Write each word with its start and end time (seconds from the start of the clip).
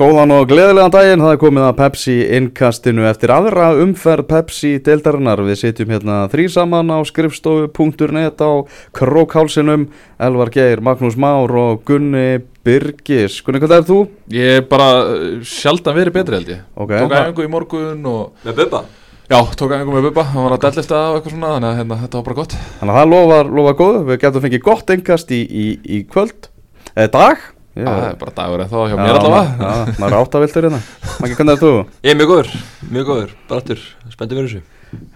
Góðan 0.00 0.32
og 0.32 0.46
gleðilegan 0.48 0.92
daginn, 0.94 1.20
það 1.20 1.34
er 1.34 1.38
komið 1.42 1.64
að 1.66 1.74
Pepsi 1.76 2.12
innkastinu 2.32 3.02
eftir 3.04 3.34
aðra 3.34 3.66
umferð 3.82 4.30
Pepsi 4.30 4.70
deildarinnar. 4.80 5.42
Við 5.44 5.58
sitjum 5.60 5.92
hérna 5.92 6.22
þrý 6.32 6.46
saman 6.54 6.88
á 6.88 7.04
skrifstofu.net 7.04 8.40
á 8.40 8.64
Krókhálsinum, 8.96 9.84
Elvar 10.16 10.48
Geir, 10.54 10.80
Magnús 10.80 11.20
Már 11.20 11.52
og 11.52 11.84
Gunni 11.84 12.40
Birgis. 12.64 13.36
Gunni, 13.44 13.60
hvað 13.60 13.76
er 13.76 13.86
þú? 13.90 13.98
Ég 14.38 14.62
er 14.62 14.66
bara 14.72 14.88
uh, 15.04 15.44
sjaldan 15.44 15.98
verið 16.00 16.16
betri 16.16 16.40
held 16.40 16.54
ég 16.54 16.64
Ok, 16.80 16.96
Tók 16.96 17.16
æfingu 17.20 17.44
í 17.44 17.52
morgun 17.58 18.02
og 18.08 18.48
Með 18.48 18.64
Bubba? 18.64 18.84
Já, 19.28 19.38
tók 19.52 19.76
æfingu 19.76 19.98
með 19.98 20.08
Bubba, 20.08 20.28
hann 20.32 20.48
var 20.48 20.56
að 20.56 20.64
dellifta 20.70 21.04
og 21.10 21.20
eitthvað 21.20 21.36
svona 21.36 21.54
Þannig 21.58 21.74
að 21.74 21.80
hérna, 21.82 22.02
þetta 22.06 22.22
var 22.22 22.28
bara 22.30 22.40
gott 22.40 22.58
Þannig 22.80 22.96
að 22.96 23.02
það 23.02 23.14
lofar, 23.18 23.54
lofar 23.60 23.80
góðu, 23.84 24.02
við 24.08 24.24
getum 24.24 24.48
fengið 24.48 24.68
gott 24.72 24.96
innkast 24.96 25.36
í, 25.36 25.44
í, 25.44 25.70
í 25.84 26.04
kvöld, 26.08 26.54
eða 26.96 27.16
dag. 27.20 27.50
Já, 27.70 27.86
Það 27.86 28.04
er 28.08 28.18
bara 28.18 28.34
dagur 28.34 28.64
eða 28.64 28.70
þá 28.70 28.90
hjá 28.90 28.96
mér 28.98 29.16
allavega 29.20 29.70
Já, 29.70 29.94
maður 30.00 30.10
er 30.10 30.18
áttaviltur 30.24 30.66
hérna. 30.66 30.80
Maggi, 31.22 31.36
hvernig 31.38 31.54
er 31.54 31.60
þú? 31.60 31.72
Ég 32.02 32.10
er 32.10 32.18
mjög 32.18 32.30
góður, 32.32 32.52
mjög 32.90 33.10
góður, 33.10 33.34
bara 33.46 33.62
aftur, 33.62 33.84
spenntið 34.10 34.40
fyrir 34.40 34.50
þessu 34.50 34.62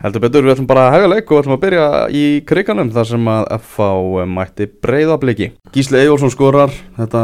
Heldur 0.05 0.23
betur, 0.23 0.45
við 0.47 0.55
ætlum 0.55 0.69
bara 0.71 0.85
að 0.87 0.95
hega 0.95 1.09
leik 1.11 1.25
og 1.27 1.35
við 1.35 1.43
ætlum 1.43 1.57
að 1.57 1.63
byrja 1.65 1.87
í 2.15 2.25
kriganum 2.47 2.93
þar 2.95 3.09
sem 3.11 3.31
að 3.33 3.49
FH 3.57 3.89
mætti 4.31 4.69
breyðabliki. 4.87 5.49
Gísli 5.75 5.99
Eyjólfsson 5.99 6.31
skorar 6.31 6.71
þetta 6.99 7.23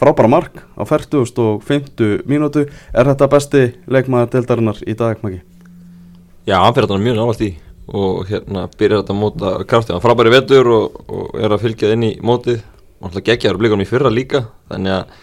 frábæra 0.00 0.30
mark 0.32 0.58
á 0.74 0.82
40 0.82 1.22
og 1.44 1.62
50 1.68 2.26
mínútu. 2.26 2.66
Er 2.90 3.12
þetta 3.12 3.30
besti 3.30 3.62
leikmaður 3.86 4.34
deildarinnar 4.34 4.82
í 4.82 4.96
dag, 4.98 5.22
Maggi? 5.22 5.44
Já, 6.46 6.58
hann 6.58 6.74
fyrir 6.74 6.88
þetta 6.90 7.04
mjög 7.06 7.20
nálægt 7.20 7.46
í 7.46 7.52
og 7.86 8.26
hérna 8.26 8.64
byrjar 8.74 9.04
þetta 9.04 9.14
að 9.14 9.20
móta 9.20 9.50
kraftið, 9.70 9.94
hann 9.94 10.02
frábæri 10.02 10.32
vetur 10.34 10.70
og, 10.74 10.96
og 11.06 11.36
er 11.38 11.52
að 11.54 11.62
fylgja 11.68 11.92
inn 11.94 12.02
í 12.08 12.12
mótið 12.18 12.64
og 13.00 13.08
alltaf 13.08 13.26
geggjaður 13.26 13.60
blikunum 13.60 13.84
í 13.84 13.88
fyrra 13.88 14.12
líka 14.12 14.46
þannig 14.70 14.96
að 14.96 15.14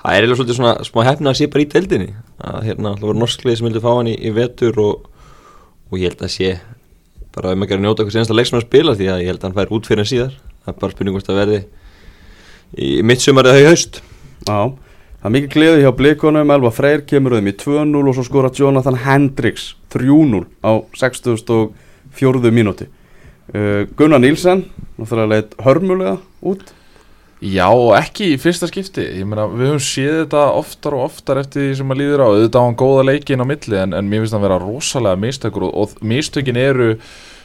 það 0.00 0.10
er 0.10 0.18
eiginlega 0.18 0.40
svolítið 0.40 0.58
svona 0.58 0.74
smá 0.88 1.00
hefna 1.06 1.32
að 1.32 1.40
sé 1.40 1.48
bara 1.52 1.64
í 1.64 1.70
deildinni 1.74 2.12
að 2.50 2.68
hérna 2.68 2.92
alltaf 2.94 3.08
voru 3.08 3.22
norskliði 3.22 3.60
sem 3.60 3.68
vildi 3.68 3.84
fá 3.84 3.90
hann 3.92 4.10
í, 4.10 4.16
í 4.16 4.34
vetur 4.34 4.80
og, 4.82 5.08
og 5.90 5.98
ég 6.00 6.12
held 6.12 6.24
að 6.26 6.34
sé 6.36 6.52
bara 7.34 7.54
um 7.54 7.66
að 7.66 7.72
gera 7.72 7.84
njóta 7.84 8.02
eitthvað 8.02 8.16
senasta 8.18 8.36
leik 8.36 8.50
sem 8.50 8.58
hann 8.58 8.66
spila 8.66 8.96
því 8.98 9.10
að 9.12 9.24
ég 9.24 9.30
held 9.30 9.42
að 9.42 9.48
hann 9.50 9.58
fær 9.60 9.74
út 9.76 9.90
fyrir 9.90 10.04
en 10.04 10.10
síðar 10.10 10.38
það 10.38 10.72
er 10.72 10.80
bara 10.80 10.96
spurning 10.96 11.16
hvort 11.16 11.28
það 11.28 11.42
verði 11.44 11.60
í 12.80 12.94
mitt 13.06 13.22
sumar 13.22 13.50
eða 13.50 13.62
í 13.62 13.68
haust 13.68 14.00
Já, 14.48 14.72
það 15.20 15.28
er 15.28 15.34
mikið 15.34 15.52
gleði 15.52 15.82
hjá 15.84 15.90
blikunum, 15.96 16.52
Elva 16.54 16.70
Freyr 16.72 17.02
kemur 17.08 17.36
þeim 17.36 17.50
í 17.50 17.56
2-0 17.60 18.00
og 18.00 18.16
svo 18.16 18.24
skora 18.24 18.50
Jonathan 18.56 18.96
Hendricks 19.04 19.74
3-0 19.92 20.46
á 20.64 20.72
64. 20.96 22.52
mínúti. 22.54 22.88
Uh, 23.52 23.84
Gunnar 23.98 24.22
Nílsen, 24.22 24.64
náttúrulega 24.96 25.32
leitt 25.34 25.56
hörmulega 25.60 26.16
út. 26.40 26.72
Já, 27.40 27.70
ekki 27.96 28.34
í 28.34 28.38
fyrsta 28.40 28.68
skipti. 28.68 29.00
Ég 29.16 29.24
meina, 29.24 29.46
við 29.48 29.70
höfum 29.70 29.80
séð 29.80 30.16
þetta 30.18 30.42
oftar 30.58 30.96
og 30.98 31.06
oftar 31.06 31.40
eftir 31.40 31.64
því 31.64 31.78
sem 31.78 31.94
að 31.94 32.00
líður 32.02 32.22
á. 32.24 32.28
Auðvitað 32.28 32.60
á 32.60 32.66
hann 32.66 32.78
góða 32.82 33.04
leikin 33.08 33.40
á 33.40 33.46
milli 33.48 33.78
En, 33.80 33.94
en 33.96 34.10
mér 34.10 34.20
finnst 34.20 34.36
hann 34.36 34.44
vera 34.44 34.58
rosalega 34.60 35.20
mistökur 35.22 35.64
Og, 35.70 35.72
og 35.80 36.04
mistökin 36.04 36.60
eru 36.60 36.90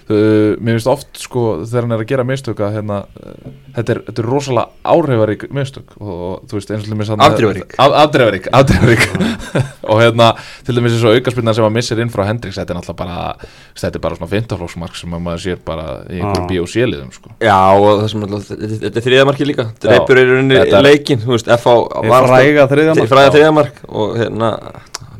uh, 0.09 0.55
Mér 0.61 0.75
finnst 0.77 0.87
oft, 0.91 1.07
sko, 1.17 1.43
þegar 1.65 1.85
hann 1.87 1.95
er 1.95 2.01
að 2.03 2.09
gera 2.11 2.25
mistök 2.27 2.59
að 2.65 2.75
hérna, 2.77 2.97
uh, 3.19 3.51
þetta, 3.77 3.93
er, 3.95 3.99
þetta 4.09 4.21
er 4.23 4.27
rosalega 4.29 4.91
áhrifarík 4.95 5.45
mistök 5.55 5.95
og, 5.99 6.11
og 6.11 6.43
þú 6.51 6.59
veist, 6.59 6.71
eins 6.75 6.83
og 6.83 6.87
til 6.87 6.93
dæmis 6.95 7.11
hann- 7.13 7.23
Afdrifarík. 7.25 7.75
Af- 7.81 7.95
Afdrifarík, 8.03 8.49
afdrifarík 8.53 9.05
Og 9.91 9.99
hérna, 10.01 10.27
til 10.65 10.75
dæmis 10.79 10.95
eins 10.95 11.03
og 11.05 11.15
aukarspilna 11.17 11.53
sem 11.57 11.65
að 11.67 11.73
missir 11.75 11.99
inn 12.01 12.09
frá 12.13 12.23
Hendrix 12.29 12.57
Þetta 12.57 12.73
er 12.73 12.79
náttúrulega 12.79 12.99
bara, 13.01 13.49
þetta 13.77 13.99
er 13.99 14.03
bara 14.05 14.17
svona 14.19 14.31
fintaflóksmark 14.33 14.95
sem 14.97 15.13
að 15.17 15.23
maður 15.27 15.43
sér 15.45 15.59
bara 15.67 15.87
í 16.09 16.19
einhverju 16.19 16.43
Ah. 16.45 16.49
bí 16.49 16.59
og 16.63 16.69
séliðum, 16.71 17.11
sko 17.13 17.33
Já 17.45 17.57
og 17.77 18.01
það 18.01 18.07
sem 18.13 18.25
alltaf, 18.25 18.47
þetta 18.49 18.79
þetta 18.85 19.01
er 19.01 19.07
þriðamarki 19.09 19.49
líka 19.51 19.67
Dreipur 19.85 20.17
er 20.21 20.25
í 20.25 20.33
rauninni 20.33 20.59
Þetta 20.61 20.79
er- 20.81 20.87
leikin 20.89 21.21
Þú 21.25 21.33
veist, 21.35 21.51
FH 21.57 21.75
Þeir 21.95 22.11
var 22.15 22.27
fræga 22.31 22.67
þriðja 22.73 22.95
mark. 22.97 23.11
Fræga 23.13 23.33
þriðamark 23.35 23.81
Og 23.89 24.15
hérna, 24.19 24.49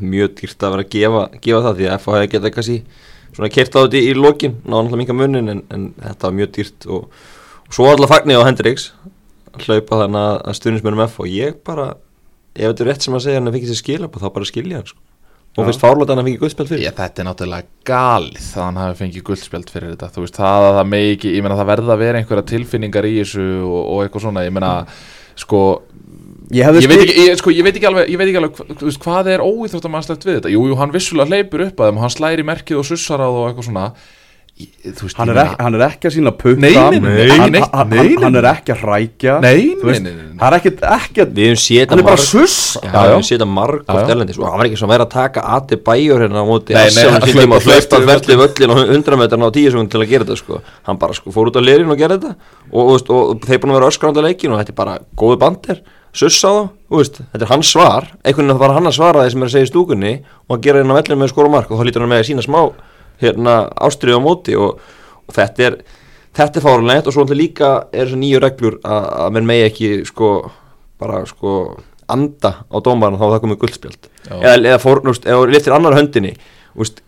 mjög 0.02 0.34
dýrt 0.42 0.66
að 0.66 0.74
vera 0.76 0.86
að 0.86 0.94
gefa, 0.98 1.24
gefa 1.46 1.62
það 1.68 1.78
Því 1.80 1.86
að 1.90 1.98
FH 2.02 2.16
hefði 2.18 2.32
getað 2.36 2.56
kannski 2.58 2.78
Svona 3.36 3.52
kert 3.52 3.76
á 3.76 3.80
þetta 3.84 4.02
í, 4.02 4.14
lokin 4.18 4.58
Náða 4.64 4.86
náttúrulega 4.86 5.02
minga 5.04 5.18
munin 5.20 5.54
en, 5.54 5.64
en 5.76 5.88
þetta 6.02 6.30
var 6.30 6.38
mjög 6.40 6.54
dýrt 6.60 6.88
Og, 6.88 7.10
og 7.66 7.78
svo 7.78 7.90
alltaf 7.92 8.14
fagnir 8.14 8.40
á 8.42 8.48
Hendrix 8.48 8.92
Hlaupa 9.66 10.02
þannig 10.04 10.22
að, 10.22 10.38
að 10.40 10.60
stuðnismennum 10.60 11.06
FH 11.08 11.26
Og 11.26 11.34
ég 11.34 11.60
bara, 11.68 11.90
ef 12.56 12.70
þetta 12.72 12.86
er 12.86 12.92
rétt 12.92 13.08
sem 13.08 13.18
að 13.18 13.28
segja 13.28 13.42
Hann 13.42 13.52
að 13.52 13.68
sér 13.72 13.82
skilab 13.82 14.16
og 14.16 14.24
þá 14.24 14.32
bara 14.36 14.50
skilja 14.50 14.80
hann 14.80 14.90
sko. 14.90 15.04
Og 15.56 15.70
finnst 15.70 15.80
fárlóta 15.80 16.12
hann 16.12 16.20
að 16.20 16.28
fengið 16.28 16.42
guðspjald 16.42 16.68
fyrir? 16.68 16.82
Já, 16.84 16.92
þetta 16.98 17.22
er 17.22 17.28
náttúrulega 17.30 17.68
galið 17.88 18.48
að 18.60 18.66
hann 18.66 18.80
hafi 18.82 18.98
fengið 19.00 19.24
guldspjald 19.30 19.70
fyrir 19.72 19.94
þetta. 19.94 20.10
Þú 20.12 20.24
veist, 20.26 20.40
það 20.42 20.64
að 20.66 20.76
það 20.76 20.90
megi 20.92 21.14
ekki, 21.14 21.32
ég 21.32 21.46
meina 21.46 21.56
það 21.56 21.70
verða 21.70 21.94
að 21.94 22.02
vera 22.02 22.20
einhverja 22.20 22.48
tilfinningar 22.50 23.08
í 23.08 23.14
þessu 23.22 23.46
og, 23.62 23.78
og 23.80 24.02
eitthvað 24.04 24.26
svona, 24.26 24.44
ég 24.44 24.56
meina, 24.56 24.72
sko 25.40 25.62
Ég 26.54 26.62
ég 26.82 26.88
veit 26.92 27.02
ekki, 27.06 27.16
ég, 27.26 27.38
sko, 27.40 27.50
ég 27.56 27.64
veit 27.66 27.76
ekki 27.80 27.88
alveg, 27.90 28.10
ég 28.12 28.18
veit 28.22 28.28
ekki 28.30 28.38
alveg 28.42 28.60
hva- 28.60 28.84
veist, 28.86 29.00
hvað 29.02 29.32
er 29.34 29.42
óíþróttamannslegt 29.46 30.26
við 30.28 30.38
þetta? 30.42 30.52
Jú, 30.54 30.68
jú, 30.70 30.76
hann 30.78 30.92
vissulega 30.94 31.32
hleypur 31.32 31.66
upp 31.70 31.80
að 31.82 31.90
þeim, 31.90 32.04
hann 32.04 32.14
slæri 32.14 32.44
merkið 32.46 32.78
og 32.84 32.86
sussar 32.86 33.18
á 33.24 33.26
það 33.26 33.40
og 33.42 33.50
eitthvað 33.50 33.70
svona. 33.72 33.88
Veist, 34.56 35.18
hann 35.20 35.28
er, 35.34 35.36
ekki, 35.42 35.56
hann 35.66 35.76
er 35.76 35.82
ekki 35.84 36.08
að 36.08 36.14
sína 36.16 36.32
putta 36.32 36.62
Nei, 36.64 36.72
nei, 36.72 37.00
nei, 37.04 37.26
nei, 37.28 37.60
hann, 38.24 38.36
er 38.40 38.46
ekki 38.54 38.72
að 38.72 38.84
hrækja 38.86 39.34
Nei, 39.44 39.66
Þú 39.76 39.82
nei, 39.84 39.90
veist, 39.90 40.04
nei, 40.06 40.14
nei, 40.16 40.22
nei. 40.30 40.38
hann 40.40 40.54
er 40.54 40.56
ekkert 40.62 40.86
ekkert 40.96 41.34
Við 41.36 41.50
hefum 41.50 41.60
séð 41.60 41.90
hann 41.92 42.00
er 42.00 42.06
bara 42.08 42.16
marg- 42.16 42.24
suss. 42.24 42.78
Já, 42.80 42.88
já, 42.88 43.02
við 43.02 43.12
hefum 43.12 43.26
séð 43.28 43.36
þetta 43.36 43.48
marg 43.52 43.82
Já, 43.82 43.92
oft 43.98 44.08
já. 44.08 44.14
erlendis 44.16 44.40
og 44.40 44.46
hann 44.48 44.62
var 44.62 44.70
ekki 44.70 44.80
að 44.80 44.94
vera 44.94 45.08
að 45.10 45.12
taka 45.18 45.44
Adi 45.58 45.76
Bæjur 45.90 46.24
hérna 46.24 46.40
á 46.40 46.46
móti 46.48 46.78
hann 46.80 47.28
hleypti 47.28 48.00
verðli 48.08 48.38
völlin 48.40 48.72
á 48.72 48.76
100 48.96 49.20
metran 49.20 49.44
á 49.44 49.50
10 49.52 49.76
sekund 49.76 49.92
til 49.92 50.00
að 50.06 50.08
gera 50.14 50.24
þetta 50.24 50.40
sko. 50.40 50.62
Hann 50.88 51.02
bara 51.04 51.14
sko 51.20 51.36
fór 51.36 51.52
út 51.52 51.60
á 51.60 51.62
lerin 51.68 51.92
og 51.92 52.00
gera 52.00 52.16
þetta. 52.16 52.36
Og, 52.72 52.80
og, 52.80 52.94
veist, 52.96 53.12
og 53.12 53.44
þeir 53.44 53.60
búin 53.60 53.76
að 53.76 53.80
vera 53.82 53.92
öskrandi 53.92 54.24
á 54.24 54.28
leikin 54.32 54.56
og 54.56 54.64
þetta 54.64 54.72
er 54.72 54.80
bara 54.80 54.96
góðu 55.20 55.38
bandir 55.44 55.84
suss 56.16 56.40
á 56.48 56.54
það, 56.90 57.22
þetta 57.34 57.44
er 57.44 57.52
hans 57.52 57.72
svar 57.74 58.10
einhvern 58.24 58.46
veginn 58.46 58.54
það 58.56 58.64
var 58.64 58.76
hann 58.78 58.90
að 58.90 58.98
svara 58.98 59.24
þeir 59.26 59.34
sem 59.34 59.44
er 59.44 59.50
að 59.50 59.56
segja 59.56 59.68
í 59.68 59.72
stúkunni 59.72 60.14
og 60.48 60.56
að 60.56 60.66
gera 60.66 60.82
hérna 60.82 60.98
vellin 61.00 61.22
með 61.22 61.32
skóra 61.34 61.52
mark 61.52 61.72
og 61.72 61.82
þá 61.82 61.88
lítur 61.88 62.06
hann 62.06 62.14
með 62.14 62.24
að 62.24 62.30
sína 62.30 62.46
smá 62.46 62.60
hérna 63.24 63.56
ástrið 63.88 64.20
á 64.20 64.22
móti 64.24 64.56
og, 64.60 64.80
og 65.26 65.36
þetta 65.36 65.68
er 65.70 65.78
þetta 66.36 66.60
er 66.60 66.66
fárunlegt 66.66 67.10
og 67.10 67.16
svo 67.16 67.26
líka 67.36 67.72
er 67.92 68.08
þessu 68.08 68.20
nýju 68.22 68.42
reglur 68.44 68.80
að, 68.84 69.10
að 69.26 69.36
menn 69.36 69.50
megi 69.50 69.68
ekki 69.70 69.92
sko 70.08 70.32
bara 71.02 71.24
sko 71.28 71.56
anda 72.12 72.52
á 72.70 72.78
dómarinn 72.84 73.20
þá 73.20 73.26
það 73.26 73.42
komið 73.44 73.62
guldspjald 73.64 74.08
Já. 74.08 74.36
eða, 74.36 74.56
eða 74.60 74.82
fór, 74.84 75.02
þú 75.02 75.14
veist, 75.14 75.28
eða 75.28 75.48
liftir 75.52 75.76
annar 75.76 75.98
höndinni 75.98 76.36
veist, 76.76 77.02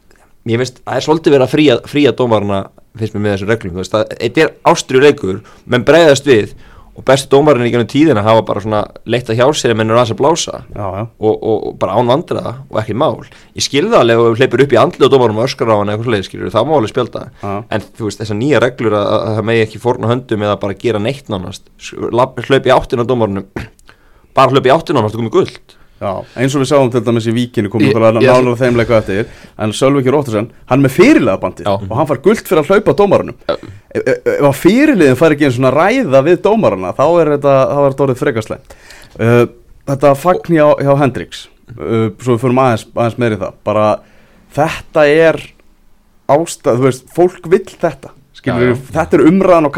ég 0.47 0.61
veist, 0.61 0.81
það 0.83 0.99
er 0.99 1.05
svolítið 1.05 1.35
verið 1.35 1.47
að 1.47 1.53
fría, 1.53 1.77
fría 1.91 2.13
dómarina 2.17 2.63
finnst 2.97 3.13
mér 3.15 3.23
með 3.23 3.35
þessum 3.35 3.51
reglum 3.51 3.77
það, 3.83 4.15
þetta 4.15 4.43
er 4.45 4.53
ástriðu 4.71 5.05
leikur 5.05 5.41
menn 5.69 5.85
bregðast 5.87 6.27
við 6.27 6.55
og 6.97 7.05
besti 7.05 7.29
dómarinn 7.29 7.67
í 7.67 7.71
gennum 7.73 7.89
tíðina 7.89 8.23
hafa 8.25 8.41
bara 8.47 8.61
svona 8.63 8.79
leitt 9.05 9.29
að 9.29 9.37
hjá 9.37 9.45
sér 9.53 9.73
en 9.73 9.79
menn 9.79 9.91
er 9.93 9.99
aðeins 9.99 10.13
að 10.15 10.19
blása. 10.21 10.61
Já, 10.73 10.85
já. 10.97 11.03
og, 11.05 11.35
og, 11.35 11.57
og 11.69 11.75
bara 11.77 11.97
án 11.99 12.09
vandræða 12.09 12.53
og 12.71 12.79
ekki 12.81 12.97
mál. 12.97 13.21
Ég 13.53 13.65
skilði 13.67 13.93
það 13.93 14.01
alveg 14.01 14.17
ef 14.17 14.25
þú 14.25 14.41
hleypur 14.41 14.63
upp 14.65 14.73
í 14.73 14.79
andlu 14.81 15.07
og 15.07 15.13
dómarum 15.13 15.41
öskar 15.45 15.69
á 15.69 15.75
hann 15.77 15.91
eða 15.91 15.93
eitthvað 15.93 16.09
svoleiðis, 16.09 16.29
skilur 16.31 16.55
það 16.55 16.67
má 16.67 16.75
alveg 16.79 16.93
spjálta 16.95 17.23
Já. 17.43 17.53
en 17.77 17.87
þú 17.87 18.09
veist 18.09 18.23
þessar 18.23 18.39
nýja 18.41 18.63
reglur 18.65 18.97
að, 18.97 19.09
að 19.13 19.37
það 19.37 19.49
megi 19.51 19.65
ekki 19.67 19.83
fórna 19.85 20.11
höndum 20.11 20.47
eða 20.47 20.59
bara 20.65 20.79
gera 20.81 21.03
neitt 21.03 21.29
nánast. 21.29 21.69
Hlaupi 21.77 22.73
áttin 22.73 23.05
á 23.05 23.05
dómarunum 23.05 23.45
bara 24.37 24.55
hlaupi 24.55 24.73
áttin 24.73 24.97
á 24.97 24.99
nánast 25.03 25.19
og 25.19 25.21
komið 25.21 25.37
guld 25.37 25.76
Já, 25.97 26.11
eins 26.37 26.53
og 26.53 26.61
við 26.61 26.69
sáum 26.69 26.91
til 26.93 27.01
dæmis 27.05 27.25
í 27.25 27.33
víkinu 27.33 27.71
komum 27.73 27.89
við 27.89 28.03
að 28.05 28.19
nála 28.21 28.55
þeim 28.59 28.75
leiku 28.77 28.93
eftir 28.97 29.31
en 29.57 29.73
Sölviki 29.73 30.13
Róttarsen, 30.13 30.49
hann 30.69 30.83
með 30.83 30.93
fyrirlega 30.93 31.41
bandið 31.41 31.69
Já. 31.69 31.73
og 31.73 31.93
hann 31.97 32.09
far 32.11 32.21
guld 32.25 32.43
fyrir 32.45 32.61
að 32.61 32.69
hlaupa 32.73 32.93
dómarunum. 32.99 33.37
Ef, 33.49 33.63
ef, 33.97 34.11
ef 34.35 34.45
að 34.51 34.59
fyrirliðin 34.61 35.17
fær 35.17 35.33
ekki 35.33 35.47
einn 35.47 35.55
svona 35.55 35.73
ræða 35.73 36.21
við 36.27 36.41
dómarana 36.45 36.93
þá 36.97 37.05
er 37.07 37.31
þetta, 37.35 37.55
þá 37.71 37.79
er 37.79 37.87
þetta 37.95 38.05
orðið 38.07 38.21
frekastlegt 38.21 38.77
uh, 39.17 39.45
Þetta 39.87 40.13
fagn 40.19 40.57
hjá, 40.57 40.65
hjá 40.83 40.93
Hendrix 40.99 41.45
uh, 41.77 42.09
svo 42.19 42.35
við 42.35 42.41
fyrir 42.43 42.61
aðeins, 42.61 42.85
aðeins 42.91 43.19
meiri 43.23 43.39
það. 43.39 43.59
Bara 43.67 43.85
þetta 44.57 45.05
er 45.07 45.39
ástæð, 46.27 46.73
þú 46.73 46.87
veist, 46.89 47.05
fólk 47.15 47.47
vill 47.51 47.65
þetta 47.71 48.11
skilur, 48.37 48.67
Já, 48.67 48.75
já. 48.75 48.77
þetta 48.99 49.17
er 49.19 49.25
umræðan 49.31 49.67
á 49.67 49.71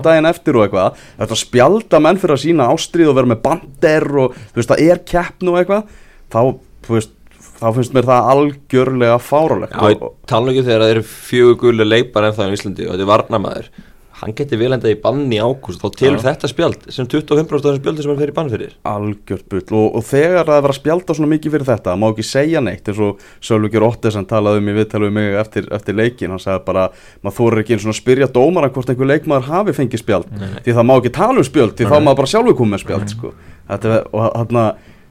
já. 0.00 0.04
daginn 0.08 0.30
eftir 0.32 0.58
og 0.58 0.64
eitthvað. 0.66 1.04
Þetta 1.20 1.38
spjalda 1.42 2.00
menn 2.06 2.20
fyrir 2.22 2.36
að 2.38 2.42
sína 2.46 2.70
ástríð 2.72 3.12
og 3.12 3.18
vera 3.20 3.32
með 3.34 3.42
bander 3.44 4.08
og 4.24 4.34
þú 4.40 4.60
veist, 4.62 4.72
það 4.72 4.82
er 4.88 5.04
keppn 5.12 5.52
og 5.52 5.60
eitthvað. 5.60 5.94
Þá, 6.28 6.40
þú 6.88 6.96
veist, 6.96 7.14
þá 7.58 7.66
finnst 7.74 7.94
mér 7.96 8.06
það 8.08 8.30
algjörlega 8.32 9.18
fáralegt 9.22 9.74
Já, 9.74 9.92
ég 9.94 10.02
tala 10.30 10.52
ekki 10.52 10.64
þegar 10.66 10.84
það 10.84 10.92
eru 10.94 11.04
fjögur 11.10 11.56
gulli 11.64 11.86
leipar 11.88 12.28
en 12.28 12.36
það 12.36 12.52
í 12.52 12.58
Íslandi 12.58 12.86
og 12.86 12.92
þetta 12.94 13.04
er 13.06 13.10
varnamæður 13.12 13.70
hann 14.18 14.34
geti 14.36 14.58
vel 14.58 14.72
endað 14.74 14.94
í 14.94 14.98
banni 15.02 15.38
í 15.38 15.40
ágúst 15.42 15.82
þá 15.82 15.94
telur 15.94 16.18
Já. 16.18 16.24
þetta 16.28 16.50
spjald 16.50 16.88
sem 16.94 17.06
25% 17.06 17.54
af 17.54 17.62
þessum 17.62 17.78
spjaldi 17.82 18.04
sem 18.04 18.12
hann 18.12 18.20
fer 18.20 18.32
í 18.32 18.34
bann 18.36 18.50
fyrir. 18.52 18.72
Algjört 18.88 19.46
bull. 19.52 19.62
Og, 19.78 19.86
og 19.98 20.06
þegar 20.08 20.48
það 20.48 20.58
verið 20.58 20.72
að 20.72 20.78
spjalda 20.80 21.16
svona 21.18 21.30
mikið 21.34 21.54
fyrir 21.54 21.68
þetta 21.68 21.94
má 21.98 22.06
ekki 22.08 22.26
segja 22.26 22.62
neitt 22.64 22.90
eins 22.90 23.02
og 23.06 23.22
Sölvíkjur 23.48 23.86
Ottesen 23.88 24.28
talaði 24.28 24.62
um 24.62 24.72
í 24.72 24.76
viðtala 24.78 25.10
um 25.10 25.16
mig 25.18 25.38
eftir, 25.42 25.70
eftir 25.78 25.98
leikin 25.98 26.34
hann 26.34 26.42
sagði 26.42 26.64
bara, 26.66 26.88
maður 27.22 27.38
þorir 27.38 27.62
ekki 27.62 27.76
eins 27.76 27.86
og 27.86 27.94
að 27.94 28.00
spyrja 28.00 28.30
dómara 28.34 28.72
hvort 28.74 28.92
einhver 28.92 29.12
leikmaður 29.12 29.48
hafi 29.52 29.76
fengið 29.78 30.02
spjald. 30.02 30.34
Því 30.66 30.76
það 30.80 30.90
má 30.90 30.94
ekki 30.98 31.14
tala 31.20 31.38
um 31.38 31.48
spjald, 31.48 31.78
því 31.78 31.88
þá 31.92 31.96
má 32.02 32.12
bara 32.12 32.32
sjálfur 32.34 32.58
koma 32.58 32.74
með 32.74 32.84
spjald 32.84 33.14
sko. 33.14 33.32
Þetta 33.68 34.02
og 34.10 34.28
þarna 34.34 34.66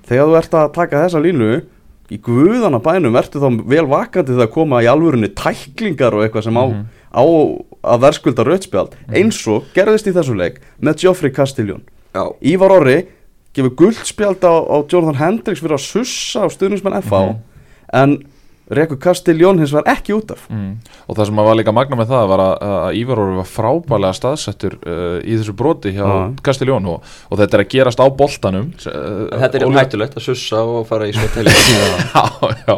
þegar 0.08 0.30
þú 0.30 0.38
ert 0.42 0.56
að 0.58 0.70
taka 0.76 1.04
þessa 1.06 1.24
línu 1.24 1.50
í 2.08 2.20
guðana 2.24 2.80
bænum 2.84 3.18
ertu 3.20 3.42
þá 3.42 3.50
vel 3.68 3.86
vakandi 3.90 4.36
þegar 4.36 4.52
koma 4.54 4.80
í 4.84 4.88
alvörunni 4.88 5.30
tæklingar 5.36 6.16
og 6.16 6.24
eitthvað 6.24 6.48
sem 6.48 6.60
á, 6.60 6.66
á 7.12 7.24
að 7.84 8.02
verðskulda 8.06 8.44
rauðspjald 8.48 8.96
eins 9.14 9.42
og 9.48 9.68
gerðist 9.76 10.08
í 10.10 10.14
þessu 10.16 10.36
leik 10.38 10.62
með 10.82 11.04
Geoffrey 11.04 11.32
Já, 12.18 12.24
Ívar 12.42 12.72
Orri 12.72 13.08
gefur 13.54 13.74
guldspjald 13.78 14.42
á, 14.46 14.54
á 14.54 14.78
Jonathan 14.90 15.20
Hendricks 15.22 15.62
fyrir 15.62 15.78
að 15.78 15.86
sussa 15.86 16.46
á 16.46 16.48
stuðningsmenn 16.50 17.02
FH 17.02 17.14
Mhm. 17.22 17.38
en 17.94 18.18
Reku 18.68 18.98
Castiljón 19.00 19.62
hins 19.62 19.72
var 19.72 19.86
ekki 19.88 20.12
út 20.18 20.32
af 20.36 20.42
Mm. 20.52 20.74
og 21.08 21.16
það 21.16 21.26
sem 21.30 21.36
var 21.40 21.56
líka 21.56 21.72
magna 21.76 21.96
með 22.00 22.10
það 22.12 22.26
var 22.32 22.42
að, 22.44 22.54
að 22.68 22.98
Ívar 23.00 23.20
Orri 23.24 23.36
var 23.38 23.48
frábælega 23.48 24.18
staðsettur 24.18 24.76
uh, 24.82 25.20
í 25.24 25.38
þessu 25.40 25.56
broti 25.56 25.94
hjá 25.96 26.04
Já. 26.04 26.18
Kastiljón 26.44 26.90
og, 26.92 27.04
og 27.32 27.40
þetta 27.40 27.58
er 27.60 27.64
að 27.64 27.70
gerast 27.74 28.00
á 28.04 28.08
boltanum 28.12 28.70
uh, 28.74 29.40
Þetta 29.40 29.60
er 29.62 29.66
Óli- 29.70 29.80
hættulegt 29.80 30.18
að 30.20 30.26
sussa 30.28 30.64
og 30.68 30.88
fara 30.90 31.08
í 31.08 31.16
svo 31.16 31.28
teli 31.36 31.54
Já, 31.56 32.24
já 32.68 32.78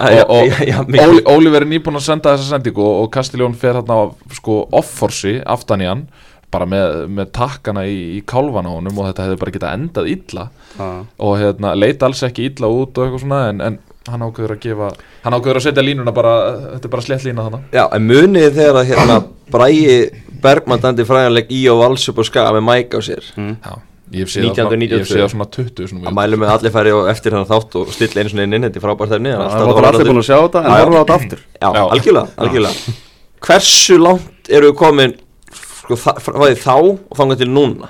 Já, 0.00 0.24
og, 0.28 0.44
og. 0.44 0.94
Óli, 1.08 1.22
Óliver 1.28 1.64
er 1.64 1.70
nýbúin 1.72 1.98
að 2.00 2.06
senda 2.08 2.34
þessa 2.36 2.54
sendingu 2.56 2.84
og, 2.84 3.04
og 3.06 3.10
Kastiljón 3.16 3.56
fer 3.58 3.78
hérna 3.80 4.00
sko 4.36 4.62
off-forsi 4.76 5.38
aftan 5.44 5.82
í 5.84 5.88
hann 5.90 6.04
bara 6.50 6.66
með, 6.66 7.04
með 7.14 7.28
takkana 7.36 7.84
í, 7.86 7.98
í 8.18 8.20
kálfana 8.26 8.72
á 8.72 8.74
honum 8.74 8.96
og 8.98 9.06
þetta 9.06 9.26
hefði 9.28 9.36
bara 9.38 9.52
getað 9.54 9.74
endað 9.78 10.08
illa 10.10 10.46
Já. 10.78 10.88
og 11.22 11.36
hérna, 11.38 11.76
leit 11.78 12.02
alls 12.02 12.24
ekki 12.26 12.48
illa 12.50 12.66
út 12.74 12.98
og 12.98 13.04
eitthvað 13.06 13.22
svona 13.22 13.42
en, 13.52 13.60
en 13.68 13.76
hann 14.12 14.24
ákveður 14.26 14.54
að 14.56 14.60
gefa 14.64 14.88
hann 15.24 15.36
ákveður 15.38 15.60
að 15.60 15.64
setja 15.68 15.84
línuna 15.86 16.12
bara 16.16 16.32
þetta 16.76 16.88
er 16.88 16.92
bara 16.96 17.02
slett 17.06 17.24
lína 17.26 17.44
þannig 17.46 17.76
Já, 17.78 17.84
en 17.96 18.08
munið 18.10 18.50
þegar 18.58 18.80
að 18.82 18.90
hérna 18.90 19.20
Bræi 19.50 20.10
Bergman 20.40 20.80
dandi 20.80 21.04
fræðanleg 21.04 21.50
í 21.52 21.62
og 21.72 21.80
vals 21.82 22.08
upp 22.12 22.20
á 22.20 22.24
skaga 22.28 22.52
með 22.56 22.66
mæk 22.70 22.94
á 22.96 23.00
sér? 23.04 23.26
Já, 23.36 23.72
ég 24.14 24.24
hef 24.24 24.30
séð 24.32 24.46
það 24.46 24.56
svona- 24.56 24.86
ég 24.86 24.94
hef 25.02 25.08
séð 25.10 25.22
það 25.24 25.32
svona 25.34 25.48
20 25.56 25.88
svona 25.90 26.08
að 26.10 26.16
mælum 26.20 26.40
með 26.44 26.52
allir 26.54 26.72
færi 26.76 26.92
og 26.96 27.08
eftir 27.12 27.36
hann 27.36 27.44
þátt 27.50 27.76
og 27.80 27.92
stilla 27.92 28.22
einu 28.22 28.30
svona 28.32 28.46
inn 28.48 28.54
inn, 28.56 28.62
þetta 28.68 28.80
er 28.80 28.84
frábært 28.86 29.14
efni 29.18 29.34
Það 29.36 29.74
var 29.74 29.88
allir 29.90 30.08
búin 30.10 30.22
að 30.22 30.28
sjá 30.30 30.38
þetta 30.46 30.62
en 30.64 30.70
horfa 30.70 30.96
á 30.96 31.02
þetta 31.02 31.18
aftur. 31.20 31.40
Já, 31.60 31.68
algjörlega, 31.94 32.26
algjörlega 32.36 32.94
Hversu 33.40 33.96
langt 34.00 34.50
eru 34.50 34.70
við 34.72 34.76
komin 34.80 35.14
sko, 35.52 35.96
þá 35.96 36.74
og 36.76 37.16
þangað 37.18 37.38
til 37.44 37.50
núna? 37.52 37.88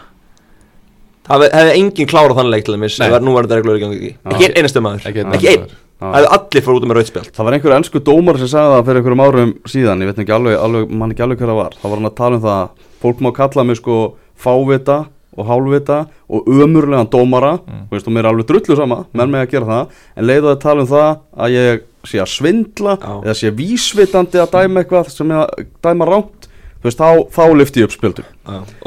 Það 1.31 1.45
hef- 1.45 1.55
hefði 1.55 1.75
enginn 1.79 2.09
klárað 2.11 2.37
þann 2.41 2.51
leik 2.51 2.65
til 2.67 2.75
þess 2.75 2.99
Nei. 2.99 3.09
að 3.11 3.23
nú 3.23 3.35
var 3.37 3.47
þetta 3.47 3.59
reglur 3.61 3.77
í 3.79 3.83
gangi. 3.85 4.13
Ekki 4.27 4.49
einasti 4.59 4.81
maður, 4.83 5.07
Ekki 5.11 5.51
einn 5.53 5.67
Það 6.01 6.17
hefði 6.17 6.31
allir 6.37 6.65
fór 6.65 6.79
út 6.79 6.85
með 6.89 6.99
rauðspjald 6.99 7.35
Það 7.37 7.47
var 7.47 7.57
einhver 7.57 7.77
ennsku 7.77 8.01
dómar 8.01 8.41
sem 8.41 8.49
sagði 8.49 8.75
það 8.75 8.87
fyrir 8.87 9.01
einhverjum 9.01 9.25
árum 9.27 9.55
síðan, 9.69 10.05
ég 10.05 10.11
veit 10.11 10.23
ekki 10.25 10.37
alveg, 10.37 10.57
alveg 10.57 10.95
mann 10.97 11.13
ekki 11.13 11.25
alveg 11.27 11.43
hver 11.43 11.53
það 11.53 11.61
var, 11.61 11.77
þá 11.77 11.87
var 11.87 12.01
hann 12.01 12.09
að 12.09 12.19
tala 12.21 12.39
um 12.39 12.45
það 12.47 12.61
að 12.61 12.87
fólk 13.05 13.21
má 13.21 13.31
kalla 13.37 13.67
mig 13.69 13.81
sko 13.81 13.99
fávita 14.41 14.97
og 15.37 15.47
hálfvita 15.47 15.99
og 16.31 16.49
ömurlegan 16.51 17.11
dómara, 17.11 17.53
mm. 17.61 17.87
veist, 17.93 18.09
og 18.09 18.15
mér 18.15 18.27
er 18.27 18.33
alveg 18.33 18.49
drullu 18.49 18.77
sama, 18.79 19.05
menn 19.17 19.33
með 19.33 19.45
að 19.45 19.55
gera 19.55 19.71
það, 19.71 20.03
en 20.17 20.29
leiðu 20.29 20.51
að 20.51 20.61
tala 20.65 20.85
um 20.85 20.91
það 20.91 21.09
að 21.37 21.55
ég 21.55 21.87
sé 22.09 22.21
að 22.21 22.31
svindla 22.33 22.97
Já. 22.97 23.13
eða 23.21 23.37
sé 23.39 23.53
vísvitandi 23.55 24.41
að 24.41 24.55
dæma 24.57 24.83
eitthvað 24.83 25.13
sem 25.13 25.33
er 25.33 25.43
að 25.45 25.65
dæma 25.85 26.09
rámt, 26.09 26.49
þú 26.81 26.89
veist, 26.89 27.01
þá, 27.01 27.09
þá 27.37 27.57
lyfti 27.61 27.83
ég 27.83 27.89
upp 27.89 27.97
spjöldum. 27.97 28.29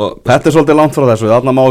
Og 0.02 0.22
Þetta 0.26 0.50
er 0.50 0.56
svolítið 0.56 0.80
langt 0.80 0.98
frá 0.98 1.08
þessu, 1.12 1.30
þarna 1.32 1.56
má 1.56 1.64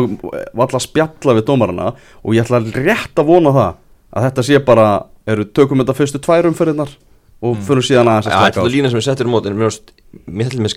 valla 0.62 0.83
spjalla 0.83 1.37
við 1.39 1.49
dómarana 1.50 1.89
og 2.23 2.37
ég 2.37 2.47
ætla 2.47 2.62
rétt 2.79 3.19
að 3.19 3.33
vona 3.33 3.55
það 3.56 3.81
að 4.12 4.29
þetta 4.29 4.44
sé 4.49 4.61
bara, 4.64 4.87
eru 5.26 5.44
tökum 5.44 5.82
þetta 5.82 5.97
fyrstu 5.97 6.20
tvær 6.23 6.49
umferðinnar 6.50 6.93
og 7.43 7.59
fyrir 7.67 7.82
síðan 7.87 8.11
aðeins 8.12 8.29
að 8.31 8.37
slaka 8.38 8.61
á. 8.61 8.64
er 8.67 8.75
lína 8.76 8.91
sem 8.93 9.00
er 9.00 9.06
settur 9.09 9.26
í 9.26 9.32
mót 9.32 9.47
en 9.50 9.56
mér 9.59 9.70
finnst- 9.70 9.94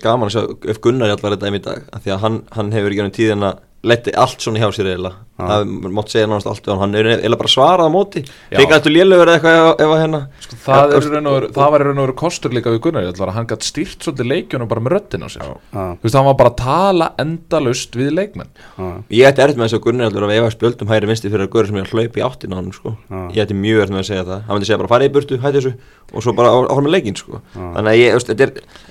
skaman 0.00 0.28
að 0.28 0.34
sjá 0.34 0.70
ef 0.72 0.80
Gunnar 0.82 1.08
er 1.10 1.16
allar 1.16 1.36
þetta 1.36 1.52
í 1.54 1.62
dag 1.62 1.82
af 1.92 2.02
því 2.04 2.14
að 2.16 2.22
hann, 2.24 2.38
hann 2.56 2.72
hefur 2.72 2.90
í 2.90 2.96
gennum 2.98 3.14
tíðina 3.14 3.50
letti 3.86 4.12
allt 4.18 4.42
svona 4.42 4.58
hjá 4.62 4.68
sér 4.74 4.88
eiginlega. 4.92 5.22
Já. 5.36 5.44
það 5.50 5.72
mátt 5.92 6.08
segja 6.12 6.26
náttúrulega 6.30 6.52
allt 6.54 6.66
við 6.70 6.78
hann. 6.80 6.94
Er 6.96 7.06
eiginlega 7.12 7.38
bara 7.42 7.52
svarað 7.52 7.86
á 7.86 7.92
móti. 7.92 8.20
Gætu 8.56 8.88
lélugur 8.92 9.28
eða 9.28 9.34
eitthvað 9.36 9.56
ef, 9.60 9.80
ef 9.84 9.90
að 9.92 10.00
hérna? 10.02 10.20
Sko, 10.46 10.56
það, 10.64 10.94
er 10.96 11.06
í 11.06 11.10
raun 11.12 11.26
og 11.28 11.34
veru- 11.36 11.50
það 11.56 11.70
var 11.74 11.80
í 11.82 11.86
raun 11.86 11.98
og 12.00 12.06
veru 12.06 12.14
kostur 12.22 12.54
líka 12.56 12.72
við 12.72 12.80
Gunnar 12.86 13.32
hann 13.36 13.46
gætt 13.50 13.66
stýrt 13.68 14.00
svolítið 14.06 14.30
leikjunum 14.32 14.68
bara 14.70 14.80
með 14.86 14.94
röddin 14.96 15.26
á 15.26 15.28
sér. 15.28 15.44
Já, 15.44 15.52
þú 15.76 16.06
veist, 16.06 16.16
hann 16.16 16.24
var 16.30 16.38
bara 16.40 16.50
að 16.54 16.56
tala 16.62 17.08
endalaust 17.20 17.98
við 18.00 18.10
leikmenn. 18.16 18.48
Já, 18.80 18.88
ég 19.12 19.28
ætti 19.28 19.44
erfitt 19.44 19.60
með 19.60 19.68
þess 19.68 19.76
að 19.76 19.84
Gunnar 19.86 20.08
allar 20.08 20.24
að 20.26 20.32
vefa 20.32 20.50
spjöldum 20.56 20.88
hægri 20.94 21.10
vinsti 21.12 21.30
fyrir 21.36 21.44
að 21.46 21.52
Gunnar 21.52 21.68
sem 21.68 21.76
er 21.76 21.84
að 21.84 21.92
hlaupa 21.92 22.16
í 22.16 22.24
áttina 22.30 22.56
á 22.56 22.58
hann 22.62 22.72
sko. 22.72 22.96
Ég 23.36 23.44
ætti 23.44 23.58
mjög 23.60 23.82
erfitt 23.84 23.94
með 23.96 24.02
að 24.02 24.08
segja 24.10 24.24
það. 24.24 24.40
Hann 24.48 24.56
myndi 24.56 24.70
segja 24.72 24.80
bara 24.80 24.92
farið 24.96 25.10
í 25.10 25.14
burtu, 25.18 25.38
hætti 25.44 25.60
þessu 25.60 25.74
og 26.16 26.22
svo 26.24 26.32
bara 26.32 26.48
á- 26.48 26.68
áfram 26.72 26.86
með 26.88 26.94
leikinn 26.96 27.16
sko. 27.20 27.40
þannig 27.52 27.92
að 27.92 28.00
ég, 28.00 28.08
er 28.08 28.16
auðvitað 28.16 28.40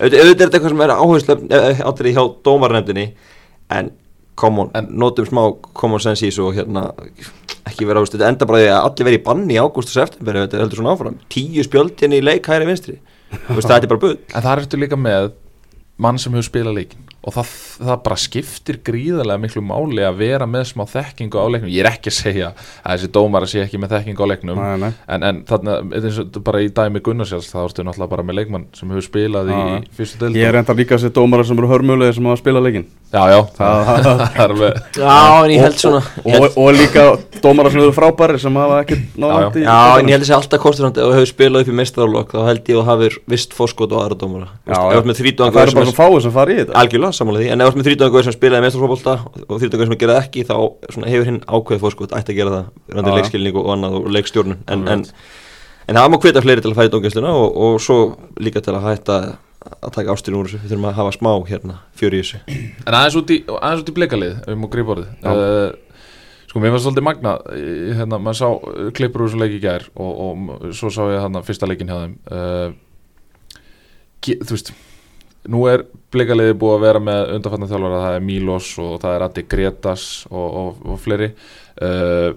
er 0.06 0.36
þetta 0.36 0.58
eitthvað 0.60 0.70
sem 0.70 0.82
er 0.86 0.94
áherslu 0.94 1.36
áttir 1.90 2.12
hjá 2.14 2.24
dómarnefndinni 2.46 3.06
en 3.72 3.90
come 4.36 4.66
on, 4.66 4.72
En- 4.76 4.92
notum 4.92 5.28
smá 5.30 5.44
common 5.74 6.04
sense 6.04 6.26
í 6.26 6.30
þessu 6.32 6.50
og 6.50 6.58
hérna 6.58 6.90
ekki 7.66 7.88
vera, 7.88 8.04
þetta 8.06 8.30
enda 8.30 8.48
bara 8.50 8.62
því 8.62 8.70
að 8.72 8.90
allir 8.90 9.10
veri 9.10 9.20
í 9.20 9.26
banni 9.26 9.58
í 9.58 9.62
ágúst 9.62 9.90
og 9.90 9.96
september 9.96 10.42
þetta 10.44 10.58
er 10.58 10.66
heldur 10.66 10.82
svona 10.82 10.94
áfram. 10.94 11.18
Tíu 11.34 11.66
spjöldin 11.66 12.14
í 12.14 12.22
leik 12.24 12.46
hægri 12.52 12.70
vinstri. 12.70 13.00
Þú 13.32 13.58
veist, 13.58 13.68
það 13.68 13.78
er 13.82 13.92
bara 13.94 14.04
bull. 14.06 14.18
En 14.34 14.46
það 14.46 14.62
ertu 14.62 14.80
líka 14.80 15.00
með 15.00 15.34
mann 15.98 16.20
sem 16.20 16.34
hefur 16.36 16.50
spilað 16.50 16.76
leikin 16.76 17.06
og 17.26 17.34
það, 17.34 17.52
það 17.82 18.02
bara 18.06 18.16
skiptir 18.22 18.78
gríðarlega 18.86 19.42
miklu 19.42 19.62
máli 19.66 20.04
að 20.06 20.20
vera 20.20 20.46
með 20.50 20.68
smá 20.70 20.84
þekkingu 20.92 21.42
á 21.42 21.46
leiknum. 21.50 21.72
Ég 21.74 21.82
er 21.82 21.90
ekki 21.90 22.12
að 22.12 22.18
segja 22.20 22.50
að 22.54 22.92
þessi 22.92 23.10
dómar 23.16 23.48
sé 23.50 23.64
ekki 23.64 23.80
með 23.82 23.96
þekkingu 23.96 24.28
á 24.28 24.28
leiknum. 24.30 24.62
Nei, 24.62 24.76
nei. 24.84 24.92
en, 25.16 25.26
en 25.32 25.40
og 25.50 26.38
bara 26.46 26.62
í 26.62 26.70
dæmi 26.70 27.02
Gunnarsjáls 27.06 27.50
þá 27.50 27.58
ertu 27.64 27.86
náttúrulega 27.88 28.12
bara 28.12 28.28
með 28.28 28.40
leikmann 28.42 28.68
sem 28.78 28.94
hefur 28.94 29.08
spilað 29.08 29.50
í 29.50 29.58
Já. 29.58 29.80
fyrstu 29.98 30.22
deildum 30.22 30.38
Ég 30.38 30.52
er 30.52 30.60
enda 30.62 30.78
líka 30.78 31.00
þessi 31.00 31.14
dómara 31.18 31.48
sem 31.48 31.58
eru 31.58 31.72
hörmulegir 31.72 32.18
sem 32.20 32.30
hafa 32.30 32.42
spilað 32.44 32.68
leikinn 32.68 32.86
já, 33.16 33.22
já, 33.32 33.40
það, 33.56 33.80
það 34.06 34.24
er 34.26 34.44
alveg 34.46 34.80
Já, 35.00 35.16
en 35.46 35.52
ég 35.54 35.62
held 35.64 35.78
svona 35.80 36.02
og, 36.04 36.32
held, 36.34 36.58
og 36.60 36.68
líka 36.76 37.06
dómara 37.44 37.72
sem 37.72 37.82
eru 37.82 37.94
frábæri 37.96 38.40
sem 38.42 38.58
hafa 38.60 38.82
ekki 38.84 38.98
náðandi 39.16 39.64
Já, 39.64 39.78
en 40.00 40.10
ég 40.10 40.14
held 40.18 40.26
þessi 40.26 40.36
alltaf 40.36 40.60
kostur 40.64 40.90
ef 40.90 40.96
þú 40.98 41.12
hefur 41.16 41.30
spilað 41.32 41.64
upp 41.64 41.72
í 41.72 41.78
meistarálok 41.80 42.30
þá 42.36 42.42
held 42.50 42.62
ég 42.72 42.76
að 42.76 42.82
þú 42.82 42.86
hafir 42.90 43.14
vist 43.32 43.56
fórskot 43.56 43.96
og 43.96 44.00
aðra 44.04 44.18
dómara. 44.20 44.48
Ert 44.68 45.08
með 45.08 45.20
þrítugan 45.22 45.54
Það 45.56 45.72
sem 45.72 45.78
bara 45.80 45.86
er 45.86 45.92
svo 45.92 46.00
fáið 46.00 46.22
sem 46.26 46.34
fara 46.36 46.52
í 46.52 46.58
þetta. 46.60 46.76
Algjörlega 46.82 47.14
samanlega 47.16 47.44
því. 47.46 47.50
En 47.54 47.60
ef 47.62 47.66
þú 47.66 47.72
ert 47.72 47.80
með 47.80 47.88
þrítugan 47.90 48.14
gaur 48.16 48.26
sem 48.28 48.36
spilaði 48.36 48.66
meistarálokbólta 48.66 49.14
og 49.46 49.56
þrítugan 49.62 49.80
gaur 49.82 49.90
sem 49.90 50.02
gerði 50.04 50.18
ekki 50.20 50.42
þá 50.50 50.58
svona, 50.92 51.12
hefur 51.14 51.28
hinn 51.32 51.42
ákveð 51.46 51.80
fórskot 51.86 52.16
ætti 52.20 52.32
að 52.36 52.40
gera 52.42 52.52
það 52.56 52.66
Já, 52.66 52.70
randi 52.98 53.10
já. 53.10 53.18
leikskilning 53.20 53.56
og 53.62 53.66
annað 53.76 53.92
og 54.02 54.06
leikstjórnun. 54.16 54.60
En, 54.76 54.82
það 55.88 56.12
má 56.12 56.18
hvita 56.26 56.46
fleiri 56.46 56.62
til 56.66 56.74
að 56.74 56.80
fæða 58.92 59.36
að 59.66 59.76
að 59.86 59.96
taka 59.98 60.14
ástirinn 60.16 60.40
úr 60.40 60.50
þessu. 60.50 60.62
Við 60.64 60.74
þurfum 60.74 60.88
að 60.90 61.00
hafa 61.00 61.16
smá 61.16 61.32
hérna 61.50 61.80
fjör 61.98 62.16
í 62.16 62.22
þessu. 62.22 62.42
En 62.86 62.98
aðeins 62.98 63.18
út 63.20 63.34
í, 63.34 63.42
í 63.46 63.96
blikalið, 63.98 64.38
ef 64.44 64.50
við 64.52 64.62
má 64.62 64.70
grípa 64.74 64.96
orðið. 64.96 65.12
Uh, 65.26 65.82
Sko, 66.56 66.62
mér 66.64 66.72
fannst 66.72 66.86
svolítið 66.86 67.04
magna 67.04 67.32
eh, 67.52 67.90
hérna, 67.98 68.16
maður 68.24 68.38
sá 68.40 68.92
klippur 68.96 69.26
úr 69.26 69.28
þessu 69.28 69.40
leik 69.42 69.56
í 69.58 69.60
gær 69.60 69.84
og, 70.00 70.12
og 70.24 70.62
svo 70.78 70.88
sá 70.94 71.02
ég 71.12 71.20
hann 71.20 71.36
fyrsta 71.44 71.68
leikin 71.68 71.92
hjá 71.92 71.98
þeim. 72.06 72.14
Uh, 72.32 72.82
Þú 74.26 74.56
veist 74.56 74.72
Nú 75.52 75.66
er 75.70 75.84
blikaliði 76.16 76.56
búið 76.58 76.78
að 76.78 76.86
vera 76.88 77.02
með 77.04 77.34
undanfarnar 77.36 77.70
þjálfara, 77.70 78.00
það 78.06 78.16
er 78.16 78.24
Milos 78.26 78.70
og 78.82 78.96
það 79.04 79.18
er 79.18 79.26
Adi 79.28 79.44
Gretas 79.52 80.06
og, 80.32 80.48
og, 80.62 80.80
og 80.90 81.02
fleiri. 81.04 81.28
Uh, 81.76 82.30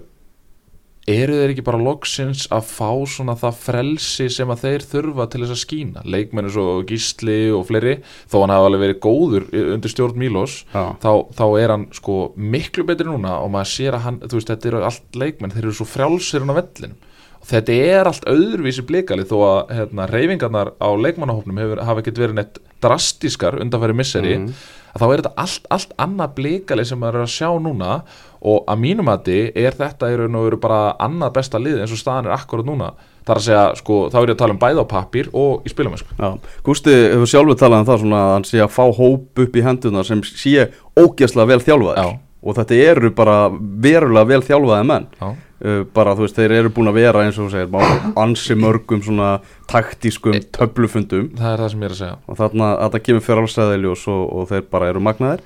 eru 1.09 1.35
þeir 1.39 1.51
ekki 1.53 1.63
bara 1.67 1.79
loksins 1.81 2.45
að 2.53 2.67
fá 2.69 2.89
svona 3.09 3.35
það 3.39 3.57
frelsi 3.63 4.27
sem 4.33 4.49
að 4.53 4.63
þeir 4.65 4.85
þurfa 4.91 5.25
til 5.31 5.41
þess 5.43 5.55
að 5.55 5.61
skína 5.63 6.03
leikmenni 6.05 6.51
svo 6.53 6.65
Gísli 6.89 7.37
og 7.55 7.65
fleiri 7.69 7.97
þó 8.31 8.37
hann 8.43 8.53
hafa 8.55 8.69
alveg 8.69 8.83
verið 8.85 8.99
góður 9.05 9.45
undir 9.75 9.93
stjórn 9.93 10.17
Mílos 10.21 10.63
Já. 10.73 10.83
þá, 11.03 11.11
þá 11.35 11.45
er 11.63 11.73
hann 11.75 11.85
sko 11.97 12.17
miklu 12.35 12.87
betri 12.89 13.07
núna 13.09 13.37
og 13.43 13.51
maður 13.55 13.71
sér 13.75 13.99
að 13.99 14.05
hann, 14.07 14.19
þú 14.25 14.39
veist, 14.41 14.51
þetta 14.53 14.71
eru 14.73 14.83
allt 14.89 15.21
leikmenn 15.23 15.55
þeir 15.55 15.67
eru 15.69 15.77
svo 15.79 15.87
frjálsir 15.89 16.43
hann 16.45 16.51
á 16.53 16.59
vellinum 16.59 16.97
og 17.39 17.47
þetta 17.47 17.75
er 17.87 18.07
allt 18.09 18.25
öðruvísi 18.27 18.83
blikali 18.83 19.23
þó 19.23 19.37
að 19.47 19.69
hérna, 19.77 20.09
reyfingarnar 20.11 20.73
á 20.75 20.89
leikmannahófnum 20.99 21.61
hefur, 21.63 21.79
hafa 21.87 22.01
ekkert 22.03 22.19
verið 22.19 22.35
neitt 22.41 22.59
drastískar 22.83 23.55
undanfæri 23.63 23.95
misseri 23.95 24.33
Mhm. 24.37 24.51
að 24.95 24.99
þá 24.99 25.05
er 25.13 25.21
þetta 25.21 25.31
allt, 25.37 25.65
allt 25.71 25.91
annað 26.03 26.33
blikali 26.35 26.85
sem 26.85 26.99
maður 26.99 27.15
er 27.21 27.25
að 27.27 27.33
sjá 27.37 27.49
núna 27.61 27.89
og 28.01 28.28
að 28.39 28.79
mínum 28.79 29.09
að 29.11 29.31
er 29.35 29.75
þetta 29.75 30.09
í 30.11 30.17
raun 30.19 30.37
og 30.39 30.45
veru 30.47 30.59
bara 30.61 30.93
annað 31.01 31.33
besta 31.35 31.59
lið 31.59 31.81
eins 31.83 31.95
og 31.95 31.99
staðan 31.99 32.29
er 32.29 32.37
akkurat 32.37 32.67
núna. 32.67 32.93
Það 33.27 33.33
er 33.33 33.41
að 33.41 33.45
segja, 33.45 33.65
sko, 33.77 33.97
þá 34.09 34.15
er 34.19 34.29
ég 34.29 34.37
að 34.37 34.39
tala 34.39 34.55
um 34.55 34.61
bæði 34.61 34.85
á 34.87 34.91
pappír 34.93 35.27
og 35.37 35.67
í 35.67 35.73
spilamennsku. 35.73 36.15
Já, 36.15 36.29
Gústi 36.65 36.95
hefur 36.95 37.29
sjálfur 37.29 37.59
talað 37.59 37.83
um 37.83 37.89
það 37.89 38.01
svona 38.05 38.21
að 38.23 38.31
hann 38.37 38.47
sé 38.47 38.63
að 38.63 38.71
fá 38.73 38.85
hóp 38.95 39.43
upp 39.43 39.59
í 39.59 39.65
henduna 39.65 40.05
sem 40.07 40.23
sé 40.25 40.69
ógeðslega 40.97 41.51
vel 41.51 41.61
þjálfaðir. 41.67 41.99
Já. 41.99 42.25
og 42.39 42.55
þetta 42.55 42.75
eru 42.87 43.09
bara 43.11 43.37
verulega 43.83 44.29
vel 44.31 44.41
þjálfaði 44.47 44.87
menn. 44.87 45.07
Já. 45.19 45.27
uh, 45.67 45.81
bara 45.93 46.15
þú 46.15 46.23
veist, 46.23 46.39
þeir 46.39 46.55
eru 46.55 46.71
búin 46.71 46.87
að 46.87 46.99
vera 47.01 47.25
eins 47.27 47.37
og 47.43 47.51
segir, 47.51 48.13
ansi 48.15 48.55
mörgum 48.55 49.03
svona 49.03 49.33
taktískum 49.67 50.39
töflufundum. 50.55 51.33
Það 51.35 51.51
er 51.51 51.65
það 51.65 51.73
sem 51.73 51.83
ég 51.83 51.89
er 51.89 51.97
að 51.97 51.99
segja. 51.99 52.19
Og 52.25 52.39
þarna 52.39 52.69
þetta 52.85 53.03
kemur 53.09 53.25
fyrir 53.27 53.43
allsæðili 53.43 53.91
og, 53.91 54.05
og 54.07 54.47
þeir 54.53 54.69
bara 54.71 54.93
eru 54.93 55.03
magnaðir 55.03 55.43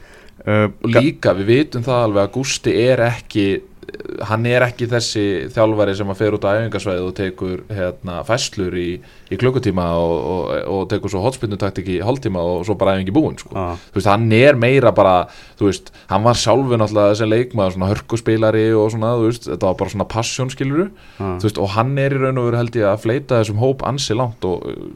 uh, 0.47 0.65
líka, 0.87 1.35
við 1.37 1.51
vitum 1.51 1.85
það 1.85 2.07
alveg 2.07 2.27
að 2.27 2.33
Gústi 2.37 2.75
er 2.83 3.03
ekki 3.07 3.47
hann 4.29 4.45
er 4.49 4.65
ekki 4.67 4.87
þessi 4.91 5.23
þjálfari 5.53 5.95
sem 5.97 6.09
að 6.13 6.19
fer 6.21 6.37
út 6.37 6.45
á 6.47 6.53
æfingarsvæði 6.55 7.03
og 7.07 7.13
tekur 7.17 7.63
hérna, 7.73 8.19
fæslur 8.27 8.75
í, 8.79 8.87
í 9.33 9.39
klukkutíma 9.41 9.87
og, 9.99 10.13
og, 10.33 10.51
og 10.75 10.83
tekur 10.91 11.11
svo 11.13 11.23
hotspinnutaktik 11.25 11.89
í 11.91 11.99
hálftíma 12.05 12.41
og 12.41 12.65
svo 12.67 12.75
bara 12.79 12.95
æfingi 12.97 13.15
búin 13.15 13.37
sko. 13.39 13.53
Þú 13.93 13.99
veist, 13.99 14.09
hann 14.11 14.27
er 14.37 14.59
meira 14.59 14.93
bara 14.95 15.15
veist, 15.63 15.93
hann 16.09 16.25
var 16.25 16.35
sjálfur 16.39 16.79
náttúrulega 16.81 17.13
þessi 17.13 17.29
leikmaður 17.31 17.77
svona 17.77 17.91
hörkuspilari 17.93 18.65
og 18.75 18.91
svona 18.93 19.13
veist, 19.21 19.47
þetta 19.47 19.69
var 19.69 19.77
bara 19.79 19.93
svona 19.93 20.07
passion 20.11 20.51
skiluru 20.51 20.89
veist, 21.43 21.57
og 21.61 21.71
hann 21.77 21.95
er 22.01 22.15
í 22.15 22.19
raun 22.19 22.41
og 22.41 22.49
veru 22.49 22.59
held 22.59 22.75
ég 22.79 22.89
að 22.89 23.01
fleita 23.05 23.39
þessum 23.41 23.61
hóp 23.63 23.83
ansi 23.87 24.17
langt 24.17 24.43
og 24.47 24.65
uh, 24.67 24.87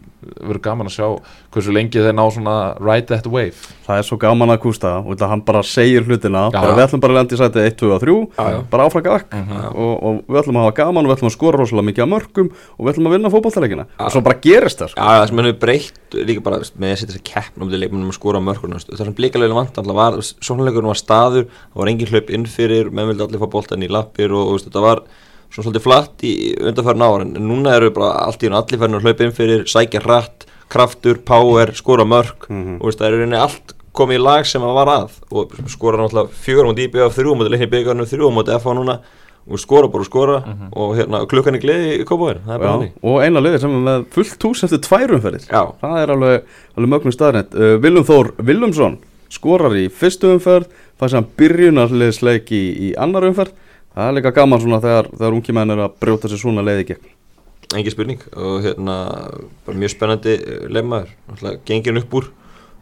verður 0.41 0.62
gaman 0.65 0.89
að 0.89 0.98
sjá 0.98 1.08
hversu 1.53 1.72
lengi 1.74 2.01
þeir 2.03 2.15
ná 2.17 2.25
svona 2.34 2.56
ride 2.84 3.08
that 3.08 3.27
wave. 3.32 3.56
Það 3.86 4.01
er 4.01 4.08
svo 4.10 4.17
gaman 4.20 4.51
að 4.51 4.60
Gústa 4.65 4.98
og 5.00 5.13
þetta 5.13 5.29
hann 5.32 5.44
bara 5.48 5.62
segir 5.63 6.03
hlutina. 6.03 6.48
Bara 6.51 6.74
við 6.75 6.84
ætlum 6.84 7.03
bara 7.06 7.15
að 7.15 7.20
lenda 7.22 7.38
í 7.38 7.39
sæti 7.39 7.63
1, 7.63 7.77
2 7.79 7.94
og 7.96 8.01
3 8.03 8.15
Já, 8.38 8.50
já. 8.51 8.60
Bara 8.77 8.86
áfram 8.88 9.03
gakk 9.07 9.34
Mhm. 9.34 9.60
og, 9.74 9.93
og 10.07 10.22
við 10.29 10.39
ætlum 10.43 10.60
að 10.62 10.65
hafa 10.67 10.75
gaman 10.79 11.03
og 11.05 11.10
við 11.12 11.17
ætlum 11.17 11.29
að 11.31 11.36
skora 11.38 11.57
rosalega 11.60 11.88
mikið 11.89 12.05
af 12.05 12.12
mörgum 12.13 12.50
og 12.77 12.81
við 12.86 12.91
ætlum 12.93 13.07
að 13.10 13.15
vinna 13.17 13.34
fótballtaleikina 13.34 13.86
og 14.00 14.12
svo 14.13 14.22
bara 14.29 14.39
gerist 14.46 14.79
það 14.84 14.91
sko. 14.93 15.01
Já, 15.01 15.07
það 15.17 15.27
sem 15.27 15.38
hefur 15.43 15.60
breytt 15.65 16.17
líka 16.29 16.43
bara 16.46 16.57
með 16.77 16.91
að 16.93 16.98
setja 17.01 17.12
þessi 17.17 17.24
keppn 17.34 17.62
um 17.65 17.69
því 17.74 17.79
leikmennum 17.84 18.12
að 18.13 18.17
skora 18.22 18.39
mörkunum 18.48 18.79
það 18.86 19.01
sem 19.03 19.13
blíkalegin 19.17 19.57
vant 19.57 19.77
alltaf 19.81 19.96
var 19.98 20.19
svonleikurinn 20.22 20.91
var 20.93 21.01
staður, 21.01 21.48
það 21.74 21.81
var 21.81 21.91
engin 21.91 22.12
hlaup 22.13 22.29
inn 22.38 22.46
fyrir 22.46 22.91
menn 22.93 23.07
vildi 23.12 23.25
allir 23.27 23.41
fá 23.43 23.50
boltan 23.57 23.84
í 23.84 23.89
lappir 23.91 24.31
og, 24.31 24.53
og 24.53 24.62
þetta 24.63 24.81
var 24.86 25.01
svona 25.48 25.63
svolítið 25.69 25.86
flatt 25.88 26.24
í 26.27 26.34
undanfærin 26.60 27.05
ára 27.07 27.24
en 27.24 27.34
núna 27.48 27.75
eru 27.77 27.89
bara 27.96 28.13
allt 28.27 28.43
í 28.43 28.50
hún 28.50 28.57
allir 28.60 28.79
færin 28.81 28.98
að 29.00 29.05
hlaupa 29.07 29.24
inn 29.24 29.31
fyrir, 29.38 29.63
sækja 29.65 30.01
hratt 30.03 30.46
kraftur, 30.67 31.22
power, 31.24 31.72
skora 31.74 32.03
mörk 32.03 32.50
Mhm. 32.51 32.81
og 32.81 32.89
veist, 32.89 33.00
það 33.00 33.07
er 33.07 33.13
í 33.15 33.19
rauninni 33.22 33.39
allt 33.39 33.74
komið 33.98 34.20
í 34.20 34.24
lag 34.24 34.48
sem 34.48 34.63
það 34.63 34.77
var 34.80 34.92
að 34.94 35.16
og 35.32 35.56
skora 35.74 36.01
náttúrulega 36.01 36.42
fjögur 36.46 36.70
mútið 36.70 36.89
IBF 36.89 37.18
þrjú 37.18 37.38
mútið 37.38 37.56
leikni 37.56 37.72
byggarnu 37.74 38.08
þrjú 38.12 38.32
mútið 38.36 38.60
FH 38.60 38.77
núna 38.77 38.98
og 39.48 39.62
skora 39.63 39.88
bara 39.88 40.04
og 40.04 40.10
skora 40.10 40.38
og 40.75 40.96
hérna, 40.98 41.22
klukkan 41.32 41.56
er 41.56 41.63
gleði 41.63 41.92
í 42.01 42.08
hannig 42.08 42.96
og 43.00 43.22
eina 43.24 43.44
liðið 43.44 43.62
sem 43.63 43.77
er 43.77 43.86
með 43.86 44.08
fullt 44.16 44.48
hús 44.48 44.63
eftir 44.68 44.82
tværumferðir 44.84 45.46
það 45.48 46.01
er 46.01 46.16
alveg, 46.16 46.50
alveg 46.75 46.92
mögnum 46.92 47.16
staðrænt 47.16 47.56
uh, 47.56 47.77
Viljum 47.80 48.08
Þór 48.10 48.34
Viljumsson 48.44 48.98
skorar 49.34 49.75
í 49.77 49.88
fyrstu 49.92 50.34
umferð 50.36 50.68
fæs 51.00 51.16
hann 51.18 51.27
byrjunarliðsleik 51.38 52.51
í, 52.56 52.63
í 52.88 52.94
annar 53.00 53.27
umferð. 53.27 53.54
Það 53.98 54.10
er 54.10 54.18
líka 54.18 54.34
gaman 54.36 54.62
svona 54.62 54.82
þegar, 54.84 55.12
þegar 55.13 55.38
ungi 55.38 55.56
menn 55.58 55.74
er 55.74 55.84
að 55.88 55.96
brjóta 56.01 56.30
sér 56.30 56.42
svona 56.42 56.66
leiði 56.66 56.89
gegn. 56.92 57.13
Engin 57.75 57.94
spurning 57.94 58.22
og 58.38 58.62
hérna 58.63 58.98
mjög 59.75 59.92
spennandi 59.92 60.38
náttúrulega 60.70 61.58
gengin 61.68 62.00
upp 62.00 62.13
úr 62.16 62.30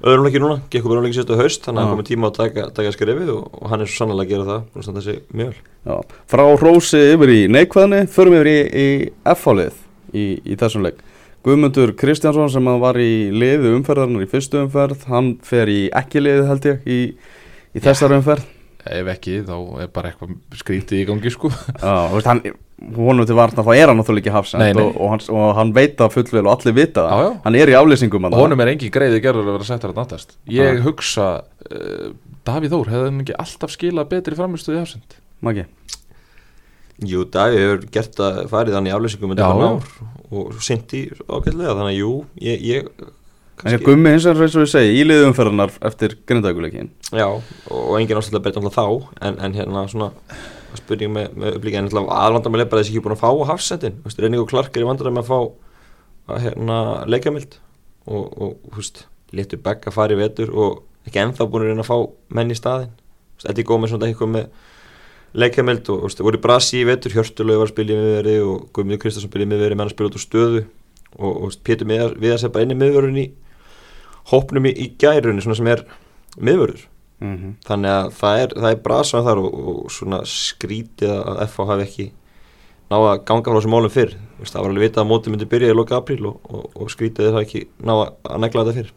öðrum 0.03 0.27
leiki 0.27 0.41
núna 0.43 0.57
gekk 0.69 0.83
upp 0.83 0.91
öðrum 0.91 1.05
leiki 1.05 1.17
sérstu 1.19 1.37
haust 1.39 1.65
þannig 1.65 1.81
að 1.81 1.85
það 1.85 1.93
komið 1.95 2.09
tíma 2.09 2.29
að 2.29 2.37
taka, 2.39 2.67
taka 2.75 2.93
skrefið 2.95 3.31
og, 3.35 3.45
og 3.61 3.71
hann 3.71 3.83
er 3.83 3.89
svo 3.89 4.01
sannlega 4.01 4.25
að 4.25 4.31
gera 4.33 4.47
það 4.49 4.63
búin 4.65 4.81
að 4.81 4.87
standa 4.87 5.03
sig 5.05 5.21
mjög 5.31 5.51
vel. 5.51 5.61
Já, 5.85 5.95
frá 6.33 6.43
Rósi 6.61 7.01
yfir 7.13 7.33
í 7.35 7.39
neikvæðni 7.55 8.01
förum 8.15 8.37
yfir 8.39 8.51
í, 8.51 8.57
í 8.65 8.87
F-hálið 9.35 9.77
í, 10.11 10.25
í 10.43 10.57
þessum 10.59 10.85
leik. 10.85 10.99
Guðmundur 11.45 11.93
Kristjánsson 11.99 12.49
sem 12.49 12.69
var 12.81 12.97
í 12.97 13.29
liði 13.29 13.75
umferðarnar 13.77 14.25
í 14.25 14.29
fyrstu 14.29 14.63
umferð 14.63 15.05
hann 15.11 15.35
fer 15.45 15.69
í 15.69 15.79
ekki 15.93 16.23
liði 16.23 16.47
held 16.49 16.69
ég 16.71 16.87
í, 16.89 16.99
í 17.77 17.83
þessar 17.85 18.17
umferð. 18.17 18.47
Ef 18.85 19.09
ekki, 19.15 19.39
þá 19.45 19.55
er 19.81 19.91
bara 19.93 20.11
eitthvað 20.11 20.33
skrítið 20.59 21.03
í 21.03 21.05
gangi 21.09 21.31
sko. 21.33 21.49
Já, 21.53 21.93
þú 22.09 22.17
veist, 22.17 22.29
hann, 22.29 22.41
honum 22.75 23.27
til 23.27 23.38
varna 23.38 23.63
þá 23.63 23.72
er 23.75 23.89
hann 23.91 24.00
náttúrulega 24.01 24.25
ekki 24.25 24.34
hafsend 24.36 24.62
Nei, 24.62 24.74
nei. 24.75 24.84
Og, 24.84 24.98
og, 25.00 25.12
hann, 25.13 25.22
og 25.32 25.53
hann 25.60 25.72
veit 25.75 25.96
það 26.00 26.12
fullvel 26.17 26.44
og 26.44 26.51
allir 26.58 26.75
vita 26.75 27.05
það. 27.08 27.29
Hann 27.46 27.58
er 27.60 27.72
í 27.72 27.77
aflýsingum 27.79 28.27
Og 28.27 28.38
honum 28.41 28.63
er 28.65 28.72
engin 28.74 28.94
greiði 28.94 29.22
gerður 29.24 29.48
að 29.48 29.55
vera 29.55 29.67
settar 29.70 29.94
að 29.94 30.01
náttast 30.01 30.36
Ég 30.51 30.82
hugsa, 30.84 31.29
uh, 31.70 32.10
Davíð 32.48 32.75
Þór 32.75 32.91
hefði 32.91 33.10
hann 33.10 33.24
ekki 33.24 33.38
alltaf 33.46 33.75
skilað 33.75 34.10
betri 34.12 34.39
framistuði 34.39 34.82
hafsend 34.82 35.15
Maggi? 35.46 35.65
Jú, 37.05 37.24
Daví 37.32 37.62
hefur 37.63 37.86
gert 37.96 38.20
að 38.27 38.41
farið 38.51 38.79
hann 38.79 38.89
í 38.91 38.96
aflýsingum 38.96 39.38
og 40.36 40.58
sint 40.63 40.91
í 40.98 41.05
ágætlega 41.29 41.75
þannig 41.77 41.94
að 41.94 42.00
jú, 42.00 42.12
ég, 42.41 42.63
ég 42.65 42.88
Kannski 43.55 43.86
Gummi 43.86 44.12
hins 44.12 44.25
vegar 44.27 44.44
eins 44.44 44.55
og 44.58 44.65
við 44.65 44.72
segi 44.74 44.96
í 45.00 45.03
liði 45.05 45.27
umferðarnar 45.29 45.72
eftir 45.88 46.17
grindaguleikin 46.27 46.89
Já, 47.15 47.27
og 47.29 47.94
engin 48.00 48.20
ástæðlega 48.20 48.44
breyta 48.44 48.60
alltaf 48.60 48.75
þá 48.75 49.22
en, 49.29 49.38
en 49.46 49.55
hérna 49.55 49.86
svona 49.91 50.10
spurning 50.82 51.13
með, 51.15 51.32
með 51.39 51.58
upplíka 51.60 51.82
en 51.82 51.89
aðlandar 51.91 52.53
með 52.53 52.63
leipar 52.63 52.82
þessi 52.82 52.94
ekki 52.94 53.03
búin 53.05 53.15
að 53.15 53.24
fá 53.24 53.29
hafsendin, 53.51 53.98
þú 54.01 54.10
veist, 54.10 54.22
Renning 54.24 54.44
og 54.44 54.50
Clark 54.51 54.75
er 54.77 54.86
í 54.86 54.89
vandræði 54.89 55.15
með 55.15 55.24
að 55.24 55.32
fá 55.32 55.39
að, 56.36 56.44
hérna 56.46 56.77
leikjamild 57.12 57.58
og, 58.05 58.24
og 58.46 58.77
veist, 58.77 59.05
letur 59.36 59.62
begg 59.65 59.88
að 59.89 59.98
fara 59.98 60.15
í 60.15 60.20
vetur 60.20 60.53
og 60.53 60.84
ekki 61.05 61.22
ennþá 61.24 61.50
búin 61.50 61.65
að 61.65 61.74
reyna 61.74 61.86
að 61.86 61.91
fá 61.91 61.98
menn 62.38 62.53
í 62.53 62.58
staðin 62.58 62.94
Þú 62.96 63.41
veist, 63.41 63.50
Eddie 63.51 63.67
Gómez 63.67 63.91
svona 63.91 64.08
eitthvað 64.10 64.32
með 64.32 64.46
leikjamild 65.36 65.89
og 65.91 66.05
veist, 66.05 66.22
voru 66.24 66.39
Brasi 66.41 66.79
í 66.82 66.88
vetur 66.88 67.12
Hjörtulegu 67.15 67.60
var 67.60 67.67
að 67.67 67.74
spila 67.74 67.91
í 67.96 68.00
miðveri 68.00 68.36
og 68.46 68.67
Guðmundur 68.72 69.01
Kristjánsson 69.03 69.32
spila 69.32 69.46
í 69.46 69.50
miðveri 69.51 69.75
menn 69.75 69.89
að 69.89 69.96
spila 69.96 70.08
út 70.12 70.15
úr 70.15 70.24
stöðu. 70.24 70.62
Og, 71.15 71.34
veist, 71.44 71.62
Pétur 71.67 71.89
Viðar- 71.89 72.15
Viðars 72.20 72.46
er 72.48 72.53
bara 72.55 72.63
í 72.67 72.77
miðvörun 72.79 73.20
í 73.20 73.25
hópnum 74.32 74.70
í, 74.70 74.72
í 74.72 74.88
gærunni 75.00 75.44
svona 75.44 75.60
sem 75.60 75.70
er 75.74 75.84
miðvörður 76.39 76.86
mm 77.22 77.36
-hmm. 77.36 77.55
þannig 77.67 77.91
að 77.91 78.12
það 78.19 78.39
er, 78.41 78.53
það 78.55 78.69
er 78.72 78.84
brasa 78.84 79.24
þar 79.24 79.41
og, 79.41 79.57
og 79.72 79.91
svona 79.91 80.22
skrítið 80.25 81.12
að 81.15 81.41
FH 81.48 81.67
hafi 81.72 81.86
ekki 81.88 82.07
náða 82.91 83.12
að 83.12 83.24
ganga 83.25 83.51
frá 83.51 83.60
þessum 83.60 83.75
málum 83.75 83.93
fyrr. 83.93 84.15
Þú 84.15 84.39
veist, 84.39 84.53
það 84.53 84.62
var 84.62 84.69
alveg 84.69 84.86
vitað 84.86 85.03
að 85.03 85.10
mótið 85.10 85.31
myndi 85.34 85.51
byrja 85.51 85.69
í 85.69 85.75
loka 85.75 85.98
apríl 85.98 86.25
og, 86.25 86.39
og, 86.50 86.65
og 86.75 86.89
skrítið 86.91 87.29
að 87.29 87.38
það 87.38 87.45
ekki 87.45 87.62
náða 87.81 88.10
að 88.24 88.41
negla 88.43 88.65
þetta 88.65 88.77
fyrr. 88.79 88.91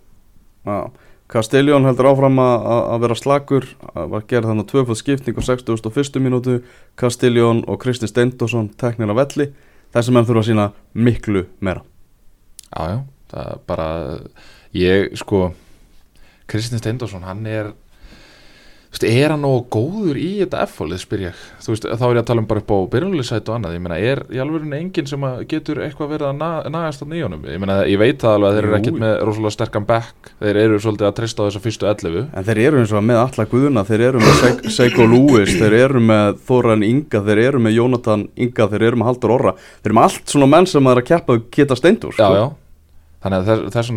Já, 0.68 0.90
Castelljón 1.28 1.84
heldur 1.84 2.08
áfram 2.08 2.38
að, 2.40 2.66
að 2.72 2.82
að 2.88 3.00
vera 3.04 3.14
slagur 3.14 3.66
að 3.94 4.10
var 4.12 4.22
gerð 4.28 4.48
þannig 4.48 4.68
tvöfald 4.68 4.98
skipting 4.98 5.36
á 5.36 5.42
61. 5.44 6.20
minútu 6.24 6.62
Castelljón 6.96 7.64
og 7.68 7.80
Kristi 7.80 8.08
Steindosson 8.08 8.70
teknir 8.80 9.12
af 9.12 9.16
velli 9.16 9.52
þessi 9.92 10.12
menn 10.12 10.24
þurfa 10.28 10.40
að 10.40 10.48
sína 10.48 10.72
miklu 10.94 11.46
meira. 11.60 11.84
Já, 12.68 12.82
já, 12.92 12.98
það 13.32 13.52
er 13.52 13.60
bara 13.66 13.88
Ég, 14.76 15.14
sko 15.16 15.52
Kristinn 16.48 16.80
Steindorsson, 16.80 17.24
hann 17.24 17.46
er 17.48 17.70
er 19.06 19.30
hann 19.34 19.42
nógu 19.44 19.64
góður 19.74 20.16
í 20.18 20.28
þetta 20.40 20.62
F-fólið, 20.66 21.00
spyr 21.02 21.22
ég? 21.28 21.40
Þú 21.62 21.72
veist, 21.74 21.84
þá 21.88 22.04
er 22.08 22.14
ég 22.16 22.20
að 22.22 22.26
tala 22.30 22.42
um 22.42 22.46
bara 22.50 22.62
upp 22.62 22.72
á 22.72 22.78
byrjunleysætt 22.94 23.48
og 23.50 23.56
annað. 23.58 23.74
Ég 23.76 23.82
meina, 23.84 23.98
er 23.98 24.22
í 24.32 24.40
alveg 24.42 24.66
enginn 24.78 25.06
sem 25.10 25.26
getur 25.50 25.80
eitthvað 25.84 26.12
verið 26.14 26.28
að 26.30 26.36
na 26.40 26.50
nagast 26.72 27.02
að 27.04 27.10
nýjónum 27.12 27.44
Ég 27.48 27.58
meina, 27.62 27.76
ég 27.88 27.98
veit 28.00 28.18
það 28.22 28.36
alveg 28.38 28.48
að 28.48 28.56
þeir 28.58 28.64
eru 28.68 28.72
Jú. 28.72 28.78
ekkert 28.80 29.00
með 29.02 29.14
rosalega 29.28 29.54
sterkan 29.56 29.86
back. 29.88 30.30
Þeir 30.42 30.60
eru 30.64 30.78
svolítið 30.84 31.08
að 31.10 31.16
treysta 31.18 31.42
á 31.42 31.46
þessa 31.48 31.64
fyrstu 31.66 31.90
11 31.90 32.28
En 32.38 32.48
þeir 32.48 32.62
eru 32.66 32.80
eins 32.82 32.92
og 32.98 33.04
með 33.08 33.20
alla 33.24 33.48
guðuna, 33.52 33.84
þeir 33.88 34.06
eru 34.08 34.22
með 34.24 34.38
Seik- 34.42 34.70
Seiko 34.78 35.06
Lewis, 35.08 35.54
þeir 35.60 35.78
eru 35.84 36.00
með 36.00 36.38
Þóran 36.48 36.86
Inga, 36.88 37.20
þeir 37.28 37.42
eru 37.48 37.58
með 37.66 37.76
Jónatan 37.78 38.28
Inga, 38.36 38.68
þeir 38.72 38.82
eru 38.88 38.96
með 39.02 39.10
Haldur 39.12 39.34
Orra, 39.36 39.52
þeir 39.82 39.90
eru 39.92 39.98
með 40.00 40.08
allt 40.08 40.32
svona 40.34 40.48
menn 40.56 40.66
sem 40.66 40.86
er 40.86 41.02
að 41.02 41.08
keppa 41.12 41.38
geta 41.54 41.76
steindur 41.78 42.14
Já, 42.18 42.28
já. 42.38 42.46
Þannig 43.18 43.38
að 43.40 43.48
þess, 43.48 43.72
þess 43.74 43.88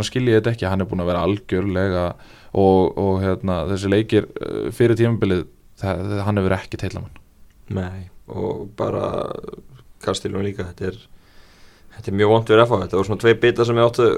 Og, 2.52 2.98
og 3.00 3.22
hérna, 3.24 3.62
þessi 3.70 3.92
leikir 3.92 4.28
uh, 4.28 4.68
fyrir 4.76 4.98
tímabilið 5.00 5.46
það, 5.80 6.18
Hann 6.28 6.42
hefur 6.42 6.58
ekki 6.58 6.82
teilamann 6.82 7.22
Nei, 7.72 8.10
og 8.28 8.68
bara 8.80 9.06
Kastilum 10.04 10.44
líka, 10.44 10.68
þetta 10.72 10.92
er 10.92 11.00
þetta 11.96 12.12
er 12.12 12.18
mjög 12.18 12.34
vont 12.34 12.52
fyrir 12.52 12.66
FH, 12.66 12.82
þetta 12.84 12.98
voru 12.98 13.08
svona 13.08 13.22
tvei 13.22 13.34
bitar 13.40 13.68
sem 13.68 13.80
ég 13.80 13.88
áttu 13.88 14.10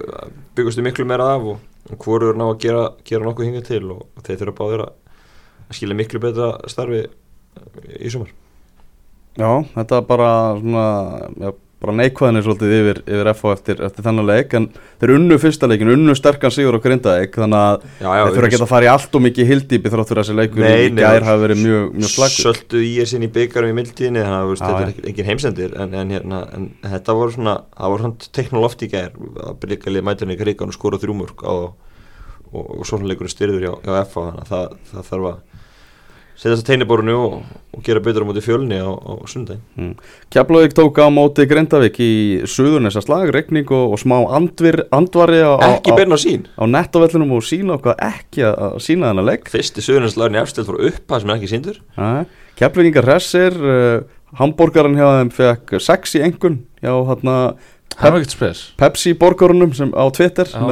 byggustu 0.58 0.86
miklu 0.86 1.06
meira 1.10 1.28
af 1.36 1.46
og, 1.52 1.64
og 1.92 2.06
hvoru 2.06 2.32
er 2.32 2.38
ná 2.40 2.48
að 2.48 2.60
gera, 2.64 2.84
gera 3.06 3.28
nokkuð 3.28 3.50
hingað 3.50 3.66
til 3.70 3.84
og, 3.94 4.04
þeir 4.24 4.40
þurfa 4.42 4.58
báðir 4.62 4.86
að 4.86 4.94
að 5.74 5.80
skilja 5.80 5.98
miklu 5.98 6.22
betra 6.24 6.54
starfi 6.72 7.04
í 8.00 8.12
sumar. 8.14 8.32
Já, 9.38 9.50
þetta 9.74 10.00
er 10.00 10.08
bara 10.10 10.30
svona, 10.60 10.86
já, 11.42 11.52
bara 11.84 11.96
neikvæðinni 12.00 12.42
svolítið 12.46 12.74
yfir, 12.78 13.00
yfir 13.04 13.30
FH 13.34 13.54
eftir, 13.58 13.82
eftir 13.84 14.06
þennan 14.06 14.28
leik 14.30 14.54
en 14.56 14.68
þeir 15.02 15.12
unnu 15.18 15.38
fyrsta 15.42 15.68
leikin, 15.68 15.92
unnu 15.92 16.16
sterkan 16.16 16.54
sigur 16.54 16.78
á 16.80 16.84
Grindavík 16.84 17.36
þannig 17.36 17.60
að 17.60 17.88
þeir 18.00 18.36
þurfa 18.38 18.48
að 18.48 18.54
geta 18.54 18.68
að 18.68 18.72
fara 18.72 18.88
í 18.88 18.92
allt 18.94 19.18
og 19.20 19.24
mikið 19.26 19.50
hildýpi 19.52 19.92
að 19.92 20.14
þessi 20.14 20.36
leikur 20.38 20.64
Nei, 20.64 20.86
í 20.88 20.94
gær 20.96 21.28
hafi 21.28 21.44
verið 21.44 21.64
mjög, 21.64 21.90
mjög 21.98 22.14
slagur 22.14 22.38
Söldu 22.48 22.84
í 22.88 22.92
er 23.04 23.10
sinni 23.12 23.28
í 23.28 23.34
byggarum 23.36 23.74
í 23.74 23.78
mildtíðinni 23.82 24.24
þannig 24.24 24.40
að 24.40 24.54
þetta 24.64 24.86
er 24.88 25.10
engin 25.12 25.30
heimsendir 25.32 25.76
en, 25.84 25.98
en, 26.00 26.14
hérna, 26.16 26.44
en 26.56 26.70
þetta 26.96 27.18
voru 27.20 27.36
svona 27.36 27.58
það 27.74 27.96
voru 27.96 28.08
svona 28.08 28.32
teknolóft 28.40 28.86
í 28.88 28.92
gær 28.94 29.18
að 29.50 29.58
byrja 29.66 29.98
liða 29.98 30.08
mæturinn 30.08 30.38
í 30.38 30.40
krigan 30.40 30.72
og 30.72 30.78
skora 30.78 31.02
þrjúmörk 31.04 31.44
og, 31.52 31.74
og, 32.54 32.64
og 32.64 32.88
svona 32.88 33.12
leikurinn 33.12 33.36
styrður 33.36 33.68
hjá, 33.68 33.74
hjá 33.84 34.08
FA 34.08 34.30
þannig 34.30 34.46
að 34.46 34.54
það, 34.54 34.80
það 34.94 35.12
þarf 35.12 35.30
að 35.34 35.53
setja 36.36 36.54
þess 36.54 36.64
að 36.64 36.70
teiniborinu 36.70 37.16
og, 37.18 37.36
og 37.74 37.84
gera 37.86 38.02
betur 38.04 38.26
á 38.26 38.30
móti 38.30 38.44
fjölni 38.46 38.80
á, 38.82 38.90
á 38.90 39.14
sundaginn 39.30 39.62
Mm. 39.74 39.94
Keflavík 40.34 40.74
tók 40.78 41.00
á 41.02 41.08
móti 41.14 41.46
Grindavík 41.50 42.00
í 42.04 42.14
suðurnesa 42.50 43.02
slag, 43.02 43.32
regning 43.34 43.70
og, 43.74 43.96
og 43.96 44.02
smá 44.02 44.18
andvir, 44.38 44.84
andvari 44.94 45.42
á, 45.42 45.58
á, 45.58 45.78
ekki 45.78 45.96
beina 45.98 46.18
á 46.18 46.20
sín 46.22 46.48
á 46.58 46.64
nettovellinum 46.70 47.36
og 47.38 47.46
sína 47.48 47.78
okkar 47.78 47.98
ekki 48.02 48.46
að 48.50 48.80
sína 48.86 49.12
þennan 49.12 49.30
leik 49.30 49.50
fyrsti 49.54 49.86
söðuninslærin 49.86 50.38
í 50.38 50.44
efstöld 50.44 50.70
fór 50.70 50.82
upp 50.90 51.06
það 51.10 51.24
sem 51.24 51.32
er 51.34 51.40
ekki 51.40 51.54
síndur 51.54 51.80
Keflavíkingar 52.60 53.10
hressir 53.10 53.58
uh, 53.58 54.04
Hamborgaran 54.38 54.98
hjá 54.98 55.08
þeim 55.20 55.32
fekk 55.34 55.76
sex 55.82 56.16
í 56.18 56.24
engun 56.26 56.64
hjá 56.82 56.94
hérna 57.10 57.38
Hann 58.00 58.16
spes. 58.34 58.62
Pepsi 58.80 59.14
borgarunum 59.20 59.74
sem 59.78 59.92
á 59.94 60.04
Twitter 60.16 60.48
sem 60.50 60.62
Já. 60.62 60.66
að 60.66 60.72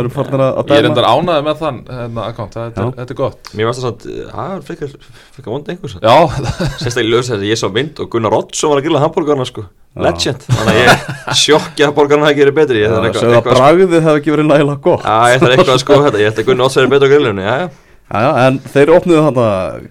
að 0.61 0.71
Ég 0.71 0.79
er 0.81 0.87
endar 0.89 1.07
ánaði 1.11 1.45
með 1.47 1.59
þann 1.61 1.77
hérna, 1.89 2.23
account, 2.31 2.55
þetta, 2.57 2.85
er- 2.85 2.95
þetta 2.97 3.13
er 3.15 3.19
gott. 3.19 3.51
Mér 3.53 3.69
varst 3.69 3.83
það 3.83 3.85
svona 3.85 4.45
að 4.45 4.55
það 4.55 4.95
fekk 5.35 5.45
að 5.45 5.51
vonda 5.51 5.75
einhvers 5.75 5.95
Já, 6.01 6.15
sérstaklega 6.81 7.21
þess 7.21 7.35
að 7.37 7.45
ég 7.51 7.61
sá 7.61 7.67
mynd 7.77 8.01
og 8.01 8.09
Gunnar 8.15 8.37
Oddsson 8.39 8.73
var 8.73 8.81
að 8.81 8.87
grilla 8.87 9.03
hambúrgarna 9.05 9.45
sko. 9.51 9.67
Legend, 10.01 10.45
þannig 10.47 10.77
að 10.77 10.81
ég 10.81 11.37
sjokki 11.43 11.83
að 11.83 11.95
borgarna 11.97 12.29
hafi 12.29 12.37
gerið 12.39 12.57
betri 12.61 12.83
eitthvað, 12.87 13.17
Sögðu 13.19 13.39
að 13.41 13.47
bragðið 13.51 13.95
hefði 14.05 14.21
ekki 14.21 14.31
verið 14.37 14.47
nægilega 14.47 14.83
gott. 14.85 15.03
Já, 15.03 15.17
ég 15.33 15.41
þarf 15.43 15.55
eitthvað 15.57 15.73
að 15.75 15.81
sko 15.83 15.97
þetta, 16.05 16.21
ég 16.21 16.29
ætti 16.31 16.43
að 16.45 16.47
Gunnar 16.51 16.69
Oddsson 16.69 16.85
er 16.85 16.93
betur 16.93 17.07
á 17.07 17.11
grillinu, 17.11 17.43
já, 17.43 17.55
já. 17.59 17.69
Já, 18.11 18.27
en 18.45 18.57
þeir 18.71 18.89
opnuðu 18.91 19.21
þarna 19.23 19.47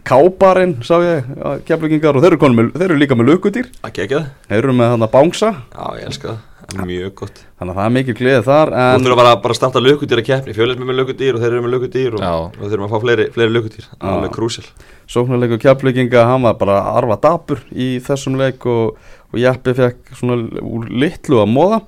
kábarinn, 0.09 0.75
sá 0.85 0.95
ég, 1.05 1.29
keflingingar 1.69 2.17
og 2.19 2.25
þeir 2.25 2.35
eru, 2.37 2.51
með, 2.57 2.67
þeir 2.77 2.87
eru 2.91 2.99
líka 3.01 3.17
með 3.17 3.31
lukudýr, 3.31 3.71
Ekki 3.89 4.03
ekki 4.05 4.17
það? 4.19 4.27
þeir 4.51 4.59
eru 4.61 4.75
með 4.77 4.91
þarna 4.95 5.09
bángsa 5.15 5.53
Já, 5.73 5.85
ég 6.01 6.11
elska 6.11 6.29
það. 6.29 6.37
Það 6.37 6.37
er 6.37 6.50
Mjög 6.87 7.13
gott. 7.19 7.43
Þannig 7.59 7.75
að 7.75 7.81
það 7.81 7.89
er 7.89 7.95
mikil 7.97 8.17
gleðið 8.21 8.47
þar 8.47 8.71
Þú 8.71 8.81
en 8.85 9.05
þurfum 9.05 9.21
bara, 9.21 9.35
bara 9.43 9.55
að 9.55 9.59
starta 9.59 9.83
lökudýra 9.85 10.25
keppni. 10.27 10.55
Fjölis 10.57 10.81
með 10.81 10.99
lökudýr 11.01 11.37
og 11.37 11.43
þeir 11.43 11.51
eru 11.51 11.65
með 11.65 11.77
lökudýr 11.77 12.17
og, 12.17 12.25
og 12.25 12.65
þeir 12.65 12.77
eru 12.79 12.87
að 12.87 12.95
fá 12.95 13.05
fleiri, 13.05 13.27
fleiri 13.35 13.55
lökudýr. 13.57 13.89
Það 13.91 14.07
er 14.07 14.11
Já. 14.11 14.17
alveg 14.21 14.35
krúsil 14.37 14.67
sóknarleiku 15.11 15.59
kjapleikinga 15.59 16.27
hann 16.29 16.45
var 16.47 16.59
bara 16.61 16.83
arfa 16.95 17.17
dapur 17.23 17.63
í 17.75 17.97
þessum 18.05 18.37
leik 18.39 18.67
og, 18.71 18.99
og 19.33 19.41
Jeppi 19.41 19.75
fekk 19.75 20.13
svona 20.19 20.39
úr 20.63 20.87
litlu 20.91 21.41
að 21.43 21.51
móða 21.51 21.81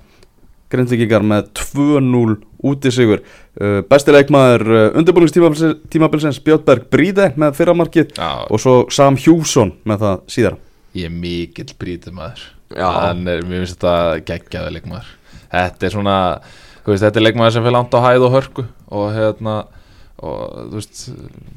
grindvikingar 0.72 1.22
með 1.28 1.52
2-0 1.60 2.34
út 2.66 2.88
í 2.88 2.92
sigur 2.94 3.20
uh, 3.22 3.78
besti 3.86 4.14
leikmaður 4.14 4.66
uh, 4.72 4.84
undirbúningstímabilsins 4.98 6.42
Björnberg 6.42 6.88
Bríde 6.90 7.30
með 7.38 7.54
fyrramarkið 7.60 8.18
og 8.18 8.62
svo 8.62 8.76
Sam 8.90 9.18
Hjússon 9.20 9.76
með 9.86 10.06
það 10.06 10.28
síðar 10.36 10.58
ég 10.96 11.08
er 11.08 11.14
mikill 11.14 11.70
brítið 11.78 12.16
maður. 12.16 12.42
En 12.76 13.22
mér 13.26 13.44
finnst 13.46 13.78
þetta 13.78 14.24
geggjaði 14.28 14.74
leikmaður. 14.76 15.12
Þetta 15.52 15.86
er 15.88 15.94
svona, 15.94 16.16
veist, 16.86 17.04
þetta 17.04 17.20
er 17.20 17.26
leikmaður 17.26 17.56
sem 17.56 17.66
fyrir 17.66 17.76
langt 17.76 17.96
á 17.96 18.00
hæð 18.06 18.26
og 18.28 18.36
hörku 18.36 18.66
og 18.92 19.14
hérna 19.16 19.56
og 20.22 20.70
þú 20.70 20.76
veist, 20.78 21.00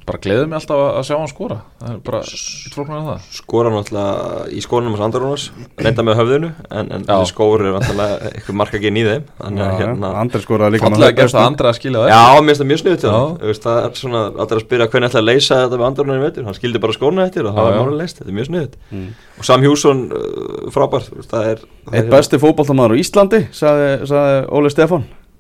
bara 0.08 0.20
gleðið 0.24 0.48
mig 0.50 0.58
alltaf 0.58 0.80
að, 0.82 1.00
sjá 1.06 1.16
hann 1.20 1.30
skora. 1.30 1.58
Það 1.82 1.92
er 1.92 2.00
bara, 2.08 2.20
ekki 2.26 2.72
flóknar 2.74 2.98
en 3.00 3.06
það. 3.10 3.26
Skora 3.38 3.72
náttúrulega 3.76 4.46
í 4.58 4.64
skónum 4.66 4.96
hans 4.96 5.04
Andarónas 5.06 5.44
Reynda 5.78 6.06
með 6.08 6.18
höfðinu 6.22 6.50
En, 6.70 6.90
en 6.96 7.06
Já. 7.06 7.12
þessi 7.14 7.32
skór 7.36 7.62
eru 7.62 7.74
náttúrulega 7.76 8.32
eitthvað 8.32 8.58
marka 8.62 8.80
ekki 8.80 8.90
í 8.90 9.04
þeim. 9.06 9.28
Þannig 9.42 9.64
að 9.66 9.76
hérna 9.84 10.12
Andri 10.24 10.42
skoraði 10.42 10.76
líka 10.76 10.90
með 10.90 10.96
fallega 10.98 11.18
gerst 11.20 11.36
að 11.36 11.42
hausnum. 11.42 11.52
andra 11.54 11.70
að 11.70 11.78
skilja 11.80 12.02
það 12.02 12.10
Já, 12.16 12.24
mér 12.26 12.50
finnst 12.50 12.62
það 12.64 12.70
mjög 12.72 12.82
sniðut 12.84 13.06
hann 13.06 13.38
Það 13.56 13.80
er 13.86 13.94
svona 14.02 14.24
allir 14.34 14.58
að 14.58 14.64
spyrja 14.66 14.90
hvernig 14.96 15.10
ætla 15.12 15.22
að 15.22 15.30
leysa 15.30 15.60
þetta 15.66 15.78
með 15.82 15.88
Andarónan 15.92 16.20
í 16.20 16.26
veitur 16.26 16.46
Hann 16.50 16.58
skildi 16.58 16.82
bara 16.86 16.98
skóna 16.98 17.26
eftir 17.30 17.46
og 17.46 17.54
það 17.56 17.70
var 17.70 17.78
máli 17.86 18.00
leist 18.02 18.18
Þetta 18.22 18.32
er 18.34 18.38
mjög 18.42 18.50
sniðut 18.50 18.76
Mm. 18.96 19.08
Og 19.40 19.44
Sam 19.46 19.64
Hjússon 19.66 20.02
uh, 20.16 20.68
frábært. 20.72 21.10
Það 21.30 21.48
er 21.52 21.62
það 21.86 21.96
er- 22.00 22.10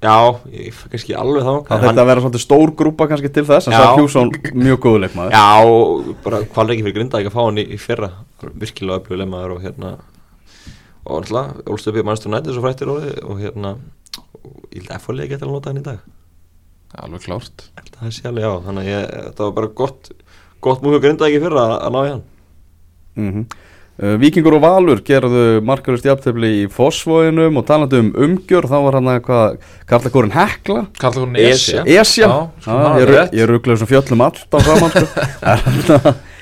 Já, 0.05 0.17
ég 0.53 0.81
kannski 0.91 1.15
alveg 1.17 1.45
þá. 1.45 1.53
Það 1.69 1.85
þetta 1.85 2.03
að 2.03 2.09
vera 2.11 2.23
svolítið 2.23 2.43
stór 2.43 2.73
grúpa 2.79 3.07
kannski 3.11 3.31
til 3.33 3.45
þess 3.47 3.69
en 3.69 3.75
Já. 3.75 3.79
Sam 3.81 3.99
Hjússon 3.99 4.33
mjög 4.53 4.81
góðu 4.85 5.01
leikmaður. 5.03 5.35
Já, 5.35 6.15
bara 6.25 6.41
hvað 6.45 6.73
ekki 6.75 6.85
fyrir 6.85 6.97
grinda 6.99 7.21
ekki 7.21 7.31
að 7.31 7.37
fá 7.37 7.41
hann 7.41 7.61
í, 7.61 7.65
í 7.65 7.79
fyrra. 7.81 8.11
Virkilega 8.45 9.01
öfluguleg 9.01 9.31
maður 9.31 9.55
og 9.55 9.63
hérna 9.65 9.93
og 11.05 11.21
alltaf, 11.21 11.97
í 11.97 12.05
mannstur 12.05 12.33
nætti 12.33 12.53
svo 12.53 12.63
frættir 12.65 12.91
orði 12.91 13.13
og 13.25 13.41
hérna 13.41 13.75
ég 14.73 14.83
held 14.83 14.91
að 14.91 15.01
FHL 15.03 15.27
geta 15.29 15.45
að 15.45 15.53
nota 15.53 15.71
hann 15.71 15.81
í 15.81 15.85
dag. 15.85 16.05
Alveg 16.95 17.25
klárt. 17.25 17.67
Það 17.97 18.15
sé 18.15 18.29
alveg 18.29 18.45
já, 18.45 18.51
þannig 18.65 18.85
að 18.85 18.91
ég, 18.91 19.05
þetta 19.27 19.47
var 19.47 19.55
bara 19.59 19.73
gott 19.81 20.11
gott 20.65 20.83
múið 20.85 21.03
grinda 21.03 21.29
ekki 21.29 21.43
fyrra 21.43 21.65
að, 21.75 21.87
ná 21.93 21.99
í 22.01 22.11
hann. 22.13 22.27
Mm 23.15 23.31
uh, 23.31 23.63
Víkingur 23.95 24.57
og 24.57 24.63
Valur 24.65 24.99
gerðu 25.07 25.61
markalust 25.63 26.03
jafntefli 26.03 26.49
í 26.65 26.67
Fossvóginum 26.67 27.55
og 27.61 27.63
talandi 27.69 28.01
um 28.03 28.09
umgjör 28.25 28.67
þá 28.67 28.75
var 28.83 28.97
hann 28.99 29.07
að 29.13 29.21
hvað 29.23 29.55
Karla 29.87 30.11
Kórin 30.11 30.33
Hekla 30.35 30.81
Kallar 30.99 31.23
hún 31.23 31.37
Esja. 31.39 31.85
Esja 31.87 32.27
ég, 32.27 32.99
er 32.99 33.07
ru- 33.07 33.15
rétt. 33.15 33.37
ég 33.39 33.47
rugglaði 33.47 33.79
svona 33.79 33.93
fjöllum 33.93 34.25
alltaf 34.27 34.67
saman 34.67 34.91
sko. 34.91 36.13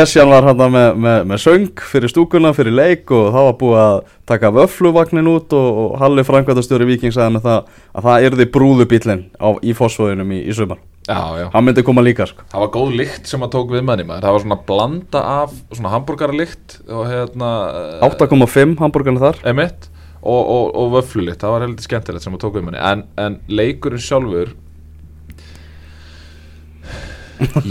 Esjan 0.00 0.30
var 0.32 0.46
hann 0.48 0.60
með, 0.72 0.86
með, 0.96 1.24
með 1.28 1.40
söng 1.44 1.82
fyrir 1.92 2.08
stúkuna, 2.10 2.54
fyrir 2.56 2.72
leik 2.72 3.10
og 3.12 3.26
það 3.34 3.46
var 3.50 3.56
búið 3.60 3.80
að 3.84 3.96
taka 4.32 4.50
vöfluvagnin 4.56 5.28
út 5.28 5.52
og, 5.54 5.80
og 5.84 5.98
Halli 6.00 6.24
Frankvæntastjóri 6.24 6.88
Víking 6.88 7.12
sagði 7.14 7.36
með 7.36 7.44
það 7.46 7.58
að 8.00 8.06
það 8.08 8.26
yrði 8.30 8.46
brúðubílinn 8.56 9.26
á, 9.36 9.48
í 9.60 9.74
Fossvóginum 9.76 10.32
í, 10.34 10.40
í 10.48 10.56
sumar 10.56 10.80
Já, 11.10 11.20
já 11.40 11.46
hann 11.50 11.66
myndi 11.66 11.82
koma 11.82 12.04
líka 12.06 12.28
sko. 12.30 12.44
Það 12.52 12.64
var 12.64 12.72
góð 12.76 12.96
lykt 13.00 13.30
sem 13.30 13.42
að 13.42 13.52
tók 13.56 13.72
við 13.74 13.82
manni 13.88 14.06
maður. 14.06 14.26
Það 14.28 14.36
var 14.36 14.44
svona 14.44 14.60
blanda 14.68 15.22
af 15.26 15.54
svona 15.74 15.94
hambúrgarlykt 15.96 16.76
hérna 16.86 17.52
eh, 17.98 18.08
8,5 18.08 18.76
hambúrgarnir 18.78 19.24
þar. 19.24 19.42
Emitt 19.50 19.90
og, 20.20 20.40
og, 20.40 20.64
og 20.76 20.90
vöflulykt, 20.94 21.40
það 21.42 21.54
var 21.56 21.66
heldur 21.66 21.86
skemmtilegt 21.88 22.26
sem 22.26 22.36
að 22.36 22.42
tók 22.44 22.58
við 22.58 22.66
manni. 22.68 22.82
En, 22.84 23.06
en 23.20 23.40
leikurinn 23.50 24.04
sjálfur 24.04 24.54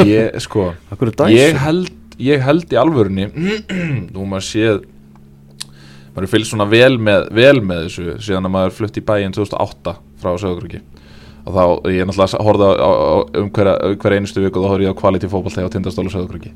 Ég, 0.01 0.34
sko 0.46 0.72
ég 1.29 1.60
held, 1.62 1.91
ég 2.17 2.41
held 2.41 2.72
í 2.74 2.79
alvörunni 2.79 3.27
Nú 4.15 4.25
maður 4.25 4.48
séð 4.48 4.79
maður 6.15 6.31
fylgst 6.31 6.55
svona 6.55 6.65
vel 6.69 6.98
með, 6.98 7.27
vel 7.38 7.60
með 7.62 7.84
þessu 7.86 8.15
síðan 8.25 8.50
að 8.50 8.55
maður 8.55 8.77
flutti 8.79 9.03
í 9.03 9.05
bæinn 9.05 9.36
2008 9.36 9.93
frá 10.19 10.31
Söðugröki 10.41 10.81
og 11.50 11.55
þá, 11.57 11.64
ég 11.90 12.03
er 12.03 12.07
náttúrulega 12.09 12.44
horfði 12.46 12.70
á, 12.70 12.74
á, 12.77 12.92
á 12.94 13.16
um 13.42 13.50
hverja, 13.57 13.74
hver 14.03 14.16
einustu 14.20 14.44
viku 14.46 14.62
og 14.62 14.66
þá 14.68 14.72
horfði 14.75 14.88
ég 14.90 14.94
á 14.96 15.01
quality 15.01 15.29
fótballtegi 15.33 15.66
á 15.66 15.74
tindastólu 15.74 16.14
Söðugröki 16.14 16.53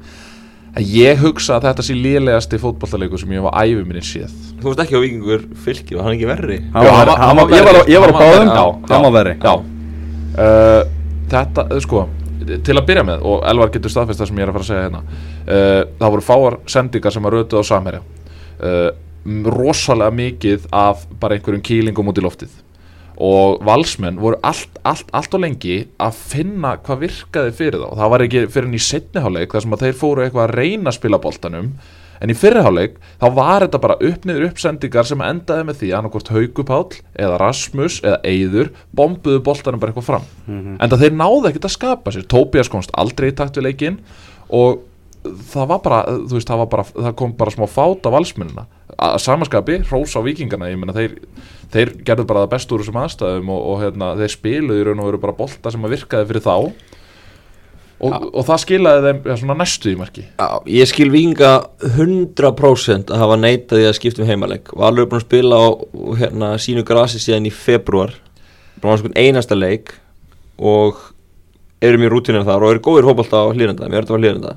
að 0.73 0.87
ég 0.97 1.19
hugsa 1.21 1.57
að 1.59 1.67
þetta 1.67 1.83
sé 1.85 1.93
lélegasti 1.97 2.57
fótballtaleikur 2.61 3.21
sem 3.21 3.33
ég 3.35 3.43
var 3.45 3.53
æfi 3.61 3.83
minni 3.85 4.01
séð. 4.01 4.31
Þú 4.57 4.71
veist 4.71 4.79
ekki 4.81 4.97
á 4.97 5.01
vikingur 5.03 5.43
fylki 5.67 5.97
og 5.99 6.01
hann 6.07 6.15
ekki 6.15 6.25
verri? 6.31 6.55
Já, 6.65 6.79
var- 6.81 7.11
var- 7.11 7.19
var- 7.19 7.35
var 7.37 7.51
Ég 7.53 7.67
var 7.67 7.77
á- 7.77 7.85
var 7.85 8.13
var 8.13 8.23
báðum, 8.23 8.89
hann 8.89 9.05
var 9.05 9.13
verri. 9.19 9.35
Já. 9.43 9.53
Uh, 10.33 10.83
Þetta, 11.29 11.67
uh, 11.71 11.79
sko 11.85 12.07
Til 12.43 12.73
að 12.75 12.85
byrja 12.89 13.03
með, 13.07 13.21
og 13.23 13.43
Elvar 13.47 13.69
getur 13.71 13.89
staðfest 13.93 14.19
það 14.19 14.27
sem 14.31 14.39
ég 14.41 14.43
er 14.43 14.49
að 14.49 14.57
fara 14.57 14.63
að 14.65 14.71
segja 14.71 14.87
hérna 14.87 15.01
uh, 15.03 15.83
Það 16.01 16.11
voru 16.15 16.25
fáar 16.25 16.57
sendingar 16.73 17.13
sem 17.15 17.23
að 17.29 17.35
rötuð 17.37 17.61
á 17.61 17.63
samherja. 17.69 18.01
Uh, 18.59 18.89
Rosalega 19.53 20.11
mikið 20.11 20.65
af 20.75 21.05
bara 21.21 21.37
einhverjum 21.37 21.61
kýlingum 21.63 22.09
út 22.11 22.17
í 22.19 22.25
loftið 22.25 22.49
Og 23.23 23.61
valsmenn 23.63 24.19
voru 24.19 24.39
allt, 24.43 24.79
allt, 24.83 25.07
allt 25.15 25.35
og 25.37 25.43
lengi 25.45 25.83
að 26.01 26.21
finna 26.33 26.75
hvað 26.83 27.03
virkaði 27.05 27.53
fyrir 27.55 27.83
þá. 27.83 27.89
Það 28.01 28.13
var 28.13 28.23
ekki 28.25 28.45
fyrir 28.51 28.67
en 28.67 28.75
í 28.75 28.81
setniháleik 28.83 29.53
þar 29.55 29.65
sem 29.65 29.75
að 29.77 29.83
þeir 29.85 29.99
fóru 30.01 30.25
eitthvað 30.25 30.47
að 30.47 30.55
reyna 30.59 30.91
að 30.91 30.97
spila 30.97 31.21
boltanum. 31.23 31.69
En 32.23 32.31
í 32.31 32.35
fyrriháleik 32.39 32.99
þá 33.19 33.25
var 33.35 33.65
þetta 33.65 33.81
bara 33.83 33.97
uppniður 34.09 34.47
uppsendingar 34.49 35.07
sem 35.07 35.23
endaði 35.25 35.67
með 35.67 35.79
því 35.81 35.89
að 35.89 35.97
annarkvort 35.97 36.31
Haukupáll 36.35 36.99
eða 37.19 37.39
Rasmus 37.41 37.99
eða 38.03 38.19
Eyður 38.27 38.71
bombuðu 38.95 39.41
boltanum 39.43 39.81
bara 39.81 39.91
eitthvað 39.91 40.09
fram. 40.11 40.29
Mhm. 40.47 40.77
en 40.79 40.89
það 40.89 41.03
þeir 41.03 41.19
náðu 41.19 41.49
ekkert 41.49 41.67
að 41.67 41.77
skapa 41.77 42.11
sér. 42.11 42.27
Tóbias 42.27 42.71
komst 42.71 42.91
aldrei 42.93 43.31
í 43.31 43.35
takt 43.35 43.59
við 43.59 43.67
leikinn 43.71 43.99
og 44.49 44.83
það 45.23 45.67
var 45.71 45.81
bara, 45.83 45.99
þú 46.27 46.37
veist, 46.37 46.49
það 46.49 46.61
var 46.63 46.69
bara 46.71 46.85
það 46.91 47.13
kom 47.19 47.33
bara 47.39 47.53
smá 47.53 47.67
fát 47.71 48.07
af 48.07 48.15
valsmunina 48.15 48.65
að 48.93 49.19
samaskapi, 49.23 49.79
hrós 49.89 50.15
á 50.15 50.21
vikingana 50.23 50.69
ég 50.71 50.79
meina 50.79 50.95
þeir, 50.95 51.15
þeir 51.73 51.93
gerðu 52.05 52.25
bara 52.29 52.43
það 52.43 52.51
best 52.55 52.73
úr 52.73 52.83
þessum 52.83 52.99
aðstæðum 53.03 53.53
og, 53.53 53.61
og 53.69 53.79
hérna, 53.83 54.09
þeir 54.19 54.33
spiluðu 54.33 54.81
í 54.81 54.87
raun 54.87 55.03
og 55.03 55.09
veru 55.09 55.21
bara 55.23 55.37
bolta 55.37 55.73
sem 55.73 55.87
að 55.87 55.95
virkaði 55.97 56.29
fyrir 56.31 56.45
þá. 56.45 56.55
Og, 58.03 58.15
og 58.33 58.43
það 58.43 58.61
skilaði 58.65 59.03
þeim 59.05 59.19
ja, 59.29 59.35
svona 59.39 59.55
næstu 59.61 59.91
í 59.93 59.95
marki. 59.95 60.25
Já, 60.27 60.47
ég 60.75 60.89
skil 60.89 61.07
vikinga 61.13 61.51
100% 61.93 63.13
að 63.13 63.21
hafa 63.21 63.37
neitað 63.39 63.79
því 63.79 63.87
að 63.87 63.97
skipta 63.99 64.23
um 64.25 64.27
heimaleg 64.27 64.73
Valur 64.75 65.05
er 65.05 65.09
búin 65.11 65.21
að 65.21 65.27
spila 65.27 65.59
á 65.61 65.67
hérna, 66.19 66.49
sínu 66.59 66.83
grasi 66.87 67.21
síðan 67.23 67.47
í 67.47 67.53
februar 67.55 68.11
búin 68.83 68.97
að 68.97 69.03
sko 69.05 69.13
einasta 69.15 69.55
leik 69.55 69.93
og 70.59 70.99
eru 71.83 71.99
mjög 72.01 72.13
rútinir 72.13 72.45
þar 72.47 72.65
og 72.65 72.73
eru 72.73 72.83
góðir 72.83 73.07
fótbolta 73.07 73.43
á 73.43 73.47
hlýrenda 73.51 73.87
mér 73.87 74.01
er 74.01 74.05
þetta 74.05 74.15
var 74.15 74.23
hlýrenda 74.23 74.53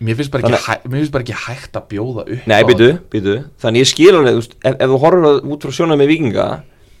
Mér 0.00 0.16
finnst 0.16 0.32
bara, 0.32 0.42
ekki, 0.42 0.56
Þannig- 0.56 0.66
hæ, 0.66 0.88
mér 0.88 1.00
finnst 1.02 1.12
bara 1.12 1.24
ekki 1.26 1.38
hægt 1.44 1.74
að 1.76 1.88
bjóða 1.90 2.22
upp 2.24 2.46
Nei, 2.48 2.60
býtu, 2.64 2.86
býtu 3.12 3.34
Þannig 3.60 3.82
ég 3.84 3.90
skil 3.90 4.12
alveg, 4.16 4.38
ef, 4.64 4.76
ef 4.80 4.88
þú 4.88 5.00
það 5.04 5.50
út 5.52 5.66
frá 5.66 5.74
sjónað 5.76 6.00
með 6.00 6.12
vikinga 6.14 6.46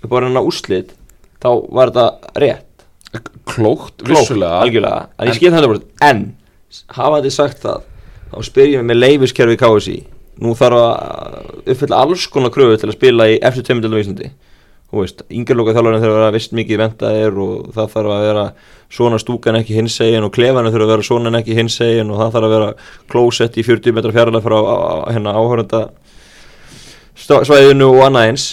upp 0.04 0.12
á 0.12 0.16
reyna 0.20 0.42
úrslit 0.44 0.92
þá 1.40 1.48
var 1.72 1.90
þetta 1.90 2.36
rétt. 2.42 2.84
Það. 3.10 3.30
Klókt, 3.48 4.04
vissulega. 4.06 4.60
algjörlega. 4.60 5.06
En 5.18 5.30
ég 5.30 5.38
skil 5.38 5.50
þetta 5.50 5.70
bara. 5.72 5.80
En, 6.10 6.20
hafa 6.94 7.22
þið 7.24 7.34
sagt 7.34 7.62
það 7.64 7.86
þá 8.30 8.44
spyr 8.46 8.68
ég 8.70 8.82
mig 8.84 8.90
með 8.92 9.00
leifiskerfi 9.00 9.58
KSI 9.60 9.98
Nú 10.40 10.54
þarf 10.56 10.78
að 10.80 11.64
uppfylla 11.68 11.98
alls 12.00 12.22
konar 12.32 12.52
kröfu 12.54 12.78
til 12.80 12.88
að 12.88 12.96
spila 12.96 13.26
í 13.28 13.34
eftir 13.44 13.66
tveimundildum 13.66 13.98
í 13.98 14.04
Íslandi 14.04 14.30
Þú 14.90 15.02
veist, 15.04 15.22
yngjörloka 15.30 15.74
þjálfarinn 15.76 16.02
þurfa 16.02 16.14
að 16.16 16.20
vera 16.20 16.34
vist 16.34 16.54
mikið 16.58 16.80
ventaðir 16.80 17.36
og 17.38 17.68
það 17.76 17.92
þarf 17.92 18.14
að 18.14 18.24
vera 18.26 18.44
svona 18.90 19.20
stúkan 19.22 19.58
ekki 19.60 19.76
hinsegin 19.76 20.26
og 20.26 20.32
klefanir 20.34 20.74
þurfa 20.74 20.86
að 20.88 20.92
vera 20.96 21.06
svona 21.06 21.32
ekki 21.38 21.58
hinsegin 21.58 22.10
og 22.10 22.18
það 22.18 22.32
þarf 22.34 22.48
að 22.48 22.54
vera 22.56 22.70
klósett 23.12 23.58
í 23.60 23.66
40 23.68 23.94
metra 23.94 24.14
fjarlæg 24.16 24.42
frá 24.48 24.58
hérna 25.12 25.36
áhörenda 25.38 25.84
svæðinu 27.20 27.92
og 27.92 28.04
annað 28.08 28.32
eins. 28.32 28.46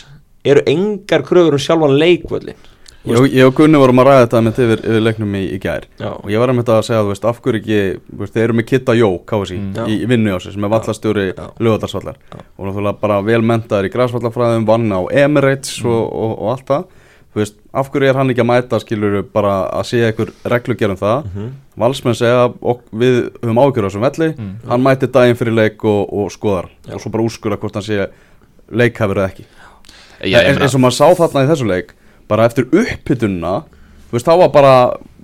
Eru 0.45 0.61
engar 0.69 1.25
kröfur 1.25 1.57
um 1.57 1.63
sjálfan 1.63 1.97
leikvöllin 1.97 2.61
Ég, 3.07 3.27
ég 3.37 3.47
og 3.47 3.53
Gunni 3.57 3.79
vorum 3.81 3.99
að 4.03 4.07
ræða 4.09 4.23
þetta 4.25 4.41
með 4.45 4.59
yfir, 4.65 4.81
yfir 4.83 5.03
leiknum 5.05 5.35
í, 5.39 5.43
í 5.55 5.59
gær. 5.63 5.87
Já. 5.99 6.09
og 6.17 6.27
ég 6.33 6.39
var 6.43 6.51
að 6.51 6.57
mynda 6.59 6.77
að 6.77 6.85
segja, 6.87 7.01
þú 7.05 7.11
veist, 7.13 7.25
af 7.31 7.41
hverju 7.41 7.61
ekki 7.61 7.79
veist, 8.21 8.33
þeir 8.35 8.43
eru 8.47 8.57
með 8.59 8.67
Kitta 8.71 8.95
Jó, 8.97 9.09
KSI, 9.29 9.57
Mm. 9.57 9.73
í, 9.87 9.97
í 10.03 10.07
vinnu 10.11 10.35
á 10.35 10.39
sig 10.43 10.53
sem 10.53 10.63
er 10.63 10.69
vallastjóri 10.75 11.25
lögadarsvallar 11.59 12.15
og 12.57 12.65
náttúrulega 12.67 12.99
bara 13.01 13.21
vel 13.21 13.41
mentaður 13.41 13.87
í 13.89 13.93
græsvallafræðum, 13.93 14.65
vann 14.67 14.91
á 14.91 15.01
Emirates 15.23 15.79
og, 15.85 16.13
og, 16.13 16.33
og 16.41 16.51
allt 16.55 16.65
það. 16.67 16.85
Þú 17.37 17.41
veist, 17.43 17.55
af 17.73 17.89
hverju 17.93 18.07
er 18.09 18.15
hann 18.17 18.29
ekki 18.33 18.41
að 18.41 18.49
mæta 18.49 18.79
skilur 18.81 19.17
bara 19.33 19.55
að 19.69 19.83
sé 19.85 19.99
einhver 20.07 20.31
reglugjör 20.49 20.93
um 20.95 20.97
það? 20.97 21.25
Mhm. 21.27 21.49
valsmenn 21.77 22.15
segja 22.17 22.47
og 22.61 22.79
við 22.91 23.29
höfum 23.43 23.59
ágjör 23.61 23.85
á 23.85 23.87
þessum 23.91 24.05
velli. 24.07 24.29
Mm. 24.33 24.53
hann 24.67 24.81
mæti 24.81 25.07
daginn 25.11 25.37
fyrir 25.37 25.53
leik 25.53 25.83
og, 25.85 26.09
og 26.13 26.31
skoðar. 26.33 26.69
Já. 26.87 26.95
og 26.95 27.01
svo 27.03 27.11
bara 27.13 27.23
úrskurða 27.27 27.59
hvort 27.61 27.73
hann 27.77 27.83
sé 27.85 28.07
leikhæfur 28.71 29.19
eða 29.21 29.29
ekki. 29.29 29.45
Eins 30.25 30.73
og 30.73 30.81
maður 30.81 30.97
sá 30.97 31.07
þarna 31.19 31.43
í 31.45 31.49
þessu 31.51 31.67
leik 31.69 31.93
bara 32.27 32.45
eftir 32.49 32.67
veist, 34.11 34.27
þá 34.27 34.37
var 34.39 34.49
bara 34.53 34.73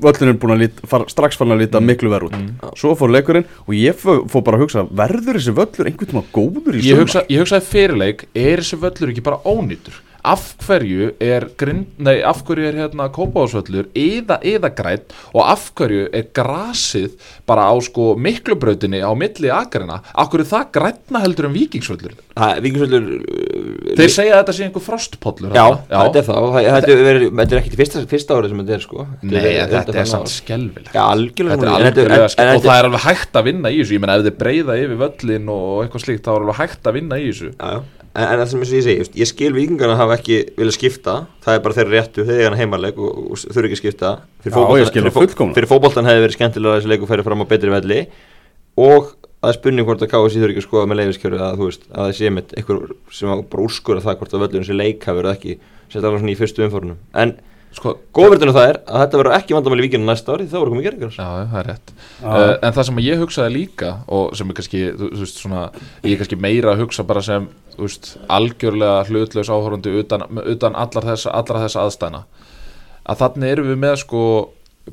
völlurinn 0.04 0.39
búin 0.42 0.56
að 0.58 0.62
líta, 0.66 0.88
far, 0.89 1.06
strax 1.08 1.38
farin 1.39 1.56
að 1.56 1.62
líta 1.63 1.80
miklu 1.84 2.10
verð 2.12 2.30
út 2.30 2.34
Mm. 2.36 2.72
svo 2.76 2.96
fór 3.00 3.12
leikurinn 3.13 3.46
og 3.68 3.74
ég 3.78 3.96
fó, 3.96 4.26
fór 4.28 4.44
bara 4.44 4.58
að 4.58 4.66
hugsa 4.66 4.84
verður 4.92 5.38
þessi 5.39 5.54
völlur 5.56 5.88
einhvern 5.88 6.10
tíma 6.12 6.24
góður 6.34 6.76
í 6.76 6.82
ég, 6.82 6.89
sumar? 6.92 7.04
hugsa, 7.06 7.24
ég 7.30 7.39
hugsaði 7.44 7.70
fyrirleik 7.70 8.26
er 8.36 8.60
þessi 8.60 8.80
völlur 8.82 9.13
ekki 9.13 9.24
bara 9.24 9.39
ónýtur 9.46 10.02
af 10.24 10.44
hverju 10.64 11.12
er 11.24 11.48
grind, 11.60 11.90
nei, 12.04 12.18
af 12.24 12.44
hverju 12.48 12.68
er 12.70 12.78
hérna 12.84 13.10
kópáðsvöllur 13.14 13.90
eða, 13.98 14.38
eða 14.40 14.72
græn 14.78 15.04
og 15.34 15.42
af 15.52 15.70
hverju 15.78 16.08
er 16.16 16.30
grasið 16.36 17.18
bara 17.50 17.68
á 17.68 17.76
sko 17.84 18.14
miklubrautinni 18.16 19.02
á 19.04 19.12
milli 19.18 19.52
akarina, 19.54 20.02
af 20.16 20.32
hverju 20.32 20.46
er 20.48 20.52
það 20.54 20.70
grænna 20.78 21.24
heldur 21.26 21.50
en 21.50 21.58
vikingsvöllur 21.58 22.16
er 22.34 22.62
vikingsvöllur 22.64 23.10
uh, 23.20 23.96
þeir 24.00 24.14
segja 24.16 24.38
að 24.38 24.42
þetta 24.44 24.56
sé 24.58 24.68
einhver 24.68 24.86
frostpollur 24.88 25.54
Já, 25.54 25.66
þarna. 25.70 26.04
þetta 26.08 26.22
er 26.22 26.28
það. 26.30 26.58
Þetta 26.64 27.54
er 27.54 27.54
er 27.54 27.60
ekki 27.62 27.80
fyrsta, 27.80 28.04
fyrsta 28.10 28.38
árið 28.38 28.54
sem 28.54 28.62
þetta 28.64 28.76
er 28.78 28.84
sko. 28.86 29.06
Nei, 29.22 29.36
Þetta 29.44 29.82
þetta 29.84 29.98
er 30.02 30.14
ár. 30.18 30.32
skelvilegt 30.34 30.96
Já, 30.98 31.06
er 32.44 32.54
og 32.54 32.64
það 32.64 32.78
er 32.78 32.88
alveg 32.90 33.04
hægt 33.08 33.40
að 33.40 33.50
vinna 33.50 33.72
í 33.74 33.82
þessu. 33.82 33.98
Ég 33.98 34.04
menna 34.04 34.18
ef 34.18 34.26
þið 34.28 34.38
breyða 34.40 34.78
yfir 34.82 35.02
völlin 35.04 35.52
og 35.54 35.84
eitthvað 35.84 36.06
slíkt 36.08 36.26
þá 36.26 36.32
er 36.34 36.40
alveg 36.42 36.60
hægt 36.62 36.90
að 36.90 36.98
vinna 36.98 37.20
í 37.20 37.28
þessu. 37.30 37.52
Já, 37.54 38.03
En, 38.13 38.28
en 38.28 38.39
það 38.43 38.49
sem 38.52 38.62
ég 38.63 38.84
segi, 38.86 39.06
ég 39.23 39.28
skil 39.30 39.54
vikingarna 39.56 39.95
hafa 39.97 40.19
ekki 40.19 40.36
viljað 40.60 40.76
skipta, 40.76 41.15
það 41.41 41.56
er 41.58 41.62
bara 41.65 41.78
þeirra 41.80 41.93
réttu 41.95 42.26
þeir 42.28 42.41
eiga 42.43 42.58
heimaleg 42.60 42.99
og, 43.02 43.23
og 43.34 43.39
þurfi 43.41 43.69
ekki 43.71 43.78
að 43.80 43.82
skipta. 43.82 44.12
Fyrir 44.43 44.54
fótboltan- 44.54 44.93
fyrir 44.93 45.13
fó- 45.15 45.56
fyrir 45.58 45.69
fótboltan 45.71 46.06
hefði 46.10 46.21
verið 46.28 46.36
skemmtilega 46.38 46.76
að 46.76 46.82
þessi 46.84 46.91
leiku 46.93 47.10
færi 47.10 47.26
fram 47.26 47.41
á 47.41 47.45
betri 47.49 47.73
velli. 47.73 47.99
Og 48.78 49.10
það 49.43 49.49
er 49.49 49.58
spurning 49.58 49.88
hvort 49.89 50.04
að 50.06 50.12
KSI 50.13 50.39
þurfi 50.43 50.54
ekki 50.54 50.62
að 50.63 50.67
skoða 50.67 50.89
með 50.91 50.99
leifiskjöru 51.02 51.39
að 51.41 51.63
að 51.65 51.80
það 51.97 52.13
sé 52.19 52.30
mitt 52.38 52.54
einhver 52.58 52.93
sem 53.12 53.34
að 53.34 53.41
bara 53.49 53.65
úrskura 53.65 54.04
það 54.06 54.19
hvort 54.21 54.34
að 54.38 54.43
völlurinn 54.45 54.67
sé 54.69 54.78
leikhafur 54.78 55.26
eða 55.28 55.34
ekki, 55.39 55.58
setja 55.89 56.06
alveg 56.08 56.21
svona 56.23 56.34
í 56.34 56.38
fyrstu 56.39 56.63
umfórunum 56.67 57.02
en 57.26 57.34
sko, 57.74 57.96
góðverðinu 58.16 58.54
það 58.56 58.70
er 58.70 58.80
að 58.84 59.04
þetta 59.04 59.20
verður 59.22 59.38
ekki 59.38 59.58
vandamæli 59.58 59.86
vikinu 59.88 60.08
næsta 60.08 60.36
ári, 60.36 60.48
þá 60.50 60.56
verður 60.60 60.74
komið 60.74 60.88
gerðingar 60.88 61.18
Já, 61.18 61.28
það 61.52 61.60
er 61.60 61.70
rétt. 61.72 61.94
Uh, 62.22 62.40
En 62.54 62.76
það 62.78 62.88
sem 62.90 63.04
ég 63.04 63.22
hugsaði 63.24 63.54
líka 63.58 63.92
og 64.08 64.38
sem 64.38 64.50
er 64.50 64.58
kannski, 64.60 64.84
þú, 64.94 65.12
þú 65.12 65.26
veist, 65.26 65.42
svona 65.42 65.64
ég 66.06 66.14
er 66.14 66.22
kannski 66.22 66.40
meira 66.40 66.74
að 66.74 66.84
hugsa 66.86 67.06
bara 67.10 67.24
sem 67.26 67.48
þú 67.76 67.88
veist, 67.88 68.12
algjörlega 68.38 69.06
hlutlaus 69.10 69.52
áhorfandi 69.52 69.96
utan, 70.04 70.28
utan 70.44 70.78
allar 70.78 71.10
þess, 71.12 71.30
þessa 71.34 71.86
aðstæðna 71.88 72.26
að 73.04 73.24
þannig 73.24 73.54
erum 73.54 73.70
við 73.72 73.80
með 73.84 73.96
sko 74.04 74.24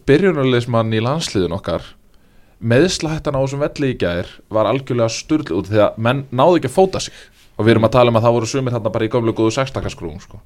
byrjunarleismann 0.07 0.95
í 0.95 1.03
landsliðin 1.03 1.57
okkar. 1.57 1.85
Meðslættan 2.61 3.38
á 3.38 3.40
þessum 3.40 3.62
velli 3.64 3.93
í 3.95 3.99
gær 4.01 4.29
var 4.53 4.69
algjörlega 4.69 5.12
sturglu 5.14 5.61
út 5.61 5.71
því 5.71 5.85
að 5.87 6.01
menn 6.07 6.25
náðu 6.29 6.61
ekki 6.61 6.71
að 6.71 6.77
fóta 6.77 7.03
sig. 7.03 7.14
Og 7.57 7.66
við 7.66 7.75
erum 7.75 7.87
að 7.88 7.95
tala 7.97 8.12
um 8.12 8.19
að 8.19 8.27
það 8.27 8.37
voru 8.37 8.51
sumir 8.51 8.75
þarna 8.75 8.93
bara 8.95 9.07
í 9.07 9.12
gömlu 9.12 9.35
góðu 9.37 9.55
sextakaskrúum 9.57 10.21
sko. 10.23 10.40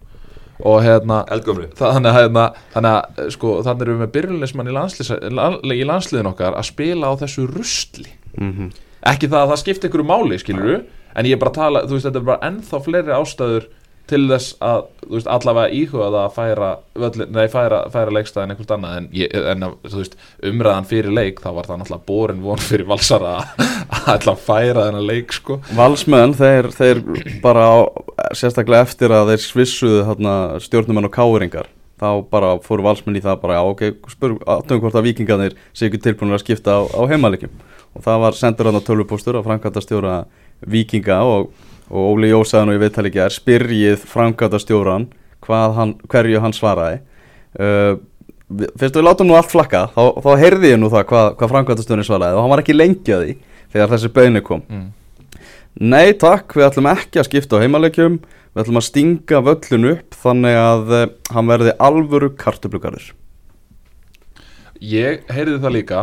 Og 0.64 0.80
hérna 0.84 1.20
þannig 1.28 2.08
að, 2.08 2.18
hérna, 2.18 2.44
þannig 2.72 2.90
að 2.96 3.30
sko, 3.34 3.54
þannig 3.66 3.86
erum 3.86 3.96
við 3.98 4.02
með 4.04 4.12
byrjuleismann 4.16 4.70
í, 4.70 4.74
landslið, 4.78 5.14
í 5.74 5.86
landsliðin 5.88 6.30
okkar 6.32 6.58
að 6.58 6.68
spila 6.70 7.12
á 7.12 7.12
þessu 7.20 7.46
rusli. 7.50 8.10
Mhm. 8.40 8.72
ekki 9.04 9.28
það 9.28 9.42
að 9.42 9.50
það 9.52 9.60
skipti 9.60 9.88
einhverju 9.88 10.08
máli 10.08 10.38
skilur 10.40 10.84
en 11.14 11.26
ég 11.28 11.36
er 11.36 11.40
bara 11.42 11.50
að 11.52 11.58
tala, 11.58 11.82
þú 11.84 11.96
veist, 11.96 12.06
þetta 12.08 12.20
er 12.22 12.28
bara 12.30 12.46
ennþá 12.48 12.78
fleiri 12.86 13.12
ástæður 13.14 13.66
til 14.10 14.20
þess 14.28 14.56
að 14.64 14.82
þú 15.04 15.12
veist, 15.14 15.28
allavega 15.32 15.76
íhuga 15.78 16.08
það 16.08 16.18
að 16.20 16.34
færa 16.34 16.70
völlin, 17.04 17.30
nei, 17.32 17.44
færa, 17.52 17.78
færa 17.92 18.14
leikstæðin 18.16 18.54
einhvert 18.54 18.74
annað 18.76 18.96
en, 18.98 19.06
ég, 19.16 19.36
en 19.52 19.66
að, 19.68 19.76
þú 19.88 20.00
veist, 20.00 20.16
umræðan 20.50 20.88
fyrir 20.90 21.16
leik 21.16 21.40
þá 21.44 21.48
var 21.56 21.68
það 21.68 21.80
náttúrulega 21.80 22.08
borin 22.08 22.42
von 22.44 22.64
fyrir 22.64 22.90
valsara 22.90 23.34
að 24.12 24.28
að 24.34 24.42
færa 24.44 24.88
þennan 24.88 25.08
leik 25.08 25.32
sko. 25.36 25.58
Valsmenn, 25.78 26.36
þeir, 26.36 26.70
þeir 26.76 27.02
bara 27.44 27.64
á, 27.64 27.76
sérstaklega 28.36 28.88
eftir 28.88 29.14
að 29.14 29.32
þeir 29.32 29.46
svissuðu 29.46 30.04
þarna, 30.10 30.36
stjórnumenn 30.64 31.08
og 31.08 31.16
káringar 31.16 31.70
þá 32.00 32.08
bara 32.30 32.54
fóru 32.64 32.84
valsmenn 32.84 33.18
í 33.18 33.22
það 33.24 33.40
bara, 33.44 33.58
já 33.58 33.70
ok, 33.70 33.84
spur, 34.12 34.34
aðtöfum 34.42 34.82
hvort 34.82 34.98
að 34.98 35.06
vikingarnir 35.08 35.54
sé 35.72 35.88
ekki 35.88 36.02
tilbúinir 36.02 36.36
að 36.36 36.44
skipta 36.44 36.76
á, 36.76 36.80
á 36.90 37.00
heimaleikjum? 37.08 37.54
Og 37.94 38.02
það 38.04 38.24
var 38.24 38.36
sendur 38.38 38.68
hann 38.68 38.80
á 38.82 38.86
tölvupóstur 38.86 39.38
að 39.38 39.46
framkvæmta 39.46 39.82
stjóra 39.84 40.16
vikinga 40.66 41.20
og, 41.28 41.52
og 41.90 42.14
Óli 42.14 42.30
Jósaðan 42.32 42.72
og 42.72 42.78
ég 42.78 42.82
veit 42.84 42.98
ekki 43.02 43.22
er 43.24 43.34
spyrjið 43.34 44.04
framkvæmta 44.10 44.60
stjóran 44.62 45.08
hvað 45.44 45.74
hann, 45.78 45.94
hverju 46.08 46.40
hann 46.40 46.56
svaraði. 46.56 47.00
Uh, 47.54 47.96
við- 48.48 48.72
fyrst 48.80 48.96
við 48.98 49.06
látum 49.06 49.28
nú 49.28 49.36
allt 49.38 49.52
flakka 49.52 49.86
þá, 49.94 50.02
þá 50.24 50.30
heyrði 50.40 50.72
ég 50.72 50.80
nú 50.80 50.90
það 50.92 51.08
hvað, 51.10 51.32
hvað 51.40 51.52
framkvæmta 51.54 51.86
stjórin 51.86 52.08
svaraði 52.08 52.38
og 52.38 52.44
hann 52.44 52.54
var 52.54 52.64
ekki 52.64 52.76
lengi 52.76 53.14
að 53.14 53.26
því 53.26 53.36
þegar 53.74 53.92
þessi 53.94 54.12
beinu 54.14 54.44
kom. 54.46 54.64
Mm. 54.70 54.88
Nei 55.84 56.14
takk, 56.18 56.54
við 56.54 56.68
ætlum 56.68 56.88
ekki 56.92 57.20
að 57.20 57.28
skipta 57.28 57.58
á 57.58 57.62
heimaleikjum 57.64 58.20
Við 58.54 58.62
ætlum 58.62 58.78
að 58.78 58.84
stinga 58.86 59.38
völlun 59.42 59.86
upp 59.90 60.14
Þannig 60.14 60.56
að 60.60 60.92
uh, 60.94 61.06
hann 61.34 61.48
verði 61.50 61.72
alvöru 61.82 62.28
kartöflugarður. 62.38 63.08
Ég 64.84 65.24
heyrði 65.32 65.58
það 65.62 65.74
líka 65.74 66.00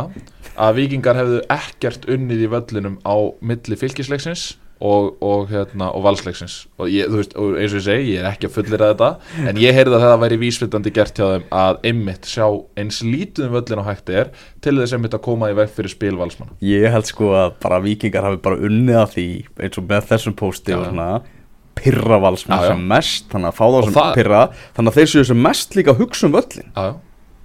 að 0.52 0.76
vikingar 0.76 1.16
hefðu 1.16 1.38
ekkert 1.52 2.04
unnið 2.12 2.44
í 2.44 2.48
völlinum 2.52 2.98
á 3.08 3.16
milli 3.40 3.78
fylgisleiksins 3.78 4.42
og, 4.82 5.12
og, 5.22 5.44
hérna, 5.52 5.90
og 5.94 6.02
valsleiksins. 6.06 6.56
Og, 6.80 6.88
ég, 6.90 7.10
veist, 7.12 7.36
og 7.38 7.54
eins 7.60 7.74
og 7.74 7.78
ég 7.78 7.84
segi, 7.86 8.14
ég 8.16 8.22
er 8.24 8.30
ekki 8.32 8.48
að 8.48 8.56
fullira 8.56 8.88
þetta 8.92 9.10
en 9.50 9.60
ég 9.62 9.76
heyrði 9.76 9.98
að 9.98 10.04
það 10.06 10.16
væri 10.24 10.38
vísvitandi 10.42 10.92
gert 10.96 11.20
hjá 11.20 11.26
þeim 11.36 11.44
að 11.62 11.78
einmitt 11.92 12.26
sjá 12.30 12.46
eins 12.82 12.98
lítið 13.06 13.46
um 13.46 13.54
völlin 13.58 13.82
á 13.82 13.88
hægt 13.92 14.10
er 14.10 14.32
til 14.64 14.74
þess 14.80 14.96
einmitt 14.96 15.14
að 15.14 15.22
koma 15.28 15.52
í 15.52 15.56
veg 15.58 15.70
fyrir 15.76 15.94
spil 15.94 16.16
valsmann 16.18 16.50
Ég 16.66 16.88
held 16.94 17.06
sko 17.10 17.30
að 17.38 17.54
bara 17.62 17.78
vikingar 17.84 18.26
hafi 18.26 18.42
bara 18.42 18.58
unnið 18.58 18.98
að 19.04 19.14
því 19.14 19.28
eins 19.62 19.78
og 19.78 19.88
með 19.92 20.10
þessum 20.10 20.36
pósti 20.42 20.74
og 20.76 20.88
svona 20.90 21.08
Já, 22.58 22.66
já. 22.66 22.74
sem 22.74 22.82
mest 22.90 23.30
þannig 23.32 23.48
að 23.52 23.56
fá 23.56 23.64
þá 23.64 23.78
sem 23.86 23.94
pirra 24.18 24.42
þannig 24.76 24.90
að 24.92 24.98
þeir 24.98 25.10
séu 25.14 25.24
sem 25.30 25.40
mest 25.46 25.78
líka 25.78 25.94
að 25.94 26.02
hugsa 26.04 26.28
um 26.28 26.34
völlin 26.36 26.68
Já, 26.74 26.82
já 26.90 26.94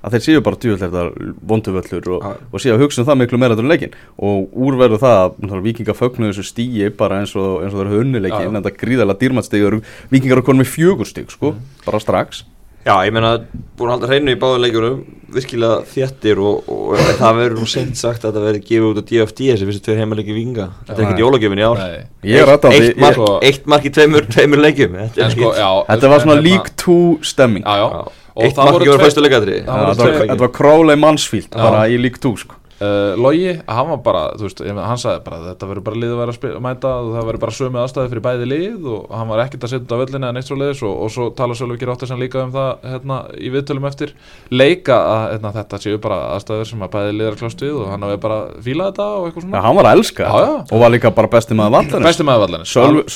að 0.05 0.13
þeir 0.15 0.23
séu 0.27 0.41
bara 0.45 0.60
djúvill 0.62 0.81
þetta 0.81 1.05
vondu 1.49 1.73
völlur 1.75 2.10
og, 2.17 2.27
og 2.53 2.62
séu 2.63 2.75
að 2.75 2.83
hugsa 2.86 3.01
um 3.01 3.07
það 3.10 3.21
miklu 3.23 3.39
meira 3.41 3.55
þetta 3.57 3.71
leikin 3.71 3.95
og 4.17 4.60
úrverðu 4.67 4.99
það 5.01 5.23
að 5.49 5.63
vikingar 5.65 5.97
fögnuðu 5.97 6.36
þessu 6.36 6.45
stíi 6.51 6.91
bara 6.99 7.21
eins 7.23 7.33
og, 7.36 7.63
eins 7.63 7.73
og 7.73 7.81
þeir 7.81 7.89
höfðu 7.93 8.03
unni 8.05 8.21
Já, 8.21 8.25
leikin 8.27 8.45
já. 8.45 8.51
en 8.51 8.60
þetta 8.62 8.75
gríðarlega 8.83 9.21
dýrmættstígur 9.23 9.79
vikingar 10.13 10.38
eru 10.38 10.45
konum 10.47 10.62
með 10.63 10.71
fjögur 10.75 11.10
stíg 11.10 11.33
sko, 11.33 11.55
bara 11.88 11.99
strax. 12.03 12.45
Já, 12.88 12.93
ég 13.03 13.12
meina, 13.12 13.33
búin 13.75 13.89
að 13.89 13.97
halda 13.97 14.07
hreinu 14.13 14.31
í 14.31 14.38
báðum 14.39 14.62
leikjunum 14.63 14.99
virkilega 15.36 15.81
þéttir 15.91 16.39
og, 16.39 16.69
og 16.71 17.01
það 17.19 17.33
verður 17.41 17.57
nú 17.60 17.65
seint 17.67 17.97
sagt 17.99 18.23
að 18.23 18.29
þetta 18.38 18.43
verði 18.45 18.62
gefið 18.69 18.86
út 18.88 19.01
á 19.01 19.07
DFT 19.10 19.41
þessi 19.49 19.67
fyrstu 19.67 19.83
tveir 19.89 19.99
heimaleiki 19.99 20.36
vinga 20.38 20.69
þetta 20.88 20.95
er 20.95 21.03
ekkert 21.03 21.19
jólagjöfin 21.25 21.60
í 21.60 21.65
ár. 21.67 21.81
Er 22.23 22.47
rættandi 22.47 22.79
eitt, 22.86 23.01
mark, 23.03 23.17
Sko- 23.19 23.33
eitt 23.49 23.67
mark 23.73 23.89
í 23.89 23.91
tveimur, 23.97 24.29
tveimur 24.31 24.63
leikjum. 24.63 24.95
Þetta 25.01 25.25
er 25.25 25.36
sko, 25.36 25.51
já 25.57 25.67
Þetta 25.89 26.13
var 26.13 26.23
svona 26.23 26.38
hérna- 26.38 26.47
League 26.47 26.73
2 26.86 26.97
stemming. 27.33 27.67
Já, 27.67 27.75
já. 27.75 27.89
Já. 27.97 28.26
Og 28.38 28.45
eitt 28.45 28.58
það 28.58 28.71
voru 28.76 28.86
leikadri 29.26 29.60
Það 29.65 30.41
var, 30.43 30.52
Crowley 30.54 31.00
Mansfield 31.02 31.50
bara 31.56 31.88
í 31.89 31.97
League 31.97 32.21
2 32.21 32.34
sko. 32.43 32.60
Uh, 32.77 33.17
Logi, 33.17 33.55
hann 33.65 33.87
var 33.89 34.01
bara, 34.05 34.19
þú 34.37 34.43
veist, 34.45 34.59
hann 34.61 34.99
sagði 35.01 35.21
bara 35.25 35.37
þetta 35.47 35.65
verður 35.65 35.83
bara 35.87 35.97
liðið 35.97 36.13
að 36.13 36.19
vera 36.21 36.33
að 36.51 36.61
mæta 36.61 36.91
og 37.01 37.07
það 37.15 37.23
verður 37.25 37.41
bara 37.41 37.55
sömu 37.57 37.79
aðstæði 37.81 38.11
fyrir 38.11 38.23
bæði 38.27 38.45
lið 38.51 38.85
og 38.93 39.01
hann 39.17 39.31
var 39.31 39.41
ekkert 39.41 39.63
að 39.65 39.71
setja 39.71 39.81
þetta 39.81 39.97
á 39.97 40.01
völlinu 40.03 40.21
eða 40.27 40.35
neitt 40.37 40.45
svo 40.45 40.57
leiðis 40.61 40.83
og, 40.85 40.93
og 40.93 41.09
svo 41.15 41.23
tala 41.33 41.57
Sölvi 41.57 41.87
Róttarsen 41.89 42.21
líka 42.21 42.37
um 42.43 42.51
það 42.53 42.69
hérna, 42.91 43.17
í 43.33 43.49
viðtölum 43.55 43.87
eftir. 43.89 44.13
Leika 44.53 44.93
að 44.93 45.23
hérna, 45.31 45.49
þetta 45.55 45.75
séu 45.87 45.97
bara 46.03 46.19
aðstæður 46.35 46.69
sem 46.69 46.85
að 46.85 46.93
bæði 46.93 47.11
lið 47.17 47.25
er 47.25 47.33
að 47.33 47.41
kljást 47.41 47.65
við 47.65 47.73
og 47.81 47.87
hann 47.95 48.05
hafi 48.05 48.17
bara 48.27 48.39
fílað 48.61 48.87
þetta 48.91 49.07
og 49.07 49.25
eitthvað 49.25 49.47
svona. 49.47 49.63
Hann 49.65 49.77
var 49.79 49.85
að 49.89 49.97
elska 49.97 50.21
þetta. 50.21 50.45
já. 50.45 50.53
og 50.69 50.77
var 50.85 50.93
líka 50.93 51.09
bara 51.17 51.33
besti 51.33 51.53
maður 51.57 51.73
vallarins. 51.79 52.07
Besti 52.11 52.23
maður 52.29 52.43
vallinu 52.45 52.65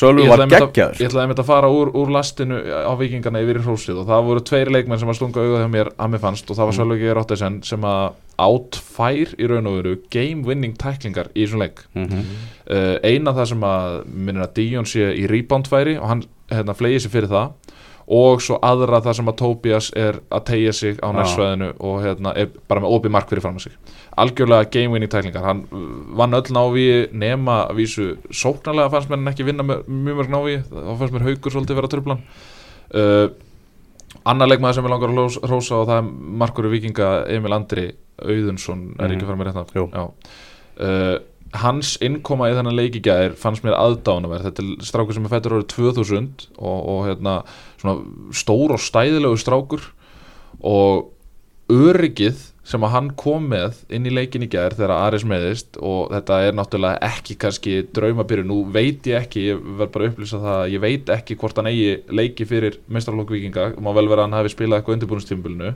Sölvi- 0.01 0.25
var 0.31 0.41
geggjaður. 0.55 0.97
Ég 0.97 1.05
ætlaði 1.11 1.37
að 1.37 1.49
fara 1.51 1.69
sem 5.01 5.11
að 5.11 5.17
stunga 7.69 8.30
Mm. 8.41 8.55
Átfær 8.57 9.35
í 9.37 9.49
raun 9.49 9.69
og 9.69 9.77
veru 9.79 9.95
game 10.13 10.45
winning 10.47 10.77
tæklingar 10.79 11.29
í 11.35 11.45
þessum 11.45 11.61
leik. 11.61 11.85
Mhm. 11.93 12.25
uh, 12.71 12.97
eina 13.03 13.33
það 13.37 13.51
sem 13.53 13.65
að 13.67 14.05
minnir 14.07 14.47
að 14.47 14.53
Dion 14.57 14.85
sé 14.89 15.13
í 15.13 15.27
rebound 15.29 15.69
færi 15.69 15.97
og 15.99 16.07
hann 16.07 16.23
hérna, 16.51 16.75
flegið 16.75 17.05
sér 17.05 17.15
fyrir 17.15 17.31
það. 17.31 17.53
Og 18.11 18.41
svo 18.43 18.57
aðra 18.65 18.99
það 18.99 19.13
sem 19.15 19.29
að 19.29 19.37
Tobias 19.39 19.91
er 19.95 20.17
að 20.33 20.41
tegja 20.49 20.71
sig 20.73 20.97
á 20.99 21.07
nærsvæðinu 21.15 21.69
og 21.79 22.01
hérna, 22.03 22.33
er 22.35 22.49
bara 22.67 22.81
með 22.83 22.95
opið 22.97 23.13
mark 23.15 23.29
fyrir 23.29 23.43
fram 23.45 23.55
að 23.55 23.69
sig. 23.69 23.77
Algjörlega 24.19 24.67
game 24.73 24.91
winning 24.91 25.11
tæklingar. 25.11 25.45
Hann 25.45 25.61
uh, 25.71 25.85
vann 26.19 26.35
öll 26.35 26.51
návi 26.51 26.87
nema 27.13 27.61
að 27.69 27.77
vísu 27.79 28.09
sóknarlega 28.27 28.91
fannst 28.91 29.11
mér 29.11 29.21
hann 29.21 29.31
ekki 29.31 29.47
vinna 29.47 29.63
með 29.63 29.85
mjög 29.87 30.19
mörg 30.19 30.33
návi 30.33 30.57
þá 30.65 30.91
fannst 30.99 31.15
mér 31.15 31.27
haugur 31.29 31.55
svolítið 31.55 31.79
vera 31.79 31.91
tröflan 31.93 32.25
uh, 32.97 33.31
annar 34.25 34.47
leikmaður 34.51 34.75
sem 34.75 34.85
ég 34.85 34.91
langar 34.93 35.09
að 35.09 35.39
hrósa 35.47 35.75
og 35.81 35.87
það 35.89 35.97
er 35.97 36.07
markur 36.43 36.69
vikinga 36.71 37.09
Emil 37.31 37.53
Andri 37.55 37.91
Auðunsson 38.21 38.95
er 38.99 39.07
Mhm. 39.07 39.15
ekki 39.17 39.25
fyrir 39.25 39.39
mér. 39.39 39.91
Já. 39.93 40.03
Uh, 40.81 41.19
hans 41.53 41.97
innkoma 42.01 42.47
í 42.49 42.55
þennan 42.55 42.75
leik 42.75 42.95
í 42.95 43.01
gær 43.03 43.33
fannst 43.35 43.63
mér 43.63 43.75
aðdánaverð 43.75 44.45
þetta 44.47 44.63
er 44.63 44.85
strákur 44.87 45.13
sem 45.13 45.25
er 45.25 45.29
fættur 45.33 45.57
árið 45.57 45.67
2000 45.73 46.47
og, 46.57 46.79
og 46.87 47.01
hérna 47.09 47.43
svona 47.81 47.97
stór 48.31 48.71
og 48.71 48.79
stæðilegu 48.79 49.35
strákur 49.37 49.81
og 50.63 51.09
öryggið 51.69 52.50
sem 52.63 52.83
að 52.85 52.91
hann 52.93 53.07
kom 53.17 53.47
með 53.49 53.79
inn 53.89 54.05
í 54.05 54.11
leikin 54.13 54.43
í 54.45 54.49
gær 54.53 54.75
þegar 54.77 54.91
Aris 55.07 55.23
meðist 55.25 55.79
og 55.81 56.11
þetta 56.13 56.35
er 56.45 56.53
náttúrulega 56.53 56.99
ekki 57.07 57.35
kannski 57.41 57.73
draumabyrju, 57.95 58.45
nú 58.45 58.59
veit 58.71 59.07
ég 59.09 59.17
ekki 59.23 59.47
ég 59.49 59.63
verð 59.79 59.91
bara 59.95 60.05
að 60.05 60.11
upplýsa 60.13 60.37
það, 60.43 60.57
að 60.61 60.71
ég 60.75 60.83
veit 60.85 61.09
ekki 61.15 61.37
hvort 61.41 61.57
hann 61.57 61.71
eigi 61.71 61.95
leiki 62.13 62.45
fyrir 62.45 62.77
mestralokk 62.87 63.33
vikinga 63.33 63.71
má 63.81 63.89
vel 63.97 64.05
vera 64.11 64.21
að 64.21 64.29
hann 64.29 64.37
hafi 64.39 64.53
spilað 64.53 64.77
eitthvað 64.83 64.97
undirbúinustímbilinu 64.99 65.73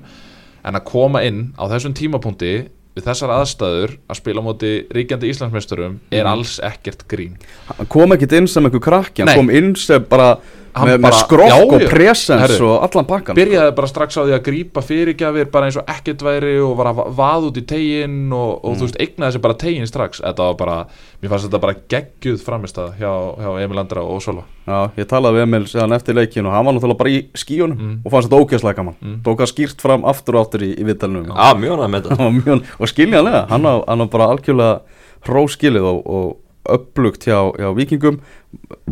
en 0.66 0.78
að 0.80 0.86
koma 0.92 1.24
inn 1.26 1.42
á 1.58 1.64
þessum 1.74 1.96
tímapunkti 1.98 2.54
við 2.96 3.04
þessar 3.10 3.34
aðstæður 3.42 3.96
að 4.08 4.20
spila 4.22 4.40
á 4.40 4.48
móti 4.48 4.70
ríkjandi 4.96 5.32
Íslandsmeisturum 5.34 5.98
er 6.12 6.24
Mhm. 6.24 6.32
alls 6.32 6.60
ekkert 6.64 7.08
grín 7.12 7.34
Hann 7.68 7.88
kom 7.92 8.14
ekkit 8.14 8.32
inn 8.38 8.48
sem 8.48 8.64
einhver 8.64 8.80
krakki 8.80 9.22
Hann 9.26 9.34
Nei. 9.34 9.36
kom 9.36 9.50
inn 9.50 9.76
sem 9.76 10.06
bara 10.08 10.38
með, 10.76 10.98
með 11.00 11.16
Já, 11.48 11.56
og 11.64 11.84
presens 11.90 12.56
og 12.62 12.84
allan 12.84 13.06
pakkan 13.08 13.36
byrjaði 13.38 13.76
bara 13.78 13.88
strax 13.88 14.18
á 14.20 14.22
því 14.28 14.34
að 14.36 14.42
grípa 14.44 14.82
fyrirgjafir 14.84 15.48
bara 15.52 15.70
eins 15.70 15.78
og 15.80 15.86
ekkert 15.88 16.22
væri 16.26 16.56
og 16.60 16.74
var 16.78 16.90
að 16.92 16.96
va- 17.00 17.06
vaða 17.16 17.50
út 17.52 17.60
í 17.62 17.64
tegin 17.66 18.18
og, 18.34 18.60
og 18.66 18.74
Mm. 18.76 18.80
þú 18.82 18.88
veist, 18.90 18.98
eignaði 19.00 19.30
þessi 19.32 19.42
bara 19.42 19.54
tegin 19.54 19.88
strax. 19.88 20.22
Þetta 20.22 20.38
var 20.50 20.54
bara, 20.60 20.76
mér 21.22 21.30
fannst 21.32 21.48
þetta 21.48 21.62
bara 21.62 21.76
geggjuð 21.90 22.44
framistað 22.44 22.94
hjá, 23.00 23.12
hjá 23.40 23.64
Emil 23.64 23.80
Andra 23.80 24.02
og 24.04 24.20
Sölva 24.22 24.44
Já, 24.68 24.90
ég 24.98 25.06
talaði 25.08 25.38
við 25.40 25.44
Emil 25.48 25.64
séðan 25.70 25.96
eftir 25.96 26.16
leikin 26.16 26.46
og 26.46 26.52
hann 26.52 26.66
var 26.66 26.74
náttúrulega 26.74 26.98
bara 26.98 27.10
í 27.10 27.22
skíunum 27.34 27.78
Mm. 27.80 28.00
og 28.06 28.12
fannst 28.12 28.30
þetta 28.30 28.42
ógeðslega 28.44 28.76
gaman. 28.76 28.96
Mm. 29.02 29.22
tók 29.24 29.40
að 29.40 29.54
skýrt 29.54 29.80
fram 29.82 30.04
aftur 30.04 30.36
og 30.36 30.46
aftur 30.48 30.60
í, 30.66 30.74
í 30.76 30.84
viðtalinu 30.84 31.26
Já, 31.30 31.54
mjög 31.56 31.78
náttúrulega 31.78 31.92
með 31.94 32.02
þetta. 32.04 32.18
Hann 32.18 32.26
var 32.26 32.42
mjög- 32.44 32.64
og 32.80 32.88
skiljanlega, 32.90 33.48
hann 33.50 33.62
var, 33.64 33.84
hann 33.88 34.00
var 34.00 34.08
bara 34.08 34.28
algjörlega 34.36 34.80
hróskilið 35.26 35.86
og, 35.86 36.02
og 36.06 36.38
upplugt 36.72 37.28
hjá, 37.28 37.38
hjá 37.60 37.70
vikingum 37.78 38.20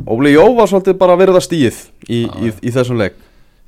Óli 0.08 0.34
Jó 0.34 0.46
var 0.58 0.70
svolítið 0.70 0.98
bara 1.00 1.16
að 1.16 1.40
stíð 1.46 1.80
í, 2.08 2.24
Já, 2.26 2.34
í, 2.44 2.52
í 2.68 2.72
þessum 2.74 3.00
leik. 3.00 3.16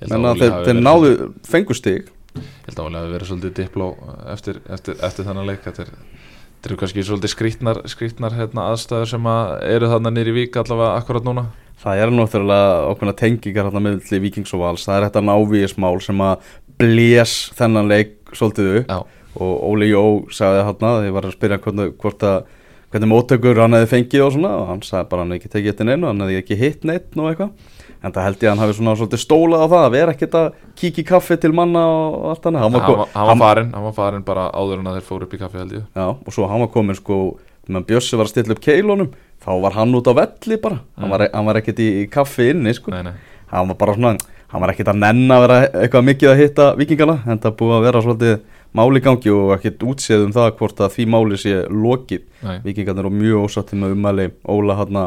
Óli 0.04 0.34
þeir, 0.42 0.80
náðu 0.84 1.12
fengu 1.48 1.76
stig. 1.78 2.10
Ég 2.36 2.68
held 2.68 2.80
að 2.80 2.88
Óli 2.90 3.00
hafi 3.00 3.14
verið 3.14 3.30
svolítið 3.30 3.54
dipló 3.62 3.90
eftir, 4.34 4.60
eftir, 4.68 4.98
eftir 5.08 5.28
þennan 5.28 5.48
leik. 5.48 5.62
Þetta 5.64 5.86
er, 5.86 5.94
þetta 5.94 6.70
eru 6.70 6.80
kannski 6.82 7.06
svolítið 7.08 7.34
skrítnar, 7.34 7.82
skrítnar 7.92 8.36
hérna, 8.36 8.68
aðstæður 8.74 9.14
sem 9.14 9.30
að 9.32 9.54
eru 9.78 9.92
þarna 9.94 10.14
nýri 10.18 10.36
vík 10.36 10.60
allavega 10.60 11.00
akkurat 11.00 11.28
núna. 11.28 11.46
Það 11.86 12.02
er 12.02 12.14
náttúrulega 12.16 12.76
ákveðna 12.90 13.16
tengingar 13.20 13.70
hérna 13.70 13.84
með 13.86 14.14
Vikings 14.26 14.56
og 14.56 14.64
Vals, 14.64 14.86
það 14.88 14.98
er 14.98 15.08
þetta 15.08 15.26
návíismál 15.30 15.96
sem 16.04 16.24
að 16.26 16.52
blés 16.82 17.38
þennan 17.56 17.92
leik 17.92 18.16
svolítið 18.36 18.72
upp. 18.82 18.92
Já, 18.92 19.26
og 19.36 19.56
Óli 19.72 19.90
Jó 19.92 20.06
sagði 20.34 20.68
hérna, 20.68 20.94
ég 21.08 21.16
var 21.16 21.28
að 21.28 21.36
spyrja 21.38 21.62
hvort 21.64 22.28
að 22.28 22.54
hvernig 22.96 23.12
móttökur 23.12 23.60
hann 23.60 23.76
hefði 23.76 23.92
fengið 23.92 24.22
og 24.24 24.36
svona 24.36 24.52
og 24.56 24.68
hann 24.70 24.84
sagði 24.86 25.08
bara 25.12 25.24
hann 25.24 25.34
hefði 25.34 25.42
ekki 25.42 25.52
tekið 25.56 25.72
eftir 25.74 25.88
neinu, 25.90 26.08
hann 26.08 26.22
hefði 26.24 26.38
ekki 26.40 26.58
hitt 26.60 26.86
neitt 26.88 27.18
og 27.20 27.28
eitthvað, 27.32 27.74
en 28.00 28.14
það 28.16 28.28
held 28.28 28.38
ég 28.38 28.48
að 28.48 28.54
hann 28.54 28.64
hafi 28.64 28.76
svona 28.78 28.94
svolítið 29.00 29.22
stólað 29.26 29.66
á 29.66 29.68
það 29.74 29.84
að 29.84 29.96
vera 29.96 30.14
ekkert 30.16 30.38
að 30.40 30.48
kíkja 30.80 31.04
í 31.04 31.08
kaffi 31.10 31.38
til 31.44 31.52
manna 31.58 31.84
og 31.92 32.30
allt 32.32 32.48
annað. 32.48 32.64
Hann 32.64 32.78
hann 32.78 33.04
hann 33.16 33.28
var 33.32 33.42
farinn 33.42 33.74
hann 33.76 33.88
var 33.90 33.98
farinn 33.98 34.26
bara 34.28 34.48
áður 34.56 34.80
en 34.80 34.92
að 34.92 35.00
þeir 35.00 35.08
fóru 35.10 35.28
upp 35.28 35.36
í 35.36 35.42
kaffi 35.42 35.62
held 35.62 35.76
ég. 35.76 35.86
Já, 35.92 36.08
og 36.14 36.38
svo 36.38 36.48
hann 36.52 36.64
var 36.64 36.72
komin 36.72 37.00
sko 37.00 37.20
meðan 37.68 37.88
Bjössi 37.90 38.20
var 38.20 38.30
að 38.30 38.34
stilla 38.36 38.56
upp 38.56 38.64
keilunum 38.64 39.12
þá 39.44 39.52
var 39.66 39.76
hann 39.76 39.98
út 39.98 40.08
á 40.08 40.14
velli 40.16 40.60
bara. 40.62 40.80
Hann, 40.96 41.12
var, 41.12 41.26
hann 41.34 41.50
var 41.50 41.60
ekkert 41.60 41.82
í, 41.84 41.90
í 42.04 42.08
kaffi 42.12 42.52
inni 42.54 42.76
sko. 42.78 42.94
Nei, 42.94 43.04
nei, 43.10 43.16
hann 43.52 43.72
var 43.74 43.80
bara 43.82 43.98
svona, 43.98 44.16
hann 44.54 44.64
var 44.64 44.72
ekkert 44.72 44.94
að 44.94 45.02
nenn 45.02 45.26
að 45.34 45.48
vera 45.48 45.58
eitthvað 45.82 46.08
mikið 46.12 46.32
að 46.32 46.44
hitta 46.44 46.68
vikingana 46.80 47.18
en 47.26 47.42
það 47.42 47.58
búið 47.60 47.80
að 47.80 47.88
vera 47.90 48.04
svolítið 48.06 48.38
máli 48.76 49.04
gangi 49.04 49.32
og 49.34 49.54
ekkert 49.58 49.86
útséð 49.88 50.26
um 50.28 50.34
það 50.36 50.56
hvort 50.60 50.82
að 50.86 50.96
því 50.98 51.06
máli 51.14 51.40
sé 51.42 51.60
lokið. 51.72 52.26
Vikingarnir 52.66 53.10
og 53.10 53.16
mjög 53.16 53.46
ósattir 53.48 53.80
með 53.82 53.96
umæli 53.96 54.32
Óla 54.52 54.80
hann 54.82 55.00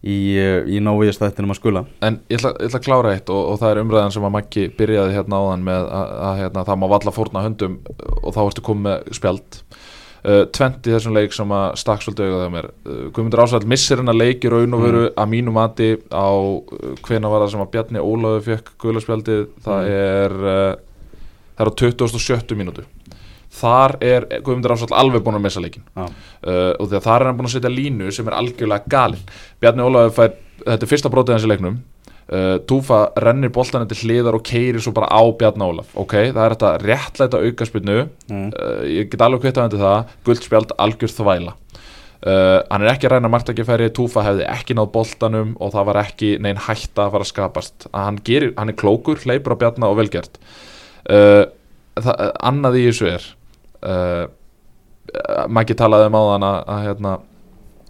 í, 0.00 0.16
eh, 0.38 0.64
í 0.68 0.80
návíðastættinum 0.82 1.54
að 1.54 1.60
skula. 1.60 1.84
En 2.04 2.20
ég 2.30 2.40
ætla, 2.40 2.54
ég 2.56 2.70
ætla 2.70 2.80
að 2.80 2.86
klára 2.86 3.14
eitt 3.14 3.30
og, 3.32 3.40
og 3.52 3.60
það 3.60 3.72
er 3.72 3.82
umræðan 3.84 4.14
sem 4.16 4.26
að 4.26 4.34
Maggi 4.36 4.66
byrjaði 4.78 5.16
hérna 5.16 5.40
áðan 5.40 5.64
með 5.68 5.86
að, 5.86 6.12
að 6.28 6.42
hérna, 6.42 6.66
það 6.68 6.80
má 6.80 6.86
valla 6.94 7.14
fórna 7.16 7.46
höndum 7.46 7.78
og 8.22 8.36
þá 8.36 8.42
ertu 8.46 8.66
komið 8.66 8.86
með 8.88 9.16
spjald. 9.20 9.62
Uh, 10.20 10.42
Tvent 10.52 10.84
í 10.84 10.92
þessum 10.92 11.14
leik 11.16 11.32
sem 11.32 11.52
að 11.56 11.78
stakk 11.80 12.02
svolítið 12.04 12.26
auðvitað 12.28 12.50
mér. 12.52 12.66
Uh, 12.84 13.04
Guðmundur 13.08 13.40
Ásvall 13.40 13.70
missir 13.72 14.02
hennar 14.02 14.18
leik 14.18 14.44
í 14.44 14.50
raun 14.52 14.76
og 14.76 14.82
veru 14.84 15.06
að 15.08 15.30
mínu 15.32 15.54
mati 15.56 15.94
á 16.12 16.28
uh, 16.28 16.90
hvena 17.06 17.30
var 17.32 17.46
það 17.46 17.54
sem 17.54 17.62
að 17.64 17.70
Bjarni 17.72 18.02
Ólafur 18.04 18.44
fekk 18.50 18.74
guðlarspjaldið 18.84 19.46
það 19.64 19.88
er 19.94 20.36
uh, 20.44 20.74
það 21.60 21.66
er 21.66 21.70
á 21.70 21.78
27. 21.84 22.56
mínútu. 22.58 22.86
Þar 23.60 23.96
er 24.06 24.24
Guðmundur 24.46 24.72
Ásvall 24.76 24.94
alveg 24.94 25.24
búin 25.26 25.34
að 25.40 25.42
missa 25.48 25.60
leikin 25.62 25.82
Já. 25.98 26.04
uh, 26.06 26.72
og 26.78 26.84
þegar 26.86 27.02
þar 27.02 27.22
er 27.24 27.26
hann 27.26 27.38
búin 27.40 27.48
að 27.48 27.54
setja 27.56 27.72
línu 27.74 28.12
sem 28.14 28.28
er 28.30 28.36
algjörlega 28.38 28.86
galinn 28.92 29.24
Bjarni 29.60 29.82
Ólafur 29.82 30.14
fær, 30.14 30.36
þetta 30.68 30.86
er 30.86 30.90
fyrsta 30.92 31.10
brótið 31.10 31.34
hans 31.34 31.46
í 31.48 31.50
leiknum. 31.50 31.80
Uh, 32.30 32.60
Túfa 32.70 33.00
rennir 33.18 33.50
boltan 33.50 33.88
til 33.90 33.98
hliðar 34.04 34.38
og 34.38 34.44
keirir 34.46 34.78
svo 34.84 34.92
bara 34.94 35.10
á 35.10 35.18
Bjarni 35.34 35.66
Ólaf. 35.66 35.90
Ok, 35.98 36.14
það 36.30 36.44
er 36.44 36.54
þetta 36.54 36.70
réttlæta 36.86 37.40
aukaspinnu 37.42 37.98
Mm. 38.30 38.52
uh, 38.54 38.84
ég 38.86 39.10
get 39.10 39.26
alveg 39.26 39.42
kvitt 39.48 39.58
að 39.58 39.74
það. 39.82 40.14
Guldspjald 40.30 40.76
algjör 40.78 41.10
þvæla. 41.18 41.56
Uh, 42.20 42.60
hann 42.70 42.82
er 42.84 42.92
ekki 42.94 43.08
að 43.08 43.16
ræna 43.16 43.32
margtækifæri 43.34 43.90
Túfa 43.96 44.22
hefði 44.22 44.46
ekki 44.46 44.78
náð 44.78 44.92
boltanum 44.94 45.56
og 45.58 45.72
það 45.74 45.86
var 45.90 45.98
ekki 46.04 46.34
neinn 46.38 46.60
hætta 46.68 47.08
að 47.08 47.14
fara 47.16 47.26
að 47.26 47.32
skapast. 47.34 47.86
Hann, 47.96 48.22
gerir, 48.22 48.52
hann 48.60 48.70
er 48.70 48.78
klókur, 48.78 49.18
hleypur 49.26 49.56
á 49.58 49.60
bjarna 49.64 49.90
og 49.90 49.98
velgjert 49.98 50.38
uh, 51.08 51.44
það, 52.00 52.26
annað 52.50 52.78
í 52.80 52.84
þessu 52.90 53.08
er 53.10 53.26
uh, 53.86 54.26
Maggi 55.50 55.74
talaði 55.74 56.06
um 56.06 56.18
áðan 56.20 56.44
að, 56.46 56.58
að 56.70 56.82
hérna, 56.86 57.14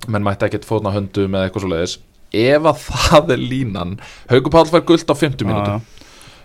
menn 0.09 0.25
mætti 0.25 0.47
ekkert 0.47 0.69
fótna 0.69 0.95
höndum 0.95 1.35
eða 1.35 1.49
eitthvað 1.49 1.67
svo 1.67 1.73
leiðis 1.75 1.97
ef 2.31 2.69
að 2.71 2.85
það 2.87 3.35
er 3.35 3.43
línan 3.43 3.97
Hauku 4.31 4.53
Páll 4.53 4.71
fær 4.71 4.87
guld 4.89 5.11
á 5.11 5.15
50 5.19 5.49
mínútum 5.49 5.83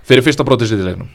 fyrir 0.05 0.25
fyrsta 0.25 0.45
brotið 0.45 0.71
sitt 0.71 0.81
í 0.83 0.85
leiknum. 0.85 1.09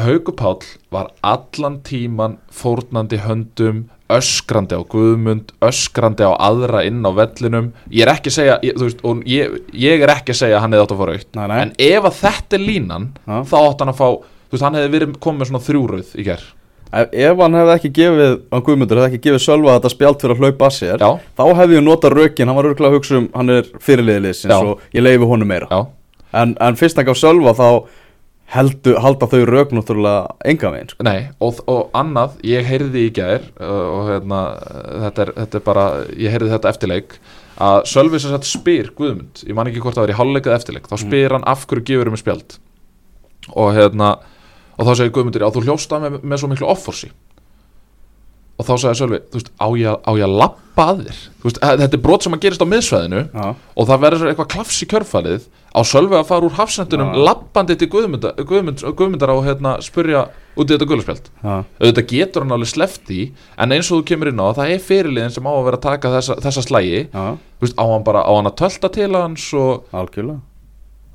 Hauku 0.00 0.34
Páll 0.36 0.64
var 0.92 1.10
allan 1.26 1.80
tíman 1.84 2.38
fórnandi 2.54 3.20
höndum 3.24 3.86
öskrandi 4.16 4.78
á 4.78 4.82
Guðmund 4.90 5.52
öskrandi 5.64 6.26
á 6.26 6.32
aðra 6.34 6.84
inn 6.88 7.02
á 7.06 7.10
vellinum. 7.16 7.72
Ég 7.90 8.04
er 8.06 8.12
ekki 8.14 8.32
að 8.32 8.36
segja 8.36 8.58
ég, 8.66 8.78
veist, 8.80 9.04
ég, 9.30 9.58
ég 9.72 10.04
er 10.04 10.14
ekki 10.16 10.34
að 10.34 10.40
segja 10.42 10.58
að 10.58 10.64
hann 10.66 10.76
hefði 10.76 10.86
átt 10.86 10.94
að 10.94 11.02
fara 11.02 11.16
aukt 11.18 11.42
en 11.60 11.74
ef 11.90 12.08
að 12.10 12.20
þetta 12.20 12.58
er 12.58 12.64
línan 12.66 13.10
Já. 13.24 13.36
þá 13.50 13.58
átt 13.60 13.84
hann 13.84 13.92
að 13.94 14.00
fá 14.00 14.08
þú 14.10 14.56
veist, 14.56 14.64
hann 14.66 14.80
hefði 14.80 14.94
verið 14.96 15.20
komið 15.22 15.50
svona 15.50 15.62
þrjúröð 15.68 16.16
í 16.16 16.26
ger 16.26 16.48
Ef, 16.90 17.38
hann 17.38 17.54
hefði 17.54 17.74
ekki 17.76 17.88
gefið, 17.94 18.32
hann 18.50 18.62
Guðmundur 18.66 18.98
hefði 18.98 19.14
ekki 19.14 19.28
gefið 19.28 19.42
Sölva 19.44 19.76
þetta 19.76 19.90
spjald 19.92 20.22
fyrir 20.24 20.34
að 20.34 20.40
hlaupa 20.42 20.66
að 20.66 20.72
sér 20.74 21.04
Já. 21.04 21.10
þá 21.38 21.44
hefði 21.60 21.76
ég 21.76 21.84
notað 21.86 22.16
rökin, 22.18 22.50
hann 22.50 22.58
var 22.58 22.68
örgulega 22.72 22.90
að 22.90 22.96
hugsa 22.98 23.18
um 23.20 23.28
hann 23.36 23.52
er 23.54 23.68
fyrirliðilegsins 23.84 24.50
Já. 24.50 24.58
og 24.58 24.96
ég 24.96 25.04
leifi 25.06 25.28
honum 25.30 25.52
meira. 25.52 25.84
En, 26.34 26.56
en 26.58 26.78
fyrst 26.78 26.98
hann 26.98 27.06
gaf 27.06 27.20
Sölva 27.20 27.54
þá 27.54 27.68
heldu, 28.50 28.94
halda 28.98 29.28
þau 29.30 29.44
rök 29.48 29.74
náttúrulega 29.74 30.48
enga 30.50 30.72
veginn 30.74 30.90
sko. 30.90 31.04
Nei, 31.06 31.30
og, 31.42 31.60
og 31.70 31.92
annað, 31.96 32.40
ég 32.46 32.66
heyrði 32.66 33.04
í 33.06 33.12
gær 33.14 33.44
uh, 33.60 33.84
og 33.94 34.10
hérna, 34.10 34.40
þetta 35.06 35.24
er, 35.24 35.32
þetta 35.38 35.60
er 35.60 35.64
bara, 35.68 35.86
ég 36.16 36.34
heyrði 36.34 36.50
þetta 36.56 36.74
eftirleik 36.74 37.16
að 37.60 37.78
Sölvi 37.92 38.18
sem 38.22 38.32
sagt 38.32 38.48
spyr 38.48 38.90
Guðmund, 38.96 39.44
ég 39.46 39.56
man 39.56 39.70
ekki 39.70 39.82
hvort 39.84 39.98
það 39.98 40.06
var 40.06 40.14
í 40.14 40.18
hálfleikað 40.18 40.56
eftirleik 40.56 40.90
þá 40.90 40.96
spyr 41.04 41.36
hann 41.36 41.46
af 41.50 41.66
hverju 41.68 41.86
gefur 41.90 42.10
um 42.10 42.18
spjald? 42.18 42.56
Og 43.54 43.74
hérna 43.76 44.14
og 44.80 44.88
þá 44.88 44.92
segir 44.94 45.14
Guðmundur, 45.14 45.44
já 45.44 45.54
þú 45.54 45.64
hljósta 45.66 46.00
með, 46.02 46.22
með 46.24 46.42
svo 46.42 46.50
miklu 46.50 46.70
offorsi 46.72 47.10
og 48.60 48.66
þá 48.68 48.72
sagði 48.74 48.98
Sölvi, 49.00 49.20
þú 49.30 49.40
veist, 49.40 49.48
á 49.56 49.66
ég, 49.80 49.96
á 50.04 50.10
ég 50.18 50.26
að 50.26 50.36
lappa 50.42 50.86
að 50.90 51.00
þér? 51.06 51.22
Þú 51.40 51.48
veist, 51.48 51.62
þetta 51.80 51.96
er 51.96 52.02
brot 52.04 52.26
sem 52.26 52.36
að 52.36 52.42
gerist 52.44 52.64
á 52.64 52.72
miðsvæðinu 52.72 53.22
Já. 53.32 53.46
og 53.56 53.88
það 53.88 54.04
verður 54.04 54.30
eitthvað 54.30 54.50
klafs 54.54 54.80
í 54.84 54.88
kjörfælið 54.90 55.48
á 55.70 55.80
Sölvi 55.86 56.18
að 56.18 56.28
fara 56.28 56.48
úr 56.48 56.56
hafsendunum 56.58 57.12
Já. 57.14 57.20
lappandi 57.30 57.76
til 57.80 57.88
Guðmundar, 57.92 58.36
Guðmund, 58.42 58.84
Guðmundar 58.98 59.32
á 59.32 59.36
hérna, 59.46 59.74
spurja 59.86 60.26
út 60.58 60.66
í 60.66 60.74
þetta 60.74 60.88
guðlarspjald 60.90 61.30
Já. 61.30 61.54
auðvitað 61.80 62.10
getur 62.10 62.44
hann 62.44 62.56
alveg 62.56 62.72
sleppt 62.72 63.12
í 63.14 63.20
en 63.56 63.74
eins 63.76 63.90
og 63.90 64.00
þú 64.00 64.08
kemur 64.10 64.32
inn 64.32 64.42
á 64.42 64.48
það 64.58 64.74
er 64.74 64.84
fyrirliðin 64.90 65.34
sem 65.36 65.46
á 65.46 65.52
að 65.54 65.64
vera 65.68 65.80
að 65.80 65.86
taka 65.86 66.12
þessa, 66.18 66.36
þessa 66.42 66.66
slægi 66.66 67.02
Þú 67.60 67.66
veist, 67.66 67.76
á 67.76 67.84
hann 67.84 68.06
bara 68.06 68.24
á 68.24 68.32
hann 68.32 68.48
að 68.50 68.56
tölta 68.56 68.88
til 68.92 69.10
hans 69.12 69.46
og, 69.52 69.82
algjörlega. 69.92 70.40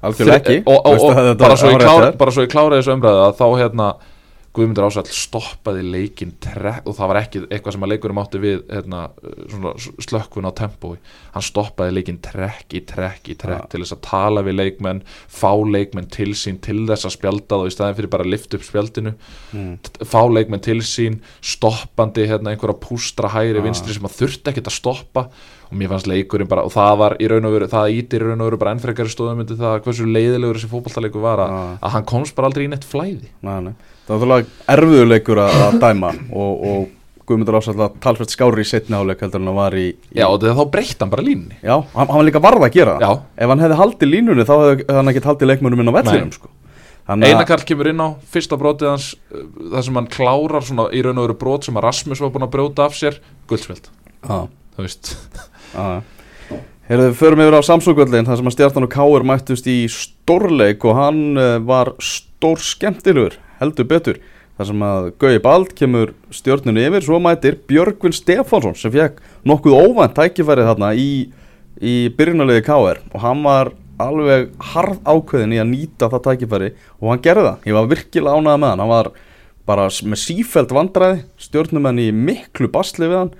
Algjörlega 0.06 0.42
ekki. 0.42 0.58
og, 0.70 0.78
og, 0.78 1.00
og, 1.02 1.16
þetta 1.18 1.38
bara, 1.42 2.36
svo 2.36 2.46
ég 2.46 2.52
klára, 2.54 2.78
þessu 2.78 2.94
umræðu 2.94 3.24
að 3.26 3.40
þá 3.40 3.46
hérna 3.60 3.88
Guðmundur 4.56 4.86
Ásall 4.88 5.10
stoppaði 5.12 5.82
leikinn 5.84 6.32
trekk, 6.40 6.86
og 6.88 6.96
það 6.96 7.08
var 7.12 7.20
ekki 7.22 7.42
eitthvað 7.50 7.76
sem 7.76 7.84
að 7.86 7.92
leikurum 7.92 8.22
átti 8.22 8.40
við 8.40 8.62
hérna, 8.72 9.02
slökkun 10.06 10.48
á 10.48 10.52
tempói 10.56 10.96
hann 11.36 11.44
stoppaði 11.46 11.96
leikinn 11.98 12.20
trekk 12.24 12.76
í 12.78 12.82
trekk 12.88 13.30
í 13.34 13.36
trekk 13.40 13.66
Ja. 13.66 13.68
til 13.72 13.82
þess 13.84 13.96
að 13.96 14.02
tala 14.08 14.44
við 14.44 14.56
leikmenn 14.60 15.02
fá 15.28 15.52
leikmenn 15.64 16.10
til 16.12 16.32
sín 16.34 16.60
til 16.62 16.86
þess 16.88 17.06
að 17.08 17.16
spjalda 17.18 17.60
þá 17.60 17.66
í 17.68 17.74
staðin 17.76 17.98
fyrir 18.00 18.10
bara 18.16 18.24
að 18.26 18.32
lifta 18.34 18.58
upp 18.58 18.64
spjaldinu 18.68 19.14
Mm. 19.56 19.78
fá 20.04 20.22
leikmenn 20.28 20.62
til 20.62 20.80
sín 20.82 21.20
stoppandi 21.42 22.26
hérna, 22.28 22.52
einhverja 22.56 22.80
pústra 22.80 23.30
hægri 23.30 23.58
Ja. 23.60 23.62
vinstri 23.64 23.94
sem 23.94 24.04
að 24.04 24.18
þurfti 24.20 24.52
ekkert 24.52 24.68
að 24.72 24.80
stoppa 24.80 25.28
og 25.72 25.74
mér 25.74 25.90
fannst 25.90 26.08
leikurinn 26.08 26.48
bara 26.48 26.64
og 26.64 26.72
það 26.72 26.98
var 26.98 27.18
í 27.20 27.28
raun 27.28 27.46
og 27.46 27.54
veru, 27.54 27.68
það 27.68 27.92
ítir 27.98 28.22
í 28.22 28.28
raun 28.30 28.42
og 28.42 28.50
veru 28.52 28.58
bara 28.58 28.72
ennfrekari 28.76 29.10
stóðum 29.10 29.38
myndi 29.42 29.56
það 29.58 29.82
hversu 29.84 30.06
leiðilegur 30.06 30.60
þessi 30.60 30.70
fótballtaleikur 30.72 31.22
var 31.22 31.40
að, 31.40 31.50
Ja. 31.50 31.78
að 31.82 31.92
hann 31.92 32.06
komst 32.06 32.36
bara 32.36 32.48
aldrei 32.48 32.66
í 32.66 32.70
neitt 32.70 32.86
flæði 32.86 33.30
nei. 33.42 33.74
Það 34.06 34.12
var 34.14 34.22
þúlega 34.24 34.76
erfiðuleikur 34.76 35.42
að, 35.46 35.80
dæma 35.82 36.12
og, 36.30 36.66
og 36.70 36.84
Guðmundur 37.26 37.58
ásætla 37.58 37.88
talsvert 38.04 38.34
skári 38.36 38.62
í 38.62 38.68
setni 38.70 38.94
áleik 38.94 39.24
heldur 39.26 39.42
en 39.42 39.50
hann 39.50 39.58
var 39.58 39.74
í, 39.82 39.88
í 40.14 40.20
já 40.20 40.28
og 40.28 40.44
þá 40.46 40.62
breytti 40.70 41.00
hann 41.02 41.14
bara 41.14 41.26
línni 41.26 41.58
Já, 41.58 41.80
hann, 41.96 42.06
hann 42.06 42.20
var 42.20 42.28
líka 42.28 42.42
varð 42.44 42.68
að 42.68 42.76
gera 42.76 43.00
það. 43.00 43.06
Já. 43.08 43.24
Ef 43.42 43.54
hann 43.54 43.64
hefði 43.64 43.80
haldið 43.80 44.12
línunni 44.12 44.46
þá 44.46 44.54
hefði 44.54 44.86
hann 45.00 45.10
ekkert 45.12 45.30
haldið 45.32 45.52
leikmönum 45.52 45.82
inn 45.82 45.90
á 45.90 45.98
vellinum 45.98 46.36
sko. 46.36 46.52
Einakarl 47.16 47.66
kemur 47.70 47.90
inn 47.90 48.02
á 48.02 48.10
fyrsta 48.34 48.58
brotið 48.62 48.92
hans 48.92 49.08
uh, 49.34 49.48
þar 49.74 49.88
sem 49.88 49.98
hann 50.00 50.12
klárar 50.14 50.66
svona 50.66 50.86
í 50.94 51.02
raun 51.06 51.22
og 51.22 51.28
veru 51.28 51.38
brot 51.42 51.66
sem 51.66 51.78
að 51.78 51.86
Rasmus 51.86 52.22
var 52.22 52.34
búin 52.34 52.46
að 52.46 52.54
brjóta 52.56 52.86
af 52.86 52.98
sér 52.98 53.18
guldspilt, 53.50 53.90
Já, 54.22 54.46
þú 54.78 54.86
veist. 54.86 55.16
Já 55.74 55.86
Heyrðu, 56.86 57.06
við 57.10 57.16
förum 57.18 57.42
yfir 57.42 57.56
á 57.58 57.62
Samsungvöldin 57.66 58.28
þar 58.28 58.38
sem 58.38 58.50
að 58.50 58.54
Stjartan 58.54 58.86
og 58.86 58.92
Káur 58.94 59.24
mættust 59.26 59.66
í 59.70 59.88
stórleik 59.90 60.84
og 60.86 60.98
hann 61.00 61.22
uh, 61.34 61.56
var 61.66 61.96
stór 61.98 62.62
skemmtilegur, 62.62 63.40
heldur 63.60 63.88
betur. 63.90 64.20
Þar 64.56 64.70
sem 64.70 64.84
að 64.88 65.08
Gauði 65.20 65.40
Bald 65.44 65.72
kemur 65.76 66.14
stjórnunni 66.34 66.86
yfir, 66.88 67.04
svo 67.04 67.20
mætir 67.20 67.58
Björgvin 67.68 68.16
Stefánsson 68.16 68.78
sem 68.80 68.94
fekk 68.94 69.20
nokkuð 69.48 69.76
óvænt 69.76 70.16
tækifærið 70.16 70.70
þarna 70.70 70.94
í, 70.96 71.10
í 71.84 71.96
byrjunarliði 72.16 72.64
Káur 72.64 73.02
og 73.12 73.18
hann 73.24 73.44
var 73.44 73.74
alveg 74.00 74.54
harð 74.74 75.02
ákveðin 75.04 75.56
í 75.56 75.60
að 75.60 75.72
nýta 75.74 76.10
það 76.12 76.24
tækifæri 76.30 76.70
og 77.02 77.10
hann 77.12 77.24
gerði 77.24 77.50
það, 77.50 77.68
ég 77.68 77.78
var 77.78 77.90
virkilega 77.92 78.40
ánægða 78.40 78.62
með 78.62 78.72
hann. 78.72 78.84
Hann 78.86 78.94
var 78.94 79.12
bara 79.66 79.90
með 80.06 80.22
sífælt 80.22 80.74
vandræði. 80.76 81.22
Stjórnumenn 81.42 82.02
í 82.06 82.10
miklu 82.16 82.72
basli 82.72 83.10
við 83.10 83.20
hann 83.26 83.34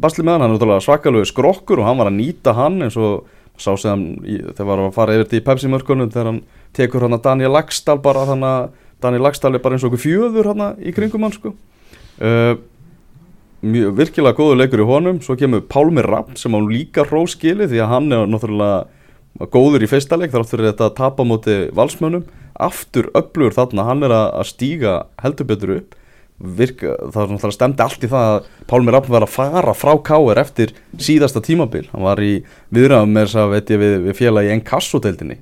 basli 0.00 0.24
með 0.24 0.36
hann, 0.36 0.46
hann 0.46 0.54
náttúrulega 0.56 0.84
svakalegu 0.84 1.28
skrokkur 1.28 1.82
og 1.82 1.88
hann 1.88 2.00
var 2.00 2.10
að 2.10 2.18
nýta 2.18 2.54
hann 2.56 2.80
eins 2.86 2.96
og 2.98 3.28
sá 3.60 3.70
sem 3.78 4.00
þegar 4.24 4.70
var 4.70 4.82
að 4.88 4.96
fara 4.96 5.18
yfir 5.18 5.38
í 5.38 5.44
Pepsi 5.46 5.70
mörkunum 5.70 6.10
þegar 6.10 6.30
hann 6.32 6.40
tekur 6.74 7.06
hann 7.06 7.14
að 7.14 7.26
Daniel 7.28 7.52
Lagstall 7.54 8.00
bara 8.02 8.24
þannig 8.26 8.50
að 8.50 8.72
Daniel 9.04 9.26
Lagstall 9.26 9.56
er 9.56 9.62
bara 9.64 9.76
eins 9.76 9.84
og 9.84 9.92
okkur 9.92 10.04
fjöður 10.04 10.52
hann 10.52 10.62
í 10.80 10.94
kringum 10.96 11.26
hann 11.26 11.34
sko. 11.34 11.54
Uh, 12.18 12.56
mjög 13.64 13.96
virkilega 13.98 14.38
góður 14.38 14.60
leikur 14.62 14.84
í 14.84 14.88
honum. 14.88 15.20
Svo 15.24 15.36
kemur 15.40 15.64
Pálmi 15.70 16.04
Rapp 16.04 16.34
sem 16.40 16.54
hann 16.56 16.70
líka 16.72 17.06
róskili 17.08 17.68
því 17.70 17.82
að 17.84 17.92
hann 17.92 18.14
er 18.14 18.30
náttúrulega 18.30 19.48
góður 19.50 19.84
í 19.84 19.90
fyrsta 19.90 20.18
leik 20.20 20.32
þar 20.32 20.46
áttur 20.46 20.64
þetta 20.68 20.88
að 20.88 20.96
tapa 21.00 21.26
móti 21.28 21.58
valsmönnum. 21.74 22.24
Aftur 22.54 23.10
öflugur 23.18 23.54
þarna, 23.56 23.86
hann 23.88 24.06
er 24.06 24.14
að 24.14 24.44
stíga 24.46 24.98
heldur 25.22 25.48
betur 25.50 25.76
upp. 25.80 25.96
Virka, 26.34 26.96
það 27.14 27.34
náttúrulega 27.34 27.54
stemdi 27.54 27.82
allt 27.84 28.04
í 28.04 28.10
það 28.10 28.28
að 28.32 28.52
Pálmi 28.70 28.94
Rapp 28.94 29.10
var 29.10 29.26
að 29.26 29.34
fara 29.34 29.74
frá 29.78 29.94
Káir 30.06 30.40
eftir 30.42 30.74
síðasta 30.98 31.42
tímabil, 31.42 31.86
hann 31.92 32.06
var 32.06 32.22
í 32.22 32.36
viðræðum 32.74 33.14
með 33.14 33.28
þess 33.28 33.42
að 33.42 33.58
við, 33.70 33.98
við 34.08 34.16
félag 34.18 34.48
í 34.48 34.54
enn 34.54 34.64
kassoteildinni 34.66 35.38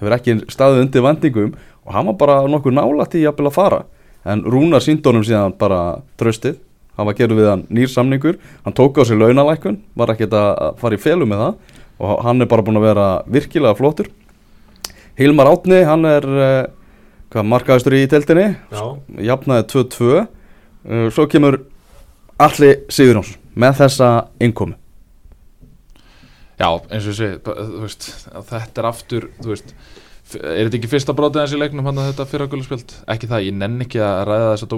hefur 0.00 0.16
ekki 0.16 0.36
staðið 0.50 0.84
undir 0.86 1.04
vendingum 1.04 1.52
og 1.90 1.94
hann 1.96 2.06
var 2.12 2.18
bara 2.22 2.38
nokkuð 2.46 2.76
nálægt 2.78 3.18
í 3.18 3.26
að 3.26 3.50
fara. 3.50 3.82
En 4.22 4.44
Rúnar 4.46 4.84
síndónum 4.84 5.26
síðan 5.26 5.56
bara 5.58 6.00
tröstið 6.20 6.60
hann 6.94 7.08
var 7.08 7.16
gerð 7.18 7.38
við 7.40 7.48
hann 7.50 7.66
nýr 7.72 7.90
samningur. 7.90 8.38
Hann 8.62 8.76
tók 8.76 9.00
á 9.00 9.02
sig 9.08 9.18
launalækun, 9.18 9.80
var 9.96 10.12
ekkert 10.12 10.36
að 10.36 10.76
fara 10.78 10.94
í 10.94 11.00
felu 11.00 11.26
með 11.26 11.42
það. 11.42 11.78
Og 12.00 12.24
hann 12.24 12.44
er 12.44 12.48
bara 12.48 12.64
búin 12.64 12.78
að 12.78 12.86
vera 12.86 13.06
virkilega 13.26 13.74
flottur. 13.78 14.10
Hilmar 15.18 15.50
Átni, 15.50 15.80
hann 15.84 16.04
er 16.08 16.26
uh, 16.28 16.68
hvað, 17.30 17.48
markaðistur 17.50 17.96
í 17.98 18.06
teltinni 18.10 18.46
jafnaði 19.26 19.66
2-2 19.72 20.10
uh, 20.16 21.08
svo 21.12 21.26
kemur 21.30 21.60
Alli 22.40 22.70
Sigurjónsson 22.88 23.40
með 23.60 23.82
þessa 23.82 24.10
innkomi 24.40 24.76
Já, 26.60 26.68
eins 26.92 27.06
og 27.08 27.20
að 27.50 28.48
þetta 28.50 28.82
er 28.82 28.88
aftur, 28.88 29.26
þú 29.40 29.52
veist, 29.54 29.70
er 30.38 30.68
þetta 30.68 30.78
ekki 30.78 30.90
fyrsta 30.92 31.14
brotið 31.16 31.40
hans 31.42 31.52
í 31.56 31.58
leiknum 31.60 31.84
hann 31.90 31.98
að 32.02 32.08
þetta 32.12 32.26
fyrra 32.30 32.46
gulluspjöld? 32.52 32.94
Ekki 33.14 33.28
það, 33.30 33.44
ég 33.48 33.54
nenn 33.60 33.80
ekki 33.84 34.00
að 34.04 34.20
ræða 34.28 34.48
þessa 34.54 34.68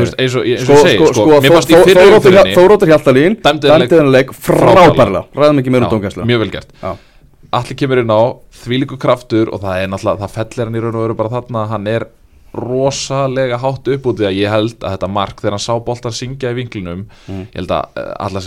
veist, 0.00 0.16
eins 0.20 0.36
og, 0.38 0.44
eins 0.46 0.68
og 0.68 0.76
ég 0.76 0.86
segi, 0.86 1.08
sko, 1.10 1.26
mér 1.30 1.48
Þó- 1.50 1.54
fannst 1.56 1.70
í 1.70 1.74
Þó- 1.74 1.84
fyrra 1.88 2.04
Þóroddur 2.04 2.34
Hjal- 2.34 2.44
umfyrinni, 2.46 2.56
Þóroddur 2.60 2.92
Hjaltalín 2.92 3.36
Dæmdi 3.42 3.72
þennan 3.96 4.12
leik 4.14 4.30
frábærlega. 4.34 5.24
ræðum 5.34 5.58
ekki 5.62 5.70
meira 5.74 5.88
um 5.88 5.92
dómgæslu 5.96 6.24
mjög 6.30 6.38
vel 6.44 6.50
gert. 6.56 6.72
Allir 7.52 7.74
kemur 7.80 7.98
inn 8.04 8.10
á 8.14 8.20
þvílíku 8.62 8.96
kraftur 9.00 9.48
og 9.52 9.60
það 9.64 9.82
er 9.82 9.88
náttúrulega, 9.90 10.22
það 10.22 10.34
fellir 10.38 10.64
hann 10.68 10.76
í 10.78 10.82
raun 10.84 10.94
og 10.94 11.02
veru 11.08 11.14
bara 11.18 11.32
þarna, 11.34 11.68
hann 11.68 11.86
er 11.90 12.06
rosalega 12.54 13.58
hátt 13.62 13.88
upp 13.94 14.06
út 14.10 14.18
því 14.20 14.26
að 14.28 14.38
ég 14.38 14.50
held 14.50 14.78
að 14.82 14.94
þetta 14.96 15.08
mark 15.10 15.40
þegar 15.40 15.54
hann 15.56 15.62
sá 15.66 15.74
boltan 15.86 16.12
syngja 16.14 16.50
í 16.50 16.56
vinklinum 16.58 17.04
Mm. 17.28 17.44
ég 17.50 17.58
held 17.60 17.70
að 17.74 17.84
uh, 17.96 18.14
alla 18.26 18.40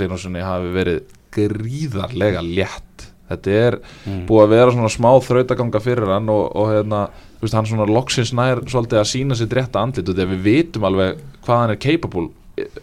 Þetta 3.32 3.52
er 3.68 3.80
Mm. 4.06 4.26
búið 4.28 4.44
að 4.44 4.50
vera 4.58 4.72
svona 4.76 4.90
smá 4.92 5.10
þrautaganga 5.24 5.80
fyrir 5.82 6.10
hann 6.12 6.30
og, 6.30 6.52
og 6.56 6.68
hérna, 6.74 7.08
þú 7.40 7.48
veist, 7.48 7.54
hann 7.56 7.66
svona 7.70 7.88
loksins 7.88 8.34
nær 8.36 8.60
svolítið 8.68 9.00
að 9.00 9.10
sína 9.10 9.36
sitt 9.40 9.54
rétta 9.56 9.80
andlit 9.82 10.10
og 10.10 10.16
að 10.20 10.34
við 10.36 10.42
vitum 10.44 10.84
alveg 10.90 11.22
hvað 11.46 11.62
hann 11.64 11.72
er 11.72 11.80
capable 11.80 12.30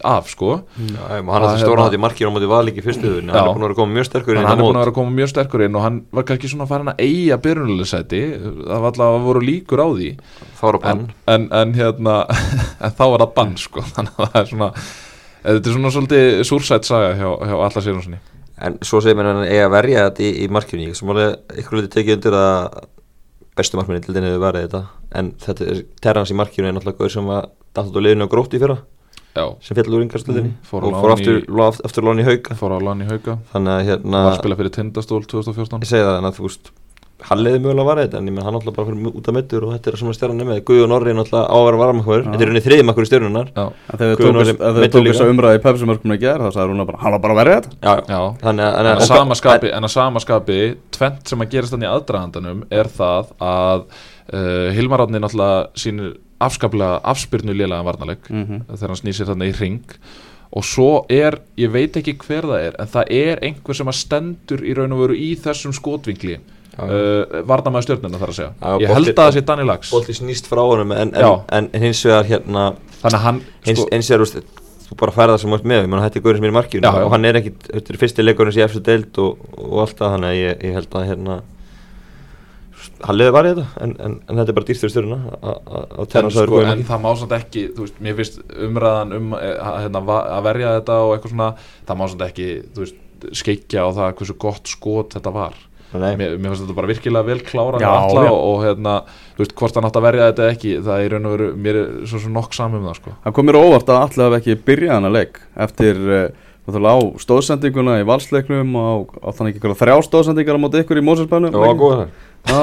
af, 0.03 0.27
sko. 0.27 0.63
Já, 0.75 0.97
hann 1.07 1.23
Það 1.29 1.45
hafði 1.45 1.61
stóra 1.61 1.69
hérna- 1.79 1.83
hátt 1.85 1.93
í 1.95 2.01
markið 2.03 2.27
á 2.27 2.31
móti 2.35 2.47
Valík 2.51 2.75
í 2.75 2.83
fyrstu 2.83 3.07
hugunni, 3.07 3.31
Já. 3.31 3.37
hann 3.39 3.47
er 3.47 3.53
búin 3.53 3.61
að 3.61 3.67
vera 3.69 3.71
að 3.71 3.79
koma 3.79 3.93
mjög 3.95 4.07
sterkur 4.09 4.35
inn 4.35 4.41
að 4.43 4.49
hann 4.49 4.59
er 4.59 4.65
búin 4.65 4.75
að 4.75 4.81
vera 4.81 4.91
að 4.91 4.97
koma 4.97 5.11
mjög 5.15 5.29
sterkur 5.31 5.61
inn 5.63 5.75
og 5.79 5.81
hann 5.85 6.01
var 6.11 6.23
kannski 6.27 6.49
svona 6.51 6.67
farin 6.67 6.91
að 6.91 6.99
eiga 7.05 7.37
byrjunleysæti 7.45 8.21
það 8.41 8.81
var 8.81 8.89
alltaf 8.91 9.07
að 9.15 9.23
voru 9.29 9.39
líkur 9.47 9.79
á 9.79 9.87
því. 9.95 10.09
Þá 10.59 10.63
er 10.67 10.75
að 10.75 10.83
en, 10.91 10.97
bann. 10.97 11.07
En, 11.27 11.47
en 11.61 11.73
hérna 11.79 12.17
en 12.83 12.91
þá 12.99 13.03
var 13.13 13.19
það 13.23 13.33
bann 13.39 13.55
sko. 13.57 13.79
Þannig 13.95 14.19
að 14.19 14.27
það 14.35 14.41
er 14.41 14.51
svona 14.51 14.69
þetta 15.45 15.71
er 15.71 15.77
svona 15.77 15.93
svolítið 15.95 16.43
súrsætt 16.51 16.85
saga 16.91 17.13
hjá, 17.15 17.29
hjá 17.39 17.55
Alla 17.55 17.81
Sigurðssoni 17.87 18.19
en 18.67 18.77
svo 18.85 19.01
segir 19.03 19.17
mér 19.19 19.29
hann 19.31 19.43
eiga 19.47 19.67
að 19.67 19.73
verja 19.75 20.05
þetta 20.09 20.23
í, 20.27 20.31
í 20.45 20.47
markinu. 20.53 20.87
Ég 20.89 20.97
sem 20.99 21.09
alveg 21.13 21.57
ykkur 21.63 21.79
liti 21.81 21.91
tekið 21.97 22.17
undir 22.19 22.37
að 22.39 22.79
bestu 23.59 23.77
markminni 23.79 24.03
til 24.05 24.15
þenni 24.15 24.31
hefur 24.31 24.45
verið 24.47 24.65
þetta. 24.67 24.81
En 25.19 25.31
þetta 25.43 25.67
er 25.73 25.81
terrans 26.05 26.31
í 26.31 26.37
markinu 26.39 26.69
er 26.69 26.75
náttúrulega 26.77 27.01
gaur 27.03 27.13
sem 27.13 27.27
var 27.31 27.49
datt 27.75 27.89
út 27.91 27.99
á 27.99 28.01
liðinu 28.05 28.27
á 28.27 28.31
grótt 28.31 28.55
í 28.55 28.61
fyrra 28.61 28.77
Já, 29.31 29.45
sem 29.63 29.77
fjall 29.77 29.93
úr 29.95 30.01
yngarstöðinni 30.03 30.49
Mm, 30.51 30.57
og 30.59 30.95
fór 30.99 31.11
í- 31.11 31.13
aftur, 31.15 31.37
í... 31.39 31.67
aftur 31.87 32.03
lán 32.03 32.19
í 32.19 32.25
hauka. 32.27 32.55
Fór 32.59 32.73
á 32.75 32.79
Lani 32.83 33.05
Hauka. 33.07 33.37
Þannig 33.53 33.71
að 33.77 33.85
hérna 33.87 34.23
var 34.25 34.33
að 34.33 34.39
spila 34.41 34.57
fyrir 34.59 34.73
Tindastól 34.75 35.21
2014 35.23 35.85
ég 35.85 35.87
segi 35.87 36.03
það 36.03 36.15
þannig 36.17 36.31
að 36.33 36.39
þú 36.39 36.47
veist 36.49 36.71
hann 37.29 37.39
leiði 37.43 37.59
mögulega 37.61 37.81
að 37.83 37.89
vara 37.91 38.03
þetta 38.05 38.17
en 38.21 38.27
ég 38.29 38.33
menn 38.35 38.45
hann 38.45 38.55
náttúrulega 38.57 38.77
bara 38.77 38.87
fyrir 38.89 39.15
út 39.19 39.27
af 39.31 39.35
mittur 39.37 39.65
og 39.67 39.73
þetta 39.75 39.91
er 39.91 39.97
svona 40.01 40.13
stjarnan 40.17 40.47
með 40.51 40.61
Guð 40.67 40.81
og 40.85 40.89
Norri 40.91 41.13
náttúrulega 41.17 41.49
á 41.51 41.55
að 41.57 41.65
vera 41.67 41.79
varmakvör 41.81 42.23
þetta 42.27 42.41
er 42.45 42.51
henni 42.51 42.63
þriði 42.65 42.85
makkur 42.87 43.05
í 43.05 43.11
En 43.51 43.99
þegar 44.01 44.15
Guðjón 44.21 44.39
Orri 44.41 44.55
meiddur 44.57 44.89
tók 44.95 45.09
þess 45.11 45.21
að 45.25 45.31
umræða 45.35 45.57
í 45.59 45.63
pepsumörkunum 45.65 46.15
í 46.15 46.21
gerð 46.21 46.45
þá 46.47 46.51
sagði 46.57 46.73
hún 46.75 46.85
bara, 46.91 47.01
hann 47.03 47.11
var 47.15 47.21
bara 47.25 47.33
að 47.35 47.39
verja 47.41 47.59
þetta. 47.61 47.75
Já, 47.81 47.93
já. 48.07 48.21
þannig 48.41 48.65
En 48.81 48.85
að 48.91 48.95
og- 48.95 49.07
sama 49.11 49.35
skapi, 49.41 49.71
en 49.77 49.83
að 49.83 49.93
sama 49.95 50.19
skapi 50.23 50.59
tvent 50.91 51.27
sem 51.27 51.39
að 51.45 51.49
gerast 51.55 51.73
þannig 51.75 51.89
í 51.89 51.93
aðdragandanum 51.95 52.63
er 52.71 52.89
það 52.97 53.31
að 53.41 53.85
uh, 54.33 54.71
Hilmar 54.75 55.03
Átni 55.05 55.19
náttúrulega 55.21 55.69
sínir 55.75 56.17
afskaplega 56.41 57.01
afspyrnu 57.05 57.53
lélega 57.53 57.83
varnaleg 57.85 58.17
Mhm. 58.29 58.61
þegar 58.73 58.87
hann 58.95 59.01
snýsir 59.03 59.27
þannig 59.29 59.53
í 59.53 59.59
ring 59.59 59.83
og 60.51 60.63
svo 60.67 61.05
er, 61.09 61.37
ég 61.57 61.69
veit 61.71 61.93
ekki 61.95 62.17
hver 62.25 62.43
það 62.43 62.63
er 62.67 62.73
en 62.81 62.87
það 62.91 63.11
er 63.15 63.39
einhver 63.45 63.73
sem 63.77 63.87
að 63.87 63.95
stendur 64.01 64.63
í 64.67 64.73
raun 64.75 64.91
og 64.91 64.99
veru 65.05 65.15
í 65.15 65.29
þessum 65.39 65.71
skotvinkli 65.71 66.39
uh, 66.77 67.41
varnamæður 67.49 67.87
stjörnuna 67.87 68.21
þar 68.21 68.33
að 68.33 68.39
segja. 68.39 68.53
Já, 68.55 68.71
ég 68.83 68.95
held 68.95 69.11
að 69.11 69.21
það 69.21 69.35
sé 69.35 69.45
Danny 69.49 69.67
Lax. 69.67 69.91
bolti 69.93 70.15
snýst 70.17 70.49
frá 70.51 70.63
honum 70.63 70.95
en, 70.95 71.13
en, 71.15 71.37
en, 71.57 71.69
hins 71.83 72.03
vegar 72.07 72.27
hérna 72.29 72.65
að 73.01 73.21
hann 73.25 73.39
hins, 73.65 73.79
sko, 73.81 73.87
hins 73.91 74.11
vegar, 74.11 74.25
úst, 74.25 74.59
þú 74.87 74.99
bara 74.99 75.15
færða 75.15 75.37
það 75.37 75.43
sem 75.45 75.55
ert 75.57 75.71
með, 75.73 75.87
menn 75.87 76.03
þetta 76.05 76.21
er 76.21 76.25
gaurinn 76.27 76.41
sem 76.41 76.49
er 76.49 76.53
í 76.53 76.57
markinu 76.59 76.85
Já, 76.85 76.91
já. 76.99 77.05
og 77.05 77.15
hann 77.15 77.29
er 77.29 77.41
ekki, 77.41 77.55
þetta 77.67 77.93
er 77.93 78.01
fyrsti 78.03 78.27
leikurinn 78.27 78.55
sem 78.55 78.63
ég 78.63 78.69
eftir 78.69 78.85
deild 78.87 79.23
og, 79.23 79.49
og 79.57 79.81
allt 79.85 79.97
það, 79.99 80.15
þannig 80.15 80.31
að 80.31 80.39
ég, 80.39 80.61
ég 80.67 80.79
held 80.79 80.97
að 80.99 81.09
hérna 81.11 81.41
hann 83.01 83.17
leiði 83.17 83.33
var 83.35 83.47
í 83.47 83.51
þetta, 83.53 83.65
en, 83.83 83.93
en, 84.05 84.15
en 84.25 84.39
þetta 84.39 84.53
er 84.53 84.57
bara 84.57 84.67
dýrt 84.67 84.81
fyrir 84.81 84.93
stjórnuna 84.93 85.37
að 85.41 86.01
en, 86.01 86.09
tenna 86.11 86.33
svo 86.33 86.45
sko, 86.47 86.61
en 86.71 86.83
það 86.87 87.03
má 87.03 87.09
samt 87.19 87.35
ekki 87.37 87.63
þú 87.75 87.85
veist, 87.85 87.99
mér 88.03 88.17
finnst 88.17 88.39
umræðan 88.67 89.15
um 89.17 89.35
eh, 89.37 89.53
að, 89.57 89.77
hérna, 89.85 90.03
að 90.21 90.47
verja 90.49 90.73
þetta 90.79 90.97
og 91.05 91.13
eitthvað 91.15 91.35
svona 91.35 91.49
það 91.89 91.99
má 91.99 92.05
samt 92.13 92.25
ekki, 92.27 92.47
þú 92.71 92.85
veist, 92.85 93.01
skeikja 93.37 93.85
á 93.85 93.89
það 93.97 94.15
hversu 94.19 94.37
gott 94.41 94.71
skot 94.71 95.17
þetta 95.17 95.33
var 95.35 95.57
Nei, 95.91 96.13
mér, 96.15 96.37
mér 96.39 96.53
finnst 96.53 96.63
þetta 96.63 96.75
bara 96.77 96.89
virkilega 96.91 97.27
vel 97.27 97.41
klára 97.43 97.81
Já, 97.81 97.89
já. 98.15 98.29
og, 98.31 98.37
og 98.39 98.61
hérna, 98.63 98.93
þú 99.35 99.43
veist, 99.43 99.55
hvort 99.59 99.75
hann 99.75 99.87
átt 99.89 99.99
að 99.99 100.05
verja 100.07 100.29
þetta 100.29 100.45
eða 100.45 100.55
ekki, 100.55 100.71
það 100.85 100.95
er 100.95 101.03
í 101.03 101.11
raun 101.11 101.27
og 101.27 101.35
veru 101.35 101.49
mér 101.65 101.79
er 101.81 101.89
svo 102.07 102.21
sem 102.23 102.37
nokk 102.37 102.55
saman 102.55 102.79
um 102.79 102.87
það, 102.87 102.97
sko. 103.01 103.15
Það 103.25 103.35
kom 103.37 103.49
mér 103.49 103.59
á 103.59 103.61
óvart 103.65 103.91
að 103.91 103.99
hafa 104.21 104.39
ekki 104.39 104.57
byrjað 104.69 104.95
hana 104.95 105.11
leik 105.11 105.41
eftir 105.67 106.01
uh, 106.07 106.27
á 106.71 106.95
stóðsendinguna 107.25 107.99
í 107.99 108.07
valsleiknum 108.07 108.75
og 108.79 109.15
á 109.19 109.29
þannig 109.35 109.51
ekki 109.51 109.59
einhverja 109.65 109.81
þrjá 109.81 109.95
stóðsendingar 110.07 110.55
á 110.55 110.63
móti 110.63 110.83
ykkur 110.85 111.01
í 111.01 111.05
Mósesbænum 111.05 111.51
það 111.51 111.65
var 111.65 111.79
góð 111.81 111.95
þar. 111.97 112.09
Já, 112.47 112.61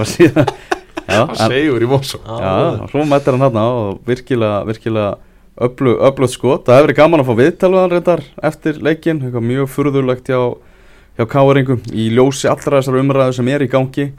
og 0.00 0.04
síðan 0.08 0.48
Já, 1.10 1.24
það 1.26 1.42
en, 1.42 1.50
segur 1.50 1.82
í 1.82 1.88
Mosó 1.90 2.20
já, 2.22 2.52
og 2.84 2.92
svo 2.92 3.02
mættir 3.08 3.34
hann 3.34 3.42
hann 3.42 3.58
og 3.60 4.00
virkilega, 4.06 4.60
virkilega 4.68 5.10
öflug, 5.60 5.98
öflugt 6.06 6.34
skot, 6.34 6.62
það 6.66 6.76
hefur 6.78 6.86
verið 6.86 7.00
gaman 7.00 7.22
að 7.22 7.28
fá 7.28 7.34
viðtalveðan 7.40 7.90
hjá, 11.20 11.28
káeringum 11.28 11.80
í 11.92 12.08
ljósi 12.16 12.48
allra 12.48 12.80
þessar 12.80 13.00
umræðu 13.02 13.36
sem 13.36 13.48
er 13.52 13.64
í 13.64 13.70
gangi 13.70 14.10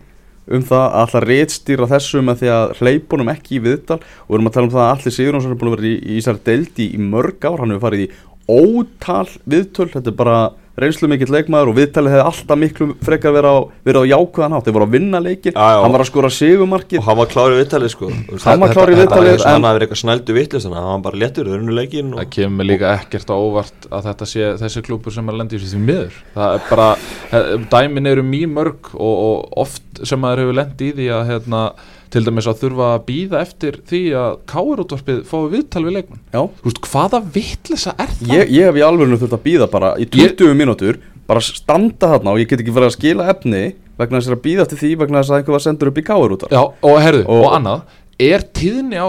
um 0.52 0.64
það 0.66 0.84
að 0.84 0.98
alltaf 1.02 1.26
réttstýra 1.26 1.88
þessu 1.90 2.22
með 2.26 2.42
því 2.42 2.50
að 2.54 2.74
hleypunum 2.80 3.32
ekki 3.32 3.58
í 3.58 3.62
viðtal. 3.66 4.00
Og 4.26 4.32
við 4.32 4.38
erum 4.38 4.50
að 4.50 4.56
tala 4.58 4.68
um 4.68 4.74
það 4.74 4.84
að 4.84 4.92
allir 4.96 5.16
Sigurjónsson 5.16 5.54
er 5.54 5.60
búin 5.62 5.72
að 5.72 5.78
vera 5.78 5.90
í, 5.90 5.94
í 6.02 6.18
þessari 6.18 6.44
deildi 6.50 6.88
í 6.90 7.02
mörg 7.02 7.48
ár, 7.48 7.62
hann 7.62 7.74
hefur 7.74 7.86
farið 7.86 8.04
í 8.06 8.10
ótal 8.52 9.28
viðtöl, 9.54 9.88
þetta 9.94 10.12
er 10.12 10.18
bara 10.18 10.40
reynslu 10.84 11.10
mikill 11.12 11.32
leikmaður 11.36 11.72
og 11.72 11.78
viðtalið 11.78 12.16
hefði 12.16 12.26
alltaf 12.32 12.60
miklu 12.62 12.88
frekar 13.06 13.36
verið 13.36 13.52
á, 13.54 13.58
verið 13.88 14.02
á 14.02 14.12
jákvæðan 14.12 14.56
hátt. 14.58 14.66
Þeir 14.68 14.76
voru 14.78 14.88
að 14.88 14.96
vinna 14.98 15.22
leikin, 15.24 15.54
Já, 15.56 15.68
já. 15.76 15.82
hann 15.86 15.96
var 15.96 16.04
að 16.04 16.10
skora 16.12 16.32
sigumarkið 16.36 17.00
og 17.02 17.08
hann 17.08 17.20
var 17.22 17.30
klár 17.32 17.56
í 17.56 17.60
viðtalið 17.62 17.94
sko. 17.96 18.10
Hann 18.46 18.64
var 18.66 18.74
klár 18.76 18.92
í 18.94 18.98
viðtalið, 19.00 19.32
en 19.38 19.52
hann 19.56 19.68
verið 19.70 19.86
eitthvað 19.88 20.02
snældu 20.04 20.36
vitlust 20.38 20.68
þannig 20.68 20.82
að 20.82 20.90
hann 20.90 20.98
var 20.98 21.06
bara 21.08 21.22
léttur, 21.24 21.52
þau 21.52 21.58
unnu 21.62 21.78
leikin 21.78 22.12
og 22.16 22.20
það 22.22 22.30
kemur 22.38 22.58
mér 22.62 22.70
líka 22.72 22.94
ekkert 23.00 23.32
á 23.32 23.36
óvart 23.38 23.88
að 23.92 24.10
þetta 24.10 24.30
sé 24.34 24.52
þessi 24.62 24.84
klúpur 24.88 25.16
sem 25.16 25.32
er 25.32 25.40
lendi 25.42 25.58
í 25.58 25.62
þessu 25.62 25.78
því 25.78 25.86
miður. 25.88 26.20
Það 26.36 26.58
er 26.58 26.68
bara, 26.70 26.90
eh, 27.32 27.56
dæmin 27.72 28.12
eru 28.12 28.24
mjög 28.28 28.54
mörg 28.58 28.92
og, 28.94 29.16
og 29.30 29.58
oft 29.66 30.04
sem 30.08 30.22
maður 30.22 30.46
hefur 30.46 30.60
lendi 30.62 30.92
í 30.92 30.96
því 30.98 31.10
að 31.18 31.26
hérna, 31.32 31.64
til 32.12 32.24
dæmis 32.28 32.48
að 32.52 32.60
þurfa 32.62 32.88
að 32.96 33.04
býða 33.08 33.42
eftir 33.46 33.78
því 33.90 34.02
að 34.22 34.34
káurútvarpið 34.52 35.22
fái 35.30 35.40
viðtal 35.54 35.84
við 35.88 35.96
leikmann 35.98 36.22
Já, 36.36 36.42
Þú 36.62 36.68
veist, 36.68 36.82
hvaða 36.92 37.22
vitlisa 37.38 37.94
er 37.98 38.12
það? 38.18 38.34
ég, 38.36 38.52
ég 38.58 38.68
hef 38.70 38.80
í 38.82 38.86
alvörinu 38.88 39.20
þurft 39.22 39.38
að 39.38 39.44
býða 39.48 39.70
bara 39.72 39.94
í 40.02 40.08
20 40.12 40.58
mínútur 40.60 41.00
bara 41.32 41.44
standa 41.46 42.10
þarna 42.12 42.34
og 42.36 42.42
ég 42.42 42.50
get 42.52 42.60
ekki 42.64 42.74
verið 42.76 42.90
að 42.92 42.96
skila 42.98 43.30
efni 43.32 43.64
vegna 44.02 44.20
þess 44.20 44.34
að 44.36 44.42
býða 44.44 44.66
eftir 44.66 44.82
því 44.82 44.92
vegna 45.04 45.22
þess 45.22 45.32
að 45.32 45.40
einhver 45.42 45.56
var 45.56 45.64
sendur 45.68 45.92
upp 45.92 46.00
í 46.02 46.06
káur 46.08 46.36
út 46.36 46.46
Já, 46.52 46.62
og 46.68 46.98
herðu, 47.06 47.24
og, 47.28 47.46
Og- 47.46 47.54
annað 47.60 47.98
er 48.22 48.44
tíðni 48.54 49.00
á, 49.02 49.08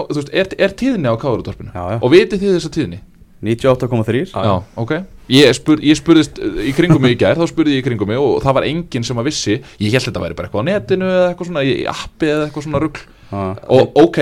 á 1.75 1.83
já. 1.93 1.97
og 1.99 2.09
vitið 2.13 2.39
þið 2.45 2.55
þessa 2.57 2.71
tíðni? 2.77 2.99
98,3 3.43 4.23
Já, 4.33 4.53
ok. 4.79 4.93
Ég, 5.31 5.53
spur, 5.55 5.79
ég 5.79 5.95
spurðist 5.99 6.39
uh, 6.43 6.57
í 6.67 6.73
kringum 6.75 7.01
mig 7.03 7.15
í 7.15 7.19
gær, 7.21 7.37
þá 7.39 7.47
spurði 7.47 7.77
ég 7.77 7.83
í 7.83 7.85
kringum 7.85 8.09
mig 8.11 8.19
og 8.19 8.41
það 8.43 8.57
var 8.57 8.65
enginn 8.67 9.05
sem 9.07 9.19
að 9.21 9.29
vissi, 9.29 9.55
ég 9.79 9.93
held 9.95 10.07
þetta 10.09 10.23
væri 10.23 10.35
bara 10.39 10.49
eitthvað 10.49 10.65
á 10.65 10.69
netinu 10.69 11.07
eða 11.11 11.29
eitthvað 11.31 11.49
svona, 11.49 11.63
í 11.63 11.85
appi 11.93 12.31
eða 12.33 12.47
eitthvað 12.49 12.65
svona 12.67 12.81
rugl. 12.83 13.03
Ha. 13.33 13.43
og 13.73 13.95
ok, 13.97 14.17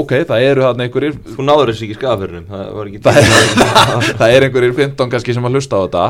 ok, 0.00 0.12
það 0.26 0.44
eru 0.48 0.64
þarna 0.64 0.86
einhverjir 0.88 1.18
Þú 1.28 1.44
náður 1.46 1.70
þessi 1.70 1.84
ekki 1.86 1.94
í 1.94 1.98
skafaförnum 2.00 2.46
Það 2.48 2.62
var 2.74 2.88
ekki 2.88 3.02
það 3.04 3.18
er, 3.20 3.28
það 4.18 4.32
er 4.34 4.46
einhverjir 4.48 4.72
15 4.80 5.12
kannski 5.12 5.36
sem 5.36 5.46
að 5.46 5.54
hlusta 5.54 5.78
á 5.78 5.80
þetta. 5.84 6.06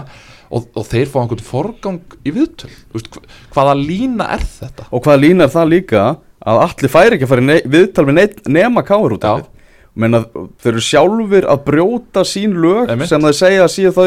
Og, 0.48 0.70
og 0.80 0.86
þeir 0.88 1.10
fá 1.12 1.18
einhvern 1.20 1.44
forgang 1.44 2.16
í 2.24 2.32
viðtöl. 2.32 2.70
Hva- 2.94 3.20
hvaða 3.52 3.74
lína 3.82 4.30
er 4.38 4.46
þetta? 4.48 4.86
Og 4.96 5.04
hvað 5.04 5.20
línar 5.26 5.52
það 5.52 5.68
líka 5.74 6.06
að 6.38 6.62
allir 6.64 6.92
færi 6.94 7.18
ekki 7.18 7.26
að 7.28 7.32
fara 7.34 7.44
í 7.44 7.48
ne 7.50 7.58
viðtal 7.74 8.06
við 8.08 8.16
neitt 8.22 8.40
nema 8.48 8.86
káur 8.86 9.18
út 9.18 9.26
af 9.28 9.42
Já. 9.42 9.46
Menna 9.98 10.20
þeir 10.62 10.70
eru 10.72 10.82
sjálfur 10.84 11.46
að 11.50 11.64
brjóta 11.66 12.22
sín 12.28 12.54
lög 12.62 12.92
Einmitt. 12.92 13.10
sem 13.10 13.24
þeir 13.24 13.36
segja 13.38 13.64
að 13.66 13.72
síðu 13.74 13.92
þau 13.96 14.06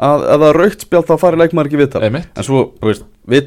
að 0.00 0.22
ef 0.24 0.38
það 0.40 0.46
er 0.50 0.58
raukt 0.60 0.84
spjald 0.86 1.08
þá 1.10 1.14
fari 1.20 1.40
leikmaður 1.40 1.68
ekki 1.70 1.80
viðtal. 1.80 2.02
En 2.10 2.46
svo, 2.46 2.60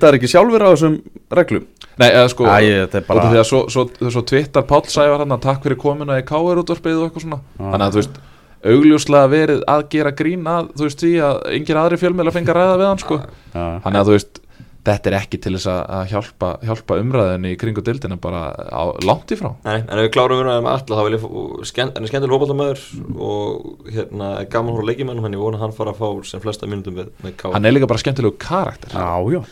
er 0.10 0.18
ekki 0.20 0.30
sjálfur 0.34 0.66
á 0.66 0.70
þessum 0.74 0.98
reglum? 1.34 1.66
Nei, 2.02 2.10
eða 2.10 2.30
sko, 2.34 2.46
Æ, 2.50 2.58
þetta 2.86 3.00
er 3.00 3.08
bara- 3.08 3.44
svo, 3.46 3.64
svo, 3.70 3.88
svo 4.10 4.22
Twitter 4.26 4.62
Páll 4.70 4.86
sævar 4.89 5.20
hann 5.24 5.34
að 5.38 5.41
takk 5.46 5.64
fyrir 5.66 5.78
komuna 5.82 6.18
í 6.22 6.26
KR 6.26 6.62
útvarpið 6.62 7.02
og 7.02 7.10
eitthvað 7.10 7.26
svona. 7.28 7.39
Þannig 7.60 7.88
að 7.88 7.94
þú 7.94 8.02
veist, 8.02 8.22
augljóslega 8.64 9.30
verið 9.34 9.64
að 9.68 9.84
gera 9.91 10.12
grín 10.16 10.46
að, 10.48 10.70
þú 10.78 10.88
veist, 10.88 11.02
því 11.04 11.14
að 11.28 11.41
engir 11.58 11.80
aðri 11.82 12.00
fjölmiðla 12.02 12.34
fengi 12.34 12.54
að 12.54 12.60
ræða 12.60 12.78
við 12.80 12.88
hann, 12.89 13.02
sko. 13.04 13.18
Já. 13.54 13.66
Þannig 13.84 14.00
að 14.02 14.08
þú 14.10 14.16
veist, 14.18 14.39
þetta 14.84 15.10
er 15.10 15.18
ekki 15.20 15.40
til 15.44 15.54
þess 15.56 15.70
að 15.72 15.82
að 15.98 16.06
hjálpa, 16.12 16.50
hjálpa 16.68 16.98
umræðinni 17.02 17.54
í 17.54 17.60
kringu 17.60 17.84
dildina 17.86 18.18
bara 18.22 18.44
á, 18.52 18.84
langt 19.06 19.32
í 19.32 19.38
frá. 19.40 19.52
Nei, 19.64 19.78
en 19.80 19.94
ef 19.96 20.08
við 20.08 20.14
klárum 20.16 20.42
við 20.42 20.50
með 20.52 20.72
alla 20.74 21.00
þá 21.00 21.04
vil 21.08 21.18
ég 21.18 21.28
skemmt, 21.70 21.98
en 21.98 22.08
er 22.08 22.12
skemmtileg 22.12 22.36
fótballtamæður 22.36 22.84
og 23.30 23.92
hérna 23.96 24.32
er 24.42 24.50
gaman 24.52 24.76
hóra 24.78 24.90
leikimennum 24.92 25.28
hann 25.28 25.38
ég 25.38 25.44
vona 25.44 25.60
að 25.60 25.68
hann 25.68 25.78
fara 25.78 25.94
að 25.96 26.02
fá 26.04 26.32
sem 26.32 26.44
flesta 26.44 26.70
myndum 26.70 27.00
með, 27.00 27.14
með 27.24 27.38
ká 27.40 27.48
Hann 27.56 27.70
er 27.70 27.76
líka 27.76 27.90
bara 27.92 28.04
skemmtilegu 28.04 28.40
karakter. 28.44 28.92
Já, 28.92 29.38
já 29.38 29.44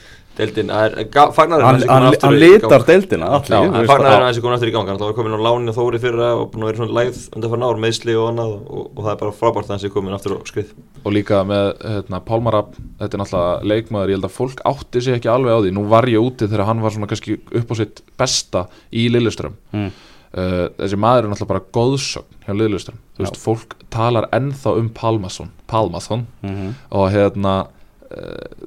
Deildin 0.42 0.72
er, 0.74 0.96
fagnar 1.38 1.62
Hann, 1.62 1.82
hann, 1.88 2.06
hann 2.24 2.36
litar 2.42 2.84
deildina 2.88 3.28
allir, 3.38 3.86
fagnar 3.88 4.12
er 4.16 4.24
að- 4.26 4.28
þessi 4.32 4.42
komin 4.44 4.56
aftur 4.58 4.72
í 4.72 4.74
gang 4.76 4.88
hann 4.90 5.00
var 5.04 5.14
komin 5.18 5.36
á 5.38 5.42
láni 5.46 5.70
og 5.72 5.78
þóri 5.78 6.00
fyrra 6.02 6.30
og 6.40 6.48
búin 6.52 6.66
að 6.66 6.72
vera 6.72 6.80
svona 6.82 6.98
lægð 6.98 7.20
undan 7.36 7.52
fyrir 7.54 7.66
ár, 7.70 7.82
meðsli 7.86 8.16
og 8.18 8.28
annað 8.32 8.54
og, 8.58 8.86
og 8.98 9.02
það 9.06 9.12
er 9.14 9.20
bara 9.22 9.36
frábært 9.40 9.70
að 9.70 9.76
þessi 9.78 9.92
komin 9.94 10.16
aftur 10.18 10.36
á 10.36 10.40
skrið. 10.50 10.72
Og 11.06 11.12
líka 11.16 11.42
með 11.48 11.66
hérna, 11.86 12.22
Pálmarab 12.26 12.72
þetta 13.00 13.12
er 13.18 13.22
náttúrulega 13.24 13.72
leikmaður, 13.72 14.14
ég 14.14 14.18
held 14.20 14.30
að 14.30 14.38
fólk 14.38 14.64
átti 14.74 15.02
sig 15.06 15.18
ekki 15.20 15.30
alveg 15.32 15.54
á 15.54 15.60
því, 15.62 15.74
nú 15.78 15.84
var 15.92 16.10
ég 16.10 16.22
úti 16.26 16.48
þegar 16.50 16.66
hann 16.72 16.82
var 16.82 16.96
svona 16.96 17.10
kannski 17.12 17.38
upp 17.62 17.72
á 17.72 17.76
sitt 17.82 18.02
besta 18.18 18.66
í 18.92 19.10
Lilleström 19.14 19.54
Mm. 19.72 19.92
uh, 20.38 20.70
þessi 20.80 20.98
maður 21.00 21.26
er 21.26 21.30
náttúrulega 21.32 21.52
bara 21.54 21.66
góðsögn 21.76 22.42
hjá 22.48 22.54
Lilleström, 22.58 22.98
þú 23.18 23.26
veist, 23.26 23.38
fólk 23.42 23.76
talar 23.92 24.28
ennþá 24.32 24.74
um 24.80 24.90
Pálmason, 24.90 25.50
Pálmason. 25.68 26.26
Mhm. 26.44 26.74
og 26.92 27.12
hérna 27.12 27.56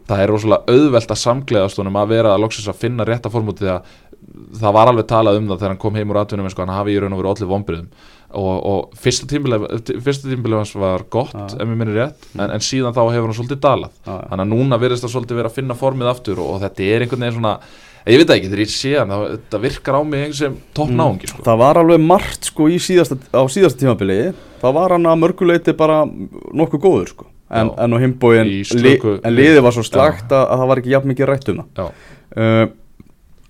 það 0.09 0.23
er 0.25 0.33
rosalega 0.33 0.75
auðvelt 0.75 1.11
að 1.15 1.23
samgleðast 1.27 1.79
honum 1.81 1.97
að 2.01 2.09
vera 2.15 2.35
að 2.35 2.43
loksins 2.45 2.69
að 2.73 2.81
finna 2.85 3.07
rétta 3.09 3.31
formúti 3.33 3.69
að 3.71 3.87
það 4.59 4.73
var 4.77 4.89
alveg 4.91 5.07
talað 5.11 5.39
um 5.41 5.49
það 5.51 5.59
þegar 5.61 5.73
hann 5.75 5.83
kom 5.85 5.97
heim 5.99 6.11
úr 6.15 6.19
atvinnum 6.23 6.51
sko, 6.51 6.65
hann 6.65 6.75
hafi 6.79 6.95
í 6.95 7.01
raun 7.03 7.13
og 7.13 7.21
verið 7.21 7.33
allir 7.35 7.51
vonbriðum 7.51 7.89
og, 8.35 8.55
og 8.67 8.95
fyrsta 8.99 9.27
tímbilið 9.31 10.57
hans 10.59 10.73
var 10.81 11.05
gott 11.13 11.35
Já. 11.37 11.45
ef 11.61 11.67
mér 11.69 11.77
minnir 11.79 11.99
rétt 12.01 12.25
en, 12.35 12.51
en 12.57 12.65
síðan 12.65 12.95
þá 12.97 13.03
hefur 13.13 13.29
hann 13.31 13.37
svolítið 13.39 13.61
dalað 13.63 13.93
Já. 14.07 14.15
þannig 14.31 14.45
að 14.47 14.53
núna 14.55 14.79
virðist 14.83 15.05
það 15.07 15.13
svolítið 15.15 15.39
vera 15.41 15.51
að 15.53 15.59
finna 15.61 15.77
formið 15.79 16.11
aftur 16.15 16.41
og, 16.43 16.55
og 16.57 16.63
þetta 16.65 16.89
er 16.89 17.05
einhvern 17.05 17.27
veginn 17.27 17.37
svona 17.39 17.53
ég 18.05 18.21
veit 18.21 18.29
það 18.31 18.39
ekki, 18.41 18.51
þegar 18.55 18.65
ég 18.65 18.73
sé 18.75 18.95
hann 18.99 19.13
þá- 19.15 19.29
þetta 19.37 19.61
virkar 19.67 19.97
á 19.97 20.03
mig 20.09 20.25
eins 20.27 20.41
sem 20.43 20.57
topp 20.77 20.91
Mm. 20.95 21.21
sko. 21.31 21.45
Það 21.47 21.61
var 21.63 21.79
alveg 21.85 22.03
margt 22.05 22.51
sko 22.51 22.67
síðasta, 22.89 23.17
á 23.33 23.43
síðasta 23.49 23.81
tímabili 23.85 24.19
Það 24.65 24.75
var 24.81 24.93
hann 24.97 25.07
að 25.13 25.21
mörguleiti 25.21 25.73
bara 25.77 26.03
nokkuð 26.09 26.81
góður 26.85 27.09
sko 27.15 27.27
En, 27.55 27.71
en 27.79 27.95
á 27.95 27.99
himbóin, 28.03 28.49
slöku- 28.67 29.19
en 29.23 29.35
liðið 29.37 29.61
var 29.63 29.75
svo 29.77 29.85
slagt 29.87 30.33
að, 30.35 30.47
að 30.51 30.63
það 30.63 30.71
var 30.71 30.81
ekki 30.83 30.95
jafn 30.95 31.11
mikið 31.13 31.29
rætt 31.31 31.51
um 31.53 31.61
það 31.77 31.91
uh, 32.35 32.65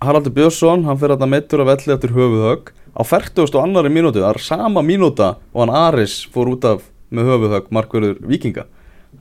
Haraldur 0.05 0.35
Björnsson, 0.37 0.85
hann 0.85 0.99
fyrir 1.01 1.17
að 1.17 1.31
meittur 1.33 1.63
að 1.63 1.71
velli 1.71 1.93
eftir 1.95 2.13
höfuðhögg. 2.13 2.73
Á 2.95 3.03
40 3.09 3.47
og 3.49 3.63
annari 3.63 3.91
mínútu, 3.91 4.21
það 4.21 4.35
er 4.35 4.43
sama 4.45 4.83
mínúta 4.85 5.31
og 5.55 5.63
hann 5.65 5.73
Aris 5.75 6.19
fór 6.35 6.53
út 6.53 6.67
af 6.69 6.85
með 7.15 7.31
höfuðhögg 7.31 7.71
markverður 7.75 8.19
vikinga 8.29 8.67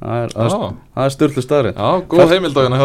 Það 0.03 1.05
er, 1.05 1.11
styrlu 1.13 1.41
staðrið 1.45 1.77
Já, 1.77 2.01
góð 2.11 2.33
heimildagina 2.33 2.79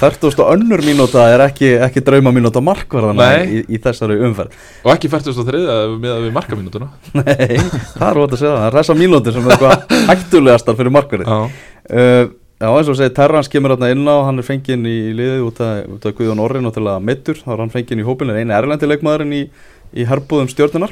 40 0.00 0.40
og 0.42 0.48
önnur 0.56 0.82
mínúta 0.82 1.28
er 1.30 1.44
ekki, 1.44 1.68
ekki 1.86 2.02
drauma 2.06 2.32
mínúta 2.34 2.62
markverðana 2.64 3.28
Nei. 3.30 3.44
í, 3.46 3.60
í 3.76 3.80
þessari 3.84 4.16
umferð. 4.26 4.56
Og 4.82 4.90
ekki 4.96 5.10
43 5.12 5.62
með 6.02 6.24
við 6.26 6.34
markamínutuna 6.34 6.90
Nei, 7.14 7.62
það 7.94 8.08
er 8.08 8.20
ótt 8.24 8.34
að 8.34 8.42
segja 8.42 8.50
það, 8.50 8.58
það 8.58 8.68
er 8.72 8.78
þessar 8.80 9.00
mínútur 9.04 9.36
sem 9.36 9.46
er 9.46 9.54
eitthvað 9.54 9.96
hættulegastar 10.10 10.78
fyrir 10.80 10.94
markverði 10.98 11.28
Já, 11.30 11.62
uh, 12.02 12.36
Já, 12.58 12.72
eins 12.74 12.88
og 12.90 12.96
segir, 12.98 13.12
Terrans 13.14 13.46
kemur 13.52 13.76
hérna 13.76 13.92
inn 13.94 14.02
á, 14.10 14.18
hann 14.26 14.42
er 14.42 14.46
fenginn 14.46 14.82
í 14.90 14.96
liðið 15.14 15.44
út 15.46 15.60
af, 15.62 15.76
út 15.94 16.06
af 16.10 16.14
Guðjón 16.18 16.40
Orri 16.42 16.62
náttúrulega 16.64 16.98
meittur, 17.06 17.38
þá 17.38 17.52
er 17.54 17.60
hann 17.62 17.70
fenginn 17.70 18.02
í 18.02 18.06
hópinu, 18.08 18.34
eini 18.34 18.56
erlendi 18.56 18.88
leikmaðurinn 18.90 19.36
í, 19.36 19.44
í 19.94 20.06
herbúðum 20.08 20.50
stjórnunar. 20.50 20.90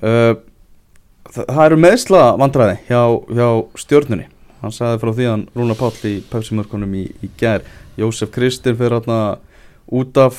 Uh, 0.00 0.32
það, 1.28 1.44
það 1.44 1.60
eru 1.66 1.78
meðsla 1.84 2.22
vandræði 2.40 2.78
hjá, 2.88 3.02
hjá 3.36 3.46
stjórnunni, 3.84 4.30
hann 4.62 4.74
sagði 4.74 5.00
frá 5.02 5.12
því 5.16 5.30
að 5.30 5.46
Rúna 5.58 5.78
Páll 5.78 5.96
í 6.08 6.18
Pepsi-mörkunum 6.30 6.92
í, 6.98 7.06
í 7.22 7.30
gær, 7.38 7.64
Jósef 7.98 8.30
Kristinn 8.34 8.78
fyrir 8.78 9.00
hérna 9.00 9.18
út 9.92 10.16
af, 10.20 10.38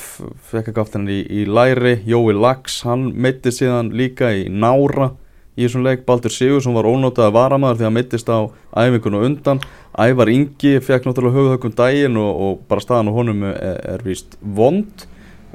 fekk 0.49 0.71
ekki 0.71 0.82
aftur 0.82 1.01
hann 1.01 1.11
í, 1.11 1.19
í 1.28 1.43
læri, 1.45 1.97
Jói 2.09 2.34
Lax, 2.34 2.82
hann 2.88 3.11
meitti 3.13 3.53
síðan 3.53 3.91
líka 3.93 4.32
í 4.34 4.47
nára 4.49 5.11
í 5.53 5.67
þessum 5.67 5.84
leik, 5.86 6.05
Baldur 6.07 6.34
Sigursson 6.34 6.74
var 6.74 6.88
ónótaði 6.89 7.36
varamaður 7.36 7.78
því 7.78 7.84
að 7.84 7.89
hann 7.89 7.97
meittist 7.99 8.32
á 8.32 8.39
æfingun 8.74 9.19
og 9.19 9.26
undan, 9.28 9.63
Ævar 9.93 10.32
Ingi 10.34 10.80
fekk 10.82 11.05
náttúrulega 11.05 11.38
höfuðhökkum 11.38 11.76
daginn 11.78 12.17
og, 12.17 12.32
og 12.45 12.61
bara 12.69 12.82
staðan 12.82 13.11
á 13.13 13.17
honum 13.19 13.43
er, 13.45 13.59
er 13.93 14.05
víst 14.07 14.39
vond 14.41 15.05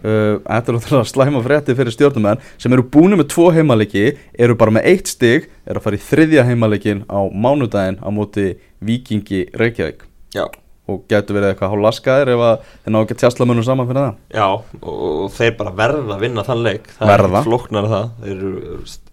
Þetta 0.03 0.72
er 0.72 0.76
náttúrulega 0.78 1.11
slæma 1.12 1.42
frétti 1.44 1.76
fyrir 1.78 1.94
stjórnumenn 1.94 2.42
sem 2.61 2.74
eru 2.74 2.86
búinu 2.86 3.18
með 3.18 3.30
tvo 3.34 3.49
heimalegi 3.57 4.07
eru 4.38 4.57
bara 4.59 4.76
með 4.78 4.88
eitt 4.92 5.11
stig 5.11 5.51
er 5.66 5.78
að 5.78 5.88
fara 5.88 5.99
í 5.99 6.07
þriðja 6.07 6.46
heimalegin 6.49 7.05
á 7.11 7.20
mánudaginn 7.32 8.01
á 8.03 8.09
móti 8.14 8.53
Víkingi 8.78 9.49
Reykjavík. 9.59 10.05
Já, 10.36 10.46
og 10.89 11.03
getur 11.11 11.36
verið 11.36 11.51
eitthvað 11.53 11.72
hálf 11.74 11.82
laskaðir 11.84 12.30
ef 12.32 12.43
að 12.49 12.62
þeir 12.84 12.93
ná 12.95 12.99
ekki 13.05 13.14
að 13.16 13.20
tjastla 13.22 13.47
munum 13.51 13.64
saman 13.66 13.89
fyrir 13.91 14.05
það? 14.07 14.14
Já 14.39 14.47
og, 14.49 14.86
og 14.89 15.32
þeir 15.36 15.53
bara 15.59 15.72
verða 15.82 16.14
að 16.16 16.22
vinna 16.24 16.45
þann 16.47 16.62
leik. 16.64 16.89
Það 16.97 17.11
Verða. 17.12 17.28
er 17.28 17.36
ekki 17.39 17.49
flóknar 17.51 17.89
það. 17.93 18.07
Þeir 18.22 18.32
eru 18.39 18.53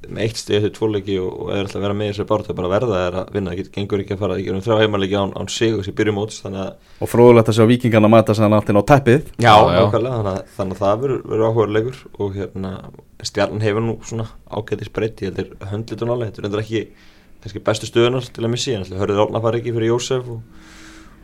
með 0.06 0.22
eitt 0.22 0.38
stig 0.38 0.56
eftir 0.60 0.74
tvo 0.78 0.88
leiki 0.94 1.16
og, 1.20 1.32
og 1.42 1.50
er 1.52 1.60
alltaf 1.64 1.80
að 1.80 1.86
vera 1.88 1.98
með 1.98 2.06
í 2.08 2.12
þessari 2.14 2.30
bárt 2.30 2.46
Það 2.46 2.54
er 2.54 2.58
bara 2.60 2.68
að 2.70 2.76
verða 2.76 3.00
er 3.10 3.16
að 3.22 3.32
vinna. 3.36 3.56
Það 3.56 3.72
gengur 3.76 4.04
ekki 4.04 4.16
að 4.16 4.22
fara 4.22 4.36
Ég 4.40 4.50
erum 4.52 4.64
þrjá 4.66 4.78
heimalegi 4.84 5.18
án, 5.20 5.34
án 5.36 5.50
sigur 5.52 5.86
sem 5.88 5.96
byrjum 5.98 6.18
móts 6.20 6.38
Þannig 6.46 6.62
að 6.62 7.02
og 7.06 7.10
fróðulegt 7.12 7.50
að 7.52 7.58
sjá 7.58 7.66
Víkingarna 7.72 8.12
mæta 8.14 8.36
sér 8.38 8.54
allt 8.56 8.70
inn 8.72 8.80
á 8.80 8.84
teppið. 8.94 9.26
Já, 9.42 9.56
Já, 9.66 9.82
þannig, 9.92 10.14
að- 10.16 10.54
þannig 10.56 10.78
að 10.78 10.84
það 10.86 11.02
verður, 11.02 11.44
áhugaðleikur 11.50 11.98
og 12.22 12.38
hérna, 12.38 12.72
stjarnan 13.26 13.66
hefur 13.66 13.84
nú 13.84 13.98
svona 14.06 14.28
ágætis 14.48 14.94
breytti, 14.96 15.32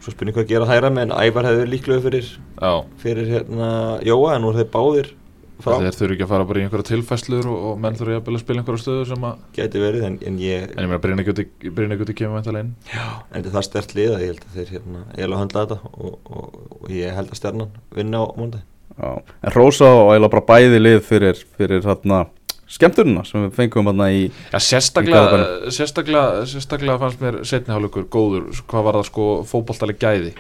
svo 0.02 0.14
spurning 0.14 0.36
hvað 0.36 0.48
að 0.48 0.54
gera 0.56 0.70
hæra 0.70 0.92
með, 0.94 1.10
en 1.10 1.16
Ævar 1.18 1.48
hefur 1.48 1.62
verið 1.62 1.74
líklega 1.76 2.06
fyrir, 2.06 2.30
já. 2.58 2.72
fyrir 3.02 3.34
hérna 3.36 3.72
Jóa, 4.06 4.36
en 4.36 4.46
nú 4.46 4.52
er 4.52 4.62
þeir 4.62 4.72
báðir 4.74 5.12
frá, 5.62 5.76
Þeir 5.78 5.98
þurfi 5.98 6.16
ekki 6.16 6.26
að 6.26 6.32
fara 6.32 6.48
bara 6.50 6.62
í 6.62 6.66
einhverja 6.66 6.88
tilfæslur 6.90 7.50
og, 7.52 7.68
og 7.70 7.80
menn 7.82 7.98
þurfi 8.00 8.18
að 8.18 8.40
spila 8.42 8.64
einhverja 8.64 8.84
stöðu 8.84 9.06
sem 9.12 9.28
að 9.30 9.46
gæti 9.58 9.84
verið, 9.84 10.08
en, 10.08 10.18
en 10.28 10.42
ég, 10.42 10.66
En 10.74 10.84
ég 10.84 10.90
meina 10.90 11.02
Brynja 11.04 11.28
Gutti 11.28 11.48
Brynja 11.78 12.00
Gutti 12.00 12.18
kemur 12.18 12.40
væntalega 12.40 12.66
inn. 12.66 12.74
En 12.98 13.38
þetta 13.38 13.52
er 13.52 13.56
það 13.58 13.68
stert 13.70 13.96
lið 13.98 14.16
að 14.16 14.26
ég 14.26 14.34
held 14.34 14.46
að 14.48 14.58
þeir 14.58 14.74
hérna, 14.76 15.06
ég 15.14 15.24
held 15.26 15.38
að 15.38 15.44
höndla 15.44 15.66
þetta 15.66 15.80
og, 15.92 16.20
og, 16.26 16.60
og 16.80 16.94
ég 16.98 17.18
held 17.20 17.34
að 17.34 17.42
stjarnan 17.42 17.80
vinna 17.98 18.26
á 18.26 18.26
múndi. 18.40 18.64
Já, 18.92 19.12
en 19.22 19.56
Rósa 19.56 19.92
og 19.96 20.12
eiginlega 20.12 20.34
bara 20.36 20.48
bæði 20.50 20.82
lið 20.82 21.00
fyrir, 21.08 21.46
fyrir 21.58 21.86
hérna 21.86 22.26
skemmturina 22.72 23.24
sem 23.28 23.46
við 23.46 23.56
fengum 23.58 23.90
hérna 23.92 24.08
í 24.14 24.22
Já, 24.30 24.58
Í 24.58 24.64
sérstaklega, 24.68 25.22
Garðabænum. 25.22 25.74
sérstaklega, 25.78 26.24
sérstaklega 26.52 26.98
fannst 27.02 27.22
mér 27.24 27.40
setni 27.48 27.74
hálfleikur 27.76 28.06
góður, 28.14 28.46
hvað 28.72 28.86
var 28.88 28.98
það 29.00 29.06
sko 29.10 29.28
fótboltaleg 29.52 30.00
gæði 30.02 30.32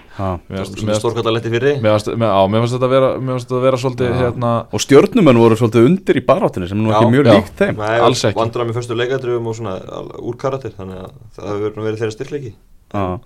stórkallaletti 1.02 1.52
fyrir 1.54 1.82
mér 1.84 1.98
fannst 1.98 2.76
þetta 2.78 2.92
vera, 2.92 3.12
mér 3.20 3.36
fannst 3.36 3.50
þetta 3.50 3.64
vera 3.66 3.82
svolítið 3.84 4.18
hérna, 4.22 4.52
og 4.72 4.84
stjörnumenn 4.86 5.42
voru 5.42 5.60
svolítið 5.60 5.88
undir 5.92 6.22
í 6.22 6.26
baráttunni 6.26 6.70
sem 6.72 6.80
nú 6.82 6.92
Já, 6.92 7.00
ekki 7.00 7.14
mjög 7.16 7.30
já. 7.30 7.34
líkt 7.38 7.62
þeim 7.62 7.84
alls 7.92 8.26
ekki. 8.30 8.40
Vandrar 8.42 8.68
með 8.70 8.80
fyrstu 8.80 8.98
leikadröfum 9.00 9.48
og 9.52 9.58
svona 9.58 9.78
úr 10.22 10.38
karakter, 10.42 10.74
þannig 10.78 11.04
að 11.04 11.16
það 11.38 11.52
hefur 11.52 11.86
verið 11.88 12.04
þeirra 12.04 12.16
styrleiki. 12.18 12.54
Já. 12.92 13.20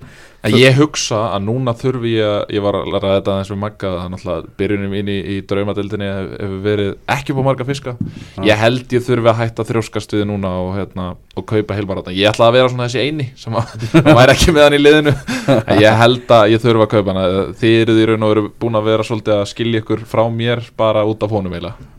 Ég 0.46 0.76
hugsa 0.78 1.24
að 1.34 1.42
núna 1.48 1.72
þurfi 1.74 2.12
ég 2.20 2.28
að, 2.30 2.52
ég 2.54 2.62
var 2.62 2.76
að 2.78 2.90
ræða 2.94 3.14
þetta 3.16 3.32
aðeins 3.34 3.48
við 3.50 3.58
Magga 3.64 3.90
að 3.98 4.10
náttúrulega 4.14 4.52
byrjunum 4.60 4.92
inn 5.00 5.08
í, 5.10 5.16
í 5.34 5.38
draumadeildinni 5.50 6.10
hef- 6.12 6.36
hefur 6.44 6.60
verið 6.68 6.92
ekki 7.16 7.34
á 7.34 7.42
marga 7.48 7.66
fiska. 7.66 7.96
Ég 8.46 8.62
held 8.62 8.94
ég 8.94 9.06
þurfi 9.08 9.32
að 9.32 9.40
hætta 9.40 9.64
að 9.66 9.72
þrjóskast 9.72 10.14
við 10.14 10.28
núna 10.30 10.52
og, 10.62 10.70
hérna, 10.78 11.08
og 11.34 11.48
kaupa 11.50 11.74
heilmaráta 11.80 12.14
ég 12.14 12.30
ætla 12.30 12.52
að 12.52 12.60
vera 12.60 12.70
svona 12.76 12.86
þessi 12.86 13.02
eini 13.08 13.26
sem 13.42 13.58
að 13.58 13.74
að 14.06 14.12
væri 14.20 14.36
ekki 14.36 14.54
með 14.54 14.68
hann 14.68 14.78
í 14.78 14.82
liðinu. 14.84 15.16
Ég 15.86 15.98
held 16.04 16.30
að 16.38 16.54
ég 16.54 16.62
þurfi 16.62 16.86
að 16.86 16.94
kaupa 16.94 17.18
hann 17.18 17.58
þið 17.64 17.76
eruð 17.82 18.04
í 18.04 18.08
raun 18.12 18.28
og 18.30 18.34
veru 18.36 18.46
búin 18.62 18.78
að 18.84 18.88
vera 18.92 19.08
svolítið 19.10 19.38
að 19.40 19.50
skilja 19.50 19.82
ykkur 19.82 20.06
frá 20.14 20.24
mér 20.30 20.62
bara 20.78 21.02
út 21.10 21.26
af 21.26 21.34
honum 21.34 21.58
eiginlega. 21.58 21.90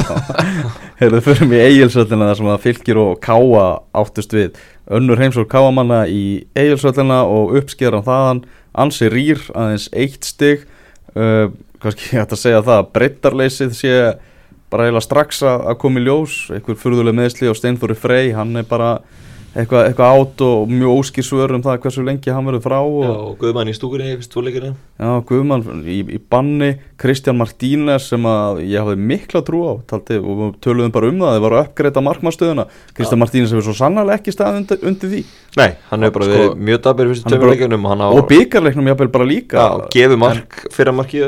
Heyrðu, 1.00 1.20
förum 1.24 1.52
í 1.56 1.60
eigilsöldina 1.68 2.30
þar 2.32 2.40
sem 2.40 2.50
að 2.52 2.64
fylgir 2.64 3.00
og 3.00 3.16
káa 3.24 3.64
áttust 4.00 4.32
við 4.36 4.56
önnur 4.90 5.20
heimsók 5.20 5.48
káamanna 5.50 6.04
í 6.10 6.46
eigilsvöllina 6.58 7.22
og 7.30 7.54
uppskeran 7.60 8.06
þaðan 8.06 8.42
ansi 8.84 9.10
rýr 9.10 9.42
aðeins 9.54 9.88
eitt 9.94 10.26
stig. 10.26 10.66
Uh, 11.14 11.50
kannski 11.82 12.16
hægt 12.16 12.34
að 12.34 12.42
segja 12.42 12.64
það 12.66 12.82
að 12.82 12.90
breyttarleysið 12.96 13.72
sé 13.78 13.94
bara 14.70 14.86
eiginlega 14.86 15.06
strax 15.06 15.42
að 15.46 15.78
koma 15.82 16.02
í 16.02 16.06
ljós. 16.06 16.36
Einhver 16.54 16.78
furðuleg 16.78 17.16
meðsli 17.16 17.50
á 17.50 17.54
Steinfóri 17.58 17.96
Frey 17.98 18.34
hann 18.36 18.54
er 18.60 18.66
bara 18.68 18.98
eitthvað, 19.54 19.86
eitthvað 19.88 20.18
átt 20.20 20.42
og 20.46 20.70
mjög 20.70 20.98
óskýr 21.00 21.26
svör 21.26 21.54
um 21.56 21.62
það 21.64 21.78
hversu 21.82 22.04
lengi 22.06 22.30
hann 22.30 22.46
verður 22.46 22.62
frá 22.64 22.76
og 22.80 23.02
Já, 23.02 23.10
og 23.14 23.32
Guðmann 23.40 23.70
í 23.70 23.74
stúkunni, 23.74 24.10
fyrst 24.20 24.30
tvoleikina 24.34 24.70
Já, 25.00 25.10
Guðmann 25.26 25.64
í, 25.90 25.96
í 26.16 26.18
banni 26.30 26.68
Kristján 27.00 27.38
Martínez 27.40 28.06
sem 28.12 28.28
að 28.30 28.60
ég 28.68 28.78
hafði 28.84 28.96
mikla 29.10 29.42
trú 29.46 29.60
á 29.66 29.72
taldi, 29.90 30.18
og 30.22 30.40
við 30.42 30.54
töluðum 30.66 30.94
bara 30.94 31.10
um 31.10 31.20
það, 31.24 31.34
þeir 31.36 31.44
varu 31.46 31.58
að 31.60 31.64
uppgreita 31.66 32.04
markmannstöðuna 32.08 32.66
Kristján 32.94 33.22
Martínez 33.24 33.54
hefur 33.54 33.66
svo 33.70 33.76
sannarlega 33.80 34.20
ekki 34.22 34.34
staðið 34.36 34.60
undir, 34.62 34.82
undir 34.92 35.14
því. 35.14 35.22
Nei, 35.58 35.70
hann 35.90 36.06
hefur 36.06 36.18
bara 36.20 36.28
Sko, 36.30 36.36
verið 36.40 36.66
mjög 36.70 36.82
dabir 36.86 37.10
fyrstu 37.10 37.26
hann 37.26 37.32
er 37.32 37.38
tveimur 37.40 37.48
bara- 37.48 37.56
leikunum 37.58 37.86
og 37.88 37.94
hann 37.96 38.04
á 38.04 38.08
og 38.14 38.28
byggarleiknum 38.30 38.90
jafnvel 38.92 39.12
bara 39.18 39.28
líka. 39.30 39.56
Já, 39.56 39.88
gefið 39.96 40.20
mark, 40.22 40.60
fyrra 40.74 40.92
marki 40.94 41.24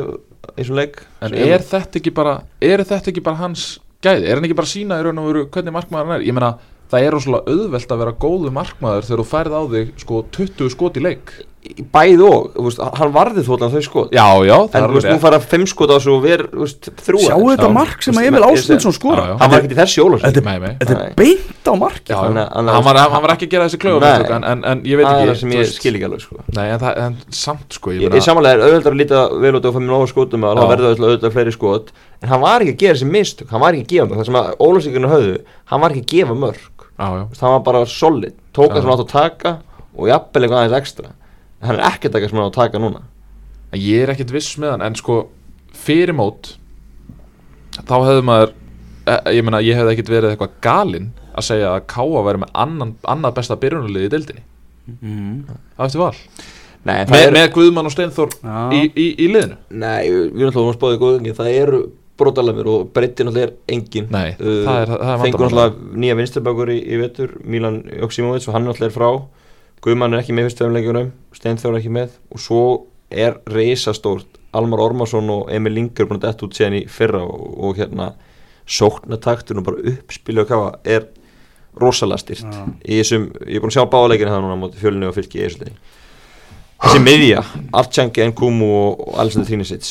eins 0.52 0.68
og 0.70 0.76
leik. 0.76 1.00
En 1.22 1.34
er 1.34 1.62
þetta 1.64 1.98
ekki 2.02 2.12
bara 2.14 2.36
er 2.60 2.82
þetta 2.84 3.10
ekki 3.12 3.22
bara 3.24 3.40
hans 3.42 3.78
gæði? 4.02 4.26
Er 4.28 4.34
hann 4.38 4.44
ekki 4.48 4.56
bara 4.58 4.66
að 4.68 4.74
sína 4.74 4.98
í 5.00 5.04
raun 5.06 5.20
og 5.22 5.28
veru 5.30 5.44
hvernig 5.54 5.72
markmaður 5.76 6.08
hann 6.10 6.16
er? 6.20 6.24
Ég 6.26 6.34
meina, 6.36 6.52
það 6.93 7.07
er 7.07 7.16
rosalega 7.16 7.55
auðvelt 7.57 7.95
að 7.95 8.03
vera 8.05 8.12
góðu 8.26 8.53
markmaður 8.59 9.09
þegar 9.09 9.22
þú 9.22 9.30
færð 9.32 9.57
á 9.57 9.62
þig 9.72 9.97
sko 10.03 10.20
20 10.36 10.70
skot 10.74 11.01
í 11.01 11.07
leik. 11.07 11.32
Í 11.62 11.84
Bæði 11.95 12.24
og, 12.26 12.47
þú 12.57 12.62
veist, 12.66 12.80
hann 12.99 13.12
varði 13.14 13.43
þóttan 13.47 13.70
þau 13.70 13.82
skot. 13.86 14.09
Já, 14.11 14.24
já, 14.43 14.57
En 14.74 14.82
þú 14.90 14.97
veist, 14.97 15.07
nú 15.12 15.18
fara 15.22 15.38
fimm 15.38 15.62
skot 15.70 15.93
á 15.95 15.95
þessu 15.95 16.11
og 16.16 16.24
ver, 16.24 16.43
þú 16.51 16.64
veist, 16.64 16.88
þrjú 17.07 17.20
Sjáu 17.22 17.45
þetta 17.53 17.68
Já. 17.68 17.74
mark 17.76 18.03
sem 18.03 18.18
að 18.18 18.26
Emil 18.26 18.43
Ásmundsson 18.49 18.97
skora. 18.97 19.26
Hann 19.38 19.53
var 19.53 19.62
ekki 19.62 19.70
í 19.70 19.78
þessi 19.78 20.01
jólas 20.01 20.24
Þetta 20.26 20.97
er 20.97 21.14
beint 21.20 21.70
á 21.70 21.74
marki 21.78 22.11
Hann 22.18 22.34
var, 22.88 22.99
hann 22.99 23.22
var 23.22 23.34
ekki 23.36 23.47
að 23.47 23.55
gera 23.55 23.68
þessi 23.70 23.78
Nei. 24.03 24.26
en, 24.26 24.43
en, 24.51 24.66
en 24.72 24.82
ég 24.90 24.99
veit 24.99 25.07
ekki 25.07 25.30
það 25.30 25.38
sem 25.45 25.55
ég 25.55 25.70
skil 25.70 25.95
ekki 25.95 26.09
alveg 26.11 26.26
sko. 26.26 26.43
Nei, 26.51 26.66
en, 26.66 26.82
það, 26.82 26.93
en 27.07 27.14
samt 27.30 27.78
sko 27.78 27.95
Ég, 27.95 28.18
samanlega 28.26 28.59
er 28.59 28.66
auðvitað 28.66 28.90
að 28.90 28.99
líta 28.99 29.22
vel 29.47 29.55
út 29.61 29.70
mér 29.70 29.86
nóga 29.86 30.11
skotum 30.11 30.49
að 30.51 30.64
verður 30.66 30.99
auðvitað 30.99 31.36
fleiri 31.38 31.55
skot 31.55 31.95
En 32.22 32.30
hann 32.34 32.43
var 32.43 32.66
ekki 32.66 32.74
að 32.74 32.82
gera 32.82 32.99
þessi 32.99 33.11
mistök, 33.14 33.55
hann 33.55 33.62
var 33.62 33.78
ekki 35.95 36.03
að 36.03 36.11
gefa 36.11 36.34
mörg 36.34 36.82
Það 36.99 37.24
að 37.32 37.43
var 37.43 37.57
að 37.57 37.66
bara 37.68 37.84
solid, 37.88 38.36
tók 38.53 38.72
það 38.72 38.80
sem 38.80 38.90
hann 38.90 38.97
átt 38.97 39.05
að 39.07 39.12
taka 39.12 39.53
Og 39.93 40.09
jafnvel 40.09 40.43
eitthvað 40.43 40.59
aðeins 40.62 40.78
ekstra. 40.78 41.11
En 41.61 41.68
hann 41.68 41.78
er 41.78 41.86
ekki 41.90 42.09
að 42.09 42.14
taka 42.16 42.28
sem 42.28 42.38
hann 42.38 42.47
átt 42.47 42.55
að 42.55 42.61
taka 42.62 42.80
núna. 42.80 43.03
En 43.72 43.80
ég 43.80 44.05
er 44.05 44.12
ekkert 44.12 44.32
viss 44.34 44.57
með 44.61 44.74
hann 44.74 44.86
En 44.86 44.99
sko, 44.99 45.18
fyrir 45.84 46.16
mót 46.16 46.55
Þá 47.78 47.95
hefði 47.97 48.24
maður 48.28 48.55
e, 49.09 49.18
Ég 49.38 49.45
meina, 49.47 49.62
ég 49.64 49.78
hefði 49.78 49.97
ekkert 49.97 50.12
verið 50.12 50.34
eitthvað 50.34 50.57
galinn 50.64 51.11
Að 51.32 51.49
segja 51.49 51.74
að 51.76 51.86
Káa 51.93 52.24
væri 52.26 52.43
með 52.43 52.57
annan, 52.64 52.97
annað 53.09 53.38
besta 53.38 53.57
byrjunarlið 53.61 54.05
í 54.05 54.11
deildinni. 54.12 54.43
Mm. 55.01 55.36
Það 55.78 55.86
eftir 55.86 56.03
val. 56.03 56.16
Nei, 56.82 56.97
með, 57.07 57.22
er, 57.22 57.34
með 57.36 57.49
Guðmann 57.55 57.88
og 57.88 57.95
Steinþór 57.95 58.32
í, 58.74 58.80
í, 58.90 59.07
í 59.22 59.28
liðinu. 59.30 59.57
Nei 59.70 60.11
við 60.11 60.43
erum 60.43 60.49
alltaf 60.51 60.66
að 60.66 60.76
spáði 60.76 60.99
góðingi 60.99 61.34
Það 61.38 61.51
eru 61.55 61.80
brotalemir 62.22 62.70
og 62.72 62.90
breytin 62.94 63.30
alltaf 63.30 63.48
er 63.48 63.54
engin 63.74 64.08
Nei, 64.12 64.32
Uh, 64.38 64.62
það 64.66 64.80
er, 64.80 64.92
það 64.94 65.12
er 65.14 65.22
Fengur 65.26 65.46
alltaf 65.48 65.80
nýja 66.04 66.18
vinstirbækur 66.18 66.72
í, 66.72 66.78
í 66.82 67.00
vetur 67.02 67.36
Milan 67.44 67.82
Joksimovic 67.98 68.48
og 68.48 68.56
hann 68.56 68.70
alltaf 68.70 68.88
er 68.88 68.96
frá. 68.96 69.08
Guðmann 69.82 70.14
er 70.14 70.22
ekki 70.22 70.36
með 70.36 70.50
fyrstöðumleikunum 70.50 71.10
Steinþór 71.36 71.74
er 71.74 71.80
ekki 71.82 71.94
með. 71.94 72.18
Og 72.32 72.42
svo 72.42 72.62
er 73.12 73.40
reisastórt 73.50 74.40
Almar 74.56 74.82
Ormarsson 74.84 75.30
og 75.32 75.48
Emil 75.52 75.74
Linger 75.76 76.08
búin 76.08 76.20
að 76.20 76.28
detta 76.28 76.46
út 76.46 76.56
síðan 76.56 76.78
í 76.82 76.84
fyrra 76.92 77.22
og, 77.24 77.48
og 77.64 77.80
hérna 77.80 78.12
sóknataktur 78.68 79.60
og 79.60 79.66
bara 79.66 79.84
uppspilu 79.92 80.44
og 80.44 80.48
kafa 80.50 80.74
er 80.84 81.08
rosalega 81.80 82.20
styrt 82.20 82.44
þessum, 82.84 83.30
ég 83.48 83.56
er 83.56 83.64
búin 83.64 83.72
að 83.72 83.78
sjá 83.78 83.88
báðaleikina 83.90 84.34
það 84.34 84.44
núna 84.44 84.58
móti 84.60 84.80
fjölinu 84.80 85.08
og 85.08 85.16
fylki 85.16 85.40
í 85.40 85.46
þessu 85.46 85.70
þessi 86.82 87.00
miðja, 87.02 87.44
Artjangi, 87.78 88.26
Nkumu 88.32 88.68
og, 88.74 89.02
og 89.06 89.18
Alexander 89.22 89.48
Trinisic. 89.48 89.88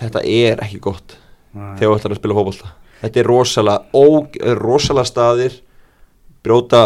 Þetta 0.00 0.22
er 0.26 0.62
ekki 0.64 0.80
gott 0.82 1.16
þegar 1.54 1.86
þú 1.86 1.96
ætlar 1.96 2.14
að 2.14 2.20
spila 2.20 2.38
fótbolta. 2.38 2.72
Þetta 3.00 3.20
er 3.20 3.30
rosalega, 3.30 3.96
ó, 3.96 4.04
rosalega 4.60 5.08
staðir 5.08 5.56
brjóta 6.44 6.82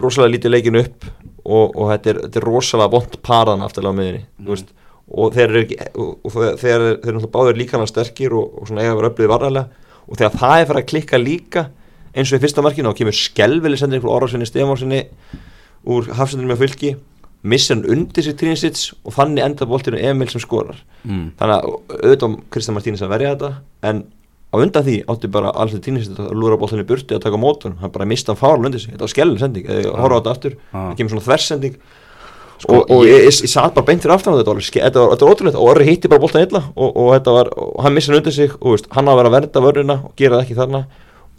rosalega 0.00 0.34
lítið 0.34 0.54
leikin 0.54 0.78
upp 0.80 1.06
og, 1.44 1.74
og 1.74 1.90
þetta, 1.92 2.12
er, 2.12 2.22
þetta 2.26 2.40
er 2.40 2.46
rosalega 2.46 2.92
vond 2.94 3.18
paraðan 3.26 3.66
afturlega 3.66 3.96
á 3.96 3.98
miðinni 3.98 4.22
mm. 4.22 4.64
og 5.16 5.36
þeir 5.36 5.54
eru 5.56 5.62
náttúrulega 7.00 7.32
báðir 7.34 7.60
líkana 7.60 7.88
sterkir 7.88 8.34
og, 8.36 8.56
og 8.60 8.70
svona 8.70 8.84
eiga 8.84 8.94
að 8.94 9.00
vera 9.00 9.12
upplýðið 9.12 9.34
varðarlega 9.34 9.86
og 10.06 10.18
þegar 10.18 10.40
það 10.40 10.56
er 10.56 10.68
fyrir 10.70 10.82
að 10.82 10.90
klikka 10.92 11.20
líka 11.20 11.66
eins 12.10 12.32
og 12.32 12.40
í 12.40 12.42
fyrsta 12.42 12.64
markinu 12.66 12.90
og 12.90 12.98
kemur 12.98 13.16
skelvili 13.16 13.78
sendir 13.78 14.00
einhver 14.00 14.16
orðarsinni 14.16 14.48
Stefánsinni 14.48 15.04
úr 15.90 16.10
hafsendinu 16.18 16.50
með 16.50 16.64
fylki 16.64 16.94
missir 17.42 17.76
hann 17.76 17.86
undir 17.88 18.24
sér 18.26 18.36
Trinisic 18.36 18.90
og 19.04 19.14
þannig 19.16 19.44
enda 19.44 19.66
boltinu 19.66 19.96
Emil 19.98 20.28
sem 20.28 20.40
skorar. 20.42 20.76
Mm. 21.04 21.30
þannig 21.40 21.54
að 21.56 21.68
auðvitað 22.04 22.34
Kristján 22.52 22.76
Martínez 22.76 23.00
að 23.06 23.12
verja 23.14 23.30
þetta 23.34 23.52
en 23.88 24.02
á 24.50 24.56
undan 24.58 24.84
því 24.84 24.96
átti 25.08 25.30
bara 25.30 25.52
alveg 25.54 25.80
Tínesitt 25.84 26.18
að 26.20 26.34
lúra 26.36 26.58
bóltanum 26.60 26.82
í 26.84 26.88
burti 26.90 27.14
að 27.16 27.22
taka 27.24 27.38
mótun 27.40 27.78
hann 27.80 27.92
bara 27.94 28.04
mista 28.10 28.34
hann 28.34 28.40
fárlega 28.42 28.66
undir 28.66 28.80
sig, 28.82 28.92
þetta 28.92 29.06
var 29.06 29.12
skellin 29.14 29.38
sending. 29.40 29.64
Eða 29.70 29.94
horfa 29.96 30.16
á 30.16 30.20
þetta 30.20 30.32
aftur, 30.34 30.56
Ah. 30.72 30.90
það 30.90 30.96
kemur 30.98 31.10
svona 31.14 31.26
þversending. 31.28 31.76
Sko, 32.60 32.74
og, 32.76 32.90
og 32.92 33.04
ég, 33.08 33.22
ég, 33.24 33.30
ég 33.40 33.48
satt 33.48 33.72
bara 33.72 33.86
beint 33.88 34.02
fyrir 34.04 34.12
aftan 34.18 34.34
á 34.34 34.38
þetta, 34.42 34.52
var, 34.52 34.60
ske- 34.60 34.82
þetta 34.84 35.00
var, 35.00 35.16
ótrúlega 35.30 35.56
og 35.56 35.70
Orri 35.70 35.86
hitti 35.88 36.08
bara 36.12 36.20
bóltan 36.20 36.42
illa 36.44 36.60
og, 36.76 36.90
og, 36.92 37.14
var, 37.24 37.48
og 37.56 37.78
hann 37.86 37.94
missa 37.96 38.12
hann 38.12 38.18
undir 38.20 38.34
sig 38.36 38.50
og 38.60 38.74
veist, 38.74 38.90
hann 38.92 39.08
á 39.08 39.12
að 39.14 39.20
vera 39.22 39.30
að 39.30 39.36
vernda 39.38 39.62
vörðina 39.64 39.96
og 40.04 40.12
gera 40.20 40.36
það 40.36 40.44
ekki 40.44 40.58
þarna 40.58 40.82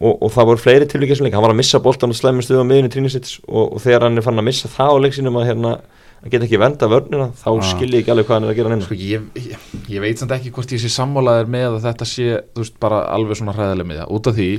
og, 0.01 0.17
og 0.25 0.31
það 0.33 0.47
voru 0.51 0.61
fleiri 0.65 0.87
tilvíkja 0.91 1.17
sem 1.19 1.27
leik, 1.27 1.33
hann 1.37 1.45
var 1.45 1.53
að 1.55 1.59
missa 1.61 1.79
bóltan 1.83 2.11
og 2.13 2.17
slemmi 2.17 2.43
stuð 2.45 2.61
á 2.61 2.65
miðunni 2.67 2.91
Tínesitt 2.93 3.35
og, 3.47 3.75
og 3.77 3.81
þegar 3.83 4.07
hann 4.07 4.17
er 4.17 4.25
fann 4.25 4.41
að 4.41 4.47
missa 4.49 4.71
það 4.71 4.95
á 4.97 5.01
leiksinum 5.05 5.37
að 5.41 5.49
hérna 5.51 5.73
að 6.21 6.29
geta 6.35 6.45
ekki 6.45 6.59
vernda 6.61 6.87
vörnina 6.91 7.27
þá 7.33 7.47
Ah. 7.49 7.61
skil 7.65 7.87
ég 7.95 8.03
ekki 8.03 8.11
alveg 8.13 8.27
hvað 8.27 8.35
hann 8.37 8.43
er 8.45 8.51
að 8.51 8.57
gera 8.59 8.69
neina 8.69 8.85
Sko, 8.85 8.97
ég, 8.99 9.23
ég, 9.41 9.63
ég 9.89 10.01
veit 10.03 10.19
samt 10.21 10.31
ekki 10.35 10.51
hvort 10.53 10.73
ég 10.75 10.81
sé 10.83 10.91
sammálaðir 10.93 11.49
með 11.49 11.67
að 11.79 11.85
þetta 11.87 12.05
sé, 12.11 12.27
þú 12.53 12.61
veist, 12.61 12.75
bara 12.83 12.99
alveg 13.15 13.39
svona 13.39 13.55
hræðileg 13.57 13.87
með 13.89 14.01
það, 14.03 14.11
út 14.17 14.29
af 14.29 14.35
því 14.37 14.49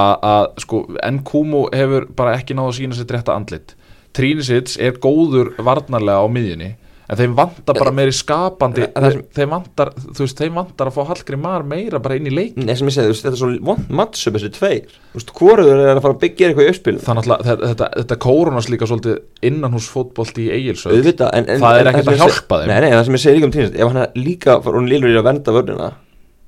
að, 0.00 0.12
að 0.32 0.44
sko, 0.66 0.82
Nkumu 1.16 1.62
hefur 1.72 2.08
bara 2.20 2.34
ekki 2.36 2.56
náðu 2.58 2.72
að 2.74 2.76
sína 2.82 2.98
sér 2.98 3.08
rétta 3.16 3.32
andlit. 3.36 3.72
Trínisits 4.16 4.76
er 4.80 5.00
góður 5.00 5.54
varnarlega 5.64 6.20
á 6.20 6.26
miðjunni 6.28 6.70
en 7.06 7.18
þeim 7.20 7.34
vantar 7.38 7.78
bara 7.78 7.92
meiri 7.94 8.14
skapandi 8.14 8.86
það 8.90 9.18
þeim, 9.36 9.52
vantar, 9.52 9.92
þú 9.94 10.24
veist, 10.24 10.40
þeim 10.40 10.56
vantar 10.58 10.90
að 10.90 10.96
fá 10.96 11.02
Hallgrim 11.10 11.42
Mar 11.44 11.66
meira 11.68 12.00
bara 12.02 12.16
inn 12.18 12.26
í 12.26 12.32
leik 12.34 12.56
Nei, 12.58 12.74
sem 12.78 12.90
ég 12.90 12.96
segi, 12.96 13.06
þú 13.06 13.14
veist, 13.14 13.26
þetta 13.26 13.38
er 13.38 13.42
svo 13.42 13.50
vond 13.68 13.92
mattsöp 14.00 14.38
þessi 14.38 14.50
tveir 14.56 14.96
Þú 15.12 15.20
veist, 15.20 15.32
hvoruður 15.38 15.82
er 15.84 15.92
að 15.92 16.02
fara 16.02 16.16
að 16.16 16.22
byggja 16.24 16.50
eitthvað 16.50 16.66
í 16.66 16.72
uppspil 16.72 16.96
þannig 17.06 17.30
að 17.30 17.44
þetta, 17.50 17.70
þetta, 17.72 17.90
þetta 18.00 18.18
kórunas 18.26 18.70
líka 18.72 18.90
svolítið 18.90 19.46
innan 19.50 19.78
hús 19.78 19.90
fótbolti 19.92 20.48
í 20.50 20.60
en, 20.66 21.50
Það 21.62 21.80
er 21.80 21.92
ekkert 21.92 22.08
sem 22.08 22.16
að 22.16 22.22
hjálpa 22.24 22.60
þeim. 22.62 22.72
Nei, 22.72 22.78
nei, 22.82 22.90
það 22.96 23.06
sem 23.08 23.18
ég 23.18 23.24
segi 23.26 23.38
líka 23.38 23.48
um 23.50 23.54
tínist 23.54 23.78
Ef 23.78 23.92
hann 23.92 24.02
er 24.02 24.18
líka, 24.18 24.58
var 24.66 24.78
hún 24.80 24.90
lillur 24.90 25.14
í 25.14 25.18
að 25.20 25.28
vernda 25.30 25.54
vörnina 25.56 25.90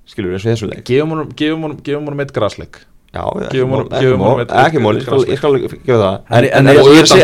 Skilur 0.08 0.34
eins 0.34 0.46
og 0.46 0.50
í 0.50 0.54
þessu 0.54 0.70
leik 0.72 0.84
gefum 0.88 2.08
honum 2.08 2.24
eitt 2.24 2.34
grasleik 2.34 2.82
Já, 3.08 3.22
ekki 3.48 3.56
eitt- 4.42 4.50
ekki 4.68 4.78
eitt 4.84 4.96
ég 4.98 5.04
skal, 5.06 5.18
skal 5.38 5.52
gefa 5.88 5.98
það. 6.02 6.16
En- 6.28 6.44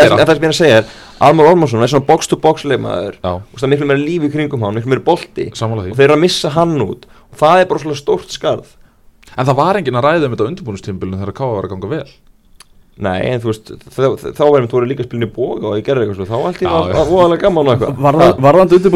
það. 0.08 0.28
sem 0.34 0.44
ég 0.44 0.48
er 0.48 0.54
að 0.54 0.58
segja 0.60 0.76
er 0.78 0.84
Almar 1.20 1.46
Ormarsson 1.50 1.82
er 1.84 1.90
svona 1.92 2.06
box 2.06 2.26
to 2.26 2.36
box 2.36 2.64
leikmaður 2.64 3.18
veist, 3.52 3.60
það 3.60 3.66
er 3.68 3.72
miklu 3.74 3.86
meira 3.90 4.00
lífi 4.00 4.28
í 4.28 4.32
kringum 4.32 4.64
hann, 4.64 4.74
miklu 4.74 4.90
meira 4.94 5.04
bolti. 5.04 5.46
Og 5.92 5.96
þeir 5.98 6.04
eru 6.08 6.14
að 6.16 6.20
missa 6.24 6.48
hann 6.56 6.74
út. 6.80 7.04
Og 7.32 7.38
það 7.38 7.60
er 7.60 7.68
bara 7.70 7.80
svona 7.84 7.98
stórt 8.00 8.30
skarð. 8.32 8.66
En 9.36 9.46
það 9.46 9.56
var 9.56 9.74
enginn 9.76 9.96
að 10.00 10.04
ræða 10.08 10.24
um 10.30 10.34
þetta 10.36 10.48
undirbúinustímbilinu 10.50 11.20
þegar 11.20 11.32
Káa 11.36 11.54
var 11.54 11.64
að 11.68 11.74
ganga 11.74 11.88
vel 11.88 12.08
Nei, 13.02 13.24
en 13.26 13.40
þú 13.42 13.48
veist, 13.50 13.70
þá, 13.90 14.04
þá 14.38 14.42
erum 14.44 14.68
við 14.70 14.84
líka 14.92 15.04
spilin 15.06 15.26
í 15.26 15.30
bóga 15.34 15.66
og 15.72 15.78
ég 15.80 15.86
gerði 15.86 16.04
eitthvað 16.04 16.18
svo, 16.20 16.26
þá 16.30 16.46
allt 16.46 16.60
í 16.62 16.66
já. 16.68 17.00
voðalega 17.08 17.42
gaman 17.42 17.66
og 17.66 17.72
eitthvað. 17.74 17.96
Varða- 18.04 18.28
Varðandi 18.44 18.78
þetta 18.78 18.92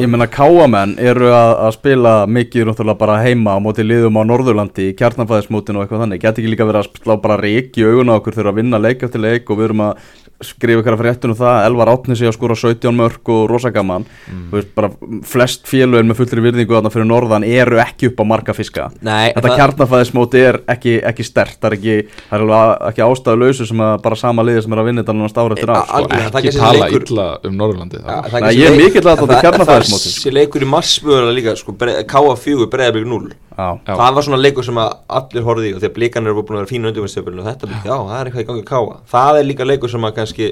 Ég 0.00 0.08
meina 0.08 0.28
káamenn 0.32 0.94
eru 0.98 1.28
að, 1.28 1.52
að 1.66 1.76
spila 1.76 2.14
mikið 2.26 2.70
náttúrulega 2.70 2.98
bara 3.04 3.18
heima 3.20 3.56
á 3.56 3.58
móti 3.60 3.84
liðum 3.84 4.16
á 4.16 4.22
Norðurlandi 4.24 4.88
í 4.88 4.96
kjarnanfæðismótinu 4.96 5.82
og 5.82 5.84
eitthvað 5.84 6.04
þannig. 6.06 6.24
Geti 6.24 6.40
ekki 6.42 6.54
líka 6.54 6.68
verið 6.70 6.80
að 6.80 7.02
slá 7.04 7.16
bara 7.20 7.36
reik 7.42 7.76
í 7.76 7.84
augun 7.84 8.12
á 8.12 8.16
okkur 8.16 8.38
þegar 8.38 8.52
að 8.54 8.60
vinna 8.62 8.80
leik 8.80 9.04
eftir 9.04 9.20
leik 9.20 9.52
og 9.52 9.60
við 9.60 9.68
erum 9.68 9.84
að 9.90 10.10
skrifa 10.42 10.82
ykkur 10.82 10.96
að 10.96 11.02
fréttinu 11.04 11.36
það. 11.38 11.58
Elvar 11.68 11.90
Átni 11.92 12.16
sig 12.18 12.28
að 12.30 12.36
skora 12.36 12.56
17 12.58 12.96
mörg 12.98 13.30
og 13.30 13.44
rosa 13.50 13.70
gaman. 13.74 14.06
Þú 14.50 14.56
veist 14.56 14.72
bara 14.74 14.90
flest 15.28 15.68
félögin 15.70 16.08
með 16.10 16.18
fullri 16.22 16.44
virðingu 16.48 16.74
þarna 16.76 16.92
fyrir 16.94 17.08
norðan 17.08 17.46
eru 17.46 17.78
ekki 17.82 18.10
upp 18.10 18.22
á 18.22 18.24
marga 18.26 18.56
fiska. 18.56 18.88
Nei, 19.04 19.30
Þetta 19.36 19.54
kjarnanfæðismóti 19.60 20.42
er 20.42 20.60
ekki, 20.74 20.96
ekki 21.12 21.26
stert, 21.26 21.58
það 21.62 21.70
er 21.70 21.78
ekki, 21.78 21.96
það 22.30 22.36
er 22.38 22.44
alveg 22.44 22.82
ekki 22.88 23.02
ástæðu 23.06 23.40
lausu 23.42 23.66
sem 23.68 23.82
að 23.86 24.02
bara 24.02 24.16
sama 24.22 24.42
liði 24.46 24.62
sem 24.64 24.72
er 24.72 24.78
að 24.82 24.86
vinna 24.88 25.02
þetta 25.02 25.14
náttúrulega 25.18 25.42
ára 25.42 25.56
eftir 25.56 25.70
al- 25.72 25.82
sko. 25.82 26.08
Það 26.12 26.38
Ekki 26.42 26.52
tala 26.58 26.86
leikur- 26.86 27.06
illa 27.10 27.26
um 27.44 27.58
það. 27.62 28.30
það 28.32 28.40
Nei, 28.42 28.54
ég 28.56 28.66
er 28.70 28.76
mikill 28.78 29.02
aðdáandi 29.02 29.22
en 29.22 29.28
það- 29.28 29.42
Kjarnafæðismóti, 29.42 30.08
Það 30.12 30.22
sé 30.22 30.32
leikur 30.32 30.62
í 30.62 30.68
massmögulega 30.72 31.34
líka 31.38 31.56
sko, 31.56 31.72
K4 31.72 32.66
breiðablik 32.72 33.06
0 33.06 33.32
Já. 33.52 33.78
Já. 33.86 33.94
Það 34.00 34.14
var 34.16 34.22
svona 34.24 34.40
leikur 34.40 34.64
sem 34.64 34.78
að 34.80 34.92
allir 35.12 35.42
horfði 35.44 35.68
í 35.68 35.74
og 35.76 35.80
þegar 35.82 35.94
blikarnir 35.98 36.30
eru 36.32 36.42
búin 36.42 36.56
að 36.56 36.62
vera 36.62 36.70
fínu 36.72 36.88
undirvinnstjöfnum 36.88 37.40
og 37.42 37.48
þetta, 37.50 37.68
já, 37.84 37.96
það 38.00 38.20
er 38.20 38.30
eitthvað 38.30 38.42
í 38.42 38.48
gangi 38.48 38.64
K 38.64 38.74
Það 39.12 39.38
er 39.38 39.44
líka 39.44 39.66
leikur 39.68 39.90
sem 39.92 40.06
að 40.08 40.14
kannski 40.16 40.46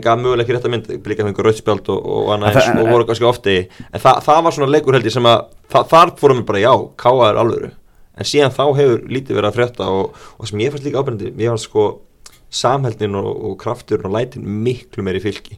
gaf 0.00 0.18
mögulega 0.18 0.42
ekki 0.46 0.54
rétt 0.56 0.64
að 0.66 0.72
mynd 0.72 0.88
blikar 1.04 1.26
fengur 1.28 1.44
rauðspjald 1.46 1.88
og, 1.92 2.00
og 2.06 2.30
annað 2.34 2.56
eins 2.56 2.64
það- 2.64 2.80
og 2.80 2.88
voru 2.88 3.04
kannski 3.06 3.28
ofti 3.28 3.56
en 3.92 4.00
það, 4.00 4.22
það 4.24 4.42
var 4.48 4.52
svona 4.56 4.72
leikur 4.72 4.96
held 4.96 5.04
ég 5.04 5.12
sem 5.12 5.28
að 5.28 5.44
það, 5.70 5.88
þar 5.92 6.14
fórum 6.16 6.40
við 6.40 6.46
bara 6.46 6.58
já, 6.64 6.72
K 6.96 7.04
er 7.28 7.34
alvöru 7.44 7.70
en 8.16 8.24
síðan 8.24 8.54
þá 8.56 8.64
hefur 8.78 9.02
lítið 9.12 9.36
verið 9.38 9.50
að 9.50 9.56
frétta 9.60 9.88
og, 9.92 10.16
og 10.38 10.48
sem 10.48 10.58
ég 10.64 10.72
fannst 10.72 10.86
líka 10.88 11.02
ábyrgandi, 11.02 11.32
ég 11.42 11.50
fannst 11.52 11.68
sko 11.70 11.86
samheldin 12.50 13.14
og, 13.18 13.30
og 13.50 13.56
krafturinn 13.60 14.06
og 14.08 14.14
lætin 14.16 14.44
miklu 14.64 15.02
meiri 15.06 15.20
fylki 15.24 15.56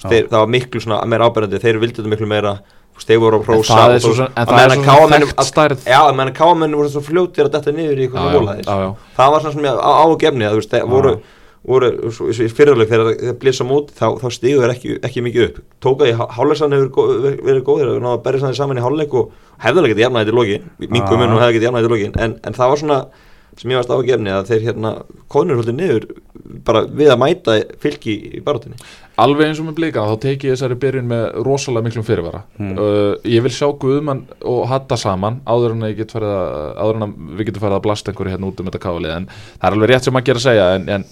Já. 0.00 0.08
þeir, 0.08 0.28
það 0.30 0.38
var 0.44 0.52
miklu 0.54 0.80
svona 0.80 1.00
meira 1.10 1.26
áberandi 1.28 1.58
þeir 1.60 1.80
vildi 1.82 1.98
þetta 2.00 2.12
miklu 2.14 2.28
meira 2.30 2.54
þeir 3.00 3.18
voru 3.22 3.38
En 3.40 3.44
prósa 3.46 3.76
það 3.76 3.90
er 3.90 3.96
og 3.98 4.02
svo 4.04 4.10
þú- 4.12 4.16
sem- 4.20 4.32
en 4.36 4.42
að 4.42 4.48
það 4.50 4.54
er 4.54 4.60
meðan 4.60 4.70
svo 4.70 4.84
sem 4.84 4.88
KM-menn- 4.90 5.26
þekkt 5.30 5.46
stærð. 5.50 5.84
já, 5.88 5.98
að 6.04 6.16
meðan 6.20 6.34
káamenn 6.40 6.74
voru 6.76 6.88
svo 6.92 7.02
fljótir 7.04 7.44
að 7.48 7.52
detta 7.56 7.72
niður 7.76 8.00
í 8.00 8.06
eitthvað 8.06 8.24
það 9.16 9.30
var 9.34 9.40
svona 9.44 9.52
sem 9.54 9.64
ég 9.64 9.80
á, 9.80 9.90
á 10.00 10.06
gefni 10.24 10.44
að 10.48 10.56
veist, 10.60 10.70
þeir 10.74 10.88
voru, 10.90 11.12
voru 11.66 11.90
svo, 12.10 12.30
svo, 12.32 12.44
í 12.46 12.52
fyrirleg 12.56 12.88
þegar 12.88 13.10
þeir 13.20 13.38
blissa 13.42 13.66
móti 13.68 13.92
þá, 13.98 14.06
þá 14.22 14.26
stígu 14.32 14.62
þeir 14.62 14.72
ekki, 14.74 14.94
ekki 15.06 15.24
mikið 15.26 15.46
upp. 15.48 15.58
Tóka 15.84 16.08
í 16.08 16.14
hálfleisann 16.16 16.72
hefur 16.76 16.92
gó- 16.94 17.08
verið 17.20 17.42
verið 17.50 17.64
góðir 17.68 17.90
og 17.96 18.02
náða 18.04 18.14
að 18.18 18.22
berja 18.28 18.52
saman 18.56 18.80
í 18.80 18.84
hálfleik 18.84 19.14
og 19.20 19.32
hefðulega 19.60 19.92
getið 19.94 20.06
jafnaði 20.06 20.30
til 20.30 20.38
lokin. 20.40 20.70
Mingum 20.88 21.20
Ah. 21.26 21.34
og 21.34 21.42
hefði 21.44 21.58
getið 21.58 21.68
jafnaði 21.68 21.88
til 21.88 21.94
lokin. 21.96 22.16
En, 22.20 22.38
en 22.44 22.56
það 22.56 22.72
var 22.72 22.80
svona 22.84 23.00
sem 23.60 23.70
ég 23.72 23.76
varst 23.76 23.90
á 23.92 23.96
að 23.98 24.06
gefni 24.06 24.30
að 24.32 24.46
þeir 24.48 24.62
hérna 24.70 24.90
konur 25.28 25.58
haldið 25.58 25.74
niður 25.76 26.04
bara 26.64 26.84
við 26.86 27.10
að 27.12 27.18
mæta 27.20 27.56
fylki 27.82 28.14
í 28.38 28.40
barátunni 28.46 28.78
Alveg 29.20 29.50
eins 29.50 29.58
og 29.60 29.66
með 29.66 29.74
blíkana, 29.76 30.14
þá 30.14 30.20
teki 30.22 30.48
ég 30.48 30.54
þessari 30.54 30.76
byrjun 30.80 31.08
með 31.10 31.24
rosalega 31.44 31.84
miklum 31.84 32.06
fyrirvara. 32.06 32.40
Mm. 32.56 32.70
uh, 32.78 33.16
Ég 33.28 33.42
vil 33.44 33.52
sjá 33.52 33.66
Guðmann 33.76 34.22
og 34.48 34.62
Hatta 34.70 34.96
saman 34.96 35.42
áður 35.44 35.74
en, 35.74 35.82
get 35.98 36.14
farið 36.14 36.30
að, 36.38 36.70
áður 36.80 36.96
en 36.96 37.04
að 37.04 37.12
við 37.36 37.50
getum 37.50 37.64
farið 37.66 37.76
að 37.76 37.84
blasta 37.84 38.14
einhverju 38.14 38.32
hérna 38.32 38.48
út 38.48 38.62
um 38.62 38.70
þetta 38.70 38.80
káfalið 38.86 39.16
en 39.18 39.26
það 39.34 39.66
er 39.68 39.76
alveg 39.76 39.90
rétt 39.92 40.08
sem 40.08 40.16
maður 40.16 40.28
gerir 40.30 40.40
að 40.40 40.46
segja 40.46 40.70
en, 40.78 40.88
en 40.96 41.04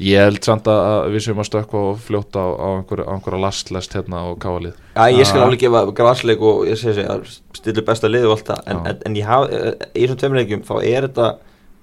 ég 0.00 0.24
held 0.24 0.40
samt 0.46 0.66
að 0.72 1.12
við 1.12 1.26
séum 1.26 1.42
að 1.42 1.48
stökkva 1.50 1.84
og 1.90 2.00
fljóta 2.02 2.40
á, 2.40 2.48
á 2.56 2.68
einhverju, 2.78 3.04
á 3.04 3.12
einhverju 3.12 3.40
lastlest 3.42 3.94
hérna 3.98 4.24
á 4.24 4.28
káfalið 4.40 4.74
Já, 4.96 5.04
ég 5.12 5.28
skal 5.28 5.44
alveg 5.44 5.62
gefa 5.66 5.84
græsleik 5.92 6.40
og 6.42 6.66
ég 6.70 6.80
segi 6.80 7.04
að 7.04 7.24
stilur 7.58 7.86
besta 7.86 8.10
liðu 8.10 8.32
og 8.32 8.38
allt 8.38 8.50
það. 8.50 8.60
En, 8.66 8.84
en, 8.88 9.00
en 9.06 9.16
ég 9.20 9.28
haf, 9.28 9.48
í 9.92 10.04
þessum 10.06 10.20
tveimleikjum 10.22 10.64
þá 10.68 10.76
er 10.80 11.08
þetta 11.08 11.32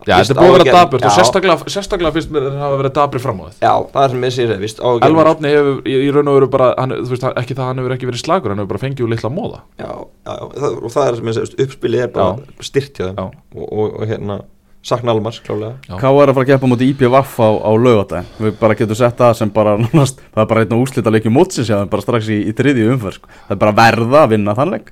Já, 0.08 0.14
þetta 0.24 0.32
er 0.32 0.38
búið 0.40 0.54
að 0.54 0.54
vera 0.56 0.74
daburt 0.78 1.06
og 1.10 1.12
sérstaklega, 1.12 1.72
sérstaklega 1.74 2.14
finnst 2.16 2.30
mér 2.32 2.46
að 2.48 2.54
það 2.54 2.62
hafa 2.64 2.76
verið 2.80 2.94
dabri 2.96 3.20
fram 3.20 3.40
á 3.40 3.46
þið 3.50 3.66
Já, 3.66 3.72
það 3.92 4.06
er 4.06 4.14
sem 4.14 4.22
ég 4.24 4.36
segi, 4.38 4.56
vist 4.62 4.78
ágætt 4.80 5.08
Elvar 5.10 5.30
Átni 5.34 5.52
hefur 5.52 5.90
í, 5.92 5.96
raun 6.16 6.30
og 6.32 6.38
veru 6.38 6.48
bara, 6.54 6.70
hann, 6.80 6.94
þú 7.02 7.12
veist, 7.12 7.26
ekki 7.42 7.58
það 7.58 7.64
að 7.66 7.68
hann 7.74 7.82
hefur 7.82 7.96
ekki 7.98 8.08
verið 8.08 8.22
slagur, 8.24 8.54
hann 8.54 8.62
hefur 8.64 8.72
bara 8.72 8.82
fengið 8.86 9.04
úr 9.04 9.12
litla 9.12 9.32
móða 9.36 9.60
Já, 9.76 9.90
já, 10.24 10.38
það, 10.56 10.78
og 10.80 10.94
það 10.96 11.10
er 11.10 11.20
sem 11.20 11.32
ég 11.34 11.36
segi, 11.42 11.60
uppspilið 11.66 12.06
er 12.06 12.14
bara 12.16 12.64
styrt 12.70 13.02
hjá 13.02 13.10
þeim. 13.10 13.36
Og, 13.60 13.68
og, 13.68 14.00
og 14.00 14.08
hérna, 14.14 14.40
sakna 14.86 15.12
Almars, 15.12 15.40
klálega. 15.44 15.76
K 15.90 16.04
er 16.08 16.30
að 16.32 16.36
fara 16.38 16.46
að 16.46 16.52
keppa 16.54 16.70
mútið 16.72 16.92
IPVF 16.94 17.34
á, 17.44 17.50
á 17.60 17.72
laugardaginn. 17.76 18.30
Við 18.40 18.54
bara 18.62 18.78
getum 18.80 18.96
sett 19.00 19.18
það 19.20 19.34
sem 19.42 19.52
bara 19.54 19.74
nánast, 19.82 20.22
Það 20.34 20.44
er 20.46 20.50
bara 20.54 20.64
einn 20.66 20.76
og 20.78 20.84
úslita 20.86 21.12
leikjum 21.14 21.36
mótsins 21.36 21.70
Já, 21.72 21.78
bara 21.92 22.06
strax 22.06 22.30
í, 22.32 22.40
í 22.48 22.54
þriðju 22.56 22.88
umferð 22.96 23.18
sko. 23.20 23.32
Það 23.48 23.56
er 23.58 23.62
bara 23.66 23.76
verða 23.82 24.24
að 24.24 24.34
vinna 24.36 24.56
þann 24.58 24.74
leik. 24.78 24.92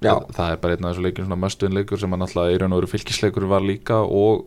Já, 0.00 0.14
það 0.32 0.46
er 0.54 0.60
bara 0.62 0.74
einn 0.76 0.86
af 0.88 0.94
þessu 0.94 1.04
leikum 1.04 1.26
svona 1.28 1.40
möstuðin 1.44 1.76
leikur 1.78 2.00
sem 2.00 2.14
hann 2.16 2.24
alltaf 2.26 2.48
í 2.50 2.58
raun 2.62 2.72
og 2.72 2.80
veru 2.80 2.88
fylgisleikur 2.94 3.46
var 3.50 3.60
líka 3.66 3.98
og 4.06 4.46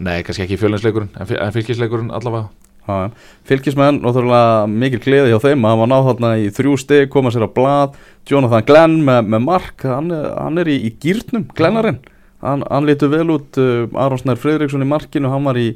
nei, 0.00 0.20
kannski 0.22 0.44
ekki 0.44 0.58
fjölinsleikurinn 0.60 1.10
en, 1.18 1.26
fyl- 1.28 1.40
en 1.42 1.54
fylgisleikurinn 1.56 2.12
allavega. 2.14 2.48
Já, 2.86 2.94
já. 3.02 3.08
Fylkismenn, 3.50 3.96
náttúrulega 4.04 4.68
mikil 4.70 5.00
gleði 5.02 5.32
hjá 5.32 5.40
þeim 5.42 5.64
að 5.66 5.72
hafa 5.74 5.88
náð 5.90 6.04
þarna 6.12 6.28
í 6.38 6.44
þrjú 6.54 6.74
stig, 6.78 7.08
koma 7.10 7.32
sér 7.34 7.48
á 7.48 7.50
blað. 7.50 7.96
Jonathan 8.30 8.66
Glenn 8.68 8.94
með, 9.08 9.32
með 9.34 9.42
mark 9.48 9.82
hann, 9.90 10.12
er- 10.14 10.28
hann 10.38 10.62
er 10.62 10.70
í, 10.70 10.76
í 10.86 10.92
gýrnum, 11.02 11.48
Glennarinn 11.58 11.98
hann, 12.46 12.86
lítur 12.88 13.10
vel 13.12 13.26
út 13.36 13.58
uh, 13.62 13.86
Aron 14.06 14.18
Snær 14.22 14.40
Friðriksson 14.42 14.84
í 14.86 14.90
markinu, 14.90 15.30
hann 15.32 15.46
var 15.48 15.58
í 15.60 15.70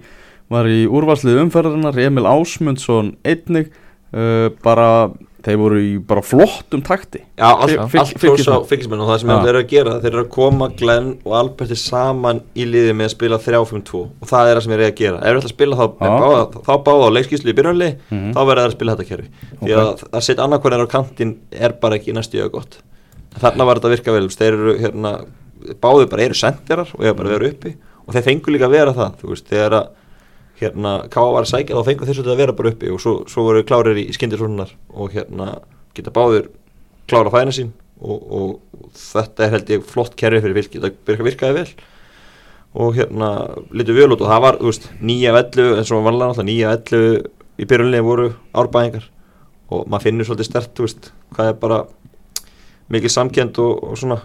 var 0.50 0.66
í 0.66 0.80
úrvarslið 0.90 1.44
umferðarinnar 1.44 1.98
Emil 2.02 2.26
Ásmundsson 2.26 3.12
einnig 3.22 3.68
uh, 4.10 4.48
bara, 4.64 5.10
þeir 5.46 5.58
voru 5.60 5.78
í 5.78 5.92
bara 6.02 6.24
flottum 6.26 6.82
takti. 6.84 7.20
Já 7.38 7.46
allt, 7.54 7.76
klós 8.18 8.48
á 8.50 8.58
fylgismenn 8.66 9.00
og 9.04 9.12
það 9.12 9.20
sem 9.22 9.30
þeir 9.30 9.50
eru 9.52 9.60
að 9.62 9.68
gera 9.70 9.94
þeir 10.02 10.10
eru 10.10 10.24
að 10.24 10.32
koma 10.34 10.68
Glenn 10.76 11.12
og 11.22 11.36
Alberti 11.38 11.78
saman 11.78 12.42
í 12.58 12.66
liði 12.66 12.96
með 12.98 13.06
að 13.06 13.14
spila 13.14 13.38
3-5-2 13.46 14.02
og 14.02 14.26
það 14.32 14.50
er 14.50 14.58
það 14.58 14.64
sem 14.66 14.74
þeir 14.74 14.82
eru 14.82 14.90
að 14.90 14.98
gera. 15.04 15.20
Ef 15.22 15.30
þeir 15.30 15.38
ætla 15.40 15.50
að 15.52 15.54
spila 15.54 15.78
þá, 15.78 15.86
þá 16.66 16.72
báða 16.90 17.06
á 17.08 17.14
leikskíslu 17.16 17.54
í 17.54 17.58
byrjunli 17.60 17.90
Mhm. 18.10 18.30
þá 18.34 18.40
verður 18.42 18.60
þeir 18.64 18.70
að 18.72 18.76
spila 18.76 18.96
þetta 18.98 19.10
kerfi. 19.14 19.28
Því 19.62 19.76
að 19.78 20.04
að 20.10 20.26
setja 20.26 20.44
annarkvæðin 20.48 20.84
á 20.90 20.94
kantinn 20.98 21.36
er 21.54 21.78
bara 21.80 21.96
ekki 22.02 22.12
næstu 22.18 22.42
jög 22.42 22.50
gott. 22.58 22.80
Þarna 23.38 23.64
var 23.70 23.78
þetta 23.78 23.86
að 23.88 23.94
virka 23.94 24.12
vel 24.18 24.28
þeir 24.34 24.52
eru 24.58 24.74
hérna 24.82 25.14
báðu 25.80 26.08
bara 26.10 26.26
eru 26.26 26.38
sendirar 26.38 26.92
og 26.94 27.04
eiga 27.04 27.16
bara 27.16 27.30
að 27.30 27.36
vera 27.36 27.50
uppi 27.54 27.74
og 28.06 28.14
þeir 28.14 28.26
fengu 28.26 28.54
líka 28.54 28.68
að 28.68 28.76
vera 28.76 28.96
það 28.96 29.18
þú 29.20 29.32
veist 29.32 29.50
þegar 29.50 29.76
að 29.80 29.90
hérna 30.60 30.94
Káa 31.12 31.32
var 31.32 31.46
að 31.46 31.52
sækja 31.54 31.76
þá 31.76 31.88
fengu 31.88 32.06
þeir 32.06 32.18
svolítið 32.18 32.34
að 32.34 32.42
vera 32.42 32.56
bara 32.56 32.72
uppi 32.74 32.90
og 32.92 33.00
svo, 33.00 33.14
svo 33.30 33.44
voru 33.46 33.62
klárir 33.66 34.00
í 34.00 34.08
skindisvonunar 34.12 34.74
og 34.92 35.14
hérna 35.14 35.52
geta 35.96 36.12
báður 36.14 36.50
klára 37.10 37.32
fæna 37.32 37.54
sín 37.54 37.72
og, 38.00 38.18
og 38.20 38.90
þetta 38.96 39.46
er 39.46 39.54
held 39.56 39.72
ég 39.74 39.86
flott 39.86 40.16
kerfi 40.18 40.42
fyrir 40.44 40.58
fylki. 40.60 40.82
Það 40.82 40.92
virka, 41.08 41.26
virkaði 41.28 41.56
vel 41.60 41.86
og 42.80 42.98
hérna 42.98 43.30
litur 43.74 43.96
vel 43.98 44.12
út 44.14 44.20
og 44.22 44.30
það 44.30 44.44
var 44.44 44.58
þú 44.60 44.68
veist, 44.70 44.90
9-11 45.00 45.78
eins 45.80 45.94
og 45.94 46.04
vanlega 46.06 46.34
náttúrulega 46.34 46.74
9-11 46.86 47.30
í 47.60 47.70
byrjunlega 47.70 48.06
voru 48.06 48.28
árbæðingar 48.56 49.08
og 49.70 49.88
maður 49.90 50.06
finnur 50.06 50.28
svolítið 50.28 50.50
stert 50.50 50.76
þú 50.76 50.86
veist, 50.86 51.10
hvað 51.34 51.50
er 51.50 51.58
bara 51.64 51.80
mikið 52.90 53.14
samkend 53.14 53.58
og, 53.62 53.82
og 53.90 53.98
svona 53.98 54.20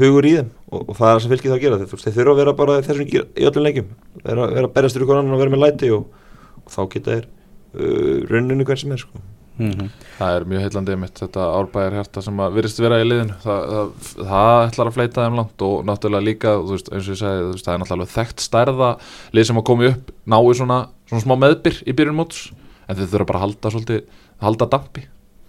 hugur 0.00 0.26
í 0.28 0.32
þeim 0.38 0.50
og, 0.70 0.80
og 0.88 0.96
það 0.96 1.06
er 1.08 1.14
það 1.14 1.22
sem 1.24 1.32
fylgir 1.34 1.50
það 1.50 1.56
að 1.56 1.64
gera 1.64 1.78
þeir, 1.80 2.02
þeir 2.04 2.16
þurfa 2.16 2.32
að 2.34 2.40
vera 2.40 2.56
bara 2.58 2.80
þessum 2.86 3.10
gír 3.10 3.28
í 3.34 3.46
öllum 3.48 3.66
leikjum 3.68 3.92
vera, 4.22 4.48
vera 4.56 4.68
að 4.68 4.74
berjast 4.78 4.98
fyrir 4.98 5.08
hvernig 5.10 5.24
annan 5.24 5.36
og 5.36 5.42
vera 5.42 5.54
með 5.54 5.62
læti 5.64 5.92
og, 5.94 6.26
og 6.64 6.74
þá 6.74 6.82
geta 6.94 7.14
þeir 7.14 7.28
uh, 7.28 8.18
rauninu 8.30 8.66
hvern 8.66 8.82
sem 8.82 8.96
er 8.96 9.02
sko. 9.04 9.22
mm 9.58 9.70
-hmm. 9.70 9.88
það 10.18 10.36
er 10.36 10.46
mjög 10.50 10.64
heillandi 10.64 10.96
mitt 11.04 11.22
þetta 11.22 11.46
árbæjar 11.60 11.96
hjarta 11.98 12.22
sem 12.26 12.40
að 12.40 12.58
virðist 12.58 12.82
vera 12.82 13.00
í 13.00 13.06
liðinu 13.06 13.38
það, 13.44 13.62
það, 13.70 13.94
það 14.32 14.66
ætlar 14.66 14.90
að 14.90 14.96
fleita 14.98 15.24
þeim 15.24 15.38
langt 15.38 15.62
og 15.68 15.86
náttúrulega 15.86 16.28
líka, 16.28 16.56
veist, 16.58 16.92
eins 16.92 17.08
og 17.08 17.14
ég 17.14 17.22
segi 17.22 17.48
veist, 17.52 17.64
það 17.64 17.74
er 17.74 17.80
náttúrulega 17.84 18.14
þekkt 18.18 18.40
stærða 18.40 18.90
lið 19.32 19.46
sem 19.46 19.58
að 19.58 19.68
komi 19.70 19.90
upp 19.92 20.10
nái 20.26 20.54
svona, 20.54 20.78
svona 21.06 21.22
smá 21.22 21.34
meðbyr 21.38 21.82
í 21.86 21.92
byrjun 21.92 22.18
móts 22.18 22.50
en 22.88 22.96
þeir 22.96 23.10
þurfa 23.12 23.26
bara 23.30 23.38
að 23.38 23.44
halda 23.46 23.70
svolítið, 23.70 24.02
halda 24.42 24.66
dampi 24.66 25.06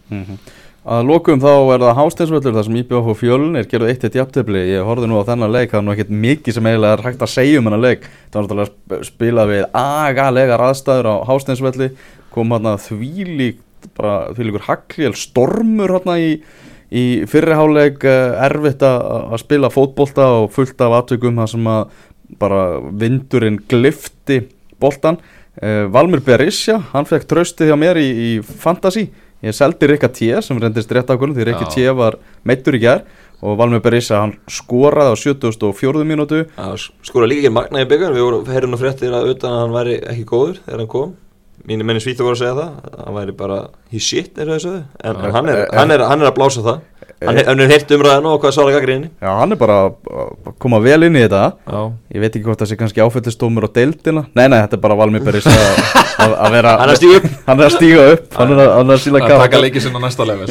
Mhm. 0.09 0.37
Að 0.85 1.07
lokum 1.09 1.39
þá 1.41 1.49
er 1.73 1.81
það 1.81 1.95
hásteinsvöllur 1.97 2.53
þar 2.53 2.65
sem 2.67 2.75
IBF 2.77 3.07
og 3.09 3.15
fjölun 3.17 3.55
er 3.57 3.65
gerðið 3.65 3.89
eitt 3.89 4.03
eitt 4.05 4.17
jafntefli. 4.19 4.59
Ég 4.69 4.85
horfði 4.85 5.07
nú 5.09 5.17
á 5.17 5.25
þennan 5.25 5.49
leik, 5.55 5.71
það 5.71 5.79
er 5.79 5.85
nú 5.87 5.93
ekkert 5.95 6.11
mikið 6.13 6.53
sem 6.53 6.67
eiginlega 6.69 6.93
er 6.99 7.03
hægt 7.07 7.23
að 7.25 7.31
segja 7.33 7.57
um 7.57 7.65
hennar 7.71 7.81
leik. 7.81 8.05
Það 8.29 8.35
var 8.37 8.45
náttúrulega 8.45 8.69
sp- 8.69 8.99
spilað 9.09 9.49
við 9.49 9.63
agalegar 9.81 10.63
aðstæður 10.67 11.09
á 11.09 11.15
hásteinsvelli. 11.25 11.87
Kom 12.35 12.53
hann 12.53 12.69
að 12.69 12.83
þvílík 12.85 13.57
bara 13.97 14.13
þvílíkur 14.37 14.65
hagljel 14.67 15.13
stormur 15.17 15.95
hann 15.97 16.13
í, 16.21 16.29
í 16.93 17.05
fyrriháleik 17.29 18.05
erfitt 18.05 18.85
að 18.85 19.35
spila 19.41 19.69
fótbolta 19.73 20.29
og 20.43 20.51
fullt 20.53 20.85
af 20.85 20.99
atveikum 21.01 21.41
þar 21.41 21.49
sem 21.49 21.65
að 21.69 21.89
bara 22.41 22.61
vindurinn 22.93 23.57
glifti 23.69 24.43
boltan 24.81 25.17
uh, 25.61 25.85
Valmir 25.93 26.21
Berisha, 26.25 26.79
hann 26.93 27.05
fekk 27.09 27.25
tröstið 27.29 27.69
hjá 27.71 27.77
mér 27.79 27.97
í, 28.01 28.07
í 28.09 28.29
Fantasí 28.41 29.07
ég 29.45 29.55
seldi 29.55 29.87
Rikka 29.91 30.09
T 30.13 30.31
sem 30.45 30.59
reyndist 30.61 30.91
rétt 30.95 31.11
ákvörðum 31.13 31.37
því 31.37 31.47
Rikki 31.51 31.67
T 31.75 31.85
var 31.97 32.17
meittur 32.47 32.77
í 32.77 32.81
gær 32.83 33.03
og 33.45 33.57
Valmir 33.59 33.81
Berisha 33.83 34.21
hann 34.23 34.33
skoraði 34.49 35.11
á 35.11 35.15
74. 35.19 36.05
mínútu. 36.07 36.45
Skora 37.05 37.27
líka 37.29 37.45
ekki 37.45 37.53
magna 37.53 37.83
í 37.83 37.89
byggar 37.89 38.15
við 38.15 38.23
vorum 38.25 38.47
heyrðum 38.49 38.73
nú 38.73 38.79
fréttir 38.81 39.13
að 39.13 39.33
utan 39.35 39.53
að 39.53 39.61
hann 39.65 39.75
væri 39.75 39.97
ekki 40.01 40.25
góður 40.31 40.57
þegar 40.65 40.81
hann 40.81 40.91
kom. 40.95 41.13
Mínu 41.65 41.85
menni 41.87 42.01
svíþu 42.03 42.25
voru 42.25 42.35
að 42.35 42.41
segja 42.41 42.55
það 42.57 43.05
hann 43.05 43.15
væri 43.15 43.33
bara 43.37 43.59
he 43.91 43.99
shit 43.99 44.37
og 44.37 44.49
en, 44.51 44.83
en 45.03 45.31
hann, 45.33 45.47
er, 45.49 45.61
hann, 45.73 45.91
er, 45.95 46.03
hann 46.05 46.21
er 46.21 46.29
að 46.29 46.35
blása 46.37 46.61
það. 46.65 46.81
hann, 47.25 47.37
er- 47.41 47.47
er 47.63 47.71
heilt 47.71 47.93
umræðinu 47.95 48.33
og 48.35 48.41
hvað 48.43 48.53
svara 48.53 48.73
gaggrinni 48.75 49.09
já 49.23 49.31
hann 49.39 49.51
er 49.55 49.57
bara 49.61 49.77
að 49.89 50.51
koma 50.61 50.79
vel 50.83 51.03
inn 51.07 51.15
í 51.17 51.23
þetta. 51.25 51.43
Já, 51.65 51.81
ég 52.13 52.21
veit 52.25 52.35
ekki 52.35 52.45
hvort 52.45 52.61
það 52.61 52.69
sé 52.71 52.77
kannski 52.81 53.01
áfællistómur 53.05 53.65
á 53.65 53.69
deildina. 53.73 54.25
Nei 54.35 54.47
nei 54.47 54.59
þetta 54.61 54.77
er 54.77 54.83
bara 54.85 54.99
Valmir 54.99 55.25
Berisha 55.25 55.49
að, 56.21 56.53
vera 56.53 56.71
hann 56.79 56.89
er 56.89 56.93
að 56.93 56.99
stíga 56.99 57.17
upp. 57.19 57.27
Hann 57.45 57.59
er 57.61 57.65
að 57.65 57.73
stíga 57.75 58.05
upp. 58.13 58.25
Hann 58.35 58.53
er 58.53 58.61
að, 58.61 58.71
hann 58.75 58.91
er 58.91 58.97
að 58.97 59.01
síla 59.03 59.21
að 59.21 59.33
taka 59.43 59.61
leikið 59.63 59.85
sinna 59.85 60.01
næsta 60.03 60.27
level. 60.27 60.47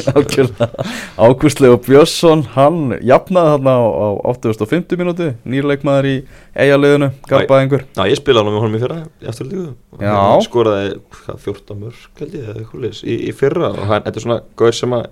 Ágústlegu 1.25 1.79
Björnsson 1.85 2.43
hann 2.55 2.79
jafnaði 3.05 3.53
þarna 3.55 3.75
á, 3.75 3.83
á 3.85 4.07
850 4.33 5.01
mínúti 5.01 5.29
nýrleikmaður 5.55 6.09
í 6.11 6.15
eigaliðinu 6.55 7.11
garbaði 7.29 7.67
einhver. 7.67 7.85
Já, 7.97 8.03
ég 8.11 8.21
spilaði 8.21 8.43
hann 8.45 8.55
með 8.57 8.65
honum 8.65 8.79
í 8.79 8.83
fyrra 8.85 8.99
í 9.05 9.29
afturlíku 9.31 9.67
Já. 10.01 10.17
skoraði 10.45 10.89
hvað, 11.19 11.43
14 11.45 11.83
mörg 11.83 12.23
held 12.23 12.35
ég 12.35 12.49
eða 12.49 12.57
eitthvað 12.61 12.87
leis 12.87 13.03
í, 13.05 13.19
í 13.29 13.35
fyrra. 13.35 13.71
Og 13.75 13.87
hann, 13.91 14.05
þetta 14.07 14.21
er 14.21 14.27
svona 14.27 14.41
gaur 14.59 14.75
sem 14.75 14.97
að 14.97 15.07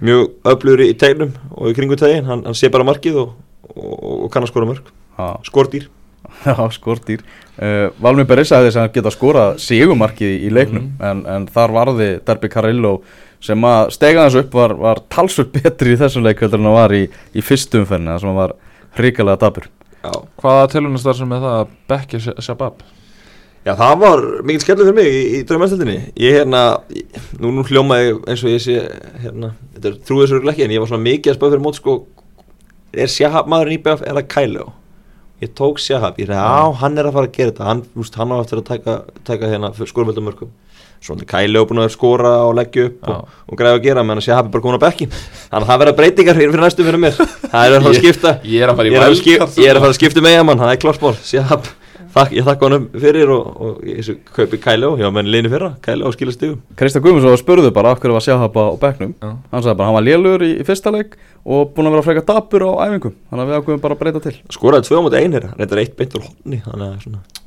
mjög 0.00 0.26
öflugur 0.54 0.84
í 0.86 0.92
tegnum 0.98 1.36
og 1.52 1.70
í 1.70 1.76
kringu 1.76 1.98
tegin, 2.00 2.26
hann, 2.28 2.44
hann 2.48 2.56
sé 2.56 2.70
bara 2.72 2.86
markið 2.88 3.20
og, 3.20 3.32
og, 3.74 3.96
og 4.24 4.28
kann 4.32 4.46
að 4.46 4.52
skora 4.54 4.68
mörg 4.70 4.92
skordýr 5.44 5.90
Já, 6.40 6.56
skortýr 6.72 7.20
uh, 7.60 7.90
Valmir 8.00 8.24
Berissa 8.28 8.60
hefði 8.60 8.72
sem 8.72 8.92
geta 8.94 9.12
skorað 9.12 9.58
sigumarkið 9.60 10.46
í 10.46 10.52
leiknum 10.52 10.86
en, 11.04 11.24
en 11.28 11.48
þar 11.52 11.74
varði 11.76 12.08
Derby 12.24 12.48
Carillo 12.52 12.94
sem 13.44 13.66
að 13.68 13.90
stega 13.96 14.24
þessu 14.26 14.44
upp 14.44 14.56
var, 14.56 14.74
var 14.80 15.02
talsvöld 15.12 15.52
betri 15.58 15.96
í 15.96 16.00
þessum 16.00 16.24
leik 16.24 16.40
heldur 16.40 16.62
en 16.62 16.70
hann 16.70 16.78
var 16.78 16.96
í, 16.96 17.02
í 17.36 17.44
fyrstu 17.44 17.82
umferðinu 17.82 18.14
þar 18.14 18.24
sem 18.24 18.32
hann 18.32 18.40
var 18.40 18.56
hrikalega 18.96 19.42
dabur 19.44 19.68
Já, 20.00 20.14
Hvaða 20.40 20.72
telunastar 20.72 21.18
sem 21.18 21.36
er 21.36 21.44
það 21.44 21.58
að 21.58 21.76
Becky 21.92 22.22
Shabab? 22.40 22.80
Já, 23.66 23.74
það 23.76 23.94
var 24.00 24.22
mikil 24.48 24.64
skellur 24.64 24.88
fyrir 24.88 24.96
mig 24.96 25.12
í, 25.12 25.22
í 25.36 25.40
draumarstöldinni 25.44 25.98
Ég 26.16 26.38
hérna, 26.38 26.64
nú, 27.36 27.52
nú 27.52 27.66
hljómaði 27.68 28.14
eins 28.24 28.44
og 28.46 28.54
ég 28.54 28.64
sé 28.64 28.80
hérna, 29.20 29.52
þetta 29.76 29.92
er 29.92 30.00
trúið 30.08 30.32
svo 30.32 30.40
ekki 30.40 30.64
en 30.64 30.72
ég 30.72 30.80
var 30.80 30.88
svona 30.88 31.04
mikið 31.04 31.34
að 31.34 31.36
spöða 31.36 31.52
fyrir 31.58 31.66
mót 31.66 31.76
sko 31.76 31.98
er 32.96 33.12
Shahab 33.12 33.50
maðurinn 33.52 33.76
í 33.76 33.82
BF 33.84 34.06
eða 34.08 34.24
Kæló 34.32 34.70
ég 35.40 35.52
tók 35.56 35.78
Shahab, 35.80 36.18
ég 36.20 36.28
sagði, 36.28 36.40
já, 36.40 36.72
hann 36.82 36.98
er 37.00 37.08
að 37.08 37.14
fara 37.16 37.28
að 37.30 37.36
gera 37.38 37.52
þetta 37.52 37.68
hann, 37.70 37.84
úst, 37.96 38.18
hann 38.20 38.34
á 38.34 38.36
eftir 38.42 38.60
að 38.60 38.66
taka, 38.70 38.96
taka 39.24 39.48
hérna 39.52 39.72
skórumvöldum 39.78 40.26
mörgum 40.28 40.50
svona 41.00 41.24
Kæli 41.24 41.56
er 41.56 41.64
búin 41.64 41.80
að 41.80 41.94
skora 41.94 42.30
og 42.44 42.50
leggja 42.58 42.90
upp 42.90 43.06
Já. 43.08 43.14
og, 43.14 43.28
og 43.48 43.56
græða 43.56 43.78
að 43.78 43.84
gera, 43.86 44.02
menn 44.04 44.20
að 44.20 44.26
Shahab 44.26 44.50
er 44.50 44.52
bara 44.52 44.64
komin 44.66 44.76
á 44.76 44.84
bekkin 44.84 45.08
þannig 45.14 45.62
að 45.64 45.70
það 45.70 45.78
verða 45.80 45.94
breytingar 45.96 46.36
fyrir, 46.36 46.50
fyrir 46.52 46.64
næstu 46.66 46.84
fyrir 46.84 47.00
mér. 47.00 47.14
Það 47.16 47.62
er 47.64 47.72
að 47.72 47.80
fara 47.80 47.80
að 47.80 47.96
Ég- 47.96 48.04
skipta. 48.04 48.32
ég 48.44 48.60
er 48.66 48.68
að 48.68 48.76
fara 48.82 48.90
ég 48.90 48.98
er 49.00 49.06
að, 49.06 49.16
skip, 49.16 49.40
wildcard, 49.40 49.56
ég 49.64 49.70
er 49.72 49.78
að 49.80 49.84
fara 49.86 49.94
að 49.94 49.98
skipta 50.00 50.24
með 50.26 50.36
mann, 50.44 50.60
það 50.60 50.74
er 50.74 50.82
klárspól 50.84 51.14
Shahab, 51.24 51.70
þak, 52.14 52.34
ég 52.36 52.46
þakka 52.46 52.68
honum 52.68 52.86
fyrir 53.02 53.32
og, 53.34 53.48
og 53.66 53.88
ég 53.88 54.10
kaupi 54.36 54.60
Kæli 54.62 54.88
og, 54.88 55.00
já, 55.02 55.08
menn 55.14 55.30
liðni 55.30 55.52
fyrra. 55.52 55.72
Kæli 55.84 56.06
og 56.06 56.14
skilja 56.16 56.36
stigum 56.36 56.60
Kristján 56.78 57.04
Guðmundsson 57.06 57.40
spurði 57.40 57.72
bara 57.74 57.94
af 57.94 58.02
hverju 58.02 58.16
var 58.16 58.26
Sjahab 58.26 58.56
á 58.60 58.66
bekknum. 58.84 59.16
Já. 59.18 59.34
hann 59.52 59.66
sagði 59.66 59.76
bara 59.80 59.90
hann 59.90 59.98
var 59.98 60.06
lélur 60.06 60.46
í, 60.46 60.52
í 60.60 60.68
fyrsta 60.68 60.94
leik 60.94 61.18
og 61.44 61.74
búin 61.74 61.90
að 61.90 61.96
vera 61.98 62.06
frekar 62.08 62.28
dabur 62.30 62.66
á 62.68 62.72
æfingum. 62.86 63.18
Þannig 63.30 63.44
að 63.44 63.52
við 63.52 63.60
ákveðum 63.60 63.84
bara 63.84 63.98
að 63.98 64.02
breyta 64.04 64.24
til. 64.26 64.36
Skoraði 64.52 64.88
tvö 64.88 65.00
á 65.00 65.04
móti 65.06 65.22
einir, 65.22 65.52
reyndar 65.56 65.84
eitt 65.84 65.96
beint 65.98 66.18
úr 66.18 66.26
honni 66.28 66.62
þannig 66.66 66.90
að 66.90 67.06
svona 67.06 67.39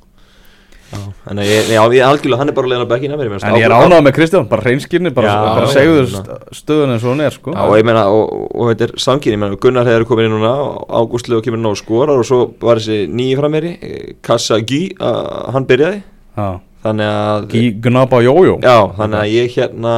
þannig 0.93 1.43
að 1.43 1.49
ég, 1.49 1.69
ég 1.73 2.03
algjörlega, 2.07 2.37
hann 2.41 2.51
er 2.51 2.55
bara 2.57 2.69
leiðin 2.71 2.85
á 2.85 2.91
bekkina 2.93 3.17
mér 3.19 3.31
en 3.37 3.55
ég 3.59 3.65
er 3.67 3.73
ánægð 3.75 4.03
með 4.07 4.15
Kristján, 4.17 4.47
bara 4.51 4.65
hreinskirni 4.65 5.11
bara, 5.15 5.33
bara 5.57 5.69
segðu 5.71 6.03
st- 6.11 6.37
stöðun 6.59 6.93
eins 6.95 7.05
og 7.05 7.13
hún 7.13 7.23
er 7.25 7.35
sko. 7.35 7.53
Já, 7.55 7.61
og 7.67 7.75
ég 7.79 7.87
meina, 7.87 8.03
og, 8.13 8.33
þetta 8.71 8.87
er 8.87 8.93
samkynni, 9.05 9.37
ég 9.37 9.41
meina, 9.43 9.59
Gunnar 9.63 9.89
hefur 9.89 10.07
komið 10.11 10.29
inn 10.29 10.35
núna, 10.37 10.53
Ágústlegu 10.99 11.43
kemur 11.45 11.61
inn 11.61 11.69
á 11.69 11.73
skorar 11.79 12.21
og 12.21 12.27
svo 12.27 12.41
var 12.63 12.81
þessi 12.81 13.07
nýji 13.11 13.39
frammeiri, 13.39 13.73
Kassa 14.25 14.59
uh, 14.99 15.51
hann 15.55 15.67
byrjaði, 15.69 16.03
Já. 16.37 16.47
þannig 16.87 17.13
að, 17.13 17.47
Gí 17.53 17.63
Gnaba 17.87 18.21
Jójó 18.25 18.57
já, 18.63 18.77
þannig 18.99 19.19
að 19.23 19.33
ég 19.37 19.57
hérna, 19.57 19.95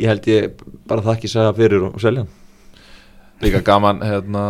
ég 0.00 0.10
held 0.12 0.30
ég 0.32 0.66
bara 0.86 1.04
þakki 1.06 1.30
segja 1.30 1.52
fyrir 1.56 1.88
og 1.90 2.00
selja 2.02 2.24
hann. 2.24 2.32
Líka 3.44 3.60
gaman 3.60 4.00
hérna 4.00 4.44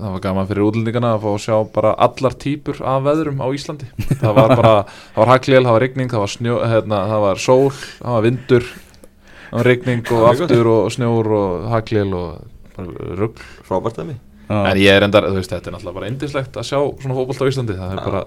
Það 0.00 0.12
var 0.14 0.20
gaman 0.24 0.46
fyrir 0.48 0.64
útlendingana 0.64 1.08
að 1.16 1.24
fá 1.24 1.30
að 1.30 1.40
sjá 1.44 1.56
bara 1.74 1.90
allar 2.06 2.36
típur 2.40 2.78
af 2.86 3.02
veðrum 3.04 3.42
á 3.42 3.46
Íslandi. 3.52 3.88
Það 4.22 4.36
var 4.38 4.54
bara, 4.54 4.70
það 4.86 5.18
var 5.20 5.32
haglél, 5.34 5.64
það 5.66 5.74
var 5.74 5.84
rigning, 5.84 6.12
það 6.12 6.22
var 6.22 6.32
snjó, 6.32 6.54
hérna, 6.70 7.00
það 7.10 7.24
var 7.26 7.42
sól, 7.42 7.66
það 7.98 8.16
var 8.16 8.24
vindur 8.28 8.70
Það 9.50 9.58
var 9.58 9.66
rigning 9.66 10.10
og 10.14 10.24
aftur 10.30 10.68
og 10.70 10.88
snjór 10.94 11.28
og 11.34 11.68
haglél 11.72 12.14
og 12.14 12.28
bara 12.76 13.14
rugg 13.18 13.40
Frábært 13.66 13.98
af 13.98 14.06
mig. 14.12 14.20
En 14.50 14.78
ég 14.78 14.94
er 14.94 15.06
endar, 15.06 15.26
þú 15.26 15.40
veist, 15.40 15.50
þetta 15.50 15.70
er 15.70 15.74
náttúrulega 15.76 15.98
bara 15.98 16.10
indislegt 16.10 16.56
að 16.58 16.68
sjá 16.70 16.78
svona 17.02 17.16
fótbolt 17.18 17.42
á 17.42 17.50
Íslandi. 17.50 17.76
Það 17.78 17.94
er 17.96 18.02
bara, 18.06 18.22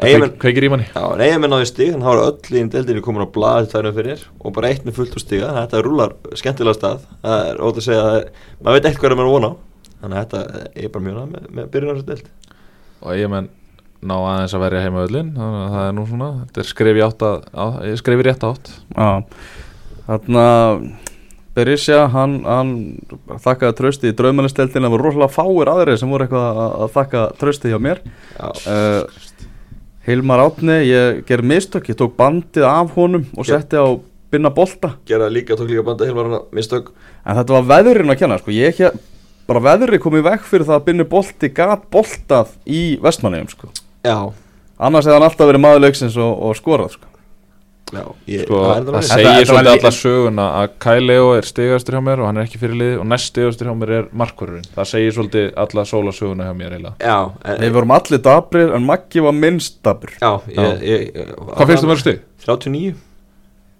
Það 0.00 0.26
kveikir 0.42 0.66
í 0.66 0.70
manni. 0.72 0.86
Já, 0.90 1.02
en 1.06 1.22
eigamenn 1.24 1.54
náði 1.54 1.68
stig, 1.70 1.92
hann 1.94 2.04
hafa 2.04 2.26
öll 2.30 2.58
í 2.58 2.64
deildinni 2.72 3.04
komin 3.04 3.24
á 3.24 3.34
blaði 3.34 3.70
tværnum 3.72 3.96
fyrir 3.96 4.24
og 4.40 4.54
bara 4.56 4.70
eitt 4.72 4.86
með 4.86 4.98
fullt 4.98 5.16
úr 5.16 5.24
stiga, 5.24 5.52
þetta 5.56 5.82
rúlar 5.86 6.14
skemmtilega 6.38 6.78
stað, 6.78 7.06
það 7.24 7.46
er 7.48 7.62
ótt 7.66 7.80
að 7.80 7.86
segja 7.86 8.04
að 8.08 8.18
maður 8.60 8.76
veit 8.76 8.88
eitt 8.90 9.00
hvað 9.00 9.10
er 9.10 9.18
maður 9.20 9.34
vona 9.36 9.50
á, 9.50 9.54
þannig 10.02 10.20
að 10.20 10.24
þetta 10.24 10.68
er 10.84 10.92
bara 10.94 11.06
mjög 11.06 11.18
náð 11.18 11.32
með, 11.34 11.48
með 11.58 11.70
byrjun 11.74 11.90
á 11.90 11.94
þessu 11.94 12.08
deild. 12.10 12.30
Og 13.00 13.20
ég 13.20 13.32
menn 13.32 13.50
ná 14.00 14.16
aðeins 14.16 14.56
að 14.56 14.62
verja 14.64 14.80
heima 14.80 15.04
öllin 15.04 15.30
Þannig 15.36 15.60
að 15.60 15.74
það 15.74 15.86
er 15.86 15.94
nú 15.96 16.06
svona, 16.08 16.30
þetta 16.46 16.62
er 16.62 16.68
skref 16.70 16.98
í 16.98 17.04
átt 17.04 17.24
að, 17.28 17.42
á, 17.52 17.64
í 17.84 18.24
rétt 18.24 18.46
átt. 18.48 18.72
Já, 18.96 19.08
þarna 20.06 20.44
Berisha, 21.50 22.04
hann, 22.12 22.36
hann 22.46 22.70
þakkaði 23.42 23.76
trösti 23.80 24.10
í 24.12 24.16
draumanisteltin 24.16 24.86
það 24.86 24.92
voru 24.94 25.08
rosalega 25.08 25.34
fáir 25.34 25.70
aðrir 25.72 25.98
sem 25.98 26.12
voru 26.12 26.26
eitthvað 26.26 26.60
að, 26.62 26.74
að 26.84 26.92
þakka 26.94 27.24
trösti 27.40 27.72
hjá 27.72 27.78
mér. 27.82 28.02
Já, 28.36 28.48
uh, 28.70 29.48
Hilmar 30.06 30.40
Átni, 30.40 30.78
ég 30.88 31.24
ger 31.28 31.42
mistök 31.44 31.90
ég 31.92 31.96
tók 32.00 32.14
bandið 32.16 32.64
af 32.64 32.94
honum 32.96 33.26
og 33.36 33.44
setti 33.44 33.76
á 33.76 33.84
binna 34.32 34.48
bolta 34.48 34.94
gera 35.04 35.28
líka, 35.28 35.56
tók 35.58 35.68
líka 35.68 35.84
banda 35.84 36.06
Hilmar 36.08 36.46
mistök. 36.56 36.92
en 37.26 37.36
þetta 37.36 37.52
var 37.58 37.66
veðurinn 37.68 38.10
að 38.14 38.18
kenna 38.22 38.38
sko. 38.38 38.50
ég 38.50 38.80
hér, 38.80 38.96
bara 39.46 39.60
veðurinn 39.60 40.00
kom 40.00 40.16
í 40.16 40.24
veg 40.24 40.40
fyrir 40.40 40.64
það 40.64 40.78
að 40.78 40.84
binni 40.86 41.04
bolti 41.04 41.52
gat 41.52 41.84
boltað 41.92 42.56
í 42.64 42.96
vestmanniðum 43.02 43.52
sko. 43.52 43.68
Já, 44.04 44.32
annars 44.78 45.04
hefði 45.04 45.18
hann 45.18 45.28
alltaf 45.28 45.50
verið 45.50 45.64
maður 45.66 45.84
leiksins 45.84 46.16
og, 46.16 46.32
og 46.48 46.56
skorað 46.56 46.96
sko. 46.96 47.06
Já, 47.90 48.04
ég, 48.30 48.44
Sko, 48.46 48.60
það 48.66 48.88
það 48.94 49.06
segir 49.08 49.48
svolítið 49.50 49.66
lí- 49.66 49.80
alla 49.80 49.90
söguna 49.96 50.46
að 50.60 50.72
Kai 50.84 51.00
Leo 51.02 51.26
er 51.36 51.48
stigastur 51.48 51.96
hjá 51.96 52.02
mér 52.06 52.22
og 52.22 52.28
hann 52.30 52.40
er 52.40 52.46
ekki 52.48 52.60
fyrir 52.62 52.78
liði 52.80 52.96
og 53.02 53.06
næst 53.10 53.30
stigastur 53.32 53.70
hjá 53.70 53.74
mér 53.80 53.92
er 53.98 54.08
markvörurinn 54.22 54.70
það 54.76 54.88
segir 54.92 55.16
svolítið 55.16 55.50
alla 55.64 55.84
sólasöguna 55.90 56.48
hjá 56.48 56.54
mér 56.60 56.76
eiginlega. 56.76 56.94
Já, 57.02 57.18
en, 57.44 57.60
við 57.64 57.76
vorum 57.76 57.94
allir 57.98 58.22
dabrir 58.30 58.74
en 58.78 58.88
Maggi 58.90 59.24
var 59.26 59.36
minnst 59.36 59.78
dabur 59.86 60.14
já, 60.20 60.32
ég, 60.54 60.82
ég, 60.86 61.30
Hvað 61.36 61.66
finnst 61.72 61.84
þú 61.86 61.92
mörg 61.92 62.04
stig? 62.04 62.20
39 62.46 62.94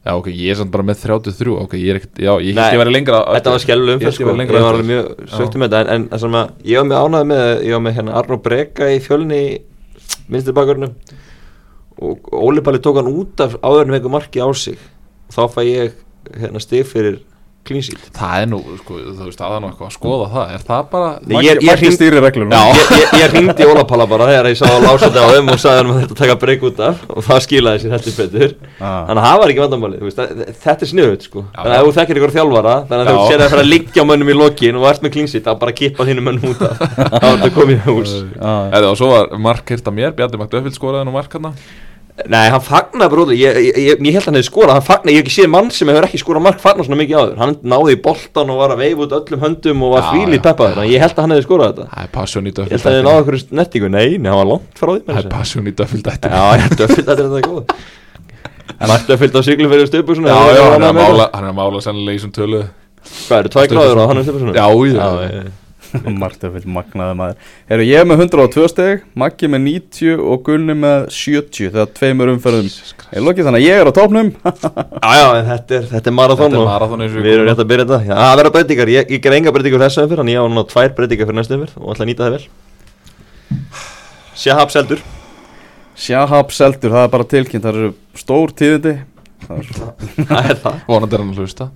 Já 0.01 0.15
ok, 0.17 0.31
ég 0.33 0.49
er 0.55 0.57
samt 0.57 0.71
bara 0.73 0.85
með 0.89 1.03
33 1.05 1.55
ok, 1.61 1.75
ég 1.77 1.91
er 1.93 1.99
ekkert, 2.01 2.21
já, 2.25 2.31
ég 2.41 2.57
held 2.57 2.73
ég 2.73 2.81
væri 2.81 2.93
lengra 2.95 3.19
Þetta 3.37 3.53
var 3.53 3.61
skellu 3.61 3.91
Ég 3.91 3.99
umferð 3.99 4.17
held 4.17 4.41
ég 4.41 4.47
sko, 4.49 4.55
ég 4.57 4.65
var 4.65 4.75
alveg 4.75 4.87
mjög 4.89 5.11
sögt 5.29 5.59
um 5.59 5.65
þetta 5.67 5.81
en, 5.85 5.91
en 5.93 6.07
það 6.09 6.23
sem 6.23 6.37
að 6.41 6.53
ég 6.71 6.79
var 6.81 6.87
með 6.89 7.03
ánæði 7.05 7.29
með, 7.33 7.51
ég 7.67 7.75
var 7.77 7.83
með 7.85 7.97
hérna 7.99 8.15
Arnó 8.17 8.39
Breka 8.41 8.89
í 8.89 9.03
fjölni 9.05 9.41
bakverðinu 10.31 10.89
og 12.01 12.31
Óli 12.33 12.61
Palli 12.65 12.79
tók 12.83 12.97
hann 13.01 13.11
út 13.13 13.41
af 13.47 13.57
áður 13.63 13.87
en 13.89 13.97
veikum 13.99 14.15
marki 14.17 14.41
á 14.41 14.49
sig. 14.57 14.79
Og 15.31 15.35
þá 15.37 15.43
fæ 15.57 15.61
ég 15.69 15.93
hérna 16.41 16.61
stig 16.61 16.87
fyrir 16.89 17.21
clean 17.69 17.83
sheet. 17.85 18.01
Það 18.17 18.43
er 18.43 18.47
nú, 18.49 18.59
sko, 18.81 18.95
þú 18.97 19.27
veist, 19.29 19.39
það 19.39 19.53
er 19.55 19.61
nú 19.61 19.69
eitthvað 19.69 19.89
að 19.91 19.93
skoða 19.99 20.27
það. 20.33 20.53
Er 20.57 20.63
það 20.65 20.87
bara 20.91 21.09
Maggi, 21.37 21.47
ég- 21.51 21.59
ég 21.61 21.69
hring- 21.77 21.93
ég, 22.97 23.13
ég, 23.21 23.35
ringdi 23.37 23.67
Óla 23.69 23.85
Palla 23.91 24.07
bara 24.09 24.27
þegar 24.31 24.49
ég 24.49 24.57
sá 24.57 24.65
að 24.71 24.87
lása 24.87 25.11
þetta 25.11 25.21
á 25.21 25.29
þeim 25.35 25.51
og 25.53 25.61
sagði 25.61 25.77
hann 25.83 25.91
að 25.93 26.01
þetta 26.01 26.17
taka 26.23 26.37
breyk 26.41 26.63
út 26.71 26.81
af. 26.89 27.03
Og 27.13 27.23
það 27.29 27.43
skilaði 27.47 27.83
sér 27.85 27.95
heldur 27.99 28.17
betur. 28.17 28.55
Ah. 28.81 29.05
þannig 29.11 29.21
að 29.21 29.29
það 29.29 29.39
var 29.45 29.53
ekki 29.53 29.63
vandamáli 29.67 30.01
það- 30.01 30.35
þetta 30.65 30.83
er 30.89 30.91
sniðut 30.95 31.23
sko. 31.29 31.45
Þannig 31.55 31.77
að 31.77 31.79
ef 31.81 31.85
þú 31.91 31.95
þekkir 32.01 32.17
ykkur 32.23 32.35
þjálfara 32.39 32.75
þannig 32.89 33.07
að 33.07 33.13
þú 33.21 33.29
sér 33.31 33.45
að 33.45 33.51
fara 33.55 33.63
að 33.63 33.73
liggja 33.77 34.05
mönnum 34.09 34.33
í 34.33 34.39
lokin 34.41 34.77
og 34.81 34.89
ert 34.91 35.03
með 35.05 35.13
clean 35.13 35.29
sheet 35.29 35.45
þá 35.45 35.59
bara 35.61 35.73
kippa 35.77 36.05
þínu 36.09 36.25
mönnum 36.25 36.51
út 36.57 36.63
af. 36.65 36.79
Þá 37.21 37.25
er 37.29 37.37
þetta 37.37 37.55
komið 37.61 37.77
í 37.77 37.85
hús 37.93 38.17
Að 42.21 42.31
Nei, 42.31 42.47
hann 42.53 42.63
fagnaði 42.65 43.11
bróður, 43.15 43.35
ég, 43.39 43.59
ég, 43.65 43.79
ég, 43.81 44.01
ég 44.05 44.17
held 44.17 44.27
hann 44.29 44.37
hefði 44.37 44.49
skorað, 44.49 44.75
hann 44.77 44.85
fagnaði, 44.87 45.15
ég 45.15 45.21
hef 45.21 45.25
ekki 45.27 45.37
séð 45.37 45.49
mann 45.55 45.71
sem 45.73 45.89
hefur 45.91 46.07
ekki 46.07 46.21
skorað 46.21 46.45
mark 46.45 46.61
fagnaði 46.61 46.87
svona 46.89 47.01
mikið 47.01 47.17
áður, 47.21 47.37
hann 47.41 47.55
náði 47.73 47.95
í 47.97 48.01
boltan 48.05 48.53
og 48.53 48.57
var 48.61 48.71
að 48.75 48.83
veifa 48.83 49.01
út 49.07 49.15
öllum 49.21 49.41
höndum 49.45 49.85
og 49.87 49.91
var 49.95 50.03
já. 50.05 50.11
peppaður, 50.45 50.75
þannig 50.77 50.91
að 50.91 50.93
ég 50.93 51.01
held 51.05 51.15
að 51.17 51.23
hann 51.25 51.35
hefði 51.35 51.47
skorað 51.47 51.67
þetta. 51.71 51.87
Það 51.95 52.03
er 52.05 52.11
passion 52.19 52.45
í 52.45 52.53
Ég 52.71 52.75
held 52.75 52.85
að 52.85 52.89
hann 52.91 52.97
hefði 52.99 53.07
náði 53.09 53.21
okkur 53.25 53.37
nettingu, 53.61 53.89
nei, 53.95 54.09
nei, 54.19 54.29
hann 54.31 54.41
var 54.43 54.51
langt 54.51 54.75
frá 54.77 54.91
því 54.91 55.01
Það 55.09 55.21
er 55.23 55.31
passion 55.33 55.65
í 55.65 55.75
Döfild 55.81 56.07
ætti 56.11 56.29
Já, 56.31 56.45
ég 56.51 56.63
held 56.67 56.81
að 56.81 56.93
fylgta 56.95 57.13
þetta 57.17 57.41
er 57.41 57.47
góð. 57.49 57.63
Margt 58.91 59.09
að 59.11 59.21
fylgta 59.21 59.41
á 59.41 59.45
siglum 59.45 59.71
fyrir 59.73 59.89
stöpu 59.89 60.13
svona. 60.17 60.31
Ég 65.91 66.05
er 66.07 66.13
er 66.15 66.35
er 66.47 66.53
fyrir 66.55 66.71
magnaði 66.71 67.15
maður. 67.19 67.47
Heru, 67.71 67.85
Ég 67.89 67.99
er 68.01 68.07
með 68.07 68.21
102 68.23 68.67
steg, 68.71 69.03
Maggi 69.19 69.49
með 69.51 69.63
90 69.67 70.23
og 70.23 70.43
Gunni 70.47 70.77
með 70.79 71.07
70 71.17 71.73
þegar 71.75 71.91
tveimur 71.97 72.31
umferðum. 72.35 72.69
Er 73.11 73.25
lokið 73.27 73.49
þannig 73.49 73.61
að 73.61 73.67
ég 73.67 73.81
er 73.81 73.91
á 73.91 73.93
topnum 73.97 74.31
Já, 75.05 75.11
já, 75.19 75.27
en 75.41 75.49
þetta 75.51 75.79
er, 75.81 75.89
þetta 75.91 76.13
er 76.13 76.17
er 76.17 76.35
og 76.61 77.17
við 77.19 77.33
erum 77.35 77.49
rétt 77.49 77.63
að 77.65 77.71
byrja 77.73 77.87
þetta. 77.89 78.01
Já, 78.07 78.15
það 78.21 78.37
verða 78.41 78.55
breytingar, 78.57 78.93
ég, 78.95 79.15
ég 79.17 79.25
ger 79.25 79.39
enga 79.41 79.55
breytingar 79.57 79.85
þessu 79.87 80.05
umfyrir, 80.05 80.23
en 80.23 80.31
ég 80.31 80.39
á 80.39 80.47
núna 80.47 80.67
tvær 80.71 80.95
breytingar 80.99 81.31
fyrir 81.31 81.41
næstu 81.41 81.59
umfyrir 81.59 81.81
og 81.81 81.95
ætla 81.95 82.07
að 82.07 82.13
nýta 82.13 82.27
það 82.27 82.37
vel. 82.37 82.45
Shahab 84.41 84.71
seldur. 84.73 85.03
Shahab 86.01 86.55
seldur, 86.55 86.95
það 86.95 87.09
er 87.09 87.13
bara 87.13 87.31
tilkynnt. 87.35 87.67
Það 87.67 87.81
eru 87.83 87.91
stór 88.17 88.55
tíðindi 88.57 88.95
Það 89.47 90.51
er 90.51 90.59
Það. 90.61 90.81
Vonandi 90.89 91.17
er 91.17 91.23
hann 91.23 91.33
að 91.33 91.41
hlusta. 91.43 91.69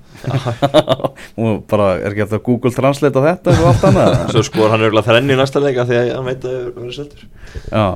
Og 1.44 1.62
bara 1.70 1.88
er 2.00 2.10
ekki 2.10 2.24
hægt 2.24 2.36
að 2.36 2.44
Google 2.48 2.74
Translate 2.74 3.22
á 3.22 3.26
þetta 3.28 3.54
og 3.54 3.70
allt 3.70 3.86
annað? 3.90 4.18
Svo 4.34 4.44
skor 4.46 4.74
hann 4.74 4.84
örgulega 4.84 5.08
þrenni 5.08 5.34
í 5.34 5.40
næsta 5.40 5.62
leika 5.62 5.86
því 5.88 5.98
að 6.00 6.12
hann 6.14 6.28
veit 6.28 6.44
að 6.44 6.54
það 6.54 6.68
verður 6.78 6.96
seldur. 6.98 7.26
Já. 7.70 7.86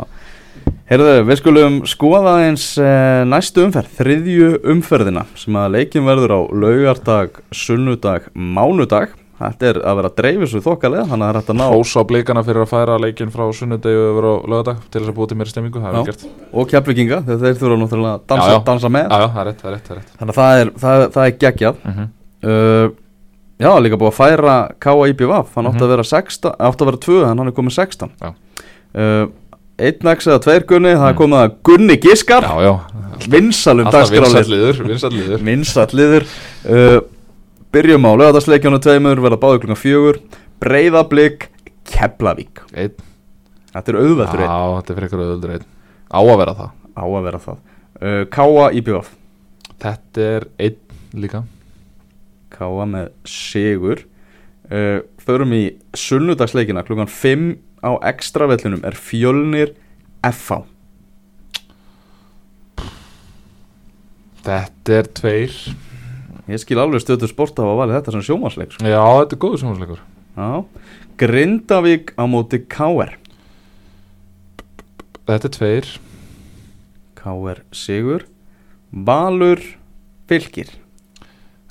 Heyrðu, 0.88 1.14
við 1.28 1.38
skulum 1.38 1.74
skoða 1.88 2.34
eins 2.46 2.64
eh, 2.80 3.22
næstu 3.28 3.62
umferð, 3.66 3.92
þriðju 4.00 4.50
umferðina 4.72 5.26
sem 5.38 5.58
að 5.60 5.74
leikin 5.76 6.08
verður 6.08 6.34
á 6.34 6.40
laugardag, 6.64 7.42
sunnudag, 7.54 8.30
mánudag 8.34 9.12
Þetta 9.38 9.66
er 9.70 9.76
að 9.86 9.96
vera 9.98 10.08
að 10.10 10.16
dreifis 10.18 10.52
við 10.56 10.62
þokkalega, 10.66 11.04
þannig 11.06 11.22
að 11.22 11.28
það 11.28 11.34
er 11.34 11.38
hægt 11.38 11.50
að 11.52 11.58
ná 11.58 11.66
Hrós 11.70 11.92
á 11.94 12.02
blikana 12.10 12.42
fyrir 12.42 12.62
að 12.64 12.70
færa 12.72 12.96
leikin 12.98 13.30
frá 13.30 13.44
sunnudegi 13.54 14.00
yfir 14.08 14.24
á 14.26 14.34
lögadag 14.50 14.76
til 14.90 15.00
þess 15.00 15.10
að 15.12 15.16
búið 15.18 15.28
til 15.28 15.38
meira 15.38 15.50
stemmingu, 15.52 15.78
og 15.78 16.68
þegar 17.28 17.42
þeir 17.44 17.58
þurfa 17.60 17.76
náttúrulega 17.82 18.14
að 18.18 18.24
dansa, 18.32 18.48
Já, 18.48 18.52
já. 18.56 18.62
dansa 18.66 18.88
með 18.88 19.04
Já, 19.08 19.28
það 19.28 19.38
er 19.42 19.46
rétt, 19.50 19.60
það 19.62 19.70
rétt, 19.74 19.86
það 19.88 19.96
rétt 19.98 20.10
Þannig 20.18 20.32
að 20.32 20.38
það 20.38 20.52
er, 20.58 20.72
er 21.28 21.36
geggjað 21.44 21.74
mm 21.84 21.92
-hmm. 21.98 22.08
uh, 22.48 22.88
Já, 23.58 23.70
líka 23.82 23.96
búið 23.98 24.12
að 24.12 24.18
færa. 24.18 24.56
Hann 25.54 25.66
átti 25.66 25.78
að 25.78 25.88
Mhm. 25.88 25.90
vera 25.90 26.02
16, 26.04 26.52
átti 26.58 26.82
að 26.82 26.86
vera 26.86 26.96
2 27.06 27.22
en 27.22 27.38
hann 27.38 27.48
er 27.48 27.52
komið 27.52 27.74
16 27.74 28.10
Já. 28.22 28.28
uh, 28.94 29.26
Einn 29.78 30.08
x 30.14 30.26
eða 30.26 30.38
tveir 30.42 30.64
gunni, 30.66 30.90
það 30.94 31.08
er 31.08 31.12
Mm. 31.14 31.18
komið 31.18 31.38
að 31.38 31.50
Gunni 31.62 31.96
Giskar 32.02 32.42
Vinsalum 33.30 33.86
alltaf 33.86 34.10
dagskrálið 34.10 34.58
Byrjum 37.74 38.06
á 38.08 38.12
lögadagsleikjónu 38.16 38.80
tveimur 38.80 39.20
verða 39.20 39.38
báðu 39.42 39.62
klukkan 39.62 39.78
fjögur. 39.78 40.20
Breiðablík 40.62 41.48
Keflavík. 41.88 42.62
Einn, 42.72 42.96
Þetta 43.74 43.92
er 43.92 43.98
auðveldur 44.00 44.42
einn 44.42 44.48
já, 44.48 44.60
þetta 44.78 44.92
er 44.92 44.98
fyrir 44.98 45.08
ykkur 45.10 45.22
auðvöldur 45.24 45.54
einn. 45.54 45.66
Á 46.08 46.20
að 46.20 46.38
vera 46.40 46.54
það. 46.58 46.70
Á 46.96 47.04
að 47.04 47.26
vera 47.28 47.40
það. 47.44 47.58
Uh, 47.98 48.22
K.I.B.V. 48.32 49.02
Þetta 49.84 50.24
er 50.24 50.48
einn 50.64 51.22
líka. 51.24 51.42
Káa 52.54 52.88
með 52.88 53.10
sigur. 53.28 54.04
Uh, 54.72 55.00
Förum 55.20 55.52
í 55.56 55.62
sunnudagsleikina. 55.96 56.86
Klukkan 56.88 57.10
5 57.12 57.48
á 57.84 57.90
ekstravellinum 58.10 58.82
er 58.86 58.96
Fjölnir 58.98 59.74
FH 60.26 60.64
Þetta 64.48 64.96
er 64.96 65.10
tveir 65.18 65.54
Ég 66.48 66.60
skil 66.62 66.78
alveg 66.80 67.02
stöður 67.04 67.28
sport 67.30 67.58
að 67.60 67.68
hafa 67.68 67.80
valið 67.82 67.96
þetta 67.98 68.14
sem 68.14 68.24
sjómasleik 68.24 68.70
sko. 68.72 68.84
Já, 68.88 69.02
þetta 69.20 69.36
er 69.36 69.40
góður 69.42 69.62
sjónvarsleikur 69.62 70.02
Já. 70.38 70.50
Grindavík 71.20 72.12
á 72.16 72.24
móti 72.30 72.60
KR 72.70 73.16
Þetta 75.28 75.44
er 75.50 75.52
tveir. 75.58 75.88
KR 77.18 77.58
Sigur. 77.76 78.24
Valur 78.88 79.60
Fylgir 80.30 80.70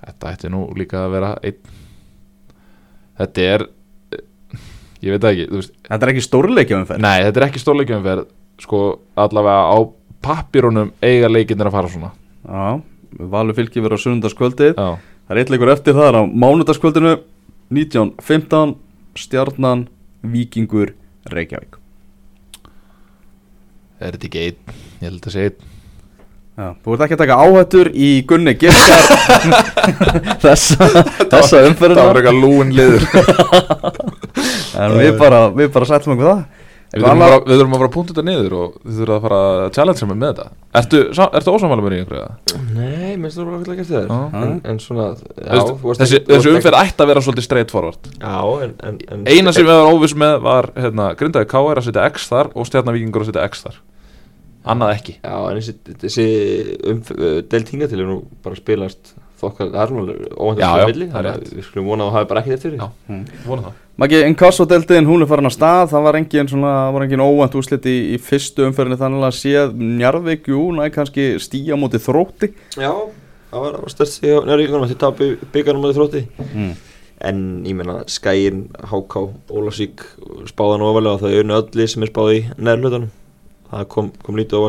Þetta 0.03 0.33
ætti 0.35 0.51
nú 0.53 0.67
líka 0.77 1.01
að 1.07 1.15
vera 1.15 1.31
einn. 1.41 1.73
Þetta 3.17 3.47
er 3.55 3.65
eh, 4.13 4.21
Ég 5.01 5.15
veit 5.15 5.25
ekki 5.31 5.63
Þetta 5.89 5.99
er 6.03 6.11
ekki 6.13 6.25
stórleikja 6.27 6.81
umferð. 6.83 7.01
Nei, 7.01 7.23
þetta 7.25 7.41
er 7.41 7.47
ekki 7.49 7.63
stórleikjumferð 7.63 8.27
Sko, 8.61 8.83
allavega 9.17 9.73
á 9.73 9.77
pappirunum 10.25 10.93
eiga 11.05 11.29
leikinnir 11.29 11.69
að 11.69 11.75
fara 11.75 11.91
svona. 11.91 12.09
Já, 12.41 12.81
Valur 13.17 13.57
Fylgir 13.57 13.81
verður 13.85 13.97
á 13.97 14.03
sunnundaskvöldið 14.03 14.75
Það 15.27 15.33
er 15.35 15.39
eitt 15.41 15.49
leikur 15.51 15.71
eftir 15.73 15.95
það 15.97 16.07
er 16.07 16.17
á 16.21 16.23
mánudaskvöldinu 16.43 17.15
19.15 17.73 18.75
Stjarnan 19.17 19.87
Víkingur 20.23 20.93
Reykjavík. 21.27 21.75
Er 23.99 24.13
þetta 24.15 24.29
ekki 24.29 24.43
einn? 24.45 24.77
Ég 25.01 25.09
held 25.09 25.25
að 25.27 25.35
segja 25.35 25.49
einn. 25.49 25.73
Já, 26.57 26.67
þú 26.81 26.93
ert 26.95 27.03
ekki 27.05 27.15
að 27.17 27.21
taka 27.21 27.39
áhættur 27.43 27.89
í 27.93 28.07
Gunni 28.29 28.53
Giskar 28.57 29.03
þessa, 30.45 30.87
þessa 31.33 31.63
umferðina. 31.67 31.99
Það 31.99 32.07
var 32.07 32.21
eitthvað 32.21 32.39
lúin 32.45 32.73
liður. 32.77 33.03
En 34.77 34.93
við 34.93 35.15
bara, 35.17 35.47
við 35.57 35.71
bara 35.73 35.87
sætlum 35.89 36.13
okkur 36.15 36.27
það 36.29 36.66
Við 36.87 37.03
þurfum, 37.03 37.19
bara, 37.19 37.37
við 37.43 37.57
þurfum 37.59 37.73
að 37.75 37.81
fara 37.81 37.87
að 37.89 37.95
punta 37.97 38.13
þetta 38.13 38.23
niður 38.23 38.53
og 38.55 38.75
þið 38.79 38.99
þurfum 39.01 39.15
að 39.17 39.25
fara 39.25 39.39
að 39.47 39.65
challenge 39.75 40.07
mig 40.07 40.19
með 40.21 40.29
þetta 40.31 40.45
Ertu, 40.79 41.01
ertu 41.25 41.55
ósamvæla 41.57 41.83
mér 41.83 41.95
í 41.95 41.99
einhverju? 41.99 42.21
eða? 42.21 42.61
Nei, 42.77 43.17
minnst 43.19 43.39
þú 43.39 43.47
bara 43.49 43.57
ekki 43.59 43.75
gert 43.81 43.89
þér 43.91 44.13
en, 44.39 44.53
en 44.71 44.79
svona 44.79 45.07
já, 45.17 45.65
varst 45.83 46.03
Þessi, 46.03 46.21
þessi 46.29 46.53
umferð 46.53 46.79
ætti 46.79 47.03
að 47.03 47.11
vera 47.11 47.25
svolítið 47.25 47.47
straight 47.49 47.75
forward 47.75 48.07
Já, 48.13 48.39
en, 48.63 48.73
en, 48.87 49.01
en 49.17 49.27
Eina 49.27 49.51
sem 49.51 49.67
við 49.67 49.73
varum 49.73 49.99
óviss 49.99 50.15
með 50.23 50.39
var 50.47 50.69
hérna, 50.79 51.09
Grindaði 51.19 51.51
K.R. 51.51 51.83
að 51.83 51.89
setja 51.89 52.07
X 52.13 52.31
þar 52.31 52.53
og 52.55 52.71
Stjarnavíkingur 52.71 53.25
að 53.25 53.31
setja 53.33 53.47
X 53.51 53.67
þar 53.67 53.81
Annað 54.71 54.95
ekki 54.95 55.17
Já, 55.19 55.35
en 55.51 55.59
þessi, 55.59 55.75
þessi 56.05 56.27
umf, 56.93 57.11
uh, 57.19 57.39
deilt 57.51 57.75
hinga 57.75 57.91
til 57.91 57.99
er 57.99 58.07
nú 58.13 58.21
bara 58.45 58.55
að 58.55 58.63
spilast 58.63 59.17
þokkar, 59.41 59.69
það 59.73 59.83
er 59.83 59.91
Já, 60.57 60.67
að 60.67 60.79
já, 60.81 60.87
milli 60.89 61.07
þannig 61.11 61.31
að 61.33 61.51
við 61.57 61.65
skulum 61.67 61.91
vona 61.91 62.05
að 62.05 62.09
það 62.09 62.17
hafi 62.17 62.29
bara 62.31 62.41
ekkert 62.43 62.57
eftir 62.57 62.73
því. 62.73 62.79
Já, 62.79 62.87
vona 63.45 63.65
það. 63.67 63.83
Maggi, 63.97 64.19
Inkasso-deltin, 64.29 65.09
hún 65.09 65.25
er 65.25 65.29
farin 65.29 65.49
að 65.49 65.55
stað. 65.55 65.83
Það 65.93 66.03
var 66.07 66.17
engin, 66.19 66.49
svona, 66.51 66.73
var 66.93 67.05
engin 67.05 67.23
óvænt 67.25 67.57
úrslit 67.57 67.87
í, 67.89 67.95
í 68.13 68.19
fyrstu 68.21 68.67
umferðinni. 68.67 68.99
Þannig 69.01 69.27
að 69.27 69.37
séð 69.39 69.77
Njarðvík, 70.01 70.51
jú, 70.53 70.63
næ, 70.77 70.83
kannski 70.93 71.29
stíja 71.41 71.77
móti 71.79 72.01
þrótti. 72.03 72.51
Já, 72.77 72.91
það 73.53 73.65
var, 73.65 73.79
var 73.83 73.93
stærst 73.95 74.21
í 74.21 74.35
nærvíkunum 74.49 74.85
að 74.85 74.93
þið 74.93 75.01
tapu 75.01 75.31
byggarnum 75.55 75.85
á 75.85 75.87
því 75.89 75.97
þrótti. 75.97 76.25
Mm. 76.51 76.73
En 77.27 77.45
ég 77.65 77.77
meina 77.79 78.03
Skæin, 78.13 78.67
HK, 78.85 79.23
Ólasík 79.49 80.05
spáðan 80.51 80.85
ofalega 80.85 81.17
og 81.17 81.23
það 81.23 81.33
er 81.33 81.47
unni 81.47 81.57
öllu 81.57 81.87
sem 81.89 82.05
er 82.05 82.13
spáð 82.13 82.35
í 82.35 82.43
nærlutunum 82.61 83.09
það 83.71 83.87
kom, 83.91 84.11
kom 84.23 84.37
lítið 84.39 84.59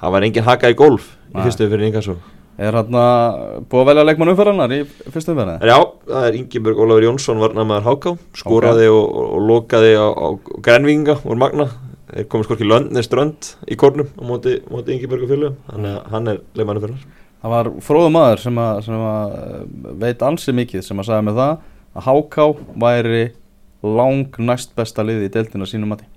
það 0.00 0.16
var 0.16 0.26
engin 0.28 0.48
haka 0.48 0.72
í 0.72 0.76
golf 0.78 1.14
í 1.34 1.38
fyrstu 1.42 1.70
fyrir 1.70 1.88
Ingasso 1.90 2.18
Er 2.58 2.74
hann 2.74 2.90
búið 3.70 3.80
að 3.84 3.88
velja 3.92 4.02
leikmann 4.02 4.32
umferðarnar 4.32 4.72
í 4.74 4.80
fyrstu? 5.14 5.34
En 5.38 5.68
já, 5.70 5.76
það 6.08 6.24
er 6.26 6.38
Ingeborg 6.40 6.80
Ólafur 6.82 7.04
Jónsson 7.06 7.38
varnamaður 7.38 7.86
HK 7.86 8.14
skoraði 8.40 8.88
og, 8.90 9.04
og, 9.06 9.28
og 9.36 9.44
lokaði 9.46 9.92
á, 9.94 10.06
á 10.10 10.26
grænvinga 10.66 11.20
úr 11.22 11.38
Magna. 11.38 11.68
Þeir 12.08 12.26
komið 12.32 12.48
skorki 12.48 12.66
löndni 12.66 13.04
strönd 13.06 13.52
í 13.70 13.78
kornum 13.78 14.10
á 14.10 14.22
móti, 14.26 14.56
móti 14.72 14.96
Ingeborg 14.96 15.22
og 15.28 15.30
fjölu 15.30 15.52
þannig 15.68 15.94
að 15.94 16.12
hann 16.16 16.32
er 16.32 16.42
leikmannu 16.58 16.82
fyrir 16.82 17.06
Það 17.38 17.52
var 17.54 17.70
fróðu 17.86 18.10
maður 18.10 18.42
sem, 18.42 18.58
að, 18.58 18.78
sem 18.88 19.02
að 19.06 19.34
eh, 19.38 19.58
veit 20.02 20.24
ansi 20.26 20.54
mikið 20.58 20.82
sem 20.82 20.98
að 20.98 21.10
sagði 21.12 21.26
með 21.28 21.38
það 21.38 21.52
að 21.94 22.08
HK 22.08 22.46
væri 22.82 23.20
lang 23.86 24.40
næst 24.42 24.74
besta 24.74 25.04
liði 25.06 25.28
í 25.28 25.34
deltina 25.36 25.68
sínum 25.70 25.92
mati. 25.94 26.08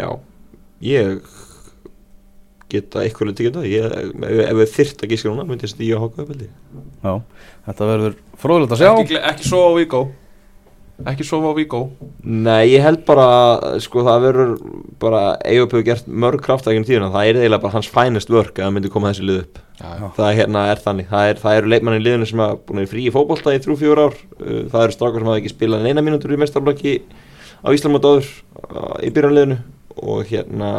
Já, 0.00 0.10
ég 0.82 1.20
geta 2.72 3.02
eitthvað 3.02 3.32
litið 3.32 3.48
geta 3.48 3.66
ég, 3.68 3.98
ef, 4.04 4.38
ef 4.44 4.56
við 4.60 4.72
þyrt 4.76 5.04
að 5.04 5.12
gíska 5.12 5.32
núna 5.32 5.48
myndi 5.48 5.68
ég 5.68 5.74
stíja 5.74 6.00
HK 6.00 6.24
upp 6.24 6.32
held 6.32 6.46
ég. 6.46 6.54
Já, 7.02 7.12
þetta 7.68 7.92
verður 7.92 8.16
fróðulegt 8.42 8.74
að 8.74 8.82
sjá. 8.82 8.90
Ekki, 8.94 9.20
ekki 9.32 9.48
sofa 9.48 9.70
á 9.70 9.78
Víkó 9.78 10.02
Ekki 11.06 11.22
sofa 11.22 11.52
á 11.54 11.54
Víkó 11.54 11.80
Nei, 12.26 12.72
ég 12.72 12.82
held 12.82 13.04
bara 13.06 13.78
sko 13.82 14.02
það 14.06 14.24
verður 14.24 14.52
bara 14.98 15.22
Eyjup 15.46 15.76
hefur 15.76 15.86
gert 15.86 16.08
mörg 16.10 16.42
kraftækjum 16.42 16.86
tíðuna 16.88 17.12
það 17.14 17.30
er 17.30 17.38
eiginlega 17.38 17.62
bara 17.62 17.76
hans 17.76 17.90
finest 17.92 18.32
work 18.34 18.58
að 18.58 18.72
myndi 18.74 18.90
koma 18.90 19.12
þessi 19.12 19.28
lið 19.28 19.40
upp. 19.44 19.60
Já, 19.78 19.86
já. 19.94 20.06
það 20.16 20.24
er, 20.26 20.36
hérna, 20.40 20.64
er 20.72 20.82
þannig, 20.82 21.06
það, 21.12 21.30
er, 21.30 21.40
það 21.44 21.60
eru 21.60 21.70
leikmann 21.70 21.98
í 22.00 22.02
liðinu 22.02 22.26
sem 22.26 22.42
hafa 22.42 22.58
búin 22.66 22.82
að 22.82 22.90
frí 22.90 23.04
í 23.06 23.14
fótbolta 23.14 23.54
í 23.54 23.60
þrjú 23.62 23.76
fjör 23.78 24.02
ár. 24.08 24.16
Uh, 24.42 24.60
það 24.72 24.82
eru 24.82 24.96
strákar 24.96 25.22
sem 25.22 25.30
hafa 25.30 25.38
ekki 25.38 25.52
spilað 25.54 25.84
en 25.84 25.92
eina 25.92 26.04
mínútur 26.08 26.34
í 26.34 26.40
mestarblokki 26.42 26.96
á 27.62 27.68
Íslamót 27.70 28.08
áður 28.10 28.32
uh, 28.66 28.96
í 29.06 29.12
byrjanliðinu 29.14 29.60
og 30.02 30.26
hérna 30.32 30.72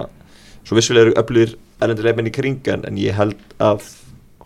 svo 0.69 0.77
vissulega 0.77 1.07
eru 1.09 1.15
öflugir 1.17 1.55
erlendur 1.81 2.05
leikmenn 2.05 2.29
í 2.29 2.33
kring 2.35 2.67
en, 2.69 2.85
ég 3.01 3.17
held 3.17 3.39
að 3.63 3.87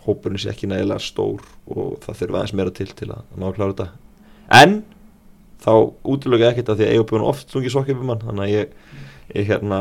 hópurinn 0.06 0.40
sé 0.40 0.50
ekki 0.52 0.68
nægilega 0.70 1.00
stór 1.04 1.44
og 1.68 1.98
það 2.04 2.18
þurfa 2.22 2.40
aðeins 2.40 2.54
meira 2.56 2.72
til 2.76 2.88
til 2.96 3.10
að 3.12 3.22
ná 3.40 3.46
að 3.50 3.56
klára 3.58 3.74
þetta. 3.74 3.86
En 4.60 4.74
þá 5.64 5.72
útlöka 6.14 6.50
ekkert 6.50 6.72
að 6.74 6.80
því 6.80 6.86
að 6.86 6.94
Eyjólfbjörn 6.94 7.28
oft 7.30 7.46
stungið 7.48 7.72
sokk 7.76 7.92
upp 7.94 8.02
um 8.04 8.10
hann 8.12 8.24
þannig 8.24 8.44
að 8.44 8.54
ég, 8.54 8.74
ég 9.34 9.46
hérna 9.52 9.78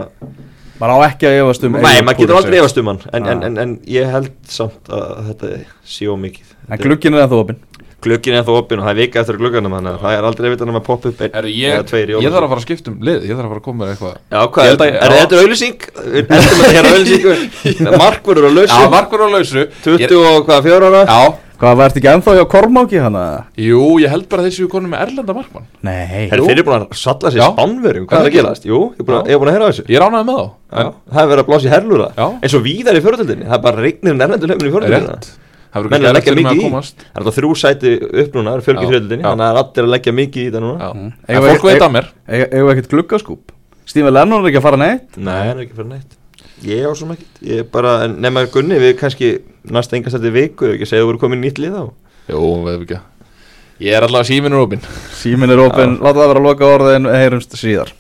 Maður 0.80 0.94
á 0.96 1.06
ekki 1.06 1.28
að 1.30 1.36
efast 1.44 1.66
um 1.68 1.76
Nei, 1.78 2.00
maður 2.02 2.20
getur 2.24 2.38
aldrei 2.40 2.56
efast 2.60 2.80
um 2.82 2.88
hann 2.90 3.02
en, 3.14 3.28
en, 3.28 3.28
Ah. 3.44 3.46
en, 3.50 3.58
en 3.62 3.74
ég 3.92 4.08
held 4.10 4.32
samt 4.50 4.88
að 4.90 5.20
þetta 5.30 5.50
sé 5.96 6.08
ómikið 6.10 6.54
En 6.72 6.82
glugginn 6.82 7.18
er 7.20 7.26
ennþá 7.28 7.42
opinn 7.44 7.60
Glöggin 8.04 8.36
er 8.36 8.42
ennþá 8.44 8.56
opinn 8.60 8.82
og 8.82 8.86
það 8.88 8.94
er 8.94 9.00
vika 9.00 9.22
eftir 9.24 9.38
glugganum 9.40 9.76
þannig 9.78 9.94
að 9.96 10.02
það 10.04 10.18
er 10.18 10.28
aldrei 10.30 10.50
vitan 10.54 10.72
um 10.74 10.80
að 10.80 10.86
poppa 10.90 11.10
upp 11.14 11.22
einn 11.24 11.38
eða 11.40 11.54
ég, 11.54 11.86
tveir 11.90 12.10
í 12.10 12.12
ég 12.12 12.18
Ólafsvík. 12.20 12.34
þarf 12.34 12.44
að 12.44 12.52
fara 12.54 12.60
að 12.60 12.66
skipta 12.68 12.92
um 12.92 12.98
lið 13.08 13.20
Ég 13.30 13.38
þarf 13.38 13.46
að 13.48 13.54
fara 13.54 13.62
að 13.62 13.68
koma 13.70 13.80
með 13.84 13.94
eitthvað 13.94 14.18
Já, 14.34 14.42
hvað, 14.44 14.64
Ég 14.64 14.68
er 14.68 14.74
held 14.74 14.84
að- 14.84 14.92
þetta 14.94 15.14
já. 15.14 15.22
þetta 15.24 15.40
auðlýsing? 15.44 15.80
Endum 16.20 16.44
þetta 16.44 16.74
hér 16.76 16.90
auðlýsingu 16.92 17.98
Markvörður 18.04 18.44
á 18.44 18.52
Já, 18.52 18.58
lausu 18.60 18.92
markur 18.98 19.24
á 19.24 19.28
lausu 19.34 19.66
20 19.88 20.22
og 20.34 20.46
hvað, 20.50 20.62
4 20.68 20.92
ára? 20.92 21.04
Já, 21.08 21.34
Hvað, 21.64 21.78
verður 21.80 22.00
ekki 22.02 22.10
ennþá 22.12 22.32
hjá 22.36 22.44
Kormáki 22.52 23.00
hana? 23.00 23.22
jú, 23.56 23.84
ég 24.02 24.10
held 24.12 24.26
bara 24.28 24.44
þessi 24.44 24.66
við 24.66 24.72
konum 24.74 24.92
með 24.92 25.04
erlenda 25.06 25.36
markmann 25.38 25.68
Nei 25.86 26.02
Herri, 26.28 26.42
fyrir 26.44 26.66
búin 26.68 26.82
að 26.82 26.98
salla 27.00 27.32
sér 27.32 27.40
Já. 27.40 27.46
spánverjum 27.54 28.08
Hvað 28.10 28.28
er 28.28 28.36
Er 28.42 28.50
að? 28.50 28.66
Jú, 28.68 28.80
ég 28.92 29.00
er 29.00 29.08
búin 29.08 29.16
að- 29.16 29.24
Já. 29.24 29.30
ég 29.30 29.38
er 29.38 29.40
búin 29.40 29.52
að 29.52 29.56
heyra 29.56 29.70
þessu 29.70 29.86
Ég 29.94 30.02
ránaði 30.04 30.28
með 30.28 30.42
þá 30.42 30.46
Já, 30.74 30.90
Það 31.14 31.22
er 31.24 31.30
verið 31.32 31.44
að 31.46 31.48
blása 31.54 31.70
í 31.70 31.72
herlúra 31.72 32.10
Já. 32.18 32.26
eins 32.44 32.58
og 32.60 32.66
víðar 32.68 33.00
í 33.00 33.04
fjörðöldinni 33.06 33.48
Það 33.48 33.56
er 33.60 33.64
bara 33.70 33.86
regnir 33.88 34.18
nærlendur 34.20 34.52
löfnir 34.52 34.68
í 34.68 34.74
Það 34.74 35.32
Menn 35.74 35.90
verður 35.90 36.06
er 36.06 36.10
að 36.10 36.18
leggja 36.20 36.34
mikið 36.38 36.50
að 36.52 36.60
í. 36.60 36.64
komast. 36.68 37.04
Það 37.04 37.20
er 37.20 37.24
þetta 37.24 37.36
þrjú 37.38 37.54
sæti 37.62 37.94
upp 38.24 38.36
núna, 38.38 38.52
það 38.54 38.74
er. 38.74 38.90
Þannig 38.94 39.24
að 39.26 39.40
það 39.40 39.48
er 39.48 39.62
allir 39.64 39.88
að 39.88 39.94
leggja 39.94 40.16
mikið 40.20 40.42
í 40.44 40.50
þetta 40.50 40.64
núna. 40.64 40.76
Já. 40.80 40.92
Mm. 40.94 41.14
En 41.28 41.48
fólk 41.48 41.66
veit 41.70 41.86
að 41.86 41.94
mér. 41.96 42.10
við 42.28 42.74
ekkert 42.74 42.92
gluggaskúp? 42.94 43.56
Stephen 43.90 44.14
Lennon 44.14 44.44
er 44.44 44.52
ekki 44.52 44.62
að 44.62 44.68
fara 44.68 44.80
neitt? 44.80 45.18
Nei, 45.18 45.40
hann 45.40 45.58
er 45.58 45.64
ekki 45.66 45.80
fyrir 45.80 45.90
neitt. 45.90 46.20
Ég 46.64 46.86
á 46.88 46.92
svo 46.96 47.10
ekkert. 47.12 47.42
Ég 47.44 47.64
er 47.64 47.72
bara, 47.74 47.96
en 48.06 48.20
nema 48.24 48.46
Gunni, 48.54 48.78
við 48.80 48.94
kannski 49.02 49.34
næst 49.74 49.96
engast 49.98 50.16
þetta 50.16 50.36
viku, 50.36 50.70
ef 50.70 50.78
ekki 50.78 50.88
segja 50.88 51.02
að 51.02 51.08
þú 51.08 51.12
voru 51.12 51.24
komin 51.26 51.42
í 51.42 51.48
nýtt 51.48 51.60
lið 51.64 51.76
á 51.80 51.86
Jú, 52.32 52.44
veið 52.64 52.86
ekki. 52.86 53.02
Ég 53.84 53.98
er 53.98 54.06
allavega 54.06 54.30
síminur 54.30 54.64
opinn 54.68 54.84
Símin 55.18 55.52
er 55.52 55.64
opinn, 55.64 55.98
láta 56.00 56.22
það 56.22 56.32
vera 56.32 56.44
að 56.44 56.48
loka 56.48 56.72
orðin, 56.78 57.10
heyrumst 57.10 57.58
síðar 57.60 57.92